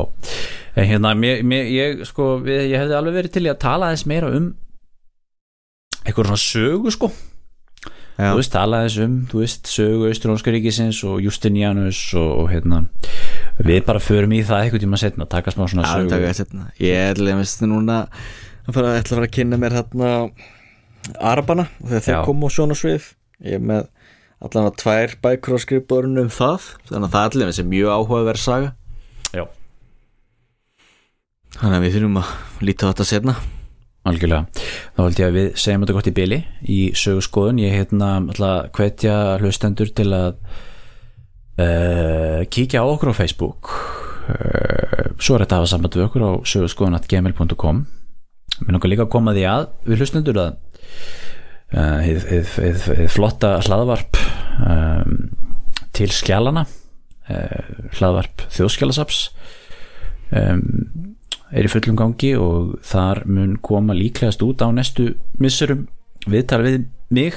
en 0.78 0.88
hérna 0.88 1.12
mér, 1.18 1.44
mér, 1.48 1.70
ég, 1.74 2.04
sko, 2.08 2.38
við, 2.44 2.62
ég 2.72 2.84
hefði 2.84 2.98
alveg 3.00 3.18
verið 3.18 3.36
til 3.36 3.46
að 3.50 3.62
tala 3.64 3.90
aðeins 3.90 4.06
meira 4.10 4.30
um 4.38 4.50
eitthvað 6.04 6.30
svona 6.30 6.44
sögu 6.44 6.94
sko. 6.94 7.10
Já, 8.14 8.28
þú 8.30 8.38
veist, 8.38 8.54
tala 8.54 8.80
aðeins 8.84 8.98
um, 9.02 9.14
þú 9.32 9.40
veist, 9.42 9.70
sögu 9.74 10.10
Austurónska 10.12 10.54
ríkisins 10.54 11.00
og 11.10 11.24
Justinianus 11.26 12.02
og, 12.20 12.30
og 12.44 12.52
hérna, 12.52 12.84
við 13.58 13.80
bara 13.88 14.04
förum 14.04 14.36
í 14.38 14.44
það 14.46 14.68
eitthvað 14.68 14.84
tíma 14.86 15.00
setna, 15.02 15.28
taka 15.32 15.56
smá 15.56 15.66
svona 15.66 15.88
Já, 15.88 15.96
sögu. 15.98 16.12
taka 16.14 16.30
þess 16.30 16.44
setna 16.44 16.68
Ég 16.84 17.00
er 17.10 17.18
alveg 17.18 17.40
minnst 17.42 17.66
núna 17.66 17.98
að 18.04 18.78
fara, 18.78 18.94
ætla 19.00 19.16
að 19.16 19.18
fara 19.18 19.30
að 19.32 19.34
kynna 19.40 19.60
mér 19.64 19.78
hérna 19.80 20.12
Arabana 21.18 21.66
þegar 21.82 22.06
þeir 22.06 22.16
Já. 22.20 22.22
koma 22.30 22.48
á 22.48 22.56
svona 22.56 22.78
svið 22.78 23.10
ég 23.44 23.58
er 23.60 23.64
með 23.64 23.90
allan 24.44 24.70
að 24.70 24.78
tvær 24.82 25.18
bækur 25.24 25.56
á 25.56 25.64
skrifborinu 25.64 26.26
um 26.26 26.32
það 26.34 26.70
þannig 26.90 27.08
að 27.08 27.14
það 27.16 27.28
allir 27.30 27.58
sem 27.58 27.70
mjög 27.72 27.94
áhugaverð 27.98 28.44
saga. 28.44 28.72
Já, 29.34 29.46
þannig 31.60 31.78
að 31.78 31.86
við 31.86 31.98
þurfum 31.98 32.22
að 32.24 32.34
líta 32.68 32.88
á 32.88 32.92
þetta 32.92 33.10
setna 33.10 33.38
algjörlega. 34.04 34.68
Þá 34.98 35.02
held 35.06 35.20
ég 35.22 35.30
að 35.30 35.38
við 35.38 35.50
segjum 35.64 35.84
þetta 35.86 35.96
gott 35.98 36.10
í 36.10 36.16
byli 36.18 36.40
í 36.68 36.80
sögu 37.00 37.24
skoðun, 37.24 37.64
ég 37.64 37.76
hérna 37.78 38.14
alltaf 38.20 38.72
hvetja 38.76 39.18
hlustendur 39.40 39.92
til 39.96 40.10
að 40.12 40.30
uh, 41.64 42.40
kíkja 42.52 42.84
á 42.84 42.86
okkur 42.86 43.14
á 43.16 43.20
Facebook. 43.20 43.72
Uh, 44.24 45.14
svo 45.20 45.38
er 45.38 45.46
þetta 45.46 45.60
að 45.60 45.64
hafa 45.64 45.72
samband 45.72 45.98
við 46.00 46.08
okkur 46.10 46.28
á 46.28 46.32
söguskoðun.gmail.com 46.52 47.84
mér 48.64 48.76
langar 48.76 48.92
líka 48.92 49.06
að 49.08 49.14
koma 49.14 49.34
því 49.36 49.46
að 49.50 49.64
við 49.88 50.04
hlustendur 50.04 50.40
að 50.40 50.52
hið, 51.74 52.28
hið 52.30 53.08
flotta 53.12 53.56
hlaðvarp 53.66 54.20
um, 54.62 55.18
til 55.94 56.10
skjálana 56.14 56.66
uh, 56.66 57.90
hlaðvarp 57.98 58.46
þjóðskjálasaps 58.54 59.24
um, 60.34 60.62
er 61.54 61.68
í 61.68 61.72
fullum 61.72 61.98
gangi 62.00 62.34
og 62.38 62.78
þar 62.86 63.24
mun 63.30 63.58
koma 63.62 63.96
líklegast 63.98 64.42
út 64.46 64.64
á 64.66 64.70
næstu 64.74 65.14
missurum 65.42 65.88
viðtal 66.30 66.64
við 66.64 66.80
mig. 67.14 67.36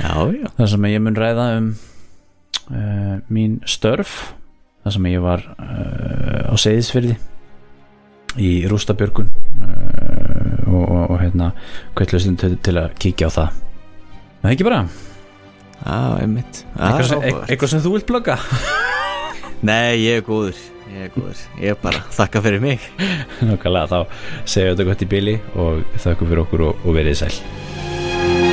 Já, 0.00 0.12
já. 0.34 0.48
Þar 0.58 0.70
sem 0.74 0.90
ég 0.90 1.02
mun 1.04 1.18
ræða 1.18 1.46
um 1.58 1.70
uh, 2.70 3.16
mín 3.32 3.60
störf 3.68 4.34
þar 4.84 4.96
sem 4.96 5.08
ég 5.12 5.24
var 5.24 5.44
uh, 5.56 6.50
á 6.50 6.54
Seyðisfyrði 6.60 7.16
í 8.40 8.52
Rústabjörgun 8.70 9.30
uh, 9.30 10.29
og, 10.70 10.82
og, 10.86 11.04
og 11.10 11.20
hérna 11.20 11.52
hvertlustum 11.98 12.38
til, 12.40 12.56
til 12.64 12.78
að 12.80 12.92
kíkja 13.02 13.28
á 13.28 13.36
það. 13.36 13.62
Það 14.40 14.50
er 14.50 14.56
ekki 14.56 14.68
bara, 14.70 14.82
Já, 15.80 16.20
eitthvað 16.20 17.06
sem, 17.08 17.22
eitthvað 17.46 17.72
sem 17.72 17.80
þú 17.84 17.94
vilt 17.94 18.08
blogga? 18.08 18.36
Nei, 19.70 19.96
ég 20.02 20.20
er 20.20 20.26
góður. 20.26 20.60
Ég 20.90 21.06
er 21.06 21.12
góður. 21.14 21.42
Ég 21.60 21.72
er 21.72 21.80
bara 21.80 22.04
þakka 22.16 22.44
fyrir 22.44 22.64
mig. 22.64 22.84
Nákvæmlega 23.48 23.88
þá 23.88 23.98
segjum 24.44 24.68
við 24.68 24.72
þetta 24.74 24.88
gott 24.90 25.04
í 25.06 25.10
bili 25.16 25.36
og 25.56 25.98
þakku 26.04 26.28
fyrir 26.30 26.44
okkur 26.44 26.68
og, 26.68 26.84
og 26.84 26.98
verið 27.00 27.20
sæl 27.24 28.49